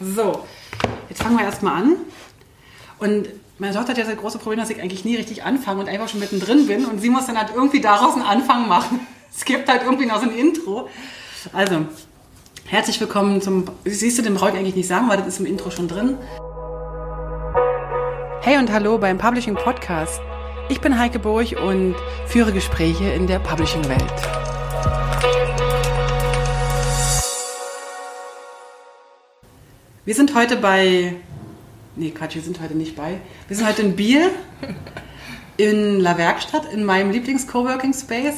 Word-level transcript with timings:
So, 0.00 0.44
jetzt 1.08 1.22
fangen 1.22 1.36
wir 1.36 1.44
erstmal 1.44 1.82
an. 1.82 1.96
Und 2.98 3.28
meine 3.58 3.74
Tochter 3.74 3.90
hat 3.90 3.98
ja 3.98 4.04
das 4.04 4.16
große 4.16 4.38
Problem, 4.38 4.60
dass 4.60 4.70
ich 4.70 4.80
eigentlich 4.80 5.04
nie 5.04 5.16
richtig 5.16 5.42
anfange 5.42 5.80
und 5.80 5.88
einfach 5.88 6.08
schon 6.08 6.20
mittendrin 6.20 6.66
bin. 6.66 6.84
Und 6.84 7.00
sie 7.00 7.10
muss 7.10 7.26
dann 7.26 7.36
halt 7.36 7.50
irgendwie 7.54 7.80
daraus 7.80 8.14
einen 8.14 8.24
Anfang 8.24 8.68
machen. 8.68 9.00
Es 9.30 9.44
gibt 9.44 9.68
halt 9.68 9.82
irgendwie 9.84 10.06
noch 10.06 10.20
so 10.20 10.28
ein 10.28 10.36
Intro. 10.36 10.88
Also, 11.52 11.84
herzlich 12.66 12.98
willkommen 12.98 13.40
zum. 13.40 13.66
Siehst 13.84 14.18
du, 14.18 14.22
den 14.22 14.34
brauche 14.34 14.50
ich 14.50 14.56
eigentlich 14.56 14.74
nicht 14.74 14.88
sagen, 14.88 15.08
weil 15.08 15.18
das 15.18 15.28
ist 15.28 15.38
im 15.38 15.46
Intro 15.46 15.70
schon 15.70 15.86
drin. 15.86 16.16
Hey 18.40 18.58
und 18.58 18.72
hallo 18.72 18.98
beim 18.98 19.16
Publishing 19.16 19.54
Podcast. 19.54 20.20
Ich 20.70 20.80
bin 20.80 20.98
Heike 20.98 21.20
Burg 21.20 21.54
und 21.62 21.94
führe 22.26 22.52
Gespräche 22.52 23.10
in 23.10 23.28
der 23.28 23.38
Publishing-Welt. 23.38 24.37
Wir 30.08 30.14
sind 30.14 30.34
heute 30.34 30.56
bei. 30.56 31.16
Nee, 31.94 32.12
Quatsch, 32.12 32.34
wir 32.34 32.40
sind 32.40 32.62
heute 32.62 32.74
nicht 32.74 32.96
bei. 32.96 33.20
Wir 33.46 33.54
sind 33.54 33.68
heute 33.68 33.82
in 33.82 33.94
Biel, 33.94 34.30
in 35.58 36.00
La 36.00 36.16
Werkstatt, 36.16 36.72
in 36.72 36.82
meinem 36.82 37.10
Lieblings-Coworking 37.10 37.92
Space. 37.92 38.36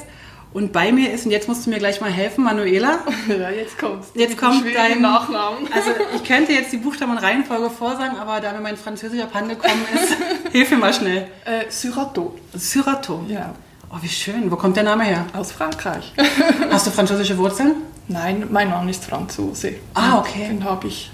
Und 0.52 0.72
bei 0.72 0.90
mir 0.90 1.12
ist, 1.12 1.26
und 1.26 1.30
jetzt 1.30 1.46
musst 1.46 1.64
du 1.64 1.70
mir 1.70 1.78
gleich 1.78 2.00
mal 2.00 2.10
helfen, 2.10 2.42
Manuela. 2.42 3.04
Ja, 3.28 3.50
jetzt 3.50 3.78
kommt's. 3.78 4.08
Jetzt 4.14 4.36
kommt 4.36 4.64
dein 4.74 5.00
Nachnamen. 5.00 5.68
Also 5.72 5.92
ich 6.16 6.24
könnte 6.24 6.52
jetzt 6.52 6.72
die 6.72 6.78
Buchstaben 6.78 7.12
und 7.12 7.18
Reihenfolge 7.18 7.70
vorsagen, 7.70 8.16
aber 8.16 8.40
da 8.40 8.52
mir 8.52 8.62
mein 8.62 8.76
Französisch 8.76 9.22
abhandengekommen 9.22 9.84
ist, 9.94 10.16
hilf 10.50 10.72
mir 10.72 10.76
mal 10.76 10.92
schnell. 10.92 11.28
Äh, 11.44 11.70
Syrato. 11.70 12.34
Syrato. 12.52 13.24
Ja. 13.28 13.54
Oh, 13.92 13.98
wie 14.00 14.08
schön. 14.08 14.50
Wo 14.50 14.56
kommt 14.56 14.76
der 14.76 14.82
Name 14.82 15.04
her? 15.04 15.24
Aus 15.34 15.52
Frankreich. 15.52 16.14
Hast 16.68 16.88
du 16.88 16.90
französische 16.90 17.38
Wurzeln? 17.38 17.76
Nein, 18.08 18.48
mein 18.50 18.70
Mann 18.70 18.88
ist 18.88 19.04
Franzose. 19.04 19.74
Ah, 19.94 20.18
okay. 20.18 20.48
Den 20.48 20.64
habe 20.64 20.88
ich 20.88 21.12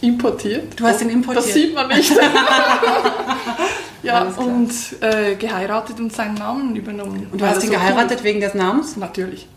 importiert. 0.00 0.78
Du 0.78 0.84
hast 0.86 1.02
ihn 1.02 1.10
importiert. 1.10 1.46
Das 1.46 1.52
sieht 1.54 1.74
man 1.74 1.88
nicht. 1.88 2.12
ja, 4.02 4.22
und 4.22 4.70
äh, 5.00 5.34
geheiratet 5.36 5.98
und 6.00 6.12
seinen 6.12 6.34
Namen 6.34 6.76
übernommen. 6.76 7.26
Und 7.30 7.40
du 7.40 7.46
hast 7.46 7.62
ihn 7.62 7.70
so 7.70 7.72
geheiratet 7.72 8.22
wegen 8.24 8.40
des 8.40 8.54
Namens? 8.54 8.92
cool. 8.94 9.00
Natürlich. 9.00 9.48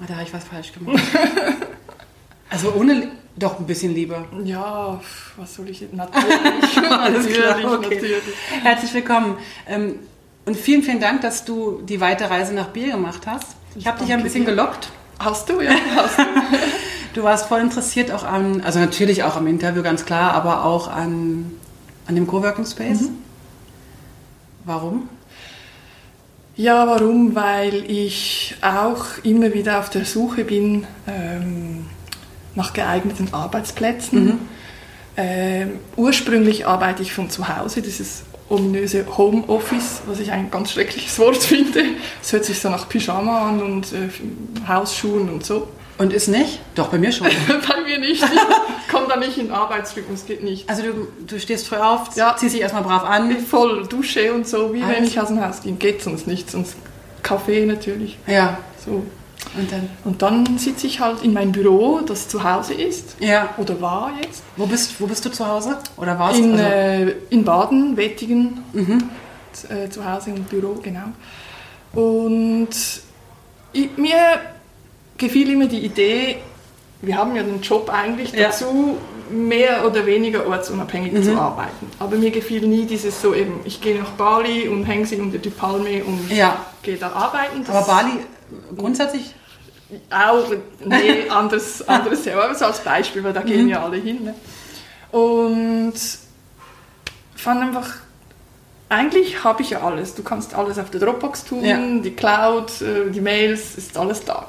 Oh, 0.00 0.04
da 0.06 0.14
habe 0.14 0.24
ich 0.24 0.34
was 0.34 0.44
falsch 0.44 0.72
gemacht. 0.72 1.02
Also 2.48 2.72
ohne, 2.74 3.10
doch 3.36 3.58
ein 3.58 3.66
bisschen 3.66 3.92
Liebe. 3.92 4.24
Ja, 4.44 5.00
was 5.36 5.54
soll 5.56 5.68
ich 5.68 5.84
Natürlich. 5.92 6.78
Alles 6.90 7.26
klar, 7.26 7.56
okay. 7.74 7.94
natürlich. 7.96 8.22
Herzlich 8.62 8.94
willkommen. 8.94 9.38
Ähm, 9.66 9.96
Und 10.44 10.56
vielen, 10.56 10.84
vielen 10.84 11.00
Dank, 11.00 11.22
dass 11.22 11.44
du 11.44 11.82
die 11.82 12.00
weite 12.00 12.30
Reise 12.30 12.54
nach 12.54 12.68
Biel 12.68 12.92
gemacht 12.92 13.22
hast. 13.26 13.56
Ich 13.74 13.86
habe 13.86 13.98
dich 13.98 14.08
ja 14.08 14.16
ein 14.16 14.22
bisschen 14.22 14.44
gelockt. 14.44 14.90
Hast 15.18 15.48
du, 15.48 15.60
ja. 15.60 15.72
Hast 15.96 16.18
du. 16.18 16.22
Du 17.16 17.22
warst 17.22 17.46
voll 17.46 17.62
interessiert 17.62 18.10
auch 18.12 18.24
an, 18.24 18.60
also 18.60 18.78
natürlich 18.78 19.22
auch 19.22 19.36
am 19.36 19.46
Interview, 19.46 19.82
ganz 19.82 20.04
klar, 20.04 20.34
aber 20.34 20.66
auch 20.66 20.86
an, 20.86 21.50
an 22.06 22.14
dem 22.14 22.26
Coworking 22.26 22.66
Space. 22.66 23.00
Mhm. 23.00 23.16
Warum? 24.66 25.08
Ja, 26.56 26.86
warum? 26.86 27.34
Weil 27.34 27.90
ich 27.90 28.54
auch 28.60 29.06
immer 29.22 29.54
wieder 29.54 29.78
auf 29.78 29.88
der 29.88 30.04
Suche 30.04 30.44
bin 30.44 30.86
ähm, 31.08 31.86
nach 32.54 32.74
geeigneten 32.74 33.32
Arbeitsplätzen. 33.32 34.38
Ähm, 35.16 35.70
ursprünglich 35.96 36.66
arbeite 36.66 37.00
ich 37.00 37.14
von 37.14 37.30
zu 37.30 37.48
Hause, 37.48 37.80
dieses 37.80 38.24
ominöse 38.50 39.06
Homeoffice, 39.16 40.02
was 40.04 40.20
ich 40.20 40.32
ein 40.32 40.50
ganz 40.50 40.72
schreckliches 40.72 41.18
Wort 41.18 41.36
finde. 41.42 41.82
Es 42.22 42.34
hört 42.34 42.44
sich 42.44 42.60
so 42.60 42.68
nach 42.68 42.90
Pyjama 42.90 43.48
an 43.48 43.62
und 43.62 43.86
äh, 43.94 44.10
Hausschuhen 44.68 45.30
und 45.30 45.46
so. 45.46 45.68
Und 45.98 46.12
ist 46.12 46.28
nicht? 46.28 46.60
Doch, 46.74 46.88
bei 46.88 46.98
mir 46.98 47.10
schon. 47.10 47.26
Bei 47.48 47.80
mir 47.82 47.98
nicht. 47.98 48.22
Ich 48.22 48.88
komme 48.92 49.06
da 49.08 49.16
nicht 49.16 49.38
in 49.38 49.50
Arbeitsrhythmus, 49.50 50.26
geht 50.26 50.42
nicht. 50.44 50.68
Also 50.68 50.82
du, 50.82 51.08
du 51.26 51.40
stehst 51.40 51.66
früh 51.68 51.76
auf, 51.76 52.14
Ja. 52.16 52.36
ziehst 52.36 52.54
dich 52.54 52.60
erstmal 52.60 52.82
brav 52.82 53.04
an. 53.04 53.34
Voll 53.38 53.86
Dusche 53.86 54.32
und 54.34 54.46
so, 54.46 54.74
wie 54.74 54.82
wenn 54.82 54.96
Alles. 54.96 55.08
ich 55.10 55.20
aus 55.20 55.28
dem 55.28 55.42
Haus 55.42 55.62
gehe. 55.62 55.72
Geht 55.72 56.02
sonst 56.02 56.26
nicht, 56.26 56.50
sonst 56.50 56.76
Kaffee 57.22 57.64
natürlich. 57.64 58.18
Ja. 58.26 58.58
So. 58.84 59.04
Und 59.56 59.72
dann? 59.72 59.88
Und 60.04 60.20
dann 60.20 60.58
sitze 60.58 60.86
ich 60.86 61.00
halt 61.00 61.22
in 61.22 61.32
meinem 61.32 61.52
Büro, 61.52 62.00
das 62.00 62.28
zu 62.28 62.44
Hause 62.44 62.74
ist. 62.74 63.16
Ja. 63.20 63.54
Oder 63.56 63.80
war 63.80 64.12
jetzt. 64.20 64.42
Wo 64.56 64.66
bist, 64.66 65.00
wo 65.00 65.06
bist 65.06 65.24
du 65.24 65.30
zu 65.30 65.46
Hause? 65.46 65.78
Oder 65.96 66.18
warst 66.18 66.38
In, 66.38 66.52
also, 66.52 66.62
äh, 66.64 67.14
in 67.30 67.42
Baden, 67.44 67.96
Wettigen, 67.96 68.62
mhm. 68.74 69.08
z- 69.52 69.70
äh, 69.70 69.88
zu 69.88 70.04
Hause 70.04 70.30
und 70.32 70.48
Büro, 70.50 70.74
genau. 70.82 71.06
Und 71.94 72.68
ich, 73.72 73.96
mir 73.96 74.16
gefiel 75.18 75.50
immer 75.50 75.66
die 75.66 75.80
Idee, 75.84 76.36
wir 77.02 77.16
haben 77.16 77.36
ja 77.36 77.42
den 77.42 77.60
Job 77.60 77.90
eigentlich 77.92 78.32
Ja. 78.32 78.48
dazu, 78.48 78.96
mehr 79.30 79.84
oder 79.86 80.06
weniger 80.06 80.46
ortsunabhängig 80.46 81.12
Mhm. 81.12 81.22
zu 81.24 81.36
arbeiten. 81.36 81.90
Aber 81.98 82.16
mir 82.16 82.30
gefiel 82.30 82.66
nie 82.66 82.84
dieses 82.86 83.20
so 83.20 83.34
eben, 83.34 83.60
ich 83.64 83.80
gehe 83.80 83.98
nach 84.00 84.10
Bali 84.10 84.68
und 84.68 84.84
hänge 84.84 85.04
sie 85.04 85.16
unter 85.16 85.38
die 85.38 85.50
Palme 85.50 86.04
und 86.04 86.30
Ja. 86.30 86.64
gehe 86.82 86.96
da 86.96 87.10
arbeiten. 87.12 87.64
Das 87.66 87.74
Aber 87.74 87.86
Bali 87.86 88.12
grundsätzlich? 88.76 89.34
Auch, 90.10 90.44
nee, 90.84 91.28
anderes, 91.28 91.82
anderes 91.88 92.22
Thema, 92.22 92.44
aber 92.44 92.54
so 92.54 92.64
als 92.66 92.80
Beispiel, 92.80 93.22
weil 93.24 93.32
da 93.32 93.42
gehen 93.42 93.64
Mhm. 93.64 93.68
ja 93.70 93.82
alle 93.84 93.96
hin. 93.96 94.24
Ne? 94.24 94.34
Und 95.18 95.94
fand 97.34 97.62
einfach, 97.62 97.88
eigentlich 98.88 99.42
habe 99.44 99.62
ich 99.62 99.70
ja 99.70 99.80
alles. 99.82 100.14
Du 100.14 100.22
kannst 100.22 100.54
alles 100.54 100.78
auf 100.78 100.90
der 100.90 101.00
Dropbox 101.00 101.44
tun, 101.44 101.64
Ja. 101.64 101.78
die 101.78 102.12
Cloud, 102.12 102.80
äh, 102.80 103.10
die 103.10 103.20
Mails, 103.20 103.76
ist 103.76 103.96
alles 103.96 104.24
da. 104.24 104.48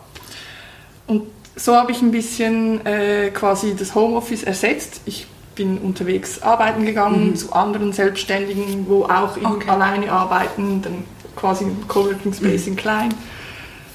Und 1.08 1.24
so 1.56 1.76
habe 1.76 1.92
ich 1.92 2.02
ein 2.02 2.12
bisschen 2.12 2.86
äh, 2.86 3.32
quasi 3.32 3.76
das 3.76 3.96
Homeoffice 3.96 4.44
ersetzt. 4.44 5.02
Ich 5.06 5.26
bin 5.56 5.80
unterwegs 5.80 6.42
arbeiten 6.44 6.86
gegangen 6.86 7.36
zu 7.36 7.52
anderen 7.52 7.92
Selbstständigen, 7.92 8.86
wo 8.88 9.06
auch 9.06 9.36
Mhm. 9.38 9.46
Okay. 9.46 9.70
alleine 9.70 10.12
arbeiten, 10.12 10.82
dann 10.84 11.04
quasi 11.36 11.64
im 11.64 11.88
Coworking 11.88 12.34
Space 12.34 12.68
in 12.68 12.76
klein. 12.76 13.14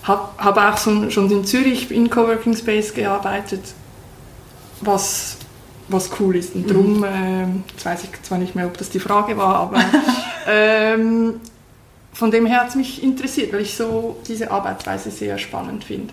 Habe 0.03 0.29
hab 0.39 0.57
auch 0.57 0.79
schon, 0.79 1.11
schon 1.13 1.31
in 1.31 1.45
Zürich 1.45 1.91
in 1.93 2.11
Coworking 2.11 2.57
Space 2.57 2.93
gearbeitet, 2.93 3.61
was, 4.81 5.37
was 5.89 6.11
cool 6.19 6.35
ist. 6.35 6.57
Und 6.57 6.69
darum, 6.69 7.05
ähm, 7.07 7.63
jetzt 7.71 7.87
weiß 7.87 8.05
ich 8.05 8.23
zwar 8.23 8.39
nicht 8.39 8.57
mehr, 8.57 8.67
ob 8.67 8.77
das 8.77 8.91
die 8.91 8.99
Frage 8.99 9.37
war, 9.37 9.55
aber 9.55 9.81
ähm, 10.49 11.35
von 12.13 12.31
dem 12.33 12.47
her 12.47 12.63
hat 12.63 12.71
es 12.71 12.75
mich 12.75 13.03
interessiert, 13.03 13.53
weil 13.53 13.61
ich 13.61 13.77
so 13.77 14.17
diese 14.27 14.51
Arbeitsweise 14.51 15.13
sehr 15.13 15.39
spannend 15.39 15.85
finde. 15.85 16.13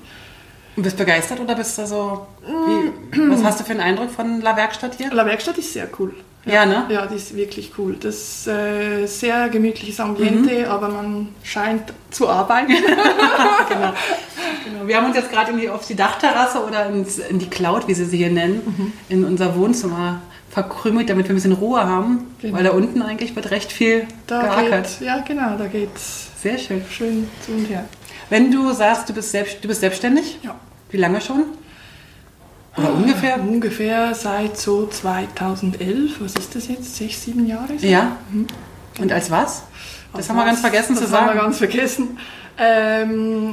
Und 0.75 0.84
bist 0.84 0.97
begeistert 0.97 1.40
oder 1.40 1.56
bist 1.56 1.78
du 1.78 1.85
so. 1.88 2.28
Wie, 2.46 3.30
was 3.31 3.44
hast 3.44 3.59
du 3.59 3.63
für 3.63 3.72
einen 3.72 3.81
Eindruck 3.81 4.12
von 4.12 4.41
La 4.41 4.56
Werkstatt 4.56 4.96
hier? 4.96 5.12
La 5.13 5.25
Werkstatt 5.25 5.57
ist 5.57 5.74
sehr 5.74 5.88
cool. 6.00 6.13
Ja, 6.46 6.66
ne? 6.66 6.85
Ja, 6.90 7.06
die 7.06 7.16
ist 7.16 7.35
wirklich 7.35 7.74
cool. 7.78 7.97
Das 8.00 8.16
ist 8.16 8.47
äh, 8.47 9.06
sehr 9.06 9.50
gemütliches 9.50 10.00
Ambiente, 10.00 10.69
aber 10.69 10.88
man 10.88 11.30
scheint 11.44 11.94
zu 12.12 12.30
arbeiten. 12.30 12.69
genau. 13.69 13.94
genau. 14.63 14.88
Wir 14.88 14.97
haben 14.97 15.07
uns 15.07 15.18
jetzt 15.18 15.31
gerade 15.31 15.52
irgendwie 15.52 15.69
auf 15.69 15.85
die 15.85 15.96
Dachterrasse 15.96 16.63
oder 16.66 16.88
ins, 16.88 17.19
in 17.19 17.40
die 17.40 17.50
Cloud, 17.50 17.88
wie 17.90 17.94
sie 17.94 18.06
sie 18.06 18.18
hier 18.18 18.30
nennen, 18.31 18.62
Mhm. 18.66 18.94
in 19.09 19.25
unser 19.25 19.56
Wohnzimmer 19.57 20.22
verkrümelt, 20.50 21.09
damit 21.09 21.25
wir 21.28 21.34
ein 21.34 21.36
bisschen 21.36 21.51
Ruhe 21.51 21.86
haben. 21.86 22.34
Genau. 22.41 22.57
Weil 22.57 22.63
da 22.63 22.72
unten 22.72 23.01
eigentlich 23.01 23.36
wird 23.36 23.51
recht 23.51 23.72
viel 23.72 24.07
Da 24.25 24.41
geackert. 24.41 25.00
geht, 25.00 25.07
ja, 25.07 25.19
genau, 25.19 25.57
da 25.57 25.68
geht's 25.68 26.28
Sehr 26.41 26.57
schön. 26.57 26.81
schön 26.90 27.28
zu 27.46 27.51
und 27.51 27.66
her. 27.66 27.84
Wenn 28.30 28.52
du 28.52 28.72
sagst, 28.74 29.10
du 29.10 29.14
bist, 29.14 29.32
selbst, 29.32 29.58
du 29.64 29.68
bist 29.68 29.82
selbstständig, 29.82 30.40
Ja. 30.44 30.56
wie 30.92 30.98
lange 30.98 31.20
schon? 31.22 31.46
Oder 32.78 32.94
ungefähr? 32.94 33.40
Ungefähr 33.40 34.14
seit 34.14 34.58
so 34.58 34.86
2011, 34.88 36.22
was 36.22 36.36
ist 36.36 36.56
das 36.56 36.68
jetzt? 36.68 36.96
Sechs, 36.96 37.24
sieben 37.24 37.46
Jahre? 37.48 37.78
so? 37.78 37.86
Ja. 37.88 38.16
Und 39.00 39.12
als 39.12 39.32
was? 39.32 39.64
Das 40.14 40.20
Als 40.22 40.30
haben 40.30 40.38
wir 40.38 40.46
ganz 40.46 40.62
vergessen 40.62 40.96
das 40.96 41.04
zu 41.04 41.10
sagen. 41.10 41.28
haben 41.28 41.36
wir 41.36 41.42
ganz 41.42 41.58
vergessen. 41.58 42.18
Ähm, 42.58 43.52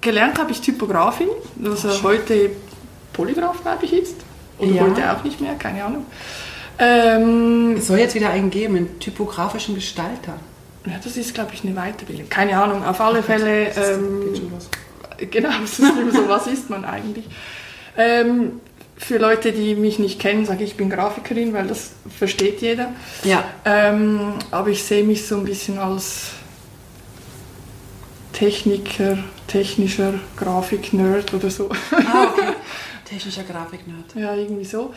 gelernt 0.00 0.38
habe 0.38 0.50
ich 0.50 0.60
Typografin, 0.60 1.28
was 1.56 1.82
ja 1.84 1.90
heute 2.02 2.50
Polygraph, 3.12 3.62
glaube 3.62 3.84
ich, 3.84 3.92
ist. 3.92 4.16
Oder 4.58 4.70
Ja. 4.72 4.82
heute 4.82 5.12
auch 5.12 5.22
nicht 5.24 5.40
mehr, 5.40 5.54
keine 5.54 5.84
Ahnung. 5.84 6.04
Ähm, 6.78 7.74
Es 7.76 7.86
soll 7.88 7.98
jetzt 7.98 8.14
wieder 8.14 8.30
einen 8.30 8.50
geben, 8.50 8.76
einen 8.76 8.98
typografischen 9.00 9.74
Gestalter. 9.74 10.34
Ja, 10.86 10.92
das 11.02 11.16
ist, 11.16 11.34
glaube 11.34 11.50
ich, 11.54 11.64
eine 11.64 11.74
Weiterbildung. 11.74 12.28
Keine 12.28 12.60
Ahnung, 12.60 12.84
auf 12.84 13.00
alle 13.00 13.22
Fälle. 13.22 13.70
Ähm. 13.76 14.52
Genau, 15.30 15.50
es 15.64 15.78
ist 15.78 15.98
immer 15.98 16.12
so, 16.12 16.28
was 16.28 16.46
ist 16.46 16.70
man 16.70 16.84
eigentlich? 16.84 17.26
Ähm, 17.96 18.60
für 18.96 19.18
Leute, 19.18 19.52
die 19.52 19.74
mich 19.74 19.98
nicht 19.98 20.20
kennen, 20.20 20.44
sage 20.46 20.64
ich, 20.64 20.70
ich 20.70 20.76
bin 20.76 20.90
Grafikerin, 20.90 21.52
weil 21.52 21.66
das 21.66 21.92
versteht 22.18 22.60
jeder. 22.60 22.92
Ja. 23.24 23.44
Ähm, 23.64 24.34
aber 24.50 24.68
ich 24.68 24.82
sehe 24.82 25.04
mich 25.04 25.26
so 25.26 25.36
ein 25.36 25.44
bisschen 25.44 25.78
als 25.78 26.32
Techniker, 28.32 29.18
technischer 29.46 30.14
Grafik-Nerd 30.36 31.34
oder 31.34 31.50
so. 31.50 31.70
Ah, 31.92 32.28
okay. 32.32 32.52
Technischer 33.04 33.42
Grafiknerd. 33.42 34.14
ja, 34.14 34.34
irgendwie 34.34 34.64
so. 34.64 34.94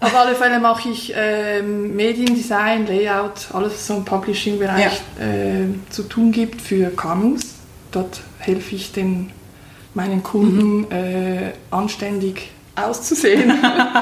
Auf 0.00 0.14
alle 0.14 0.34
Fälle 0.34 0.58
mache 0.58 0.88
ich 0.88 1.12
ähm, 1.16 1.94
Mediendesign, 1.96 2.86
Layout, 2.86 3.48
alles, 3.52 3.72
was 3.72 3.86
so 3.86 3.96
im 3.96 4.04
Publishing-Bereich 4.04 5.00
äh, 5.18 5.90
zu 5.90 6.02
tun 6.02 6.32
gibt 6.32 6.60
für 6.60 6.90
KMUs. 6.90 7.54
Dort 7.90 8.20
helfe 8.38 8.74
ich 8.74 8.92
den, 8.92 9.30
meinen 9.94 10.22
Kunden 10.22 10.90
äh, 10.90 11.52
anständig 11.70 12.50
auszusehen. 12.76 13.52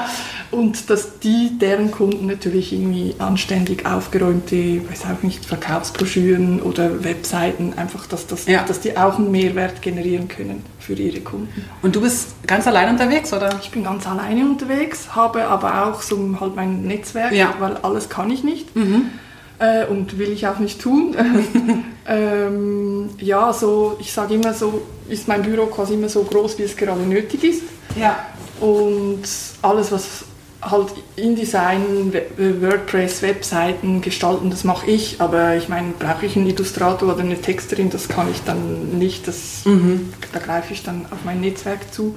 und 0.51 0.89
dass 0.89 1.19
die, 1.19 1.57
deren 1.59 1.91
Kunden 1.91 2.27
natürlich 2.27 2.73
irgendwie 2.73 3.15
anständig 3.19 3.85
aufgeräumte, 3.85 4.81
weiß 4.89 5.03
auch 5.05 5.23
nicht, 5.23 5.45
Verkaufsbroschüren 5.45 6.61
oder 6.61 7.03
Webseiten, 7.03 7.73
einfach, 7.75 8.07
dass, 8.07 8.27
das, 8.27 8.45
Ja. 8.47 8.63
dass 8.63 8.79
die 8.79 8.97
auch 8.97 9.17
einen 9.17 9.31
Mehrwert 9.31 9.81
generieren 9.81 10.27
können 10.27 10.63
für 10.79 10.93
ihre 10.93 11.21
Kunden. 11.21 11.65
Und 11.81 11.95
du 11.95 12.01
bist 12.01 12.29
ganz 12.47 12.67
allein 12.67 12.89
unterwegs, 12.89 13.31
oder? 13.33 13.59
Ich 13.61 13.71
bin 13.71 13.83
ganz 13.83 14.07
alleine 14.07 14.41
unterwegs, 14.45 15.15
habe 15.15 15.45
aber 15.45 15.87
auch 15.87 16.01
so 16.01 16.37
halt 16.39 16.55
mein 16.55 16.83
Netzwerk, 16.83 17.31
Ja. 17.33 17.47
Mhm. 17.47 17.53
weil 17.59 17.77
alles 17.77 18.09
kann 18.09 18.29
ich 18.31 18.43
nicht. 18.43 18.67
Äh, 19.59 19.85
und 19.85 20.17
will 20.17 20.29
ich 20.31 20.47
auch 20.47 20.59
nicht 20.59 20.81
tun. 20.81 21.15
ähm, 22.07 23.09
ja, 23.19 23.53
so, 23.53 23.95
ich 23.99 24.11
sage 24.11 24.33
immer 24.35 24.53
so, 24.53 24.81
ist 25.09 25.27
mein 25.27 25.43
Büro 25.43 25.67
quasi 25.67 25.93
immer 25.93 26.09
so 26.09 26.23
groß, 26.23 26.57
wie 26.59 26.63
es 26.63 26.75
gerade 26.75 27.01
nötig 27.01 27.43
ist. 27.43 27.61
Ja. 27.99 28.17
Und 28.59 29.23
alles, 29.61 29.91
was 29.91 30.25
halt 30.61 30.87
InDesign, 31.15 32.13
WordPress, 32.37 33.21
Webseiten 33.21 34.01
gestalten, 34.01 34.49
das 34.49 34.63
mache 34.63 34.89
ich. 34.89 35.19
Aber 35.19 35.55
ich 35.55 35.69
meine, 35.69 35.93
brauche 35.97 36.25
ich 36.25 36.35
einen 36.35 36.47
Illustrator 36.47 37.13
oder 37.13 37.21
eine 37.21 37.41
Texterin, 37.41 37.89
das 37.89 38.07
kann 38.07 38.29
ich 38.31 38.41
dann 38.43 38.97
nicht. 38.97 39.27
Das, 39.27 39.63
Da 40.31 40.39
greife 40.39 40.73
ich 40.73 40.83
dann 40.83 41.05
auf 41.11 41.19
mein 41.25 41.41
Netzwerk 41.41 41.93
zu. 41.93 42.15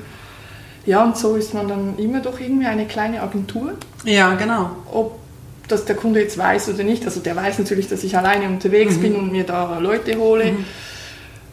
Ja, 0.84 1.02
und 1.04 1.16
so 1.16 1.34
ist 1.34 1.52
man 1.52 1.66
dann 1.66 1.98
immer 1.98 2.20
doch 2.20 2.38
irgendwie 2.38 2.66
eine 2.66 2.86
kleine 2.86 3.20
Agentur. 3.20 3.72
Ja, 4.04 4.34
genau. 4.34 4.70
Ob 4.92 5.18
das 5.66 5.84
der 5.84 5.96
Kunde 5.96 6.20
jetzt 6.20 6.38
weiß 6.38 6.68
oder 6.68 6.84
nicht. 6.84 7.04
Also 7.04 7.18
der 7.18 7.34
weiß 7.34 7.58
natürlich, 7.58 7.88
dass 7.88 8.04
ich 8.04 8.16
alleine 8.16 8.46
unterwegs 8.46 8.96
bin 8.98 9.16
und 9.16 9.32
mir 9.32 9.42
da 9.42 9.78
Leute 9.80 10.16
hole. 10.16 10.54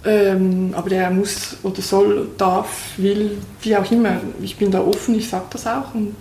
Ähm, 0.05 0.73
aber 0.75 0.89
der 0.89 1.09
muss 1.11 1.57
oder 1.63 1.81
soll, 1.81 2.29
darf, 2.37 2.67
will, 2.97 3.37
wie 3.61 3.77
auch 3.77 3.89
immer. 3.91 4.19
Ich 4.41 4.57
bin 4.57 4.69
da 4.71 4.81
offen, 4.81 5.15
ich 5.15 5.29
sage 5.29 5.45
das 5.51 5.65
auch 5.65 5.93
und 5.93 6.15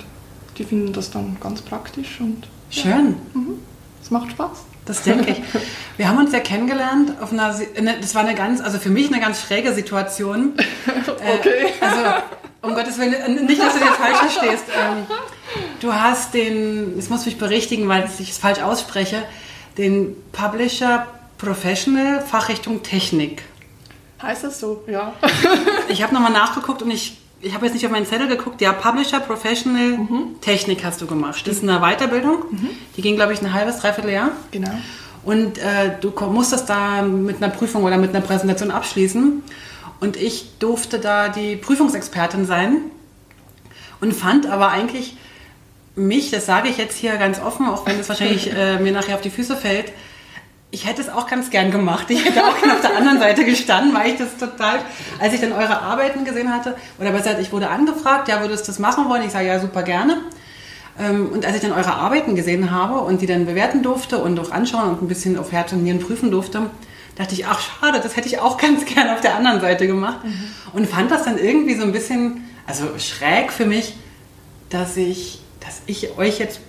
die 0.57 0.65
finden 0.65 0.93
das 0.93 1.11
dann 1.11 1.37
ganz 1.41 1.63
praktisch 1.63 2.21
und 2.21 2.47
Schön. 2.71 3.17
es 4.03 4.11
macht 4.11 4.31
Spaß. 4.31 4.59
Das 4.85 5.03
denke 5.03 5.31
ich. 5.33 5.41
Wir 5.97 6.09
haben 6.09 6.19
uns 6.19 6.33
ja 6.33 6.41
kennengelernt 6.41 7.13
auf 7.21 7.33
einer, 7.33 7.53
Si- 7.55 7.69
ne, 7.81 7.95
das 8.01 8.15
war 8.15 8.23
eine 8.23 8.35
ganz, 8.35 8.61
also 8.61 8.79
für 8.79 8.91
mich 8.91 9.09
eine 9.13 9.21
ganz 9.21 9.41
schräge 9.43 9.73
Situation. 9.73 10.53
Okay. 11.39 11.67
Äh, 11.81 11.85
also, 11.85 12.23
um 12.63 12.75
Gottes 12.75 12.99
Willen, 12.99 13.15
äh, 13.15 13.29
nicht, 13.45 13.61
dass 13.61 13.75
du 13.75 13.79
dir 13.81 13.87
falsch 13.93 14.17
verstehst. 14.19 14.65
Ähm, 14.77 15.07
du 15.81 15.93
hast 15.93 16.35
den, 16.35 16.97
das 16.97 17.09
muss 17.11 17.25
mich 17.27 17.39
berichtigen, 17.39 17.89
weil 17.89 18.09
ich 18.19 18.31
es 18.31 18.39
falsch 18.39 18.61
ausspreche, 18.61 19.23
den 19.79 20.17
Publisher 20.33 21.07
Professional 21.39 22.21
Fachrichtung 22.21 22.83
Technik. 22.83 23.43
Heißt 24.23 24.45
das 24.45 24.61
so? 24.61 24.83
Ja. 24.87 25.13
Ich 25.89 26.03
habe 26.03 26.15
nochmal 26.15 26.33
nachgeguckt 26.33 26.83
und 26.83 26.91
ich, 26.91 27.19
ich 27.41 27.55
habe 27.55 27.67
jetzt 27.67 27.75
nicht 27.75 27.85
auf 27.85 27.91
meinen 27.93 28.07
Zettel 28.07 28.29
geguckt. 28.29 28.61
Ja, 28.61 28.73
Publisher 28.73 29.21
Professional 29.21 29.99
Technik 30.41 30.85
hast 30.85 31.01
du 31.01 31.07
gemacht. 31.07 31.47
Das 31.47 31.57
ist 31.57 31.63
eine 31.69 31.81
Weiterbildung. 31.81 32.45
Die 32.97 33.03
ging, 33.03 33.17
glaube 33.17 33.33
ich, 33.33 33.43
ein 33.43 33.53
halbes, 33.53 33.79
dreiviertel 33.81 34.13
Jahr. 34.13 34.31
genau. 34.51 34.71
Und 35.25 35.59
äh, 35.59 35.93
du 36.01 36.11
ko- 36.11 36.27
musst 36.31 36.53
das 36.53 36.67
da 36.67 37.03
mit 37.03 37.37
einer 37.43 37.53
Prüfung 37.53 37.85
oder 37.85 37.97
mit 37.97 38.11
einer 38.11 38.25
Präsentation 38.25 38.71
abschließen. 38.73 39.43
Und 40.01 40.17
ich 40.17 40.59
durfte 40.59 40.99
da 40.99 41.29
die 41.29 41.55
Prüfungsexpertin 41.55 42.45
sein 42.45 42.79
und 44.01 44.15
fand 44.15 44.47
aber 44.47 44.71
eigentlich 44.71 45.17
mich, 45.95 46.31
das 46.33 46.47
sage 46.47 46.69
ich 46.69 46.77
jetzt 46.77 46.97
hier 46.97 47.17
ganz 47.19 47.41
offen, 47.41 47.67
auch 47.69 47.87
wenn 47.87 48.01
es 48.01 48.09
wahrscheinlich 48.09 48.53
äh, 48.57 48.79
mir 48.81 48.91
nachher 48.93 49.15
auf 49.15 49.21
die 49.21 49.31
Füße 49.31 49.57
fällt, 49.57 49.93
ich 50.73 50.87
hätte 50.87 51.03
es 51.03 51.11
auch 51.11 51.27
ganz 51.29 51.51
gern 51.51 51.71
gemacht. 51.71 52.07
Ich 52.09 52.25
hätte 52.25 52.43
auch 52.45 52.59
gerne 52.59 52.73
auf 52.73 52.81
der 52.81 52.97
anderen 52.97 53.19
Seite 53.19 53.45
gestanden, 53.45 53.95
weil 53.95 54.13
ich 54.13 54.19
das 54.19 54.39
total, 54.39 54.81
als 55.21 55.35
ich 55.35 55.41
dann 55.41 55.53
eure 55.53 55.83
Arbeiten 55.83 56.25
gesehen 56.25 56.53
hatte, 56.53 56.75
oder 56.99 57.13
besser, 57.13 57.39
ich 57.39 57.53
wurde 57.53 57.69
angefragt, 57.69 58.29
ja, 58.29 58.41
würdest 58.41 58.67
du 58.67 58.73
das 58.73 58.79
machen 58.79 59.09
wollen? 59.09 59.23
Ich 59.23 59.33
sage, 59.33 59.47
ja, 59.47 59.61
super 59.61 59.83
gerne. 59.83 60.17
Ähm, 60.99 61.29
Und 61.31 61.45
als 61.45 61.57
ich 61.57 61.63
dann 61.63 61.73
eure 61.73 61.93
Arbeiten 61.93 62.35
gesehen 62.35 62.71
habe 62.71 63.01
und 63.01 63.21
die 63.21 63.27
dann 63.27 63.45
bewerten 63.45 63.83
durfte 63.83 64.19
und 64.19 64.41
auch 64.41 64.51
anschauen 64.51 64.89
und 64.89 65.03
ein 65.03 65.09
bisschen 65.09 65.39
auf 65.39 65.53
Herz 65.53 65.73
und 65.73 65.85
Nieren 65.85 66.01
prüfen 66.01 66.31
durfte, 66.31 66.71
dachte 67.17 67.35
ich, 67.35 67.47
ach 67.47 67.61
schade, 67.61 68.01
das 68.03 68.17
hätte 68.17 68.29
ich 68.29 68.41
auch 68.41 68.57
ganz 68.57 68.87
gern 68.87 69.11
auf 69.11 69.21
der 69.21 69.35
anderen 69.37 69.61
Seite 69.61 69.87
gemacht. 69.87 70.21
Und 70.73 70.89
fand 70.89 71.11
das 71.11 71.25
dann 71.25 71.37
irgendwie 71.37 71.75
so 71.75 71.83
ein 71.83 71.93
bisschen, 71.93 72.49
also 72.67 72.85
schräg 72.99 73.53
für 73.53 73.67
mich, 73.67 73.95
dass 74.71 74.97
ich, 74.97 75.43
dass 75.61 75.83
ich 75.85 76.17
euch 76.17 76.39
jetzt 76.39 76.61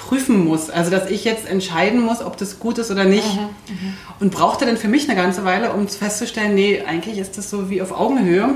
prüfen 0.00 0.44
muss. 0.44 0.70
Also 0.70 0.90
dass 0.90 1.10
ich 1.10 1.24
jetzt 1.24 1.46
entscheiden 1.46 2.00
muss, 2.00 2.22
ob 2.22 2.36
das 2.36 2.58
gut 2.58 2.78
ist 2.78 2.90
oder 2.90 3.04
nicht. 3.04 3.26
Und 4.18 4.32
brauchte 4.32 4.66
dann 4.66 4.76
für 4.76 4.88
mich 4.88 5.08
eine 5.08 5.20
ganze 5.20 5.44
Weile, 5.44 5.72
um 5.72 5.86
festzustellen, 5.88 6.54
nee, 6.54 6.82
eigentlich 6.86 7.18
ist 7.18 7.36
das 7.36 7.50
so 7.50 7.70
wie 7.70 7.82
auf 7.82 7.92
Augenhöhe. 7.92 8.48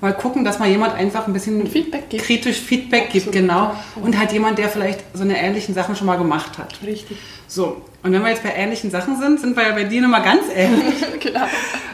Mal 0.00 0.14
gucken, 0.14 0.44
dass 0.44 0.58
mal 0.58 0.68
jemand 0.68 0.94
einfach 0.94 1.26
ein 1.26 1.32
bisschen 1.32 1.66
Feedback 1.66 2.08
gibt. 2.08 2.24
kritisch 2.24 2.58
Feedback 2.58 3.10
gibt, 3.10 3.28
Absolut, 3.28 3.48
genau. 3.48 3.62
ja. 3.64 3.76
Und 4.02 4.18
halt 4.18 4.32
jemand, 4.32 4.58
der 4.58 4.68
vielleicht 4.68 5.00
so 5.14 5.22
eine 5.22 5.38
ähnlichen 5.38 5.74
Sachen 5.74 5.96
schon 5.96 6.06
mal 6.06 6.16
gemacht 6.16 6.58
hat. 6.58 6.78
Richtig. 6.84 7.18
So, 7.48 7.82
und 8.02 8.12
wenn 8.12 8.22
wir 8.22 8.30
jetzt 8.30 8.42
bei 8.42 8.54
ähnlichen 8.54 8.90
Sachen 8.90 9.18
sind, 9.18 9.40
sind 9.40 9.56
wir 9.56 9.68
ja 9.68 9.72
bei 9.72 9.84
dir 9.84 10.02
nochmal 10.02 10.22
ganz 10.22 10.44
ähnlich. 10.54 10.94
genau. 11.20 11.46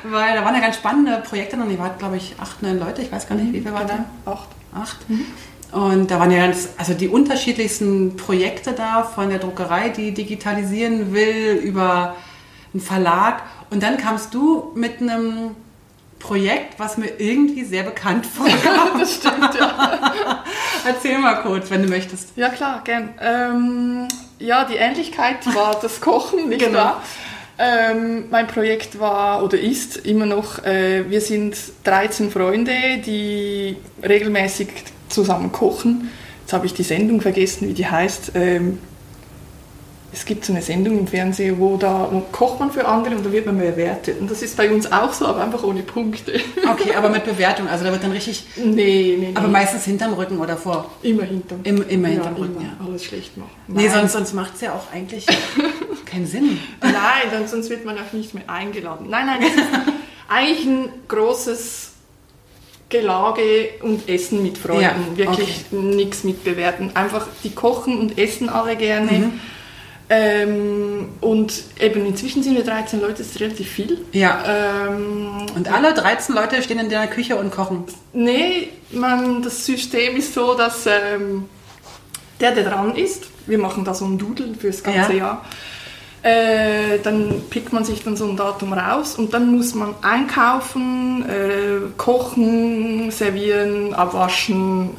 weil 0.04 0.34
da 0.34 0.44
waren 0.44 0.54
ja 0.54 0.60
ganz 0.60 0.76
spannende 0.76 1.22
Projekte 1.26 1.56
und 1.56 1.70
ihr 1.70 1.78
wart, 1.78 1.98
glaube 1.98 2.16
ich, 2.16 2.34
acht, 2.38 2.62
neun 2.62 2.78
Leute. 2.78 3.02
Ich 3.02 3.10
weiß 3.10 3.26
gar 3.26 3.36
nicht, 3.36 3.52
wie 3.52 3.60
viel 3.60 3.72
wart 3.72 3.90
ihr? 3.90 4.04
Genau. 4.24 4.36
Acht. 4.36 4.48
acht. 4.74 4.98
Und 5.72 6.10
da 6.10 6.18
waren 6.18 6.30
ja 6.30 6.38
ganz, 6.46 6.70
also 6.78 6.94
die 6.94 7.08
unterschiedlichsten 7.08 8.16
Projekte 8.16 8.72
da 8.72 9.02
von 9.02 9.28
der 9.28 9.38
Druckerei, 9.38 9.90
die 9.90 10.12
digitalisieren 10.12 11.12
will, 11.12 11.60
über 11.62 12.16
einen 12.72 12.80
Verlag. 12.82 13.42
Und 13.70 13.82
dann 13.82 13.98
kamst 13.98 14.32
du 14.32 14.72
mit 14.74 15.00
einem 15.02 15.50
Projekt, 16.18 16.78
was 16.78 16.96
mir 16.96 17.20
irgendwie 17.20 17.64
sehr 17.64 17.82
bekannt 17.82 18.24
vorkam. 18.34 18.98
Das 18.98 19.14
stimmt, 19.16 19.54
ja. 19.58 20.44
Erzähl 20.86 21.18
mal 21.18 21.42
kurz, 21.42 21.70
wenn 21.70 21.82
du 21.82 21.88
möchtest. 21.88 22.30
Ja, 22.36 22.48
klar, 22.48 22.80
gern. 22.84 23.10
Ähm, 23.20 24.08
ja, 24.38 24.64
die 24.64 24.76
Ähnlichkeit 24.76 25.44
war 25.54 25.78
das 25.80 26.00
Kochen, 26.00 26.48
nicht 26.48 26.60
Genau. 26.64 26.78
wahr? 26.78 27.02
Ähm, 27.60 28.26
mein 28.30 28.46
Projekt 28.46 29.00
war 29.00 29.42
oder 29.42 29.58
ist 29.58 29.96
immer 30.06 30.26
noch, 30.26 30.64
äh, 30.64 31.10
wir 31.10 31.20
sind 31.20 31.56
13 31.84 32.30
Freunde, 32.30 32.72
die 33.04 33.76
regelmäßig 34.02 34.68
zusammen 35.08 35.52
kochen. 35.52 36.10
Jetzt 36.42 36.52
habe 36.52 36.66
ich 36.66 36.74
die 36.74 36.82
Sendung 36.82 37.20
vergessen, 37.20 37.68
wie 37.68 37.74
die 37.74 37.86
heißt. 37.86 38.32
Ähm, 38.34 38.78
es 40.10 40.24
gibt 40.24 40.42
so 40.46 40.54
eine 40.54 40.62
Sendung 40.62 40.98
im 41.00 41.06
Fernsehen, 41.06 41.58
wo 41.58 41.76
da 41.76 42.08
wo 42.10 42.20
kocht 42.32 42.60
man 42.60 42.72
für 42.72 42.88
andere 42.88 43.14
und 43.14 43.26
da 43.26 43.30
wird 43.30 43.44
man 43.44 43.58
bewertet. 43.58 44.18
Und 44.20 44.30
das 44.30 44.40
ist 44.40 44.56
bei 44.56 44.70
uns 44.70 44.90
auch 44.90 45.12
so, 45.12 45.26
aber 45.26 45.42
einfach 45.42 45.62
ohne 45.62 45.82
Punkte. 45.82 46.32
Okay, 46.70 46.94
aber 46.94 47.08
mit 47.08 47.24
Bewertung, 47.24 47.66
also 47.66 47.84
da 47.84 47.90
wird 47.92 48.02
dann 48.04 48.12
richtig, 48.12 48.44
nee, 48.56 48.64
nee, 48.66 49.16
nee. 49.18 49.30
aber 49.34 49.48
meistens 49.48 49.84
hinterm 49.84 50.12
Rücken 50.12 50.38
oder 50.38 50.56
vor. 50.56 50.90
immer 51.02 51.22
hinterm 51.24 51.60
Im- 51.64 51.82
immer 51.88 52.08
ja, 52.08 52.14
hinterm 52.14 52.34
Rücken, 52.36 52.56
immer 52.56 52.62
ja. 52.64 52.86
Alles 52.86 53.04
schlecht 53.04 53.36
machen. 53.38 53.50
Nee, 53.68 53.84
Nein. 53.86 53.92
sonst, 53.92 54.12
sonst 54.12 54.34
macht 54.34 54.54
es 54.54 54.60
ja 54.60 54.74
auch 54.74 54.92
eigentlich 54.94 55.26
keinen 56.06 56.26
Sinn. 56.26 56.58
Nein, 56.82 57.46
sonst 57.46 57.70
wird 57.70 57.84
man 57.86 57.96
auch 57.96 58.12
nicht 58.12 58.34
mehr 58.34 58.44
eingeladen. 58.48 59.06
Nein, 59.08 59.26
nein, 59.26 59.40
das 59.40 59.52
ist 59.52 59.68
eigentlich 60.28 60.66
ein 60.66 60.88
großes 61.08 61.90
Gelage 62.88 63.70
und 63.82 64.08
Essen 64.08 64.42
mit 64.42 64.56
Freunden. 64.58 64.82
Ja, 64.82 64.94
Wirklich 65.16 65.66
nichts 65.70 66.24
mit 66.24 66.42
bewerten. 66.44 66.90
Einfach, 66.94 67.26
die 67.44 67.50
kochen 67.50 67.98
und 67.98 68.18
essen 68.18 68.48
alle 68.48 68.76
gerne. 68.76 69.32
Ähm, 70.10 71.10
und 71.20 71.52
eben 71.78 72.06
inzwischen 72.06 72.42
sind 72.42 72.56
wir 72.56 72.64
13 72.64 73.00
Leute, 73.00 73.18
das 73.18 73.26
ist 73.26 73.40
relativ 73.40 73.68
viel. 73.68 73.98
Ja. 74.12 74.42
Ähm, 74.88 75.44
Und 75.54 75.70
alle 75.70 75.92
13 75.92 76.34
Leute 76.34 76.62
stehen 76.62 76.78
in 76.78 76.88
der 76.88 77.06
Küche 77.08 77.36
und 77.36 77.50
kochen. 77.50 77.84
Nee, 78.14 78.68
man, 78.90 79.42
das 79.42 79.66
System 79.66 80.16
ist 80.16 80.32
so, 80.32 80.54
dass 80.54 80.86
ähm, 80.86 81.44
der, 82.40 82.52
der 82.52 82.64
dran 82.64 82.96
ist, 82.96 83.26
wir 83.46 83.58
machen 83.58 83.84
da 83.84 83.92
so 83.92 84.06
ein 84.06 84.16
Doodle 84.16 84.54
fürs 84.58 84.82
ganze 84.82 85.12
Ja. 85.12 85.18
Jahr, 85.18 85.44
äh, 86.28 86.98
dann 87.02 87.42
pickt 87.50 87.72
man 87.72 87.84
sich 87.84 88.02
dann 88.04 88.16
so 88.16 88.26
ein 88.28 88.36
Datum 88.36 88.72
raus 88.72 89.16
und 89.16 89.32
dann 89.32 89.54
muss 89.56 89.74
man 89.74 89.94
einkaufen, 90.02 91.24
äh, 91.28 91.80
kochen, 91.96 93.10
servieren, 93.10 93.94
abwaschen, 93.94 94.90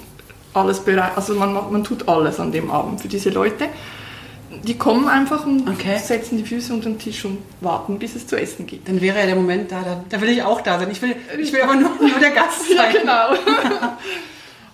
alles 0.54 0.80
bereit. 0.80 1.12
Also 1.16 1.36
man, 1.36 1.54
man 1.54 1.84
tut 1.84 2.08
alles 2.08 2.40
an 2.40 2.52
dem 2.52 2.72
Abend 2.72 3.02
für 3.02 3.08
diese 3.08 3.30
Leute. 3.30 3.66
Die 4.64 4.78
kommen 4.78 5.08
einfach 5.08 5.46
und 5.46 5.70
Okay. 5.70 5.98
setzen 6.04 6.38
die 6.38 6.44
Füße 6.44 6.74
unter 6.74 6.90
den 6.90 6.98
Tisch 7.00 7.24
und 7.24 7.38
warten, 7.62 8.00
bis 8.00 8.16
es 8.16 8.26
zu 8.26 8.36
essen 8.36 8.66
gibt. 8.66 8.88
Dann 8.90 9.00
wäre 9.00 9.20
ja 9.20 9.26
der 9.28 9.36
Moment 9.36 9.72
da, 9.72 9.82
da, 9.84 10.04
da 10.10 10.22
will 10.22 10.30
ich 10.30 10.42
auch 10.42 10.62
da 10.62 10.80
sein. 10.80 10.90
Ich 10.92 11.02
will, 11.04 11.16
ich 11.40 11.54
will 11.54 11.62
aber 11.62 11.76
nur, 11.76 11.92
nur 12.02 12.20
der 12.20 12.32
Gast 12.32 12.68
Ja, 12.70 12.78
sein. 12.84 12.96
genau. 13.02 13.30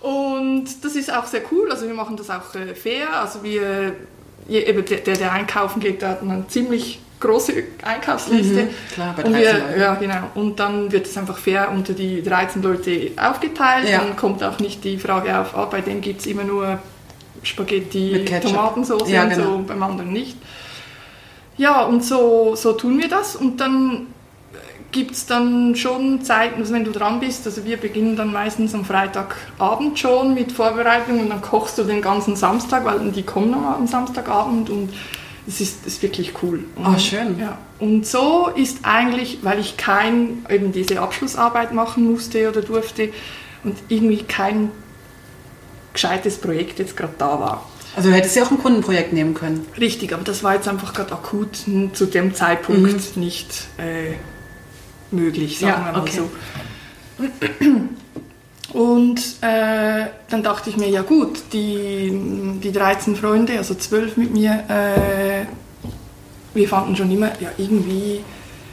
Und 0.00 0.66
das 0.84 0.94
ist 0.96 1.12
auch 1.12 1.26
sehr 1.26 1.42
cool. 1.50 1.70
Also 1.70 1.86
wir 1.86 1.94
machen 1.94 2.16
das 2.16 2.30
auch 2.30 2.54
äh, 2.54 2.74
fair. 2.74 3.20
Also 3.20 3.42
wir, 3.42 3.94
eben 4.48 4.84
der, 4.84 4.98
der, 4.98 5.32
einkaufen 5.32 5.80
geht, 5.80 6.02
der 6.02 6.10
hat 6.10 6.22
eine 6.22 6.46
ziemlich 6.48 7.00
große 7.20 7.52
Einkaufsliste. 7.82 8.64
Mhm, 8.64 8.68
klar, 8.92 9.14
bei 9.16 9.24
und 9.24 9.32
13 9.32 9.42
wir, 9.42 9.66
Leuten. 9.66 9.80
Ja, 9.80 9.94
genau. 9.94 10.30
Und 10.34 10.60
dann 10.60 10.92
wird 10.92 11.06
es 11.06 11.16
einfach 11.16 11.38
fair 11.38 11.70
unter 11.70 11.92
die 11.92 12.22
13 12.22 12.62
Leute 12.62 13.10
aufgeteilt. 13.16 13.88
Ja. 13.88 13.98
Dann 13.98 14.16
kommt 14.16 14.42
auch 14.42 14.58
nicht 14.58 14.84
die 14.84 14.98
Frage 14.98 15.38
auf, 15.38 15.56
ah, 15.56 15.64
bei 15.66 15.80
dem 15.80 16.00
gibt 16.00 16.20
es 16.20 16.26
immer 16.26 16.44
nur 16.44 16.78
Spaghetti. 17.42 18.24
Tomatensauce 18.42 19.10
Ja, 19.10 19.24
und 19.24 19.30
genau. 19.30 19.44
so, 19.44 19.64
beim 19.66 19.82
anderen 19.82 20.12
nicht. 20.12 20.36
Ja, 21.56 21.82
und 21.84 22.04
so, 22.04 22.54
so 22.54 22.72
tun 22.72 22.98
wir 22.98 23.08
das. 23.08 23.34
Und 23.34 23.60
dann 23.60 24.08
gibt 24.92 25.12
es 25.12 25.26
dann 25.26 25.74
schon 25.76 26.22
Zeiten, 26.22 26.60
also 26.60 26.72
wenn 26.72 26.84
du 26.84 26.90
dran 26.90 27.20
bist, 27.20 27.46
also 27.46 27.64
wir 27.64 27.76
beginnen 27.76 28.16
dann 28.16 28.32
meistens 28.32 28.74
am 28.74 28.84
Freitagabend 28.84 29.98
schon 29.98 30.34
mit 30.34 30.52
Vorbereitung 30.52 31.20
und 31.20 31.30
dann 31.30 31.42
kochst 31.42 31.78
du 31.78 31.84
den 31.84 32.00
ganzen 32.00 32.36
Samstag, 32.36 32.84
weil 32.84 33.10
die 33.10 33.22
kommen 33.22 33.54
am 33.54 33.86
Samstagabend 33.86 34.70
und 34.70 34.90
es 35.46 35.60
ist, 35.60 35.86
ist 35.86 36.02
wirklich 36.02 36.32
cool. 36.42 36.64
Oh, 36.76 36.88
und, 36.88 37.00
schön. 37.00 37.38
Ja. 37.38 37.58
Und 37.78 38.06
so 38.06 38.48
ist 38.54 38.78
eigentlich, 38.82 39.38
weil 39.42 39.60
ich 39.60 39.76
kein, 39.76 40.44
eben 40.48 40.72
diese 40.72 41.00
Abschlussarbeit 41.00 41.72
machen 41.72 42.10
musste 42.10 42.48
oder 42.48 42.62
durfte 42.62 43.10
und 43.62 43.76
irgendwie 43.88 44.22
kein 44.22 44.70
gescheites 45.92 46.38
Projekt 46.38 46.78
jetzt 46.78 46.96
gerade 46.96 47.14
da 47.18 47.40
war. 47.40 47.66
Also 47.96 48.10
du 48.10 48.14
hättest 48.14 48.36
ja 48.36 48.44
auch 48.44 48.50
ein 48.50 48.58
Kundenprojekt 48.58 49.12
nehmen 49.12 49.32
können. 49.34 49.66
Richtig, 49.80 50.12
aber 50.12 50.22
das 50.22 50.42
war 50.42 50.54
jetzt 50.54 50.68
einfach 50.68 50.92
gerade 50.92 51.12
akut 51.12 51.56
zu 51.56 52.06
dem 52.06 52.34
Zeitpunkt 52.34 53.16
mhm. 53.16 53.22
nicht 53.22 53.68
äh, 53.78 54.14
möglich, 55.10 55.58
sagen 55.58 55.82
ja, 55.82 55.86
wir 55.86 55.92
mal 55.92 56.00
okay. 56.00 56.16
so. 56.16 56.30
Und 58.72 59.18
äh, 59.40 60.06
dann 60.28 60.42
dachte 60.42 60.70
ich 60.70 60.76
mir, 60.76 60.88
ja 60.88 61.02
gut, 61.02 61.44
die, 61.52 62.12
die 62.62 62.72
13 62.72 63.16
Freunde, 63.16 63.56
also 63.58 63.74
12 63.74 64.16
mit 64.16 64.34
mir, 64.34 64.64
äh, 64.68 65.46
wir 66.52 66.68
fanden 66.68 66.96
schon 66.96 67.10
immer, 67.10 67.28
ja 67.40 67.50
irgendwie, 67.56 68.20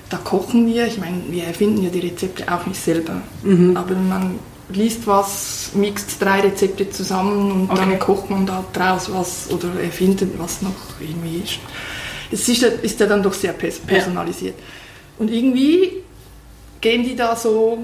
da 0.09 0.17
kochen 0.17 0.67
wir. 0.67 0.87
Ich 0.87 0.97
meine, 0.97 1.21
wir 1.29 1.45
erfinden 1.45 1.83
ja 1.83 1.89
die 1.89 1.99
Rezepte 1.99 2.51
auch 2.51 2.65
nicht 2.65 2.81
selber. 2.81 3.21
Mhm. 3.43 3.77
Aber 3.77 3.95
man 3.95 4.39
liest 4.69 5.05
was, 5.05 5.71
mixt 5.73 6.21
drei 6.21 6.41
Rezepte 6.41 6.89
zusammen 6.89 7.51
und 7.51 7.71
okay. 7.71 7.79
dann 7.79 7.99
kocht 7.99 8.29
man 8.29 8.45
da 8.45 8.63
draus 8.73 9.11
was 9.11 9.49
oder 9.51 9.79
erfindet 9.81 10.31
was 10.37 10.61
noch 10.61 10.75
irgendwie 10.99 11.43
ist. 11.43 11.59
Es 12.31 12.49
ist, 12.49 12.63
ist 12.63 12.99
ja 12.99 13.05
dann 13.05 13.21
doch 13.21 13.33
sehr 13.33 13.53
personalisiert. 13.53 14.55
Ja. 14.57 14.63
Und 15.19 15.31
irgendwie 15.31 16.03
gehen 16.83 17.03
die 17.03 17.15
da 17.15 17.35
so, 17.35 17.79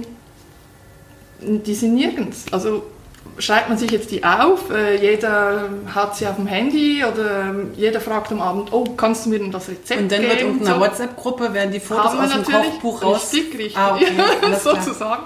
die 1.42 1.74
sind 1.74 1.96
nirgends. 1.96 2.46
Also 2.52 2.84
schreibt 3.40 3.70
man 3.70 3.78
sich 3.78 3.90
jetzt 3.90 4.12
die 4.12 4.24
auf, 4.24 4.70
äh, 4.70 4.98
jeder 5.02 5.70
hat 5.94 6.18
sie 6.18 6.28
auf 6.28 6.36
dem 6.36 6.48
Handy 6.48 7.04
oder 7.04 7.56
jeder 7.76 8.02
fragt 8.02 8.32
am 8.32 8.42
Abend, 8.42 8.72
oh, 8.74 8.84
kannst 8.98 9.26
du 9.26 9.30
mir 9.30 9.40
denn 9.40 9.52
das 9.52 9.70
Rezept 9.70 10.02
Und 10.02 10.12
dann 10.12 10.22
geben? 10.22 10.34
wird 10.34 10.44
unten 10.44 10.66
so. 10.66 10.80
WhatsApp-Gruppe, 10.80 11.54
werden 11.54 11.72
die 11.72 11.80
Fotos 11.80 12.14
aus 12.14 12.34
dem 12.34 12.44
Kochbuch 12.44 13.02
raus... 13.02 13.32
Richtig, 13.34 13.58
richtig, 13.58 13.78
ah, 13.78 13.96
okay, 13.96 14.12
sozusagen. 14.62 15.24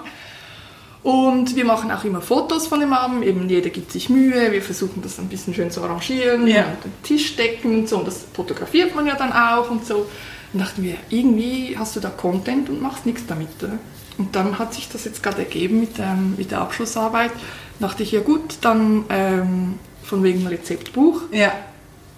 Und 1.02 1.54
wir 1.54 1.64
machen 1.64 1.90
auch 1.90 2.04
immer 2.04 2.22
Fotos 2.22 2.68
von 2.68 2.80
dem 2.80 2.92
Abend, 2.92 3.24
eben 3.24 3.46
jeder 3.48 3.70
gibt 3.70 3.90
sich 3.90 4.08
Mühe, 4.08 4.52
wir 4.52 4.62
versuchen 4.62 5.02
das 5.02 5.18
ein 5.18 5.28
bisschen 5.28 5.52
schön 5.52 5.70
zu 5.70 5.82
arrangieren, 5.82 6.46
ja. 6.46 6.62
den 6.62 6.92
Tisch 7.02 7.36
decken 7.36 7.80
und 7.80 7.88
so, 7.88 7.98
und 7.98 8.06
das 8.06 8.24
fotografiert 8.32 8.94
man 8.94 9.06
ja 9.06 9.16
dann 9.16 9.32
auch 9.32 9.68
und 9.70 9.84
so. 9.84 10.06
Und 10.54 10.60
dachten 10.60 10.82
wir, 10.82 10.94
irgendwie 11.10 11.76
hast 11.78 11.96
du 11.96 12.00
da 12.00 12.08
Content 12.08 12.70
und 12.70 12.80
machst 12.80 13.04
nichts 13.04 13.26
damit. 13.26 13.48
Oder? 13.62 13.78
Und 14.16 14.34
dann 14.34 14.58
hat 14.58 14.72
sich 14.72 14.88
das 14.88 15.04
jetzt 15.04 15.22
gerade 15.22 15.38
ergeben 15.38 15.80
mit, 15.80 15.98
ähm, 15.98 16.34
mit 16.38 16.52
der 16.52 16.60
Abschlussarbeit. 16.60 17.32
Da 17.80 17.88
dachte 17.88 18.04
ich, 18.04 18.12
ja 18.12 18.20
gut, 18.20 18.58
dann 18.62 19.04
ähm, 19.10 19.74
von 20.02 20.22
wegen 20.22 20.46
Rezeptbuch. 20.46 21.22
Ja. 21.32 21.52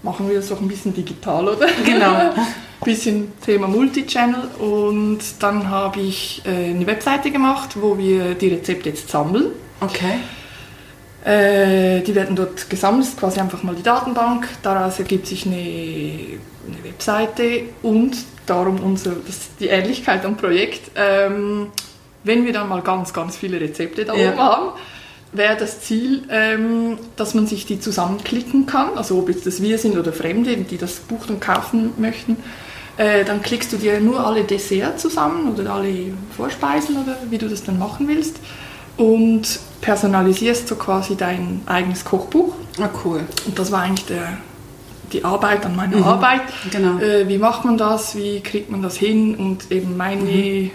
Machen 0.02 0.28
wir 0.28 0.36
das 0.36 0.52
auch 0.52 0.60
ein 0.60 0.68
bisschen 0.68 0.94
digital, 0.94 1.48
oder? 1.48 1.66
Genau. 1.84 2.34
bisschen 2.84 3.32
Thema 3.40 3.66
Multichannel 3.66 4.48
und 4.58 5.18
dann 5.40 5.70
habe 5.70 6.00
ich 6.00 6.42
äh, 6.44 6.70
eine 6.70 6.86
Webseite 6.86 7.30
gemacht, 7.30 7.70
wo 7.80 7.98
wir 7.98 8.34
die 8.34 8.48
Rezepte 8.48 8.90
jetzt 8.90 9.08
sammeln. 9.08 9.46
Okay. 9.80 10.20
Äh, 11.24 12.02
die 12.02 12.14
werden 12.14 12.36
dort 12.36 12.70
gesammelt, 12.70 13.08
quasi 13.18 13.40
einfach 13.40 13.62
mal 13.64 13.74
die 13.74 13.82
Datenbank. 13.82 14.48
Daraus 14.62 14.98
ergibt 15.00 15.26
sich 15.26 15.46
eine, 15.46 16.38
eine 16.66 16.84
Webseite 16.84 17.64
und 17.82 18.16
darum 18.46 18.80
unser, 18.80 19.12
das, 19.26 19.48
die 19.58 19.68
Ähnlichkeit 19.68 20.24
am 20.24 20.36
Projekt. 20.36 20.90
Ähm, 20.94 21.68
wenn 22.24 22.44
wir 22.44 22.52
dann 22.52 22.68
mal 22.68 22.82
ganz, 22.82 23.12
ganz 23.12 23.36
viele 23.36 23.60
Rezepte 23.60 24.04
da 24.04 24.14
ja. 24.14 24.30
oben 24.30 24.38
haben, 24.38 24.68
wäre 25.32 25.56
das 25.56 25.80
Ziel, 25.80 26.24
ähm, 26.30 26.98
dass 27.16 27.34
man 27.34 27.46
sich 27.46 27.66
die 27.66 27.78
zusammenklicken 27.78 28.66
kann, 28.66 28.96
also 28.96 29.18
ob 29.18 29.28
jetzt 29.28 29.46
das 29.46 29.62
wir 29.62 29.78
sind 29.78 29.96
oder 29.96 30.12
Fremde, 30.12 30.56
die 30.56 30.78
das 30.78 30.94
Buch 30.94 31.26
dann 31.26 31.40
kaufen 31.40 31.92
möchten 31.98 32.36
äh, 32.96 33.24
dann 33.24 33.42
klickst 33.42 33.72
du 33.72 33.76
dir 33.76 34.00
nur 34.00 34.24
alle 34.26 34.44
Desserts 34.44 35.02
zusammen 35.02 35.52
oder 35.52 35.70
alle 35.70 36.14
Vorspeisen 36.36 36.96
oder 36.96 37.16
wie 37.28 37.38
du 37.38 37.48
das 37.48 37.62
dann 37.62 37.78
machen 37.78 38.08
willst 38.08 38.36
und 38.96 39.60
personalisierst 39.82 40.68
so 40.68 40.76
quasi 40.76 41.16
dein 41.16 41.60
eigenes 41.66 42.04
Kochbuch. 42.04 42.54
Ah, 42.80 42.88
cool. 43.04 43.20
Und 43.44 43.58
das 43.58 43.70
war 43.70 43.82
eigentlich 43.82 44.06
der, 44.06 44.38
die 45.12 45.24
Arbeit 45.24 45.64
an 45.66 45.76
meiner 45.76 45.98
mhm. 45.98 46.04
Arbeit. 46.04 46.42
Genau. 46.70 46.98
Äh, 46.98 47.28
wie 47.28 47.38
macht 47.38 47.64
man 47.64 47.78
das? 47.78 48.16
Wie 48.16 48.40
kriegt 48.40 48.70
man 48.70 48.82
das 48.82 48.96
hin? 48.96 49.34
Und 49.36 49.70
eben 49.70 49.96
meine 49.96 50.22
mhm 50.22 50.70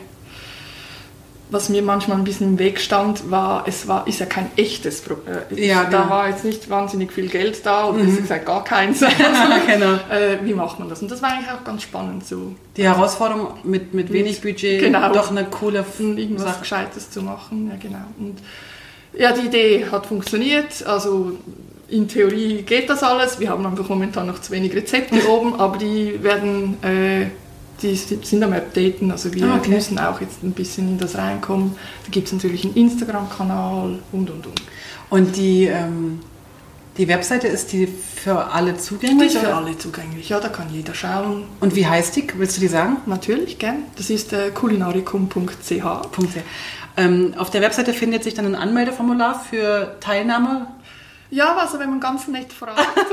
was 1.51 1.67
mir 1.67 1.81
manchmal 1.81 2.17
ein 2.17 2.23
bisschen 2.23 2.51
im 2.51 2.59
Weg 2.59 2.79
stand, 2.79 3.29
war, 3.29 3.65
es 3.67 3.87
war, 3.87 4.07
ist 4.07 4.21
ja 4.21 4.25
kein 4.25 4.49
echtes 4.55 5.01
Problem. 5.01 5.35
Äh, 5.51 5.67
ja, 5.67 5.83
da 5.83 6.03
genau. 6.03 6.09
war 6.09 6.29
jetzt 6.29 6.45
nicht 6.45 6.69
wahnsinnig 6.69 7.11
viel 7.11 7.27
Geld 7.27 7.65
da 7.65 7.89
oder 7.89 7.99
mhm. 7.99 8.15
gesagt 8.15 8.45
gar 8.45 8.63
keins. 8.63 9.03
Also, 9.03 9.17
genau. 9.67 9.93
äh, 10.09 10.39
wie 10.43 10.53
macht 10.53 10.79
man 10.79 10.87
das? 10.87 11.01
Und 11.01 11.11
das 11.11 11.21
war 11.21 11.33
eigentlich 11.33 11.51
auch 11.51 11.63
ganz 11.63 11.83
spannend 11.83 12.25
so. 12.25 12.55
Die 12.77 12.83
Herausforderung 12.83 13.59
mit, 13.63 13.93
mit 13.93 14.11
wenig 14.13 14.41
Budget, 14.41 14.79
genau. 14.79 15.11
doch 15.11 15.29
eine 15.29 15.45
coole 15.45 15.85
Irgendwas 15.99 16.45
Sache. 16.45 16.59
Gescheites 16.61 17.11
zu 17.11 17.21
machen, 17.21 17.69
ja 17.69 17.75
genau. 17.77 18.05
Und 18.17 18.37
ja, 19.13 19.33
die 19.33 19.47
Idee 19.47 19.87
hat 19.91 20.05
funktioniert, 20.05 20.85
also 20.85 21.33
in 21.91 22.07
Theorie 22.07 22.63
geht 22.63 22.89
das 22.89 23.03
alles. 23.03 23.39
Wir 23.39 23.49
haben 23.49 23.65
einfach 23.65 23.87
momentan 23.89 24.27
noch 24.27 24.39
zu 24.39 24.51
wenig 24.51 24.73
Rezepte 24.73 25.27
oben, 25.29 25.59
aber 25.59 25.77
die 25.77 26.23
werden 26.23 26.81
äh, 26.83 27.27
die 27.81 27.95
sind 27.95 28.43
am 28.43 28.53
Updaten, 28.53 29.11
also 29.11 29.33
wir 29.33 29.45
ah, 29.45 29.57
okay. 29.57 29.71
müssen 29.71 29.97
auch 29.97 30.21
jetzt 30.21 30.43
ein 30.43 30.51
bisschen 30.51 30.87
in 30.87 30.97
das 30.97 31.17
reinkommen. 31.17 31.75
Da 32.05 32.11
gibt 32.11 32.27
es 32.27 32.33
natürlich 32.33 32.63
einen 32.63 32.75
Instagram-Kanal 32.75 33.99
und 34.11 34.29
und 34.29 34.45
und. 34.45 34.61
Und 35.09 35.35
die, 35.35 35.65
ähm, 35.65 36.19
die 36.97 37.07
Webseite 37.07 37.47
ist 37.47 37.73
die 37.73 37.87
für 37.87 38.51
alle 38.51 38.77
zugänglich? 38.77 39.31
Die 39.31 39.37
ist 39.37 39.43
für 39.43 39.53
alle 39.53 39.77
zugänglich, 39.77 40.29
ja, 40.29 40.39
da 40.39 40.49
kann 40.49 40.71
jeder 40.71 40.93
schauen. 40.93 41.45
Und 41.59 41.75
wie 41.75 41.85
heißt 41.85 42.15
die? 42.15 42.27
Willst 42.35 42.57
du 42.57 42.61
die 42.61 42.67
sagen? 42.67 42.97
Natürlich, 43.07 43.57
gern. 43.57 43.83
Das 43.95 44.09
ist 44.09 44.31
äh, 44.33 44.51
kulinaricum.ch. 44.51 45.83
Ähm, 46.97 47.33
auf 47.37 47.49
der 47.49 47.61
Webseite 47.61 47.93
findet 47.93 48.23
sich 48.23 48.33
dann 48.33 48.45
ein 48.45 48.55
Anmeldeformular 48.55 49.43
für 49.49 49.95
Teilnahme 50.01 50.67
ja, 51.31 51.55
also 51.55 51.79
wenn 51.79 51.89
man 51.89 51.99
ganz 51.99 52.27
nett 52.27 52.51
fragt, 52.51 52.77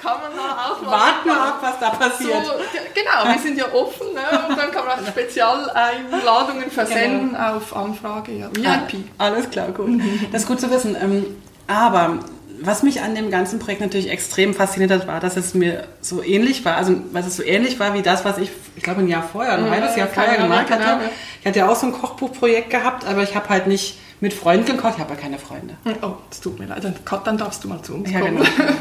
kann 0.00 0.20
man 0.20 0.32
da 0.36 0.70
auch 0.70 0.86
Warten 0.86 1.28
wir 1.28 1.42
ab, 1.42 1.58
was 1.60 1.78
da 1.80 1.90
passiert. 1.90 2.46
So, 2.46 2.52
genau, 2.94 3.32
wir 3.32 3.38
sind 3.40 3.58
ja 3.58 3.66
offen 3.72 4.14
ne? 4.14 4.48
und 4.48 4.56
dann 4.56 4.70
kann 4.70 4.86
man 4.86 4.98
auch 4.98 5.06
Spezialeinladungen 5.08 6.70
versenden 6.70 7.32
genau. 7.32 7.56
auf 7.56 7.76
Anfrage. 7.76 8.32
Ja. 8.32 8.48
VIP. 8.54 9.04
Ah, 9.18 9.26
alles 9.26 9.50
klar, 9.50 9.68
gut. 9.68 10.00
Das 10.30 10.42
ist 10.42 10.48
gut 10.48 10.60
zu 10.60 10.70
wissen. 10.70 10.96
Ähm, 11.00 11.36
aber 11.66 12.20
was 12.62 12.82
mich 12.82 13.00
an 13.00 13.14
dem 13.14 13.30
ganzen 13.30 13.58
Projekt 13.58 13.80
natürlich 13.80 14.08
extrem 14.10 14.54
fasziniert 14.54 14.92
hat, 14.92 15.06
war, 15.06 15.18
dass 15.18 15.36
es 15.36 15.54
mir 15.54 15.88
so 16.00 16.22
ähnlich 16.22 16.64
war, 16.64 16.76
also 16.76 16.94
was 17.10 17.26
es 17.26 17.36
so 17.36 17.42
ähnlich 17.42 17.80
war 17.80 17.94
wie 17.94 18.02
das, 18.02 18.24
was 18.24 18.38
ich, 18.38 18.50
ich 18.76 18.82
glaube 18.82 19.00
ein 19.00 19.08
Jahr 19.08 19.22
vorher, 19.22 19.54
ein 19.54 19.70
halbes 19.70 19.96
Jahr 19.96 20.08
vorher 20.08 20.36
gemacht 20.36 20.70
hatte. 20.70 20.82
Genau. 20.82 21.10
Ich 21.40 21.46
hatte 21.46 21.58
ja 21.58 21.68
auch 21.68 21.76
so 21.76 21.86
ein 21.86 21.92
Kochbuchprojekt 21.92 22.70
gehabt, 22.70 23.06
aber 23.06 23.22
ich 23.22 23.34
habe 23.34 23.48
halt 23.48 23.66
nicht 23.66 23.98
mit 24.20 24.34
Freunden 24.34 24.76
gekocht. 24.76 24.94
Ich 24.96 25.00
habe 25.00 25.14
ja 25.14 25.20
keine 25.20 25.38
Freunde. 25.38 25.74
Oh, 26.02 26.12
das 26.28 26.40
tut 26.40 26.58
mir 26.58 26.66
leid. 26.66 26.84
Dann, 26.84 26.94
dann 27.24 27.38
darfst 27.38 27.64
du 27.64 27.68
mal 27.68 27.82
zu 27.82 27.94
uns 27.94 28.10
ja, 28.10 28.20
kommen. 28.20 28.36
Genau. 28.36 28.72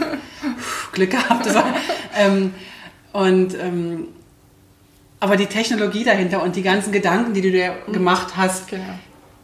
Glück 0.92 1.12
gehabt. 1.12 1.46
Das 1.46 1.56
war, 1.56 1.66
ähm, 2.18 2.54
und 3.14 3.56
ähm, 3.56 4.08
aber 5.20 5.36
die 5.36 5.48
Technologie 5.48 6.04
dahinter 6.04 6.44
und 6.44 6.56
die 6.56 6.62
ganzen 6.62 6.92
Gedanken, 6.92 7.34
die 7.34 7.42
du 7.42 7.52
dir 7.52 7.76
mhm. 7.88 7.94
gemacht 7.94 8.38
hast, 8.38 8.70
genau. 8.70 8.84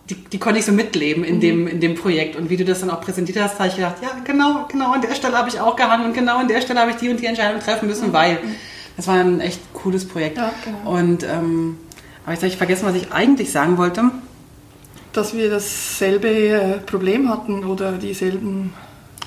die, 0.10 0.16
die 0.16 0.38
konnte 0.38 0.60
ich 0.60 0.66
so 0.66 0.72
mitleben 0.72 1.24
in, 1.24 1.36
mhm. 1.36 1.42
dem, 1.42 1.68
in 1.68 1.80
dem 1.82 1.96
Projekt. 1.96 2.36
Und 2.36 2.50
wie 2.50 2.58
du 2.58 2.66
das 2.66 2.82
dann 2.82 2.90
auch 2.90 3.02
präsentiert 3.02 3.42
hast, 3.42 3.60
habe 3.60 3.70
ich 3.70 3.76
gedacht, 3.76 3.96
ja, 4.02 4.12
genau, 4.24 4.66
genau 4.70 4.94
an 4.94 5.02
der 5.02 5.16
Stelle 5.16 5.38
habe 5.38 5.50
ich 5.50 5.60
auch 5.60 5.76
gehandelt 5.76 6.10
und 6.10 6.16
genau 6.16 6.38
an 6.38 6.48
der 6.48 6.62
Stelle 6.62 6.80
habe 6.80 6.92
ich 6.92 6.98
die 6.98 7.10
und 7.10 7.20
die 7.20 7.26
Entscheidung 7.26 7.60
treffen 7.62 7.88
müssen, 7.88 8.10
mhm. 8.10 8.14
weil 8.14 8.40
das 8.98 9.08
war 9.08 9.16
ein 9.16 9.42
echt 9.42 9.60
cooles 9.74 10.08
Projekt. 10.08 10.38
Ja, 10.38 10.54
genau. 10.64 10.98
Und 10.98 11.24
ähm, 11.24 11.78
aber 12.24 12.34
jetzt 12.34 12.42
habe 12.42 12.48
ich 12.48 12.58
vergessen, 12.58 12.86
was 12.86 12.96
ich 12.96 13.12
eigentlich 13.12 13.52
sagen 13.52 13.78
wollte 13.78 14.12
dass 15.18 15.34
wir 15.34 15.50
dasselbe 15.50 16.30
äh, 16.30 16.78
Problem 16.80 17.30
hatten 17.30 17.64
oder 17.64 17.94
dieselben 17.94 18.74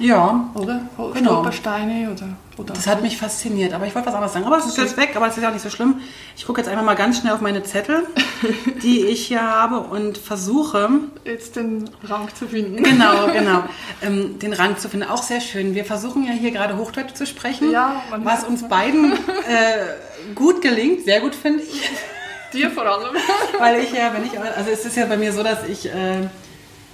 ja, 0.01 0.49
oder? 0.55 0.83
Genau. 0.97 1.13
Stolpersteine 1.15 2.11
oder, 2.13 2.29
oder. 2.57 2.75
Das 2.75 2.87
hat 2.87 3.03
mich 3.03 3.17
fasziniert, 3.17 3.73
aber 3.73 3.87
ich 3.87 3.95
wollte 3.95 4.07
was 4.07 4.15
anderes 4.15 4.33
sagen. 4.33 4.47
Aber 4.47 4.59
es 4.59 4.67
ist 4.67 4.79
jetzt 4.79 4.97
weg, 4.97 5.11
aber 5.17 5.27
es 5.27 5.37
ist 5.37 5.43
ja 5.43 5.49
auch 5.49 5.53
nicht 5.53 5.63
so 5.63 5.71
schlimm. 5.71 5.97
Ich 6.37 6.47
gucke 6.47 6.61
jetzt 6.61 6.71
einfach 6.71 6.85
mal 6.85 6.95
ganz 6.95 7.19
schnell 7.19 7.33
auf 7.33 7.41
meine 7.41 7.65
Zettel, 7.65 8.07
die 8.83 9.07
ich 9.07 9.27
hier 9.27 9.43
habe 9.43 9.81
und 9.81 10.17
versuche. 10.17 10.89
Jetzt 11.25 11.57
den 11.57 11.91
Rang 12.05 12.29
zu 12.33 12.47
finden. 12.47 12.83
Genau, 12.83 13.27
genau. 13.33 13.65
Ähm, 14.01 14.39
den 14.39 14.53
Rang 14.53 14.79
zu 14.79 14.89
finden. 14.89 15.09
Auch 15.09 15.25
sehr 15.25 15.41
schön. 15.41 15.75
Wir 15.75 15.85
versuchen 15.85 16.25
ja 16.25 16.31
hier 16.31 16.53
gerade 16.53 16.77
Hochdeutsch 16.77 17.15
zu 17.15 17.27
sprechen. 17.27 17.73
Ja, 17.73 18.01
was 18.19 18.45
uns 18.45 18.69
beiden 18.69 19.13
äh, 19.13 20.37
gut 20.37 20.63
gelingt. 20.63 21.05
Sehr 21.05 21.21
gut, 21.21 21.35
finde 21.35 21.65
ich. 21.65 21.91
Dir 22.53 22.71
vor 22.71 22.87
allem. 22.87 23.15
Weil 23.59 23.81
ich 23.81 23.93
ja, 23.93 24.13
wenn 24.15 24.25
ich, 24.25 24.39
also 24.39 24.71
es 24.71 24.85
ist 24.85 24.97
ja 24.97 25.07
bei 25.07 25.17
mir 25.17 25.33
so, 25.33 25.43
dass 25.43 25.69
ich 25.69 25.87
äh, 25.87 26.29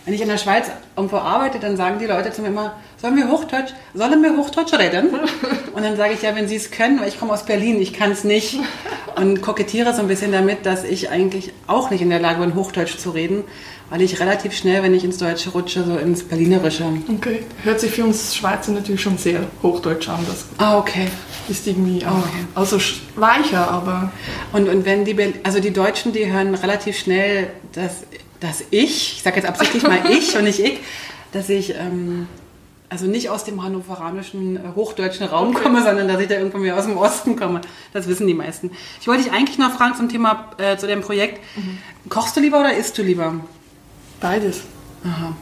wenn 0.04 0.12
ich 0.12 0.20
in 0.20 0.28
der 0.28 0.36
Schweiz 0.36 0.70
irgendwo 0.96 1.16
arbeite, 1.16 1.58
dann 1.58 1.78
sagen 1.78 1.98
die 1.98 2.04
Leute 2.04 2.30
zu 2.30 2.42
mir 2.42 2.48
immer, 2.48 2.76
sollen 3.00 3.16
wir 3.16 3.30
Hochdeutsch, 3.30 3.72
sollen 3.94 4.22
wir 4.22 4.36
Hochdeutsch 4.36 4.74
reden? 4.74 5.08
Und 5.72 5.82
dann 5.82 5.96
sage 5.96 6.12
ich, 6.12 6.20
ja, 6.20 6.36
wenn 6.36 6.46
sie 6.46 6.56
es 6.56 6.70
können, 6.70 7.00
weil 7.00 7.08
ich 7.08 7.18
komme 7.18 7.32
aus 7.32 7.46
Berlin, 7.46 7.80
ich 7.80 7.94
kann 7.94 8.10
es 8.10 8.22
nicht. 8.22 8.58
Und 9.16 9.40
kokettiere 9.40 9.94
so 9.94 10.02
ein 10.02 10.08
bisschen 10.08 10.30
damit, 10.30 10.66
dass 10.66 10.84
ich 10.84 11.10
eigentlich 11.10 11.52
auch 11.66 11.90
nicht 11.90 12.02
in 12.02 12.10
der 12.10 12.20
Lage 12.20 12.40
bin, 12.40 12.54
Hochdeutsch 12.54 12.98
zu 12.98 13.10
reden, 13.10 13.44
weil 13.90 14.00
ich 14.02 14.18
relativ 14.20 14.52
schnell, 14.56 14.82
wenn 14.82 14.94
ich 14.94 15.04
ins 15.04 15.18
Deutsche 15.18 15.50
rutsche, 15.50 15.84
so 15.84 15.96
ins 15.96 16.22
Berlinerische. 16.24 16.84
Okay. 17.16 17.42
Hört 17.62 17.80
sich 17.80 17.92
für 17.92 18.04
uns 18.04 18.34
Schweizer 18.34 18.72
natürlich 18.72 19.00
schon 19.02 19.18
sehr 19.18 19.40
Hochdeutsch 19.62 20.08
an. 20.08 20.20
Das 20.26 20.46
Ah, 20.58 20.78
okay. 20.78 21.08
ist 21.48 21.66
irgendwie 21.66 22.04
auch, 22.06 22.18
Okay. 22.18 22.46
also 22.54 22.78
weicher, 23.16 23.70
aber 23.70 24.10
Und, 24.52 24.68
und 24.68 24.84
wenn 24.84 25.04
die, 25.04 25.16
also 25.42 25.60
die 25.60 25.72
Deutschen, 25.72 26.12
die 26.12 26.30
hören 26.32 26.54
relativ 26.54 26.98
schnell, 26.98 27.50
dass, 27.72 28.04
dass 28.40 28.62
ich, 28.70 29.16
ich 29.16 29.22
sage 29.22 29.36
jetzt 29.36 29.46
absichtlich 29.48 29.82
mal 29.82 30.00
ich 30.10 30.36
und 30.36 30.44
nicht 30.44 30.60
ich, 30.60 30.78
dass 31.32 31.48
ich 31.48 31.74
ähm, 31.74 32.26
also 32.88 33.06
nicht 33.06 33.28
aus 33.28 33.44
dem 33.44 33.62
hannoveranischen 33.62 34.56
äh, 34.56 34.60
hochdeutschen 34.76 35.26
Raum 35.26 35.48
Okay. 35.54 35.64
komme, 35.64 35.82
sondern 35.82 36.06
dass 36.08 36.20
ich 36.20 36.28
da 36.28 36.36
irgendwann 36.36 36.62
mehr 36.62 36.76
aus 36.78 36.84
dem 36.86 36.96
Osten 36.96 37.34
komme. 37.36 37.60
Das 37.92 38.06
wissen 38.08 38.26
die 38.26 38.34
meisten. 38.34 38.70
Ich 39.00 39.08
wollte 39.08 39.24
dich 39.24 39.32
eigentlich 39.32 39.58
noch 39.58 39.72
fragen 39.72 39.94
zum 39.96 40.08
Thema, 40.08 40.50
äh, 40.58 40.76
zu 40.76 40.86
dem 40.86 41.00
Projekt. 41.00 41.40
Kochst 42.08 42.36
du 42.36 42.40
lieber 42.40 42.60
oder 42.60 42.74
isst 42.76 42.96
du 42.98 43.02
lieber? 43.02 43.34
Beides. 44.20 44.60
Aha. 45.04 45.34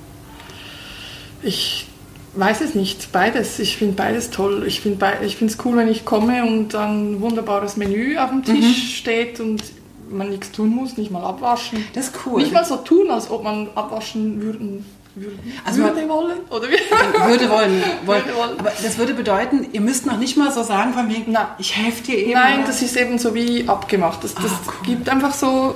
Ich 1.43 1.87
weiß 2.35 2.61
es 2.62 2.75
nicht, 2.75 3.12
beides. 3.12 3.59
Ich 3.59 3.76
finde 3.76 3.95
beides 3.95 4.31
toll. 4.31 4.64
Ich 4.67 4.81
finde 4.81 5.05
es 5.05 5.59
cool, 5.64 5.76
wenn 5.76 5.88
ich 5.88 6.05
komme 6.05 6.45
und 6.45 6.75
dann 6.75 7.12
ein 7.14 7.21
wunderbares 7.21 7.76
Menü 7.76 8.17
auf 8.19 8.31
dem 8.31 8.45
Tisch 8.45 8.97
steht 8.99 9.41
und 9.41 9.62
man 10.11 10.29
nichts 10.29 10.52
tun 10.52 10.71
muss, 10.75 10.97
nicht 10.97 11.11
mal 11.11 11.25
abwaschen. 11.25 11.85
Das 11.95 12.09
ist 12.09 12.14
cool. 12.26 12.41
Nicht 12.43 12.52
mal 12.52 12.64
so 12.64 12.76
tun, 12.76 13.11
als 13.11 13.31
ob 13.31 13.45
man 13.45 13.69
abwaschen 13.75 14.41
würden, 14.43 14.85
würden 15.14 15.38
Also 15.64 15.83
würde 15.83 16.09
wollen. 16.09 16.38
Oder 16.50 16.69
wie? 16.69 17.29
Würde 17.31 17.49
wollen, 17.50 17.83
wollen. 18.07 18.25
Würde 18.25 18.37
wollen. 18.37 18.59
Aber 18.61 18.73
das 18.83 18.99
würde 18.99 19.14
bedeuten, 19.14 19.67
ihr 19.73 19.81
müsst 19.81 20.05
noch 20.07 20.19
nicht 20.19 20.37
mal 20.37 20.52
so 20.52 20.62
sagen 20.62 20.93
von 20.93 21.09
wegen, 21.09 21.33
Nein. 21.33 21.47
ich 21.59 21.75
helfe 21.76 22.02
dir 22.02 22.19
eben. 22.19 22.33
Nein, 22.33 22.61
das 22.67 22.83
ist 22.83 22.97
eben 22.97 23.19
so 23.19 23.35
wie 23.35 23.67
abgemacht. 23.69 24.23
Das, 24.23 24.35
das 24.35 24.45
Ah, 24.45 24.59
cool. 24.67 24.87
gibt 24.87 25.09
einfach 25.09 25.33
so. 25.35 25.75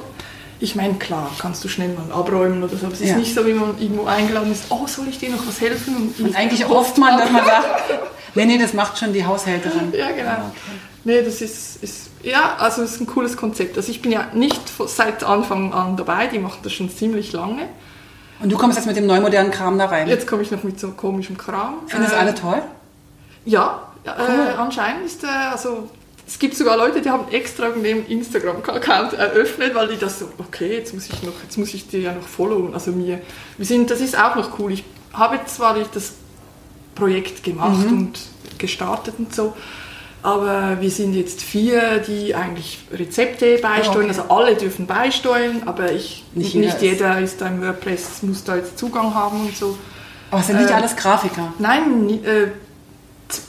Ich 0.58 0.74
meine, 0.74 0.94
klar, 0.94 1.30
kannst 1.38 1.62
du 1.64 1.68
schnell 1.68 1.90
mal 1.90 2.10
abräumen 2.12 2.62
oder 2.62 2.76
so, 2.76 2.86
aber 2.86 2.94
es 2.94 3.00
ist 3.02 3.10
Ja. 3.10 3.16
nicht 3.16 3.34
so, 3.34 3.46
wie 3.46 3.52
man 3.52 3.78
irgendwo 3.78 4.06
eingeladen 4.06 4.50
ist, 4.50 4.64
oh, 4.70 4.86
soll 4.86 5.06
ich 5.08 5.18
dir 5.18 5.30
noch 5.30 5.46
was 5.46 5.60
helfen? 5.60 6.14
Und 6.18 6.34
eigentlich 6.34 6.66
hofft 6.66 6.96
man, 6.98 7.18
dass 7.18 7.30
man 7.30 7.44
sagt, 7.44 7.66
nee, 8.34 8.46
nee, 8.46 8.56
das 8.58 8.72
macht 8.72 8.96
schon 8.98 9.12
die 9.12 9.24
Haushälterin. 9.26 9.92
Ja, 9.96 10.10
genau. 10.12 10.50
Nee, 11.04 11.22
das 11.22 11.40
ist, 11.42 11.82
ist, 11.82 12.08
ja, 12.22 12.56
also 12.58 12.82
es 12.82 12.92
ist 12.94 13.00
ein 13.00 13.06
cooles 13.06 13.36
Konzept. 13.36 13.76
Also 13.76 13.90
ich 13.90 14.00
bin 14.02 14.10
ja 14.12 14.28
nicht 14.32 14.60
seit 14.86 15.22
Anfang 15.24 15.72
an 15.74 15.96
dabei, 15.96 16.26
die 16.26 16.38
macht 16.38 16.64
das 16.64 16.72
schon 16.72 16.90
ziemlich 16.90 17.32
lange. 17.32 17.68
Und 18.40 18.50
du 18.50 18.56
kommst 18.56 18.76
jetzt 18.76 18.86
mit 18.86 18.96
dem 18.96 19.06
neumodernen 19.06 19.50
Kram 19.52 19.78
da 19.78 19.86
rein. 19.86 20.08
Jetzt 20.08 20.26
komme 20.26 20.42
ich 20.42 20.50
noch 20.50 20.62
mit 20.62 20.80
so 20.80 20.90
komischem 20.92 21.36
Kram. 21.38 21.74
Findest 21.86 22.12
Äh, 22.14 22.16
alle 22.16 22.34
toll? 22.34 22.62
Ja, 23.44 23.82
äh, 24.04 24.10
Cool. 24.18 24.54
anscheinend 24.58 25.06
ist 25.06 25.22
äh, 25.22 25.26
also 25.52 25.88
es 26.26 26.38
gibt 26.38 26.56
sogar 26.56 26.76
Leute, 26.76 27.00
die 27.02 27.10
haben 27.10 27.30
extra 27.32 27.68
den 27.68 28.06
Instagram-Account 28.06 29.12
eröffnet, 29.12 29.74
weil 29.74 29.88
die 29.88 29.96
das 29.96 30.18
so, 30.18 30.28
okay, 30.38 30.78
jetzt 30.78 30.92
muss 30.92 31.06
ich 31.06 31.22
noch, 31.22 31.32
jetzt 31.42 31.56
muss 31.56 31.72
ich 31.74 31.86
dir 31.88 32.00
ja 32.00 32.12
noch 32.14 32.26
followen. 32.26 32.74
Also 32.74 32.90
mir, 32.92 33.20
wir 33.56 33.66
sind, 33.66 33.90
das 33.90 34.00
ist 34.00 34.18
auch 34.18 34.34
noch 34.34 34.58
cool. 34.58 34.72
Ich 34.72 34.84
habe 35.12 35.38
zwar 35.46 35.76
nicht 35.76 35.94
das 35.94 36.14
Projekt 36.94 37.44
gemacht 37.44 37.86
Mhm. 37.86 37.98
und 37.98 38.18
gestartet 38.58 39.14
und 39.18 39.34
so, 39.34 39.54
aber 40.22 40.78
wir 40.80 40.90
sind 40.90 41.14
jetzt 41.14 41.42
vier, 41.42 41.98
die 41.98 42.34
eigentlich 42.34 42.80
Rezepte 42.92 43.58
beisteuern. 43.58 43.96
okay. 43.98 44.08
Also 44.08 44.22
alle 44.34 44.56
dürfen 44.56 44.86
beisteuern, 44.86 45.62
aber 45.66 45.92
ich, 45.92 46.24
Nicht 46.34 46.54
nicht, 46.54 46.80
jeder 46.82 46.92
jeder, 47.12 47.20
ist- 47.20 47.40
da 47.40 47.48
im 47.48 47.62
WordPress, 47.62 48.22
muss 48.22 48.42
da 48.42 48.56
jetzt 48.56 48.78
Zugang 48.78 49.14
haben 49.14 49.42
und 49.42 49.56
so. 49.56 49.78
Aber 50.30 50.40
es 50.40 50.48
sind 50.48 50.58
nicht 50.58 50.70
äh, 50.70 50.74
alles 50.74 50.96
Grafiker. 50.96 51.52
Nein, 51.60 52.08
äh, 52.24 52.48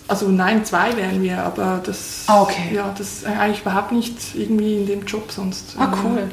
also 0.08 0.28
nein, 0.30 0.66
zwei 0.66 0.96
wären 0.98 1.22
wir, 1.22 1.44
aber 1.44 1.82
das, 1.84 2.24
Ah, 2.28 2.42
okay. 2.42 2.72
ja, 2.74 2.94
das 2.98 3.14
ist 3.14 3.26
eigentlich 3.26 3.62
überhaupt 3.62 3.92
nicht 3.92 4.16
irgendwie 4.36 4.76
in 4.78 4.88
dem 4.88 5.06
Job 5.06 5.32
sonst. 5.32 5.76
Ah, 5.78 5.86
Ähm, 5.94 6.00
cool. 6.04 6.24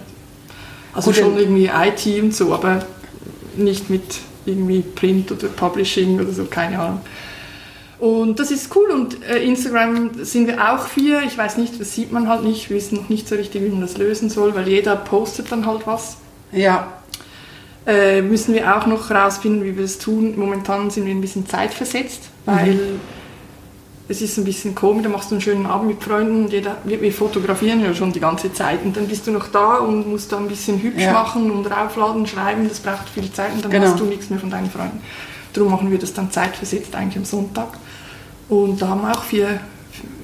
Also 0.95 1.11
Gut, 1.11 1.21
schon 1.21 1.37
irgendwie 1.39 1.67
IT 1.73 2.23
und 2.23 2.35
so, 2.35 2.55
aber 2.55 2.85
nicht 3.57 3.91
mit 3.91 4.03
irgendwie 4.47 4.81
Print 4.83 5.33
oder 5.33 5.49
Publishing 5.49 6.21
oder 6.21 6.33
so, 6.33 6.45
keine 6.45 6.79
Ahnung. 6.79 7.01
Und 7.99 8.39
das 8.39 8.51
ist 8.51 8.75
cool 8.77 8.91
und 8.91 9.23
äh, 9.25 9.43
Instagram 9.45 10.25
sind 10.25 10.47
wir 10.47 10.73
auch 10.73 10.87
vier. 10.87 11.23
Ich 11.23 11.39
weiß 11.39 11.57
nicht, 11.57 11.81
das 11.81 11.95
sieht 11.95 12.13
man 12.13 12.29
halt 12.29 12.45
nicht. 12.45 12.69
Wir 12.69 12.77
wissen 12.77 12.97
noch 12.97 13.09
nicht 13.09 13.29
so 13.29 13.35
richtig, 13.35 13.63
wie 13.63 13.69
man 13.69 13.81
das 13.81 13.97
lösen 13.97 14.29
soll, 14.31 14.55
weil 14.55 14.69
jeder 14.69 14.97
postet 14.97 15.51
dann 15.53 15.65
halt 15.67 15.87
was. 15.87 16.17
Ja. 16.53 16.89
Äh, 17.87 18.23
müssen 18.23 18.55
wir 18.55 18.77
auch 18.77 18.87
noch 18.87 19.11
herausfinden, 19.11 19.65
wie 19.65 19.77
wir 19.77 19.83
das 19.85 19.99
tun. 19.99 20.35
Momentan 20.39 20.91
sind 20.91 21.07
wir 21.07 21.15
ein 21.15 21.21
bisschen 21.21 21.47
zeitversetzt, 21.49 22.23
weil 22.47 22.79
es 24.09 24.21
ist 24.21 24.37
ein 24.37 24.45
bisschen 24.45 24.75
komisch. 24.75 25.03
Da 25.03 25.09
machst 25.09 25.31
du 25.31 25.35
einen 25.37 25.43
schönen 25.43 25.67
Abend 25.67 25.89
mit 25.89 26.03
Freunden 26.03 26.45
und 26.45 26.53
jeder, 26.53 26.77
wir, 26.85 27.01
wir 27.01 27.13
fotografieren 27.13 27.83
ja 27.83 27.95
schon 27.95 28.13
die 28.13 28.21
ganze 28.21 28.53
Zeit 28.53 28.85
und 28.85 28.97
dann 28.97 29.07
bist 29.09 29.27
du 29.27 29.31
noch 29.31 29.49
da 29.49 29.77
und 29.79 30.09
musst 30.09 30.31
da 30.33 30.37
ein 30.39 30.49
bisschen 30.49 30.81
hübsch 30.83 31.03
Ja. 31.03 31.13
machen 31.13 31.51
und 31.51 31.67
raufladen, 31.67 32.27
schreiben. 32.27 32.69
Das 32.69 32.81
braucht 32.81 33.09
viel 33.09 33.33
Zeit 33.33 33.53
und 33.55 33.65
dann 33.65 33.71
Genau. 33.71 33.87
hast 33.87 33.99
du 34.01 34.05
nichts 34.05 34.29
mehr 34.31 34.39
von 34.39 34.51
deinen 34.51 34.71
Freunden. 34.71 35.01
Darum 35.53 35.71
machen 35.71 35.91
wir 35.91 35.99
das 35.99 36.13
dann 36.13 36.31
zeitversetzt 36.31 36.95
eigentlich 36.95 37.17
am 37.17 37.25
Sonntag. 37.25 37.69
Und 38.49 38.83
da 38.83 38.89
haben 38.89 39.01
wir 39.03 39.13
auch 39.13 39.23
vier, 39.25 39.61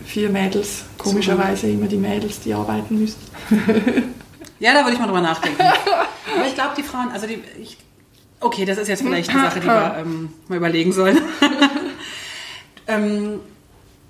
vier 0.05 0.29
Mädels, 0.29 0.83
komischerweise 0.99 1.69
immer 1.69 1.87
die 1.87 1.97
Mädels, 1.97 2.41
die 2.41 2.53
arbeiten 2.55 2.99
müssen. 2.99 3.19
Ja, 4.63 4.75
da 4.75 4.81
würde 4.81 4.93
ich 4.93 4.99
mal 4.99 5.07
drüber 5.07 5.23
nachdenken. 5.23 5.63
Aber 5.63 6.47
ich 6.47 6.55
glaube, 6.55 6.73
die 6.77 6.83
Frauen, 6.83 7.09
also 7.15 7.27
die. 7.27 7.43
Ich, 7.63 7.79
okay, 8.41 8.67
das 8.67 8.77
ist 8.77 8.89
jetzt 8.89 9.01
vielleicht 9.03 9.31
eine 9.31 9.45
Sache, 9.45 9.59
die 9.61 9.67
wir 9.67 9.97
ähm, 10.01 10.29
mal 10.49 10.57
überlegen 10.59 10.93
sollen. 10.93 11.19
ähm, 12.87 13.41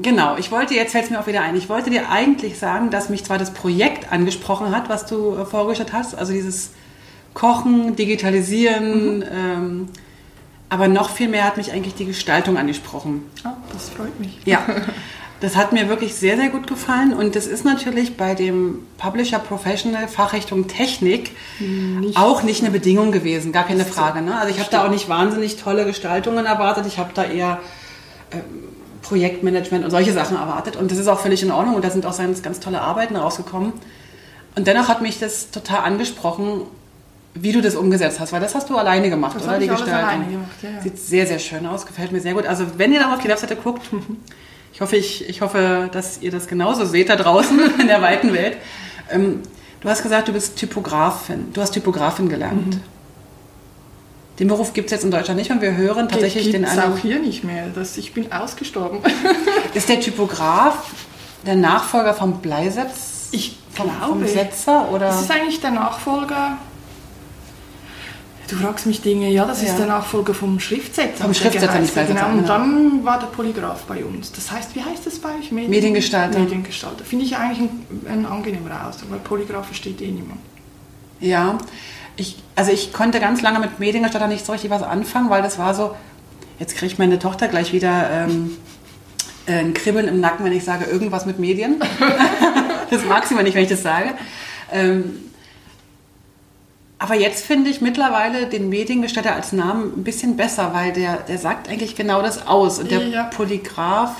genau, 0.03 0.37
ich 0.37 0.51
wollte, 0.51 0.75
jetzt 0.75 0.93
fällt 0.93 1.05
es 1.05 1.11
mir 1.11 1.21
auch 1.21 1.27
wieder 1.27 1.43
ein, 1.43 1.57
ich 1.57 1.69
wollte 1.69 1.91
dir 1.91 2.09
eigentlich 2.11 2.59
sagen, 2.59 2.91
dass 2.91 3.09
mich 3.09 3.25
zwar 3.25 3.39
das 3.39 3.53
Projekt 3.53 4.13
angesprochen 4.13 4.75
hat, 4.75 4.89
was 4.89 5.07
du 5.07 5.37
äh, 5.37 5.45
vorgestellt 5.45 5.93
hast, 5.93 6.15
also 6.17 6.33
dieses 6.33 6.73
Kochen, 7.35 7.97
Digitalisieren, 7.97 9.25
ähm, 9.33 9.89
aber 10.69 10.89
noch 10.89 11.11
viel 11.11 11.29
mehr 11.29 11.45
hat 11.45 11.57
mich 11.57 11.73
eigentlich 11.73 11.95
die 11.95 12.07
Gestaltung 12.07 12.57
angesprochen. 12.57 13.23
Ah, 13.45 13.55
das 13.73 13.89
freut 13.91 14.19
mich. 14.21 14.39
Ja, 14.45 14.65
das 15.41 15.57
hat 15.57 15.73
mir 15.73 15.89
wirklich 15.89 16.15
sehr, 16.15 16.37
sehr 16.37 16.49
gut 16.49 16.67
gefallen. 16.69 17.13
Und 17.13 17.35
das 17.35 17.47
ist 17.47 17.65
natürlich 17.65 18.17
bei 18.17 18.35
dem 18.35 18.81
Publisher 18.99 19.39
Professional 19.41 20.07
Fachrichtung 20.07 20.69
Technik 20.69 21.33
Nicht- 21.59 22.17
auch 22.17 22.43
nicht 22.45 22.63
eine 22.63 22.71
Bedingung 22.71 23.11
gewesen, 23.11 23.51
gar 23.53 23.65
keine 23.65 23.85
Frage. 23.85 24.23
Ne? 24.23 24.39
Also 24.39 24.53
ich 24.55 24.61
habe 24.61 24.71
da 24.71 24.85
auch 24.87 24.91
nicht 24.91 25.09
wahnsinnig 25.09 25.57
tolle 25.57 25.85
Gestaltungen 25.85 26.47
erwartet. 26.47 26.87
Ich 26.87 26.99
habe 26.99 27.11
da 27.15 27.25
eher 27.25 27.59
ähm, 28.33 28.41
Projektmanagement 29.03 29.85
und 29.85 29.91
solche 29.91 30.13
Sachen 30.13 30.37
erwartet. 30.37 30.77
Und 30.77 30.91
das 30.91 30.99
ist 30.99 31.09
auch 31.09 31.21
völlig 31.21 31.43
in 31.43 31.51
Ordnung. 31.51 31.75
Und 31.77 31.85
da 31.85 31.91
sind 31.91 32.05
auch 32.07 32.17
ganz, 32.17 32.43
ganz 32.43 32.61
tolle 32.61 32.81
Arbeiten 32.81 33.17
rausgekommen. 33.17 33.73
Und 34.57 34.67
dennoch 34.67 34.89
hat 34.89 35.01
mich 35.01 35.19
das 35.19 35.51
total 35.51 35.85
angesprochen, 35.85 36.63
wie 37.35 37.53
du 37.53 37.61
das 37.63 37.77
umgesetzt 37.77 38.19
hast, 38.19 38.33
weil 38.33 38.41
das 38.41 38.55
hast 38.55 38.69
du 38.71 38.77
alleine 38.77 39.09
gemacht, 39.09 39.37
Das 39.37 39.45
oder? 39.45 39.59
Die 39.59 39.69
Gestaltung. 39.69 39.95
alleine 39.95 40.25
gemacht, 40.27 40.57
ja, 40.63 40.71
ja. 40.71 40.81
Sieht 40.83 40.99
sehr, 40.99 41.27
sehr 41.27 41.39
schön 41.39 41.65
aus, 41.67 41.87
gefällt 41.87 42.11
mir 42.13 42.21
sehr 42.21 42.35
gut. 42.35 42.47
Also 42.47 42.67
wenn 42.77 42.93
ihr 42.93 42.99
dann 42.99 43.13
auf 43.13 43.21
die 43.21 43.29
Webseite 43.29 43.55
guckt, 43.57 43.83
ich 44.73 44.81
hoffe, 44.81 44.97
ich, 44.97 45.29
ich 45.29 45.41
hoffe, 45.41 45.89
dass 45.93 46.21
ihr 46.21 46.31
das 46.33 46.49
genauso 46.49 46.85
seht 46.85 47.09
da 47.09 47.17
draußen 47.17 47.59
in 47.81 47.87
der 47.87 48.03
weiten 48.03 48.33
Welt. 48.33 48.57
Ähm, 49.11 49.43
du 49.81 49.89
hast 49.89 50.03
gesagt, 50.03 50.27
du 50.29 50.33
bist 50.33 50.57
Typografin. 50.57 51.53
Du 51.53 51.61
hast 51.61 51.71
Typografin 51.73 52.29
gelernt. 52.29 52.75
Mhm. 52.77 52.81
Den 54.41 54.49
Beruf 54.49 54.73
gibt 54.73 54.87
es 54.87 54.93
jetzt 54.93 55.05
in 55.05 55.11
Deutschland 55.11 55.39
nicht 55.39 55.51
und 55.51 55.61
wir 55.61 55.77
hören 55.77 56.09
tatsächlich 56.09 56.45
Gibt 56.45 56.55
den 56.55 56.65
es 56.65 56.71
anderen. 56.71 56.95
auch 56.95 56.99
hier 56.99 57.19
nicht 57.21 57.45
mehr. 57.45 57.67
Das, 57.75 57.97
ich 57.99 58.13
bin 58.15 58.33
ausgestorben. 58.33 59.01
Ist 59.75 59.89
der 59.89 60.01
Typograf 60.01 60.91
der 61.47 61.57
Nachfolger 61.57 62.15
vom 62.15 62.41
Bleisetz? 62.41 63.29
Ich 63.33 63.59
vom, 63.73 63.87
glaube. 63.87 64.07
vom 64.25 64.27
Setzer? 64.27 64.91
Oder? 64.91 65.07
Das 65.09 65.21
ist 65.21 65.31
eigentlich 65.31 65.61
der 65.61 65.71
Nachfolger. 65.73 66.57
Du 68.49 68.57
fragst 68.57 68.87
mich 68.87 69.01
Dinge, 69.01 69.29
ja, 69.31 69.45
das 69.45 69.63
Ja. 69.63 69.69
ist 69.69 69.79
der 69.79 69.87
Nachfolger 69.87 70.35
vom 70.35 70.59
Schriftsetzer. 70.59 71.23
Vom 71.23 71.35
Schriftsetzer, 71.35 71.79
nicht 71.79 71.93
Bleisetzer, 71.95 72.15
Genau, 72.19 72.31
und 72.33 72.37
genau. 72.43 72.49
dann 72.49 73.05
war 73.05 73.19
der 73.21 73.27
Polygraph 73.29 73.83
bei 73.85 74.05
uns. 74.05 74.33
Das 74.33 74.51
heißt, 74.51 74.75
wie 74.75 74.83
heißt 74.83 75.07
das 75.07 75.19
bei 75.21 75.29
euch? 75.39 75.53
Medien- 75.53 75.71
Mediengestalter. 75.71 76.39
Mediengestalter. 76.41 77.05
Finde 77.05 77.27
ich 77.27 77.37
eigentlich 77.37 77.61
ein, 77.61 77.87
ein 78.09 78.27
angenehmer 78.27 78.89
Ausdruck, 78.89 79.11
weil 79.13 79.19
Polygraph 79.21 79.67
versteht 79.67 80.01
eh 80.01 80.09
niemand. 80.11 80.41
Ja, 81.21 81.59
ich, 82.21 82.37
also 82.57 82.71
ich 82.71 82.93
konnte 82.93 83.21
ganz 83.21 83.43
lange 83.43 83.59
mit 83.59 83.79
Mediengestalter 83.79 84.29
nicht 84.29 84.45
so 84.45 84.53
richtig 84.53 84.71
was 84.71 84.83
anfangen, 84.83 85.31
weil 85.31 85.43
das 85.43 85.59
war 85.59 85.75
so, 85.75 85.95
jetzt 86.59 86.77
kriegt 86.77 86.99
meine 86.99 87.19
Tochter 87.19 87.49
gleich 87.49 87.73
wieder 87.73 88.11
ähm, 88.11 88.57
äh, 89.47 89.59
ein 89.59 89.75
Kribbeln 89.75 90.09
im 90.09 90.21
Nacken, 90.21 90.45
wenn 90.45 90.53
ich 90.53 90.65
sage, 90.65 90.85
irgendwas 90.85 91.27
mit 91.27 91.39
Medien. 91.39 91.81
das 92.91 93.05
mag 93.05 93.27
sie 93.27 93.35
mal 93.35 93.43
nicht, 93.43 93.55
wenn 93.55 93.65
ich 93.65 93.71
das 93.71 93.83
sage. 93.83 94.11
Ähm, 94.73 95.31
aber 96.99 97.15
jetzt 97.15 97.47
finde 97.47 97.71
ich 97.71 97.81
mittlerweile 97.81 98.47
den 98.47 98.69
Mediengestalter 98.69 99.35
als 99.35 99.53
Namen 99.53 99.95
ein 99.97 100.05
bisschen 100.05 100.37
besser, 100.37 100.75
weil 100.75 100.93
der, 100.93 101.17
der 101.17 101.39
sagt 101.39 101.69
eigentlich 101.71 101.97
genau 101.97 102.21
das 102.21 102.47
aus. 102.47 102.79
Und 102.79 102.91
der 102.91 103.01
Ja. 103.09 103.25
Polygraph, 103.25 104.17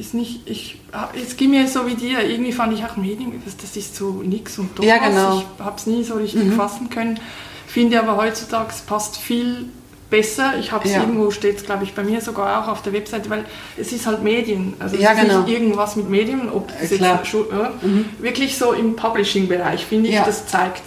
Ist 0.00 0.14
nicht, 0.14 0.48
ich, 0.48 0.78
es 1.22 1.36
ging 1.36 1.50
mir 1.50 1.68
so 1.68 1.86
wie 1.86 1.94
dir, 1.94 2.22
irgendwie 2.26 2.52
fand 2.52 2.72
ich 2.72 2.82
auch 2.84 2.96
Medien, 2.96 3.32
das, 3.44 3.54
das 3.58 3.76
ist 3.76 3.94
so 3.96 4.22
nix 4.24 4.58
und 4.58 4.78
doof. 4.78 4.86
Ja, 4.86 4.96
genau. 4.96 5.38
Ich 5.58 5.64
habe 5.64 5.76
es 5.76 5.86
nie 5.86 6.02
so 6.04 6.14
richtig 6.14 6.54
fassen 6.54 6.88
können. 6.88 7.20
finde 7.66 8.00
aber 8.00 8.16
heutzutage, 8.16 8.70
es 8.70 8.80
passt 8.80 9.18
viel 9.18 9.66
besser. 10.08 10.54
Ich 10.58 10.72
habe 10.72 10.86
es 10.88 10.94
Ja. 10.94 11.00
irgendwo, 11.02 11.30
steht 11.30 11.58
es 11.58 11.64
glaube 11.64 11.84
ich 11.84 11.92
bei 11.94 12.02
mir 12.02 12.20
sogar 12.22 12.64
auch 12.64 12.68
auf 12.68 12.80
der 12.82 12.94
Webseite, 12.94 13.28
weil 13.30 13.44
es 13.76 13.92
ist 13.92 14.06
halt 14.06 14.22
Medien. 14.24 14.72
Also 14.78 14.96
es 14.96 15.02
Ja, 15.02 15.12
ist 15.12 15.20
genau. 15.20 15.42
nicht 15.42 15.52
irgendwas 15.52 15.94
mit 15.96 16.08
Medien, 16.08 16.48
ob 16.50 16.70
es 16.82 16.90
Äh, 16.92 16.96
jetzt 16.96 17.34
äh, 17.34 18.22
wirklich 18.22 18.56
so 18.56 18.72
im 18.72 18.96
Publishing-Bereich, 18.96 19.84
finde 19.84 20.08
ich, 20.08 20.14
Ja. 20.14 20.24
das 20.24 20.46
zeigt 20.46 20.82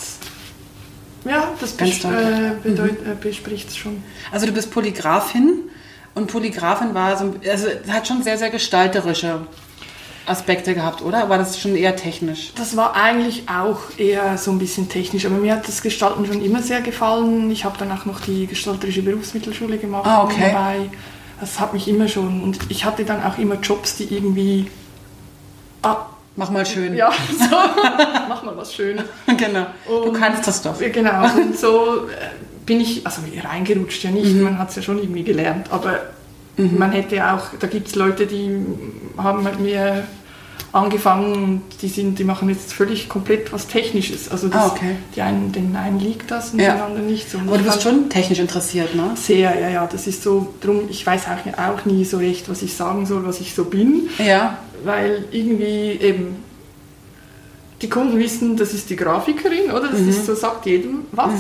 ja, 1.26 1.54
das 1.62 1.78
Ganz 1.78 1.92
bes 1.92 2.00
stark. 2.00 2.16
äh, 2.16 2.52
bedeut, 2.64 2.98
äh, 3.06 3.16
bespricht 3.22 3.70
es 3.70 3.78
schon. 3.78 4.04
Also 4.32 4.46
du 4.46 4.52
bist 4.52 4.72
Polygraphin 4.72 5.60
und 6.16 6.28
Polygraphin 6.28 6.94
war 6.94 7.18
so, 7.18 7.34
also 7.50 7.68
hat 7.90 8.08
schon 8.08 8.22
sehr, 8.24 8.38
sehr 8.38 8.50
gestalterische 8.50 9.40
Aspekte 10.26 10.74
gehabt, 10.74 11.02
oder? 11.02 11.28
War 11.30 11.38
das 11.38 11.60
schon 11.60 11.76
eher 11.76 11.96
technisch? 11.96 12.54
Das 12.56 12.78
war 12.78 12.96
eigentlich 12.96 13.44
auch 13.50 13.80
eher 13.98 14.38
so 14.38 14.52
ein 14.52 14.60
bisschen 14.60 14.88
technisch, 14.88 15.26
aber 15.26 15.36
mir 15.36 15.54
hat 15.56 15.68
das 15.68 15.82
Gestalten 15.82 16.26
schon 16.26 16.42
immer 16.44 16.62
sehr 16.62 16.82
gefallen. 16.82 17.52
Ich 17.52 17.66
habe 17.66 17.78
dann 17.78 17.92
auch 17.92 18.06
noch 18.06 18.22
die 18.22 18.48
gestalterische 18.48 19.02
Berufsmittelschule 19.02 19.78
gemacht 19.78 20.06
Ah, 20.06 20.24
okay. 20.24 20.40
nebenbei. 20.40 20.90
Das 21.42 21.60
hat 21.60 21.74
mich 21.74 21.88
immer 21.90 22.08
schon 22.08 22.42
und 22.42 22.60
ich 22.70 22.86
hatte 22.86 23.04
dann 23.04 23.22
auch 23.24 23.38
immer 23.38 23.56
Jobs, 23.56 23.98
die 23.98 24.06
irgendwie 24.16 24.70
ah, 25.82 25.98
Mach 26.36 26.50
mal 26.50 26.66
schön. 26.66 26.96
ja, 26.96 27.12
so, 27.38 27.56
mach 28.30 28.42
mal 28.44 28.56
was 28.58 28.74
Schönes. 28.74 29.04
genau. 29.38 29.68
Du 29.86 29.94
Und- 30.10 30.14
kannst 30.14 30.48
das 30.48 30.62
doch. 30.64 30.80
Genau, 30.80 31.26
und 31.36 31.56
so 31.60 32.08
äh, 32.08 32.53
bin 32.66 32.80
ich, 32.82 33.06
also 33.06 33.22
reingerutscht 33.44 34.04
ja 34.04 34.12
nicht, 34.12 34.34
Mhm. 34.34 34.42
man 34.44 34.58
hat 34.60 34.70
es 34.70 34.76
ja 34.78 34.82
schon 34.82 35.00
irgendwie 35.00 35.24
gelernt, 35.24 35.68
aber 35.72 36.00
man 36.58 36.92
hätte 36.92 37.34
auch, 37.34 37.46
da 37.60 37.68
gibt 37.68 37.88
es 37.88 37.96
Leute, 37.96 38.28
die 38.28 38.50
haben 39.18 39.44
mit 39.44 39.60
mir 39.60 40.04
angefangen 40.72 41.34
und 41.34 41.62
die, 41.82 41.88
sind, 41.88 42.18
die 42.20 42.24
machen 42.24 42.50
jetzt 42.50 42.74
völlig 42.74 43.08
komplett 43.10 43.52
was 43.54 43.68
Technisches. 43.68 44.30
Also 44.30 44.48
das, 44.48 44.62
Ah, 44.62 44.68
okay. 44.68 44.96
die 45.16 45.22
einen, 45.22 45.52
den 45.52 45.76
einen 45.76 46.00
liegt 46.00 46.30
das 46.32 46.52
und 46.52 46.60
Ja. 46.60 46.74
den 46.76 46.82
anderen 46.82 47.08
nicht. 47.08 47.30
So. 47.30 47.38
Aber 47.40 47.58
du 47.58 47.64
bist 47.64 47.82
schon 47.84 48.10
technisch 48.10 48.40
interessiert, 48.40 48.96
ne? 48.96 49.12
sehr, 49.16 49.60
ja, 49.60 49.70
ja, 49.70 49.88
das 49.88 50.08
ist 50.08 50.24
so, 50.24 50.54
drum, 50.62 50.82
ich 50.90 51.06
weiß 51.06 51.24
auch, 51.28 51.60
auch 51.60 51.86
nie 51.86 52.06
so 52.06 52.18
recht, 52.18 52.50
was 52.50 52.62
ich 52.64 52.74
sagen 52.76 53.06
soll, 53.06 53.26
was 53.26 53.40
ich 53.42 53.54
so 53.54 53.66
bin 53.66 54.10
Ja. 54.18 54.58
weil 54.84 55.26
irgendwie 55.32 55.92
eben 56.02 56.38
die 57.82 57.90
Kunden 57.90 58.18
wissen, 58.20 58.56
das 58.58 58.74
ist 58.74 58.90
die 58.90 58.96
Grafikerin, 58.96 59.72
oder? 59.72 59.90
Das 59.90 60.00
Mhm. 60.00 60.10
ist 60.10 60.26
so, 60.26 60.34
sagt 60.36 60.66
jedem 60.66 61.02
was. 61.12 61.32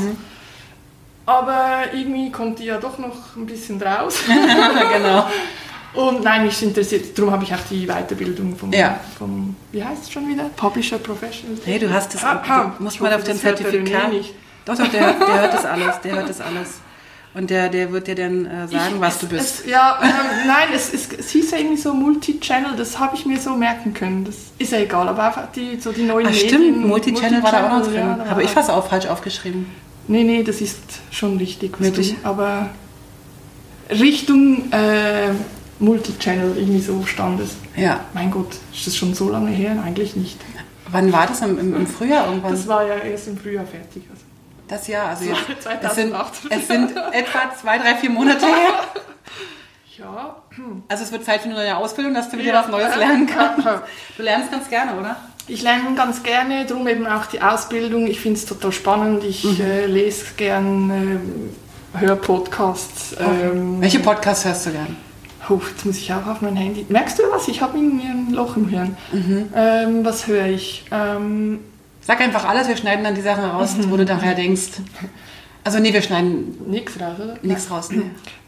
Aber 1.25 1.83
irgendwie 1.93 2.31
kommt 2.31 2.59
die 2.59 2.65
ja 2.65 2.77
doch 2.77 2.97
noch 2.97 3.35
ein 3.37 3.45
bisschen 3.45 3.79
draus. 3.79 4.19
genau. 4.93 5.25
Und 5.93 6.23
nein, 6.23 6.45
mich 6.45 6.61
interessiert, 6.63 7.17
darum 7.17 7.31
habe 7.31 7.43
ich 7.43 7.53
auch 7.53 7.59
die 7.69 7.85
Weiterbildung 7.85 8.55
vom, 8.57 8.73
Ja. 8.73 8.99
vom 9.17 9.55
wie 9.71 9.83
heißt 9.83 10.03
es 10.03 10.11
schon 10.11 10.27
wieder? 10.27 10.45
Publisher 10.55 10.97
Professional. 10.97 11.57
Nee, 11.65 11.79
du 11.79 11.93
hast 11.93 12.13
das. 12.15 12.23
Ah, 12.23 12.41
ah, 12.47 12.71
du 12.77 12.83
musst 12.83 12.95
ich 12.95 13.01
mal 13.01 13.13
auf 13.13 13.23
der 13.23 13.35
Zertifikat. 13.35 14.11
Doch, 14.65 14.75
doch, 14.77 14.87
der, 14.87 15.13
der 15.13 15.41
hört 15.41 15.53
das 15.53 15.65
alles. 15.73 16.01
Der 16.01 16.15
hört 16.15 16.29
das 16.29 16.41
alles. 16.41 16.67
Und 17.35 17.49
der, 17.49 17.69
der 17.69 17.91
wird 17.91 18.05
dir 18.07 18.15
dann 18.15 18.45
äh, 18.45 18.67
sagen, 18.67 18.95
Ich- 18.95 19.01
was 19.01 19.15
es, 19.15 19.19
du 19.21 19.27
bist. 19.27 19.59
Es, 19.61 19.65
ja, 19.69 19.99
ähm, 20.03 20.09
nein, 20.47 20.67
es, 20.73 20.93
es, 20.93 21.09
es 21.17 21.29
hieß 21.31 21.51
ja 21.51 21.57
irgendwie 21.57 21.77
so 21.81 21.93
Multi-Channel, 21.93 22.75
das 22.77 22.99
habe 22.99 23.15
ich 23.15 23.25
mir 23.25 23.39
so 23.39 23.51
merken 23.55 23.93
können. 23.93 24.23
Das 24.25 24.35
ist 24.59 24.71
ja 24.71 24.79
egal, 24.79 25.07
aber 25.07 25.23
einfach 25.23 25.51
die, 25.51 25.79
so 25.79 25.91
die 25.91 26.03
neuen 26.03 26.27
Ach 26.27 26.31
Medien. 26.31 26.49
stimmt, 26.49 26.85
Multichannel 26.87 27.41
war 27.41 27.51
da 27.51 27.67
auch 27.67 27.79
noch 27.79 27.85
drin. 27.87 27.95
ja, 28.19 28.25
Habe 28.29 28.43
ich 28.43 28.55
was 28.55 28.69
auch 28.69 28.87
falsch 28.87 29.07
aufgeschrieben. 29.07 29.65
Nee, 30.07 30.23
nee, 30.23 30.43
das 30.43 30.61
ist 30.61 30.79
schon 31.11 31.37
richtig. 31.37 31.79
Wirklich? 31.79 32.15
Du, 32.21 32.27
aber 32.27 32.69
Richtung 33.89 34.71
äh, 34.71 35.31
Multichannel 35.79 36.57
irgendwie 36.57 36.81
so 36.81 37.05
stand 37.05 37.39
es. 37.39 37.55
Ja. 37.75 38.01
Mein 38.13 38.31
Gott, 38.31 38.55
ist 38.73 38.87
das 38.87 38.95
schon 38.95 39.13
so 39.13 39.29
lange 39.29 39.51
her? 39.51 39.81
Eigentlich 39.83 40.15
nicht. 40.15 40.39
Wann 40.91 41.11
war 41.11 41.27
das? 41.27 41.41
Im, 41.41 41.57
im, 41.57 41.87
Frühjahr 41.87 42.27
irgendwann? 42.27 42.51
Das 42.51 42.67
war 42.67 42.85
ja 42.85 42.95
erst 42.95 43.27
im 43.27 43.37
Frühjahr 43.37 43.65
fertig. 43.65 44.03
Also. 44.09 44.23
Das 44.67 44.87
Jahr, 44.87 45.09
also 45.09 45.25
jetzt, 45.25 45.39
es, 45.81 45.95
sind, 45.95 46.11
2008. 46.11 46.33
es 46.49 46.67
sind 46.67 46.91
etwa 47.11 47.55
zwei, 47.59 47.77
drei, 47.77 47.95
vier 47.95 48.09
Monate 48.09 48.45
her. 48.45 48.73
Ja. 49.95 50.37
Also 50.87 51.03
es 51.03 51.11
wird 51.11 51.23
Zeit 51.23 51.41
für 51.41 51.49
eine 51.49 51.53
neue 51.53 51.77
Ausbildung, 51.77 52.15
dass 52.15 52.27
du 52.27 52.37
wieder 52.37 52.53
Ja. 52.53 52.63
was 52.63 52.67
Neues 52.67 52.95
lernen 52.95 53.27
kannst. 53.33 53.67
Du 54.17 54.23
lernst 54.23 54.51
ganz 54.51 54.67
gerne, 54.67 54.99
oder? 54.99 55.15
Ich 55.47 55.61
lerne 55.61 55.95
ganz 55.95 56.23
gerne, 56.23 56.65
darum 56.65 56.87
eben 56.87 57.05
auch 57.05 57.25
die 57.25 57.41
Ausbildung. 57.41 58.07
Ich 58.07 58.19
finde 58.21 58.39
es 58.39 58.45
total 58.45 58.71
spannend. 58.71 59.23
Ich 59.23 59.43
Mhm. 59.43 59.61
äh, 59.61 59.85
lese 59.87 60.25
gern, 60.37 60.89
ähm, 60.89 61.99
höre 61.99 62.15
Podcasts. 62.15 63.15
Ähm, 63.19 63.81
Welche 63.81 63.99
Podcasts 63.99 64.45
hörst 64.45 64.67
du 64.67 64.71
gern? 64.71 64.95
Oh, 65.49 65.59
jetzt 65.69 65.85
muss 65.85 65.97
ich 65.97 66.13
auch 66.13 66.25
auf 66.25 66.39
mein 66.41 66.55
Handy. 66.55 66.85
Merkst 66.87 67.19
du 67.19 67.23
was? 67.29 67.49
Ich 67.49 67.61
habe 67.61 67.77
irgendwie 67.77 68.07
ein 68.07 68.31
Loch 68.31 68.55
im 68.55 68.69
Hirn. 68.69 68.95
Mhm. 69.11 69.49
Ähm, 69.53 70.05
was 70.05 70.27
höre 70.27 70.45
ich? 70.47 70.85
Ähm, 70.91 71.59
Sag 72.05 72.19
einfach 72.19 72.43
alles, 72.45 72.67
wir 72.67 72.75
schneiden 72.75 73.03
dann 73.05 73.15
die 73.15 73.21
Sachen 73.21 73.45
raus, 73.45 73.75
Mhm. 73.77 73.89
wo 73.91 73.95
du 73.97 74.03
nachher 74.05 74.35
denkst. 74.35 74.71
Also 75.65 75.79
nee, 75.79 75.93
wir 75.93 76.01
schneiden 76.01 76.57
nix 76.67 76.99
raus, 76.99 77.15
oder? 77.23 77.35
nichts 77.41 77.71
raus. 77.71 77.89
Nee. 77.91 78.01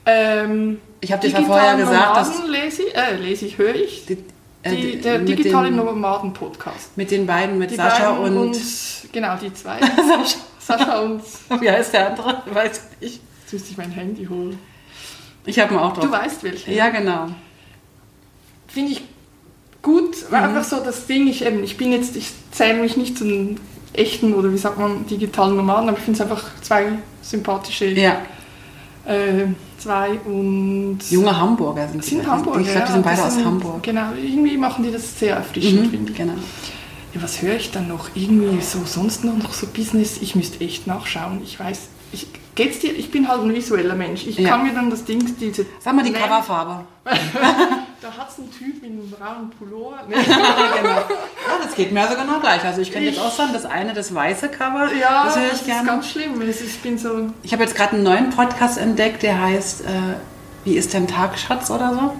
Ähm, 0.06 0.80
Ich 1.00 1.12
habe 1.14 1.22
dir 1.22 1.34
digitale 1.34 1.48
vorher 1.48 1.76
gesagt, 1.78 2.18
dass 2.18 2.30
Nomaden 2.34 2.52
lese 2.52 2.82
ich, 2.84 2.96
äh, 2.96 3.16
lese 3.16 3.46
ich, 3.46 3.58
höre 3.58 3.76
ich. 3.76 4.06
die, 4.08 4.14
äh, 4.14 4.18
Die, 4.71 4.75
die- 4.93 5.01
der 5.01 5.19
digitale 5.19 5.67
den, 5.69 5.75
Nomaden-Podcast. 5.78 6.97
mit 6.97 7.12
den 7.12 7.25
beiden, 7.28 7.58
mit 7.60 7.71
Die 7.71 7.75
Sascha 7.75 8.13
beiden 8.13 8.38
und, 8.38 8.58
Genau, 9.12 9.36
die 9.38 9.54
zwei. 9.54 9.80
Sascha. 9.80 10.38
Sascha 10.60 10.99
und... 11.01 11.21
Wie 11.62 11.69
heißt 11.69 11.93
der 11.93 12.10
andere? 12.12 12.41
Weiß 12.51 12.82
ich 12.99 13.12
nicht. 13.12 13.21
Jetzt 13.43 13.54
müsste 13.54 13.71
ich 13.71 13.78
mein 13.78 13.91
Handy 13.91 14.25
holen. 14.25 14.58
Ich 15.45 15.60
habe 15.60 15.73
ihn 15.75 15.80
auch 15.80 15.93
Du 15.93 16.01
drauf. 16.01 16.12
weißt 16.12 16.43
welche. 16.43 16.73
Ja, 16.73 16.89
genau. 16.89 17.28
Finde 18.67 18.93
ich 18.93 19.04
gut, 19.84 20.15
weil 20.32 20.41
Mhm. 20.41 20.47
einfach 20.58 20.63
so 20.63 20.84
das 20.84 21.06
Ding, 21.06 21.28
ich 21.28 21.45
eben, 21.45 21.63
ich 21.63 21.78
bin 21.78 21.91
jetzt, 21.91 22.15
ich 22.15 22.32
zähle 22.51 22.82
mich 22.82 22.97
nicht 22.97 23.17
zu 23.17 23.23
den 23.25 23.60
echten 23.93 24.34
oder 24.34 24.51
wie 24.51 24.58
sagt 24.58 24.80
man, 24.80 25.06
digitalen 25.06 25.56
Nomaden, 25.56 25.88
aber 25.89 25.97
ich 25.99 26.04
finde 26.04 26.17
es 26.19 26.21
einfach 26.30 26.43
zwei 26.62 26.88
sympathische, 27.21 27.86
Ja, 27.86 28.21
äh, 29.06 29.45
zwei 29.86 30.19
und... 30.26 31.00
junge 31.12 31.38
Hamburger 31.39 31.88
sind 31.88 32.04
die. 32.04 32.10
sind 32.10 32.28
Hamburger, 32.28 32.60
Ich 32.62 32.71
glaube, 32.71 32.88
die 32.88 32.91
sind 32.93 33.04
beide 33.04 33.24
aus 33.24 33.36
sind- 33.36 33.45
Hamburg. 33.45 33.84
Genau, 33.84 34.08
irgendwie 34.19 34.58
machen 34.58 34.84
die 34.84 34.91
das 34.91 35.19
sehr 35.19 35.36
erfrischend, 35.36 35.86
Mhm, 35.86 35.89
finde 35.91 36.12
ich. 36.12 36.17
genau. 36.17 36.34
Ja, 37.13 37.21
was 37.21 37.41
höre 37.41 37.56
ich 37.56 37.71
dann 37.71 37.88
noch? 37.88 38.10
Irgendwie 38.15 38.62
so 38.62 38.80
sonst 38.86 39.24
noch, 39.24 39.38
noch 39.38 39.54
so 39.54 39.67
Business. 39.67 40.17
Ich 40.21 40.36
müsste 40.36 40.60
echt 40.63 40.86
nachschauen. 40.88 41.39
Ich 41.43 41.60
weiß, 41.60 41.80
ich, 42.15 42.28
geht's 42.56 42.80
dir? 42.80 42.91
Ich 42.97 43.12
bin 43.12 43.28
halt 43.28 43.41
ein 43.43 43.54
visueller 43.54 43.95
Mensch. 43.95 44.25
Ich 44.28 44.38
Ja. 44.38 44.49
kann 44.49 44.63
mir 44.63 44.73
dann 44.73 44.89
das 44.89 45.06
Ding, 45.06 45.23
diese... 45.39 45.65
Sag 45.80 45.93
mal 45.95 46.04
die 46.04 46.12
Coverfarbe. 46.13 46.86
Da 48.01 48.12
hat 48.12 48.30
es 48.30 48.38
einen 48.38 48.51
Typ 48.51 48.84
mit 48.84 48.91
einem 48.91 49.10
braunen 49.10 49.49
Pullover. 49.49 49.97
Nee. 50.08 50.15
genau. 50.15 50.89
Ja, 50.89 51.63
das 51.63 51.73
geht 51.75 51.91
mir 51.91 52.08
sogar 52.08 52.25
noch 52.25 52.39
gleich. 52.39 52.63
Also 52.63 52.82
ich 52.82 52.91
könnte 52.91 53.10
jetzt 53.10 53.19
auch 53.19 53.32
sagen, 53.32 53.49
das 53.54 53.65
eine, 53.65 53.93
das 53.93 54.13
weiße 54.13 54.49
Cover, 54.49 54.89
Ja, 54.93 55.25
das 55.25 55.36
höre 55.38 55.43
ich 55.45 55.51
das 55.51 55.62
ist 55.62 55.65
gerne. 55.67 55.88
ganz 55.88 56.10
schlimm. 56.12 56.39
Ist- 56.41 56.62
Ich 56.62 56.80
bin 56.82 56.97
so... 56.99 57.30
Ich 57.41 57.51
habe 57.51 57.63
jetzt 57.63 57.75
gerade 57.75 57.93
einen 57.93 58.04
neuen 58.04 58.30
Podcast 58.30 58.78
entdeckt, 58.78 59.23
der 59.23 59.41
heißt 59.41 59.82
äh, 59.82 59.86
Wie 60.65 60.75
ist 60.78 60.93
dein 60.93 61.08
Tag, 61.08 61.38
Schatz 61.39 61.71
oder 61.71 61.93
so. 61.93 62.13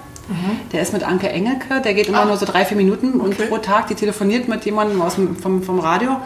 Der 0.72 0.82
ist 0.82 0.92
mit 0.92 1.04
Anke 1.04 1.30
Engelke, 1.30 1.82
der 1.82 1.94
geht 1.94 2.08
immer 2.08 2.22
Ah. 2.22 2.26
nur 2.26 2.38
so 2.38 2.48
drei, 2.48 2.66
vier 2.66 2.78
Minuten 2.78 3.20
und 3.20 3.34
Okay. 3.34 3.46
pro 3.46 3.60
Tag, 3.60 3.86
die 3.90 3.94
telefoniert 3.96 4.48
mit 4.48 4.66
jemandem 4.66 5.00
aus 5.04 5.16
dem, 5.16 5.36
vom, 5.38 5.62
vom 5.62 5.78
Radio 5.80 6.20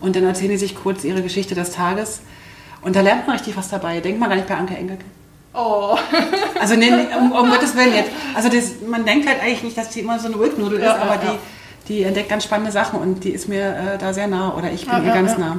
und 0.00 0.16
dann 0.16 0.24
erzählen 0.24 0.50
die 0.50 0.56
sich 0.56 0.74
kurz 0.74 1.04
ihre 1.04 1.22
Geschichte 1.22 1.54
des 1.54 1.70
Tages. 1.70 2.22
Und 2.86 2.94
da 2.94 3.00
lernt 3.00 3.26
man 3.26 3.34
richtig 3.34 3.56
was 3.56 3.68
dabei. 3.68 3.98
Denkt 3.98 4.20
man 4.20 4.28
gar 4.28 4.36
nicht 4.36 4.46
bei 4.46 4.54
Anke 4.54 4.76
Engelke. 4.76 5.04
Oh. 5.52 5.98
Also 6.60 6.74
nee, 6.74 6.90
um, 7.18 7.32
um 7.32 7.50
Gottes 7.50 7.76
Willen 7.76 7.94
jetzt. 7.94 8.10
Also 8.34 8.48
das, 8.48 8.76
man 8.88 9.04
denkt 9.04 9.28
halt 9.28 9.42
eigentlich 9.42 9.62
nicht, 9.62 9.76
dass 9.76 9.90
die 9.90 10.00
immer 10.00 10.18
so 10.18 10.28
eine 10.28 10.36
Ulknudel 10.36 10.80
Ja, 10.80 10.92
ist, 10.92 11.00
aber 11.02 11.14
ja, 11.14 11.36
die, 11.86 11.92
die 11.92 12.02
entdeckt 12.04 12.28
ganz 12.30 12.44
spannende 12.44 12.72
Sachen 12.72 12.98
und 13.00 13.24
die 13.24 13.30
ist 13.30 13.48
mir 13.48 13.76
äh, 13.76 13.98
da 13.98 14.14
sehr 14.14 14.26
nah 14.26 14.54
oder 14.54 14.72
ich 14.72 14.86
bin 14.86 14.94
Ja, 14.94 15.04
ihr 15.04 15.12
ganz 15.12 15.36
nah. 15.36 15.58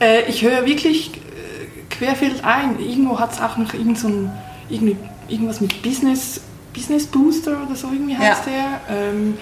Äh, 0.00 0.22
ich 0.28 0.42
höre 0.42 0.64
wirklich 0.64 1.10
äh, 1.14 1.94
querfeld 1.94 2.44
ein. 2.44 2.78
Irgendwo 2.78 3.18
hat 3.18 3.32
es 3.32 3.40
auch 3.40 3.56
noch 3.56 3.74
irgend 3.74 3.98
so 3.98 4.08
ein, 4.08 4.32
irgendwie, 4.68 4.96
irgendwas 5.28 5.60
mit 5.60 5.82
Business, 5.82 6.40
Business 6.72 7.06
Booster 7.06 7.58
oder 7.66 7.76
so 7.76 7.88
irgendwie 7.88 8.16
heißt 8.16 8.46
der. 8.46 8.96
Ähm, 8.96 9.36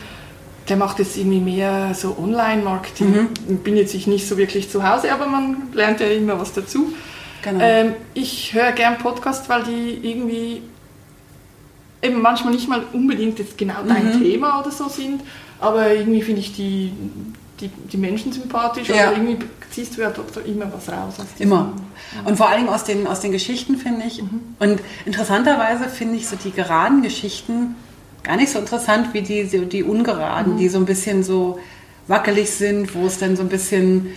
der 0.68 0.76
macht 0.76 0.98
jetzt 0.98 1.16
irgendwie 1.16 1.40
mehr 1.40 1.92
so 1.94 2.16
Online-Marketing. 2.18 3.28
Mhm. 3.48 3.56
Bin 3.58 3.76
jetzt 3.76 3.94
ich 3.94 4.06
nicht 4.06 4.26
so 4.26 4.36
wirklich 4.38 4.70
zu 4.70 4.88
Hause, 4.88 5.12
aber 5.12 5.26
man 5.26 5.68
lernt 5.72 6.00
ja 6.00 6.06
immer 6.06 6.40
was 6.40 6.52
dazu. 6.52 6.92
Genau. 7.42 7.60
Ähm, 7.62 7.92
ich 8.14 8.54
höre 8.54 8.72
gern 8.72 8.96
Podcasts, 8.98 9.48
weil 9.48 9.64
die 9.64 9.98
irgendwie 10.08 10.62
eben 12.02 12.20
manchmal 12.22 12.52
nicht 12.54 12.68
mal 12.68 12.82
unbedingt 12.92 13.38
jetzt 13.38 13.58
genau 13.58 13.82
dein 13.86 14.16
Mhm. 14.16 14.22
Thema 14.22 14.60
oder 14.60 14.70
so 14.70 14.88
sind, 14.88 15.22
aber 15.60 15.92
irgendwie 15.94 16.22
finde 16.22 16.40
ich 16.40 16.54
die, 16.54 16.92
die, 17.60 17.68
die 17.68 17.96
Menschen 17.96 18.32
sympathisch 18.32 18.88
Ja. 18.88 18.94
oder 19.10 19.12
irgendwie 19.18 19.38
ziehst 19.70 19.96
du 19.96 20.02
ja 20.02 20.10
doch 20.10 20.24
immer 20.46 20.66
was 20.72 20.88
raus. 20.88 21.14
Immer. 21.38 21.72
Und 22.24 22.36
vor 22.36 22.50
Dingen 22.56 22.68
aus 22.68 22.84
den, 22.84 23.06
aus 23.06 23.20
den 23.20 23.32
Geschichten, 23.32 23.76
finde 23.76 24.06
ich. 24.06 24.22
Und 24.58 24.80
interessanterweise 25.04 25.88
finde 25.88 26.16
ich 26.16 26.28
so 26.28 26.36
die 26.36 26.50
geraden 26.52 27.02
Geschichten 27.02 27.74
gar 28.24 28.36
nicht 28.36 28.50
so 28.50 28.58
interessant 28.58 29.12
wie 29.12 29.22
die, 29.22 29.44
die 29.44 29.82
ungeraden, 29.82 30.56
die 30.56 30.68
so 30.68 30.78
ein 30.78 30.86
bisschen 30.86 31.22
so 31.22 31.58
wackelig 32.08 32.50
sind, 32.50 32.94
wo 32.94 33.06
es 33.06 33.18
dann 33.18 33.36
so 33.36 33.42
ein 33.42 33.48
bisschen, 33.48 34.08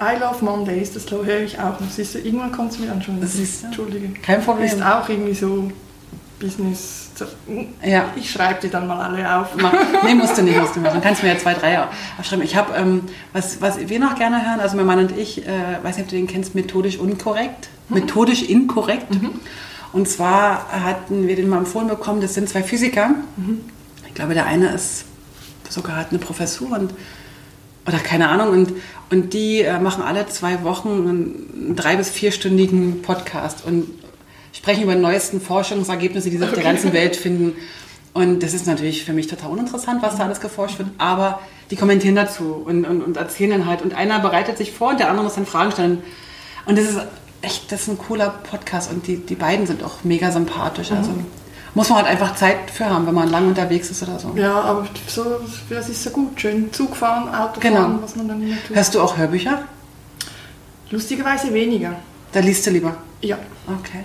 I 0.00 0.18
Love 0.18 0.44
Mondays, 0.44 0.92
das 0.92 1.10
höre 1.10 1.40
ich 1.40 1.58
auch 1.58 1.80
noch. 1.80 1.90
Siehst 1.90 2.14
du, 2.14 2.18
irgendwann 2.18 2.52
kommt 2.52 2.72
es 2.72 2.78
mir 2.78 2.92
an 2.92 3.02
schon. 3.02 3.20
Das 3.20 3.32
du. 3.32 3.66
Entschuldige. 3.66 4.08
kein 4.20 4.42
Problem. 4.42 4.66
Ist 4.66 4.82
auch 4.82 5.08
irgendwie 5.08 5.34
so 5.34 5.70
Business. 6.38 7.10
Ja. 7.82 8.10
Ich 8.14 8.30
schreibe 8.30 8.60
die 8.60 8.68
dann 8.68 8.86
mal 8.86 9.00
alle 9.00 9.38
auf. 9.38 9.48
Mach. 9.56 9.72
Nee, 10.04 10.14
musst 10.14 10.36
du 10.36 10.42
nicht, 10.42 10.58
musst 10.58 10.76
du. 10.76 10.80
Dann 10.82 11.00
kannst 11.00 11.22
du 11.22 11.26
mir 11.26 11.32
ja 11.32 11.38
zwei, 11.38 11.54
drei 11.54 11.82
aufschreiben. 12.18 12.44
Ich 12.44 12.56
habe, 12.56 12.74
ähm, 12.74 13.02
was, 13.32 13.62
was 13.62 13.88
wir 13.88 13.98
noch 13.98 14.16
gerne 14.16 14.46
hören, 14.46 14.60
also 14.60 14.76
mein 14.76 14.84
Mann 14.84 14.98
und 14.98 15.16
ich, 15.16 15.46
äh, 15.46 15.82
weiß 15.82 15.96
nicht, 15.96 16.04
ob 16.04 16.10
du 16.10 16.16
den 16.16 16.26
kennst, 16.26 16.54
methodisch 16.54 16.98
unkorrekt. 16.98 17.70
Mhm. 17.88 18.00
Methodisch 18.00 18.42
inkorrekt. 18.42 19.10
Mhm. 19.14 19.40
Und 19.92 20.08
zwar 20.08 20.70
hatten 20.70 21.26
wir 21.26 21.36
den 21.36 21.48
mal 21.48 21.58
empfohlen 21.58 21.88
bekommen, 21.88 22.20
das 22.20 22.34
sind 22.34 22.48
zwei 22.48 22.62
Physiker. 22.62 23.10
Mhm. 23.36 23.60
Ich 24.06 24.14
glaube, 24.14 24.34
der 24.34 24.46
eine 24.46 24.70
ist 24.70 25.04
sogar 25.68 25.96
hat 25.96 26.10
eine 26.10 26.18
Professur 26.18 26.70
und 26.72 26.92
oder 27.86 27.98
keine 27.98 28.28
Ahnung. 28.28 28.50
Und, 28.50 28.72
und 29.10 29.32
die 29.32 29.62
äh, 29.62 29.78
machen 29.78 30.02
alle 30.02 30.26
zwei 30.26 30.62
Wochen 30.64 30.88
einen 30.88 31.76
drei- 31.76 31.96
bis 31.96 32.10
vierstündigen 32.10 33.02
Podcast 33.02 33.64
und 33.64 33.86
sprechen 34.52 34.82
über 34.82 34.94
die 34.94 35.00
neuesten 35.00 35.40
Forschungsergebnisse, 35.40 36.30
die 36.30 36.36
sie 36.36 36.42
okay. 36.42 36.50
auf 36.50 36.54
der 36.54 36.64
ganzen 36.64 36.92
Welt 36.92 37.14
finden. 37.16 37.54
Und 38.12 38.42
das 38.42 38.54
ist 38.54 38.66
natürlich 38.66 39.04
für 39.04 39.12
mich 39.12 39.26
total 39.26 39.50
uninteressant, 39.50 40.02
was 40.02 40.16
da 40.16 40.24
alles 40.24 40.40
geforscht 40.40 40.78
wird, 40.78 40.88
aber 40.96 41.40
die 41.70 41.76
kommentieren 41.76 42.16
dazu 42.16 42.62
und, 42.64 42.86
und, 42.86 43.02
und 43.02 43.16
erzählen 43.18 43.50
dann 43.50 43.66
halt. 43.66 43.82
Und 43.82 43.94
einer 43.94 44.20
bereitet 44.20 44.56
sich 44.56 44.72
vor 44.72 44.90
und 44.90 45.00
der 45.00 45.10
andere 45.10 45.24
muss 45.24 45.34
dann 45.34 45.46
Fragen 45.46 45.70
stellen. 45.72 46.02
Und 46.64 46.78
das 46.78 46.86
ist 46.86 46.98
echt, 47.46 47.70
das 47.72 47.82
ist 47.82 47.88
ein 47.88 47.98
cooler 47.98 48.28
Podcast 48.28 48.90
und 48.90 49.06
die, 49.06 49.16
die 49.16 49.36
beiden 49.36 49.66
sind 49.66 49.82
auch 49.82 50.02
mega 50.02 50.30
sympathisch. 50.30 50.90
Also 50.90 51.12
mhm. 51.12 51.24
muss 51.74 51.88
man 51.88 51.98
halt 51.98 52.08
einfach 52.08 52.34
Zeit 52.34 52.70
für 52.70 52.86
haben, 52.86 53.06
wenn 53.06 53.14
man 53.14 53.30
lang 53.30 53.48
unterwegs 53.48 53.90
ist 53.90 54.02
oder 54.02 54.18
so. 54.18 54.32
Ja, 54.36 54.60
aber 54.60 54.86
so, 55.06 55.40
das 55.70 55.88
ist 55.88 56.02
so 56.02 56.10
gut. 56.10 56.40
Schön 56.40 56.72
Zug 56.72 56.96
fahren, 56.96 57.32
Auto 57.32 57.60
genau. 57.60 57.76
fahren, 57.76 57.98
was 58.02 58.16
man 58.16 58.28
dann 58.28 58.42
immer 58.42 58.56
tut. 58.66 58.76
Hörst 58.76 58.94
du 58.94 59.00
auch 59.00 59.16
Hörbücher? 59.16 59.62
Lustigerweise 60.90 61.54
weniger. 61.54 61.96
Da 62.32 62.40
liest 62.40 62.66
du 62.66 62.70
lieber? 62.70 62.96
Ja. 63.22 63.38
Okay. 63.80 64.04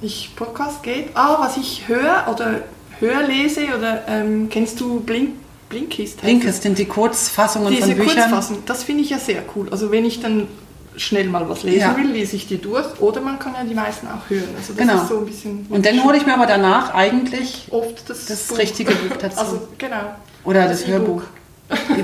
Ich 0.00 0.32
Podcast 0.36 0.82
geht. 0.82 1.10
Ah, 1.14 1.38
was 1.40 1.56
ich 1.56 1.88
höre 1.88 2.26
oder 2.32 2.60
hörlese 3.00 3.66
oder 3.76 4.02
ähm, 4.08 4.48
kennst 4.50 4.80
du 4.80 5.00
Blink, 5.00 5.30
Blinkist? 5.68 6.20
Blinkist 6.20 6.62
sind 6.62 6.78
die 6.78 6.84
Kurzfassungen 6.84 7.68
Diese 7.68 7.88
von 7.88 7.96
Büchern. 7.96 8.08
Diese 8.08 8.20
Kurzfassungen, 8.20 8.62
das 8.66 8.84
finde 8.84 9.02
ich 9.02 9.10
ja 9.10 9.18
sehr 9.18 9.42
cool. 9.54 9.68
Also 9.70 9.90
wenn 9.90 10.04
ich 10.04 10.20
dann 10.20 10.48
schnell 10.96 11.28
mal 11.28 11.48
was 11.48 11.62
lesen 11.62 11.80
ja. 11.80 11.96
will, 11.96 12.10
lese 12.10 12.36
ich 12.36 12.46
die 12.46 12.58
durch. 12.58 13.00
Oder 13.00 13.20
man 13.20 13.38
kann 13.38 13.54
ja 13.54 13.64
die 13.64 13.74
meisten 13.74 14.06
auch 14.06 14.28
hören. 14.28 14.48
Also 14.56 14.74
das 14.74 14.76
genau. 14.76 15.02
ist 15.02 15.08
so 15.08 15.18
ein 15.18 15.26
bisschen. 15.26 15.66
Und 15.68 15.86
dann 15.86 16.04
hole 16.04 16.16
ich 16.16 16.26
mir 16.26 16.34
aber 16.34 16.46
danach 16.46 16.94
eigentlich 16.94 17.68
oft 17.70 18.08
das, 18.08 18.26
das 18.26 18.48
Buch. 18.48 18.58
richtige 18.58 18.92
Buch 18.92 19.16
dazu. 19.20 19.38
Also 19.38 19.68
genau. 19.78 20.14
Oder 20.44 20.68
das, 20.68 20.80
das 20.80 20.88
Hörbuch. 20.88 21.22
E 21.70 22.02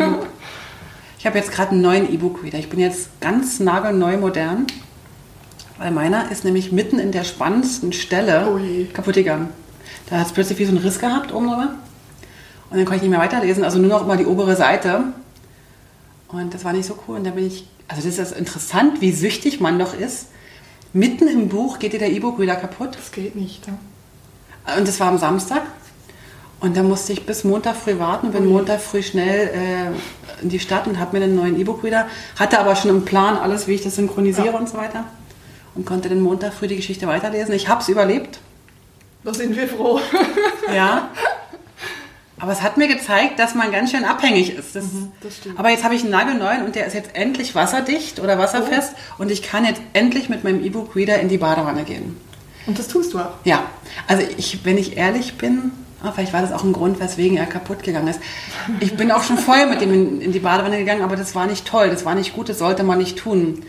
ich 1.18 1.27
habe 1.27 1.37
jetzt 1.37 1.51
gerade 1.51 1.72
einen 1.72 1.81
neuen 1.81 2.12
E-Book 2.12 2.44
wieder. 2.44 2.59
Ich 2.59 2.68
bin 2.68 2.79
jetzt 2.79 3.20
ganz 3.20 3.61
nagelneu 3.61 4.16
modern. 4.18 4.66
Weil 5.79 5.90
meiner 5.92 6.31
ist 6.31 6.44
nämlich 6.44 6.72
mitten 6.72 6.98
in 6.98 7.12
der 7.12 7.24
spannendsten 7.24 7.92
Stelle 7.92 8.48
oh 8.48 8.59
kaputt 8.92 9.14
gegangen. 9.14 9.48
Da 10.11 10.18
hat 10.18 10.27
es 10.27 10.33
plötzlich 10.33 10.59
wie 10.59 10.64
so 10.64 10.70
einen 10.70 10.79
Riss 10.79 10.98
gehabt 10.98 11.33
oben 11.33 11.48
drüber. 11.48 11.74
Und 12.70 12.77
dann 12.77 12.85
konnte 12.85 12.96
ich 12.96 13.03
nicht 13.03 13.11
mehr 13.11 13.20
weiterlesen, 13.20 13.64
also 13.64 13.79
nur 13.79 13.88
noch 13.88 14.07
mal 14.07 14.16
die 14.16 14.27
obere 14.27 14.57
Seite. 14.57 15.05
Und 16.29 16.53
das 16.53 16.64
war 16.64 16.72
nicht 16.72 16.87
so 16.87 16.98
cool. 17.07 17.16
Und 17.16 17.24
da 17.24 17.31
bin 17.31 17.46
ich 17.46 17.66
also 17.88 18.09
das 18.09 18.18
ist 18.18 18.33
interessant, 18.33 19.01
wie 19.01 19.12
süchtig 19.12 19.61
man 19.61 19.79
doch 19.79 19.94
ist. 19.94 20.27
Mitten 20.92 21.27
im 21.27 21.48
Buch 21.48 21.79
geht 21.79 21.94
dir 21.94 21.98
der 21.98 22.12
E-Book 22.12 22.38
wieder 22.38 22.57
kaputt. 22.57 22.90
Das 22.94 23.12
geht 23.12 23.35
nicht, 23.35 23.66
ja. 23.66 24.77
Und 24.77 24.87
das 24.87 25.01
war 25.01 25.09
am 25.09 25.18
Samstag. 25.18 25.62
Und 26.61 26.77
da 26.77 26.83
musste 26.83 27.12
ich 27.12 27.24
bis 27.24 27.44
Montag 27.44 27.77
früh 27.77 27.98
warten, 27.98 28.33
bin 28.33 28.46
Ui. 28.46 28.53
Montag 28.53 28.81
früh 28.81 29.03
schnell 29.03 29.48
äh, 29.48 30.42
in 30.42 30.48
die 30.48 30.59
Stadt 30.59 30.87
und 30.87 30.98
habe 30.98 31.18
mir 31.18 31.27
den 31.27 31.37
neuen 31.37 31.59
E-Book 31.59 31.85
wieder. 31.85 32.09
Hatte 32.38 32.59
aber 32.59 32.74
schon 32.77 32.90
im 32.90 33.05
Plan 33.05 33.37
alles, 33.37 33.68
wie 33.68 33.74
ich 33.74 33.83
das 33.83 33.96
synchronisiere 33.96 34.48
ja. 34.48 34.59
und 34.59 34.68
so 34.68 34.77
weiter. 34.77 35.05
Und 35.74 35.87
konnte 35.87 36.09
den 36.09 36.20
Montag 36.20 36.53
früh 36.53 36.66
die 36.66 36.77
Geschichte 36.77 37.07
weiterlesen. 37.07 37.55
Ich 37.55 37.68
habe 37.68 37.81
es 37.81 37.88
überlebt. 37.88 38.40
Da 39.24 39.33
sind 39.33 39.57
wir 39.57 39.68
froh. 39.68 40.01
ja. 40.74 41.11
Aber 42.40 42.53
es 42.53 42.62
hat 42.62 42.77
mir 42.77 42.88
gezeigt, 42.88 43.38
dass 43.38 43.55
man 43.55 43.72
ganz 43.72 43.90
schön 43.90 44.05
abhängig 44.05 44.57
ist. 44.57 44.77
Das, 44.77 44.85
mhm, 44.85 45.12
das 45.20 45.35
aber 45.57 45.70
jetzt 45.70 45.85
habe 45.85 45.94
ich 45.94 46.03
einen 46.03 46.11
nagelneuen 46.11 46.64
und 46.64 46.74
der 46.74 46.87
ist 46.87 46.94
jetzt 46.94 47.11
endlich 47.14 47.55
wasserdicht 47.55 48.20
oder 48.20 48.38
wasserfest 48.38 48.92
oh. 48.94 49.22
und 49.22 49.31
ich 49.31 49.42
kann 49.42 49.64
jetzt 49.64 49.81
endlich 49.92 50.29
mit 50.29 50.44
meinem 50.44 50.64
E-Book 50.64 50.94
wieder 50.94 51.18
in 51.18 51.29
die 51.29 51.38
Badewanne 51.38 51.85
gehen. 51.85 52.16
Und 52.66 52.79
das 52.79 52.88
tust 52.88 53.14
du 53.14 53.18
auch? 53.18 53.31
Ja. 53.44 53.64
Also 54.07 54.22
ich, 54.37 54.64
wenn 54.64 54.79
ich 54.79 54.96
ehrlich 54.96 55.38
bin, 55.38 55.72
oh, 56.05 56.11
vielleicht 56.14 56.33
war 56.33 56.42
das 56.42 56.53
auch 56.53 56.64
ein 56.64 56.72
Grund, 56.72 57.01
weswegen 57.01 57.37
er 57.37 57.46
kaputt 57.46 57.83
gegangen 57.83 58.09
ist. 58.09 58.20
Ich 58.81 58.96
bin 58.96 59.11
auch 59.11 59.22
schon 59.22 59.38
vorher 59.38 59.66
mit 59.66 59.81
dem 59.81 59.92
in, 59.92 60.20
in 60.20 60.33
die 60.33 60.38
Badewanne 60.38 60.79
gegangen, 60.79 61.03
aber 61.03 61.16
das 61.16 61.35
war 61.35 61.46
nicht 61.46 61.66
toll, 61.66 61.90
das 61.90 62.05
war 62.05 62.14
nicht 62.14 62.35
gut, 62.35 62.48
das 62.48 62.59
sollte 62.59 62.85
man 62.85 62.98
nicht 62.98 63.18
tun. 63.18 63.62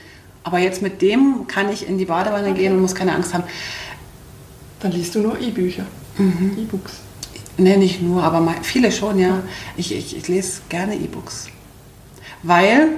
Aber 0.43 0.59
jetzt 0.59 0.81
mit 0.81 1.01
dem 1.01 1.47
kann 1.47 1.71
ich 1.71 1.87
in 1.87 1.97
die 1.97 2.05
Badewanne 2.05 2.49
okay. 2.49 2.59
gehen 2.59 2.73
und 2.73 2.81
muss 2.81 2.95
keine 2.95 3.13
Angst 3.13 3.33
haben. 3.33 3.43
Dann 4.81 4.91
liest 4.91 5.15
du 5.15 5.19
nur 5.19 5.39
E-Bücher, 5.39 5.85
mhm. 6.17 6.57
E-Books. 6.57 7.01
Nee, 7.59 7.77
nicht 7.77 8.01
nur, 8.01 8.23
aber 8.23 8.55
viele 8.61 8.91
schon, 8.91 9.19
ja. 9.19 9.43
Ich, 9.77 9.95
ich, 9.95 10.15
ich 10.17 10.27
lese 10.27 10.61
gerne 10.69 10.95
E-Books. 10.95 11.47
Weil 12.41 12.89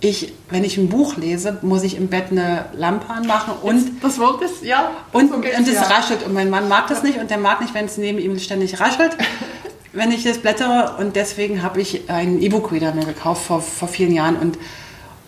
ich, 0.00 0.32
wenn 0.50 0.62
ich 0.62 0.76
ein 0.76 0.88
Buch 0.88 1.16
lese, 1.16 1.58
muss 1.62 1.82
ich 1.82 1.96
im 1.96 2.08
Bett 2.08 2.26
eine 2.30 2.66
Lampe 2.72 3.10
anmachen 3.10 3.54
und 3.62 4.02
das 4.02 4.18
Wort 4.18 4.42
ist 4.42 4.62
ja 4.62 4.92
und, 5.12 5.32
und 5.32 5.44
es 5.44 5.72
ja. 5.72 5.82
raschelt 5.82 6.24
und 6.24 6.34
mein 6.34 6.50
Mann 6.50 6.68
mag 6.68 6.86
das 6.86 7.02
nicht 7.02 7.18
und 7.18 7.30
der 7.30 7.38
mag 7.38 7.60
nicht, 7.60 7.74
wenn 7.74 7.86
es 7.86 7.96
neben 7.96 8.20
ihm 8.20 8.38
ständig 8.38 8.78
raschelt, 8.78 9.16
wenn 9.92 10.12
ich 10.12 10.22
das 10.22 10.38
blättere 10.38 10.94
und 11.00 11.16
deswegen 11.16 11.62
habe 11.62 11.80
ich 11.80 12.08
einen 12.08 12.40
E-Book-Reader 12.40 12.94
mir 12.94 13.06
gekauft 13.06 13.44
vor, 13.44 13.60
vor 13.60 13.88
vielen 13.88 14.12
Jahren 14.12 14.36
und, 14.36 14.56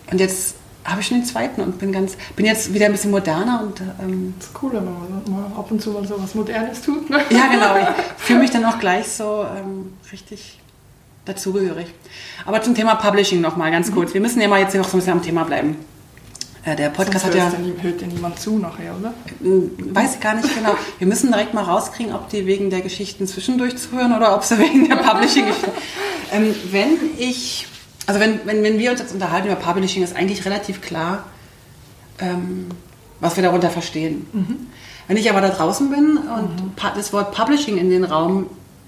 und 0.09 0.21
jetzt 0.21 0.55
habe 0.83 1.01
ich 1.01 1.07
schon 1.07 1.19
den 1.19 1.25
zweiten 1.25 1.61
und 1.61 1.79
bin 1.79 1.91
ganz, 1.91 2.17
bin 2.35 2.45
jetzt 2.45 2.73
wieder 2.73 2.87
ein 2.87 2.91
bisschen 2.91 3.11
moderner 3.11 3.61
und 3.63 3.81
ähm, 4.01 4.33
das 4.39 4.47
ist 4.47 4.55
cool, 4.61 4.71
wenn 4.73 4.85
man 4.85 5.23
mal 5.27 5.57
ab 5.57 5.69
und 5.69 5.81
zu 5.81 5.91
mal 5.91 6.05
so 6.07 6.21
was 6.21 6.35
Modernes 6.35 6.81
tut. 6.81 7.09
Ne? 7.09 7.19
Ja, 7.29 7.47
genau. 7.47 7.75
Ich 8.17 8.23
fühle 8.23 8.39
mich 8.39 8.51
dann 8.51 8.65
auch 8.65 8.79
gleich 8.79 9.07
so 9.07 9.45
ähm, 9.55 9.93
richtig 10.11 10.59
dazugehörig. 11.25 11.87
Aber 12.45 12.61
zum 12.61 12.75
Thema 12.75 12.95
Publishing 12.95 13.41
noch 13.41 13.57
mal 13.57 13.71
ganz 13.71 13.89
mhm. 13.89 13.95
kurz. 13.95 14.13
Wir 14.13 14.21
müssen 14.21 14.41
ja 14.41 14.47
mal 14.47 14.59
jetzt 14.59 14.75
noch 14.75 14.87
so 14.87 14.97
ein 14.97 14.99
bisschen 14.99 15.13
am 15.13 15.21
Thema 15.21 15.43
bleiben. 15.43 15.77
Äh, 16.63 16.75
der 16.75 16.89
Podcast 16.89 17.25
Sonst 17.25 17.37
hat 17.37 17.53
ja. 17.53 17.83
hört 17.83 18.01
ja 18.01 18.07
niemand 18.07 18.39
zu 18.39 18.59
nachher, 18.59 18.95
oder? 18.95 19.13
Äh, 19.43 19.95
weiß 19.95 20.15
ich 20.15 20.19
gar 20.19 20.35
nicht 20.35 20.55
genau. 20.55 20.75
Wir 20.99 21.07
müssen 21.07 21.31
direkt 21.31 21.53
mal 21.53 21.63
rauskriegen, 21.63 22.13
ob 22.13 22.29
die 22.29 22.45
wegen 22.45 22.69
der 22.69 22.81
Geschichten 22.81 23.25
zwischendurch 23.27 23.77
zuhören 23.77 24.15
oder 24.15 24.35
ob 24.35 24.43
sie 24.43 24.59
wegen 24.59 24.87
der 24.87 24.97
Publishing-Geschichten. 24.97 25.71
ähm, 26.31 26.55
wenn 26.71 26.97
ich 27.17 27.67
also 28.07 28.19
wenn, 28.19 28.39
wenn, 28.45 28.63
wenn 28.63 28.79
wir 28.79 28.91
uns 28.91 28.99
jetzt 28.99 29.13
unterhalten 29.13 29.47
über 29.47 29.55
Publishing, 29.55 30.03
ist 30.03 30.15
eigentlich 30.15 30.45
relativ 30.45 30.81
klar, 30.81 31.25
ähm, 32.19 32.67
was 33.19 33.35
wir 33.35 33.43
darunter 33.43 33.69
verstehen. 33.69 34.25
Mhm. 34.33 34.67
Wenn 35.07 35.17
ich 35.17 35.29
aber 35.29 35.41
da 35.41 35.49
draußen 35.49 35.89
bin 35.89 36.17
und 36.17 36.63
mhm. 36.63 36.71
das 36.95 37.13
Wort 37.13 37.33
Publishing 37.33 37.77
in 37.77 37.89
den 37.89 38.03
Raum 38.03 38.47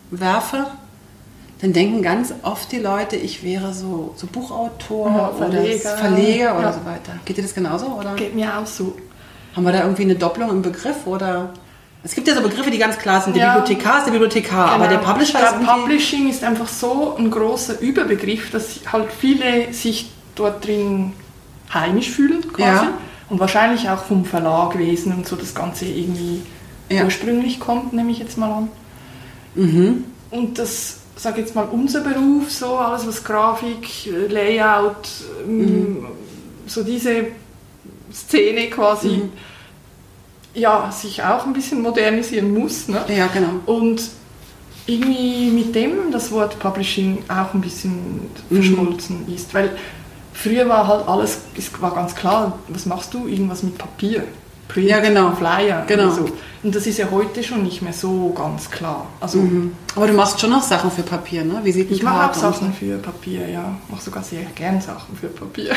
werfe, 0.09 0.67
dann 1.61 1.73
denken 1.73 2.01
ganz 2.01 2.33
oft 2.43 2.71
die 2.71 2.79
Leute, 2.79 3.15
ich 3.15 3.43
wäre 3.43 3.73
so, 3.73 4.13
so 4.17 4.27
Buchautor 4.27 5.09
ja, 5.09 5.27
Verleger. 5.29 5.93
oder 5.93 5.97
Verleger 5.97 6.57
oder 6.57 6.67
ja. 6.67 6.73
so 6.73 6.85
weiter. 6.85 7.13
Geht 7.23 7.37
dir 7.37 7.41
das 7.41 7.55
genauso? 7.55 7.87
Oder? 7.87 8.15
Geht 8.15 8.35
mir 8.35 8.57
auch 8.57 8.65
so. 8.65 8.97
Haben 9.55 9.63
wir 9.63 9.71
da 9.71 9.83
irgendwie 9.83 10.01
eine 10.03 10.15
Doppelung 10.15 10.49
im 10.49 10.61
Begriff 10.61 11.05
oder? 11.05 11.53
Es 12.03 12.13
gibt 12.13 12.27
ja 12.27 12.35
so 12.35 12.41
Begriffe, 12.41 12.69
die 12.69 12.77
ganz 12.77 12.97
klar 12.97 13.21
sind. 13.21 13.35
Der 13.35 13.43
ja, 13.43 13.55
Bibliothekar 13.55 13.99
ist 13.99 14.05
der 14.05 14.11
Bibliothekar, 14.11 14.65
genau. 14.65 14.75
aber 14.75 14.87
der 14.87 14.97
Publisher 14.97 15.39
ist 15.39 15.65
Publishing 15.65 16.29
ist 16.29 16.43
einfach 16.43 16.67
so 16.67 17.15
ein 17.17 17.31
großer 17.31 17.79
Überbegriff, 17.79 18.51
dass 18.51 18.81
halt 18.91 19.07
viele 19.11 19.73
sich 19.73 20.11
dort 20.35 20.65
drin 20.67 21.13
heimisch 21.73 22.09
fühlen 22.09 22.41
quasi. 22.51 22.85
Ja. 22.85 22.93
Und 23.29 23.39
wahrscheinlich 23.39 23.89
auch 23.89 24.03
vom 24.03 24.25
Verlagwesen 24.25 25.13
und 25.13 25.25
so 25.25 25.37
das 25.37 25.55
Ganze 25.55 25.85
irgendwie 25.85 26.41
ja. 26.89 27.05
ursprünglich 27.05 27.61
kommt, 27.61 27.93
nehme 27.93 28.11
ich 28.11 28.19
jetzt 28.19 28.37
mal 28.37 28.51
an. 28.51 28.67
Mhm. 29.55 30.03
Und 30.29 30.59
das, 30.59 30.97
sage 31.15 31.39
jetzt 31.39 31.55
mal, 31.55 31.67
unser 31.71 32.01
Beruf, 32.01 32.51
so 32.51 32.75
alles 32.75 33.07
was 33.07 33.23
Grafik, 33.23 34.09
Layout, 34.27 35.07
mhm. 35.47 36.05
so 36.67 36.83
diese 36.83 37.27
Szene 38.11 38.69
quasi. 38.69 39.07
Mhm 39.07 39.31
ja, 40.53 40.91
sich 40.91 41.23
auch 41.23 41.45
ein 41.45 41.53
bisschen 41.53 41.81
modernisieren 41.81 42.53
muss. 42.53 42.87
Ne? 42.87 43.03
Ja, 43.07 43.27
genau. 43.27 43.61
Und 43.65 44.01
irgendwie 44.85 45.49
mit 45.49 45.73
dem 45.75 46.11
das 46.11 46.31
Wort 46.31 46.59
Publishing 46.59 47.23
auch 47.27 47.53
ein 47.53 47.61
bisschen 47.61 48.29
mhm. 48.49 48.55
verschmolzen 48.55 49.33
ist. 49.33 49.53
Weil 49.53 49.75
früher 50.33 50.67
war 50.67 50.87
halt 50.87 51.07
alles, 51.07 51.39
es 51.57 51.69
war 51.81 51.93
ganz 51.93 52.15
klar, 52.15 52.59
was 52.67 52.85
machst 52.85 53.13
du? 53.13 53.27
Irgendwas 53.27 53.63
mit 53.63 53.77
Papier. 53.77 54.23
Print, 54.67 54.89
ja, 54.89 54.99
genau. 54.99 55.31
Flyer 55.33 55.83
genau. 55.87 56.03
und 56.05 56.15
so. 56.15 56.29
Und 56.63 56.73
das 56.73 56.87
ist 56.87 56.97
ja 56.97 57.07
heute 57.11 57.43
schon 57.43 57.63
nicht 57.63 57.81
mehr 57.81 57.91
so 57.91 58.29
ganz 58.29 58.69
klar. 58.71 59.07
Also, 59.19 59.39
mhm. 59.39 59.73
Aber 59.95 60.07
du 60.07 60.13
machst 60.13 60.39
schon 60.39 60.49
noch 60.49 60.63
Sachen 60.63 60.89
für 60.89 61.03
Papier, 61.03 61.43
ne? 61.43 61.61
Ich 61.65 62.01
mache 62.01 62.29
auch 62.29 62.33
Sachen 62.33 62.67
so. 62.67 62.73
für 62.73 62.97
Papier, 62.97 63.47
ja. 63.49 63.75
Ich 63.85 63.91
mache 63.91 64.03
sogar 64.03 64.23
sehr 64.23 64.43
gern 64.55 64.79
Sachen 64.79 65.15
für 65.17 65.27
Papier. 65.27 65.73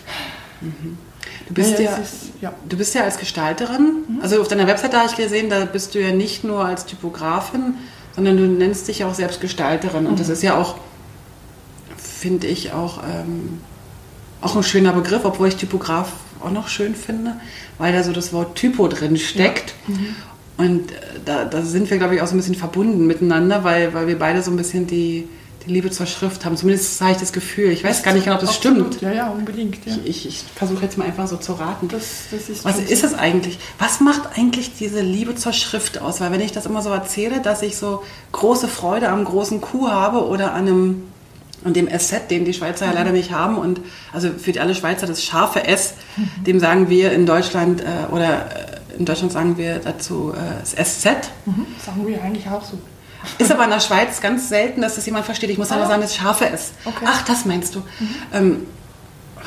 mhm. 0.60 0.98
Du 1.48 1.54
bist 1.54 1.78
ja, 1.78 1.84
ja, 1.84 1.96
ist, 1.96 2.14
ja, 2.42 2.52
du 2.68 2.76
bist 2.76 2.94
ja 2.94 3.04
als 3.04 3.18
Gestalterin, 3.18 4.04
mhm. 4.06 4.20
also 4.20 4.40
auf 4.40 4.48
deiner 4.48 4.66
Webseite 4.66 4.98
habe 4.98 5.08
ich 5.08 5.16
gesehen, 5.16 5.48
da 5.48 5.64
bist 5.64 5.94
du 5.94 5.98
ja 6.00 6.12
nicht 6.12 6.44
nur 6.44 6.64
als 6.64 6.84
Typografin, 6.84 7.74
sondern 8.14 8.36
du 8.36 8.46
nennst 8.46 8.86
dich 8.88 8.98
ja 9.00 9.08
auch 9.08 9.14
selbst 9.14 9.40
Gestalterin. 9.40 10.06
Und 10.06 10.14
mhm. 10.14 10.18
das 10.18 10.28
ist 10.28 10.42
ja 10.42 10.56
auch, 10.56 10.76
finde 11.96 12.46
ich, 12.48 12.72
auch, 12.72 13.02
ähm, 13.02 13.60
auch 14.42 14.56
ein 14.56 14.62
schöner 14.62 14.92
Begriff, 14.92 15.24
obwohl 15.24 15.48
ich 15.48 15.56
Typograf 15.56 16.12
auch 16.40 16.50
noch 16.50 16.68
schön 16.68 16.94
finde, 16.94 17.36
weil 17.78 17.92
da 17.92 18.02
so 18.02 18.12
das 18.12 18.32
Wort 18.32 18.56
Typo 18.56 18.88
drin 18.88 19.16
steckt. 19.16 19.74
Ja. 19.88 19.94
Mhm. 19.94 20.16
Und 20.58 20.92
äh, 20.92 20.94
da, 21.24 21.44
da 21.44 21.62
sind 21.62 21.90
wir, 21.90 21.98
glaube 21.98 22.16
ich, 22.16 22.20
auch 22.20 22.26
so 22.26 22.34
ein 22.34 22.38
bisschen 22.38 22.56
verbunden 22.56 23.06
miteinander, 23.06 23.64
weil, 23.64 23.94
weil 23.94 24.06
wir 24.06 24.18
beide 24.18 24.42
so 24.42 24.50
ein 24.50 24.56
bisschen 24.56 24.86
die 24.86 25.28
Liebe 25.68 25.90
zur 25.90 26.06
Schrift 26.06 26.44
haben. 26.44 26.56
Zumindest 26.56 27.00
habe 27.00 27.12
ich 27.12 27.18
das 27.18 27.32
Gefühl. 27.32 27.70
Ich 27.70 27.84
weiß 27.84 28.02
gar 28.02 28.14
nicht 28.14 28.24
genau, 28.24 28.36
ob 28.36 28.40
das 28.40 28.56
Absolut. 28.56 28.94
stimmt. 28.94 29.02
Ja, 29.02 29.12
ja, 29.12 29.28
unbedingt. 29.28 29.84
Ja. 29.86 29.96
Ich, 30.04 30.26
ich, 30.26 30.28
ich 30.28 30.44
versuche 30.54 30.82
jetzt 30.82 30.98
mal 30.98 31.04
einfach 31.04 31.26
so 31.26 31.36
zu 31.36 31.52
raten. 31.52 31.88
Das, 31.88 32.24
das 32.30 32.48
ist 32.48 32.64
Was 32.64 32.78
ist 32.78 33.04
es 33.04 33.14
eigentlich? 33.14 33.58
Was 33.78 34.00
macht 34.00 34.36
eigentlich 34.36 34.74
diese 34.76 35.00
Liebe 35.00 35.34
zur 35.34 35.52
Schrift 35.52 36.00
aus? 36.00 36.20
Weil 36.20 36.32
wenn 36.32 36.40
ich 36.40 36.52
das 36.52 36.66
immer 36.66 36.82
so 36.82 36.90
erzähle, 36.90 37.40
dass 37.40 37.62
ich 37.62 37.76
so 37.76 38.02
große 38.32 38.68
Freude 38.68 39.08
am 39.08 39.24
großen 39.24 39.60
Q 39.60 39.88
habe 39.88 40.26
oder 40.26 40.54
an 40.54 40.68
einem 40.68 41.02
an 41.64 41.74
dem 41.74 41.88
SZ, 41.88 42.30
den 42.30 42.44
die 42.44 42.54
Schweizer 42.54 42.86
ja 42.86 42.92
leider 42.92 43.10
nicht 43.10 43.32
haben 43.32 43.56
und 43.58 43.80
also 44.12 44.30
für 44.30 44.60
alle 44.60 44.74
Schweizer 44.76 45.06
das 45.06 45.24
scharfe 45.24 45.64
S, 45.66 45.94
dem 46.46 46.60
sagen 46.60 46.88
wir 46.88 47.12
in 47.12 47.26
Deutschland 47.26 47.80
äh, 47.80 48.12
oder 48.12 48.46
äh, 48.46 48.96
in 48.98 49.04
Deutschland 49.04 49.32
sagen 49.32 49.56
wir 49.56 49.78
dazu 49.78 50.32
äh, 50.32 50.60
das 50.60 50.70
SZ. 50.70 51.06
Mhm, 51.46 51.66
sagen 51.84 52.06
wir 52.06 52.22
eigentlich 52.22 52.48
auch 52.48 52.64
so. 52.64 52.78
Ist 53.38 53.50
aber 53.52 53.64
in 53.64 53.70
der 53.70 53.80
Schweiz 53.80 54.20
ganz 54.20 54.48
selten, 54.48 54.80
dass 54.80 54.94
das 54.94 55.06
jemand 55.06 55.24
versteht. 55.26 55.50
Ich 55.50 55.58
muss 55.58 55.70
aber 55.72 55.84
Ah. 55.84 55.88
sagen, 55.88 56.02
das 56.02 56.14
scharfe 56.16 56.48
S. 56.50 56.72
Okay. 56.84 57.04
Ach, 57.06 57.22
das 57.22 57.44
meinst 57.44 57.74
du. 57.74 57.82
Ähm, 58.32 58.66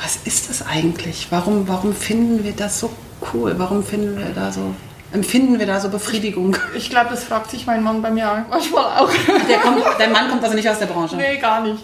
was 0.02 0.16
ist 0.24 0.50
das 0.50 0.66
eigentlich? 0.66 1.28
Warum, 1.30 1.68
warum 1.68 1.94
finden 1.94 2.44
wir 2.44 2.52
das 2.52 2.78
so 2.80 2.90
cool? 3.32 3.54
Warum 3.58 3.82
finden 3.84 4.18
wir 4.18 4.30
da 4.34 4.50
so, 4.52 4.74
empfinden 5.12 5.58
wir 5.58 5.66
da 5.66 5.80
so 5.80 5.88
Befriedigung? 5.90 6.56
Ich 6.76 6.90
glaube, 6.90 7.10
das 7.10 7.24
fragt 7.24 7.50
sich 7.50 7.66
mein 7.66 7.82
Mann 7.82 8.02
bei 8.02 8.10
mir 8.10 8.44
manchmal 8.50 8.84
auch. 8.98 9.10
Der 9.48 9.58
kommt, 9.58 9.82
dein 9.98 10.12
Mann 10.12 10.28
kommt 10.30 10.42
also 10.42 10.54
nicht 10.56 10.68
aus 10.68 10.78
der 10.78 10.86
Branche. 10.86 11.16
nee, 11.16 11.36
gar 11.38 11.60
nicht. 11.62 11.82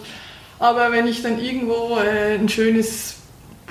Aber 0.59 0.91
wenn 0.91 1.07
ich 1.07 1.21
dann 1.23 1.39
irgendwo 1.39 1.97
äh, 1.97 2.35
ein 2.35 2.49
schönes 2.49 3.15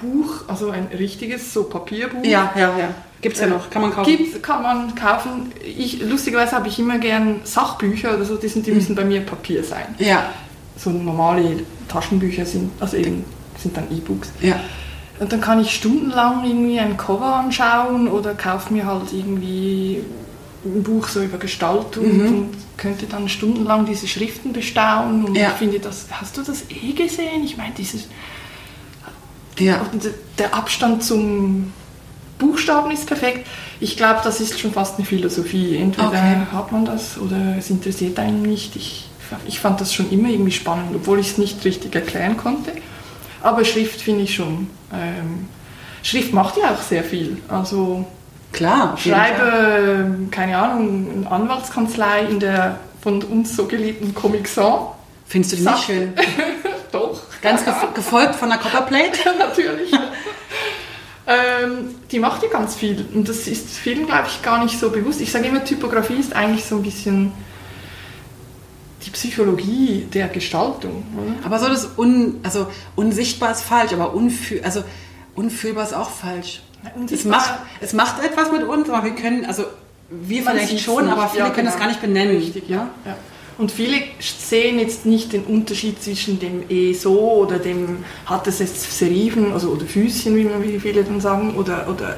Buch, 0.01 0.43
also 0.49 0.71
ein 0.71 0.89
richtiges, 0.97 1.53
so 1.53 1.65
Papierbuch, 1.65 2.25
Ja, 2.25 2.53
ja, 2.57 2.79
ja. 2.79 2.89
Gibt's 3.21 3.41
ja 3.41 3.47
noch. 3.49 3.69
Kann 3.71 3.83
man 3.83 3.91
kaufen. 3.93 4.17
Gibt, 4.17 4.43
kann 4.43 4.63
man 4.63 4.95
kaufen. 4.95 5.53
Ich, 5.65 6.01
lustigerweise 6.03 6.53
habe 6.53 6.69
ich 6.69 6.79
immer 6.79 6.99
gern 6.99 7.41
Sachbücher 7.45 8.15
oder 8.15 8.25
so, 8.25 8.37
die, 8.37 8.49
sind, 8.49 8.67
die 8.67 8.71
müssen 8.73 8.95
bei 8.95 9.05
mir 9.05 9.21
Papier 9.23 9.65
sein. 9.65 9.95
Ja, 9.99 10.31
So 10.77 10.91
normale 10.91 11.65
Taschenbücher 11.89 12.47
sind, 12.47 12.71
also 12.81 12.97
eben, 12.97 13.25
sind 13.59 13.77
dann 13.77 13.85
E-Books. 13.91 14.31
ja. 14.41 14.61
Und 15.21 15.33
dann 15.33 15.41
kann 15.41 15.61
ich 15.61 15.75
stundenlang 15.75 16.45
irgendwie 16.45 16.79
ein 16.79 16.97
Cover 16.97 17.35
anschauen 17.35 18.07
oder 18.07 18.35
kaufe 18.35 18.73
mir 18.73 18.87
halt 18.87 19.13
irgendwie 19.13 20.01
ein 20.65 20.85
Buch 20.85 21.09
so 21.09 21.21
über 21.21 21.39
Gestaltung 21.39 22.05
und 22.05 22.51
könnte 22.77 23.07
dann 23.07 23.29
stundenlang 23.29 23.85
diese 23.85 24.07
Schriften 24.07 24.53
bestaunen. 24.53 25.25
Und 25.25 25.35
Ja. 25.35 25.49
ich 25.49 25.55
finde 25.55 25.81
das, 25.81 26.07
hast 26.13 26.37
du 26.37 26.43
das 26.43 26.63
eh 26.71 26.93
gesehen? 26.93 27.43
Ich 27.45 27.57
meine, 27.57 27.75
dieses, 27.75 28.07
Ja. 29.59 29.85
der 30.39 30.55
Abstand 30.55 31.03
zum 31.03 31.73
Buchstaben 32.39 32.91
ist 32.91 33.07
perfekt. 33.07 33.47
Ich 33.81 33.97
glaube, 33.97 34.21
das 34.25 34.41
ist 34.41 34.59
schon 34.59 34.73
fast 34.73 34.97
eine 34.97 35.07
Philosophie. 35.07 35.77
Entweder 35.77 36.09
Okay. 36.09 36.37
hat 36.53 36.73
man 36.73 36.85
das 36.85 37.19
oder 37.19 37.57
es 37.59 37.71
interessiert 37.71 38.19
einen 38.19 38.43
nicht. 38.43 38.77
Ich, 38.77 39.09
ich 39.47 39.61
fand 39.61 39.81
das 39.81 39.93
schon 39.93 40.11
immer 40.11 40.29
irgendwie 40.29 40.53
spannend, 40.53 40.91
obwohl 40.95 41.19
ich 41.19 41.31
es 41.33 41.39
nicht 41.39 41.65
richtig 41.65 41.95
erklären 41.95 42.37
konnte. 42.37 42.73
Aber 43.43 43.65
Schrift 43.65 44.01
finde 44.01 44.23
ich 44.25 44.35
schon. 44.35 44.69
Ähm, 44.93 45.49
Schrift 46.03 46.33
macht 46.33 46.57
ja 46.57 46.71
auch 46.75 46.83
sehr 46.83 47.05
viel. 47.05 47.39
Also 47.49 48.05
Klar. 48.53 48.97
schreibe, 48.97 50.05
ähm, 50.07 50.31
keine 50.31 50.57
Ahnung, 50.57 51.07
eine 51.17 51.31
Anwaltskanzlei 51.31 52.23
in 52.31 52.41
der 52.41 52.79
von 53.03 53.23
uns 53.23 53.55
so 53.55 53.67
geliebten 53.67 54.15
Comic 54.15 54.49
Sans. 54.49 54.89
Findest 55.27 55.53
du 55.53 55.57
die 55.57 55.63
nicht 55.65 55.85
schön? 55.85 56.13
Doch. 56.93 57.21
Ganz 57.43 57.65
gef 57.65 57.75
gefolgt 57.95 58.35
von 58.35 58.49
der 58.49 58.59
Copperplate? 58.59 59.19
natürlich. 59.39 59.93
Ähm, 61.29 61.95
die 62.11 62.19
macht 62.19 62.43
ja 62.43 62.49
ganz 62.49 62.75
viel 62.75 63.05
und 63.13 63.29
das 63.29 63.47
ist 63.47 63.69
vielen, 63.69 64.07
glaube 64.07 64.29
ich, 64.29 64.41
gar 64.41 64.65
nicht 64.65 64.81
so 64.81 64.89
bewusst. 64.89 65.21
Ich 65.21 65.31
sage 65.31 65.49
immer, 65.49 65.63
Typografie 65.63 66.15
ist 66.15 66.35
eigentlich 66.35 66.65
so 66.65 66.77
ein 66.77 66.83
bisschen 66.83 67.33
die 69.05 69.11
Psychologie 69.11 70.09
der 70.13 70.29
Gestaltung. 70.29 71.05
Oder? 71.17 71.35
Aber 71.45 71.59
so 71.59 71.69
das 71.69 71.91
un, 71.99 72.41
also 72.43 72.69
unsichtbar 72.97 73.53
ist 73.53 73.61
falsch, 73.61 73.93
aber 73.93 74.15
unfühl, 74.15 74.63
also 74.65 74.83
unfühlbar 75.35 75.85
ist 75.85 75.95
auch 75.95 76.11
falsch. 76.11 76.63
Es 77.13 77.25
macht, 77.25 77.55
es 77.81 77.93
macht 77.93 78.25
etwas 78.25 78.51
mit 78.51 78.63
uns, 78.63 78.89
aber 78.89 79.05
wir 79.05 79.15
können, 79.15 79.45
also 79.45 79.65
wir 80.11 80.43
Man 80.43 80.57
vielleicht 80.57 80.81
schon, 80.81 81.09
aber 81.09 81.29
viele 81.29 81.45
Ja, 81.45 81.51
können 81.51 81.67
es 81.67 81.75
genau. 81.75 81.85
gar 81.85 81.91
nicht 81.91 82.01
benennen. 82.01 82.37
Richtig, 82.39 82.69
ja. 82.69 82.89
ja. 83.05 83.17
Und 83.59 83.73
viele 83.73 83.97
sehen 84.21 84.79
jetzt 84.79 85.05
nicht 85.05 85.33
den 85.33 85.43
Unterschied 85.45 86.01
zwischen 86.03 86.39
dem 86.39 86.63
E 86.71 86.93
so 86.93 87.19
oder 87.33 87.59
dem 87.59 88.05
hat 88.25 88.47
es 88.47 88.61
jetzt 88.61 88.97
Serifen 88.97 89.53
also, 89.53 89.71
oder 89.71 89.85
Füßchen, 89.85 90.37
wie, 90.37 90.45
man, 90.45 90.63
wie 90.63 90.79
viele 90.79 91.03
dann 91.03 91.21
sagen, 91.21 91.55
oder, 91.57 91.89
oder 91.89 92.17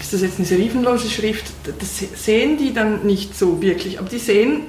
ist 0.00 0.12
das 0.12 0.22
jetzt 0.22 0.38
eine 0.38 0.46
serifenlose 0.46 1.10
Schrift? 1.10 1.46
Das 1.80 1.98
sehen 2.24 2.58
die 2.58 2.72
dann 2.72 3.04
nicht 3.04 3.36
so 3.36 3.60
wirklich, 3.60 3.98
aber 3.98 4.08
die 4.08 4.18
sehen, 4.18 4.60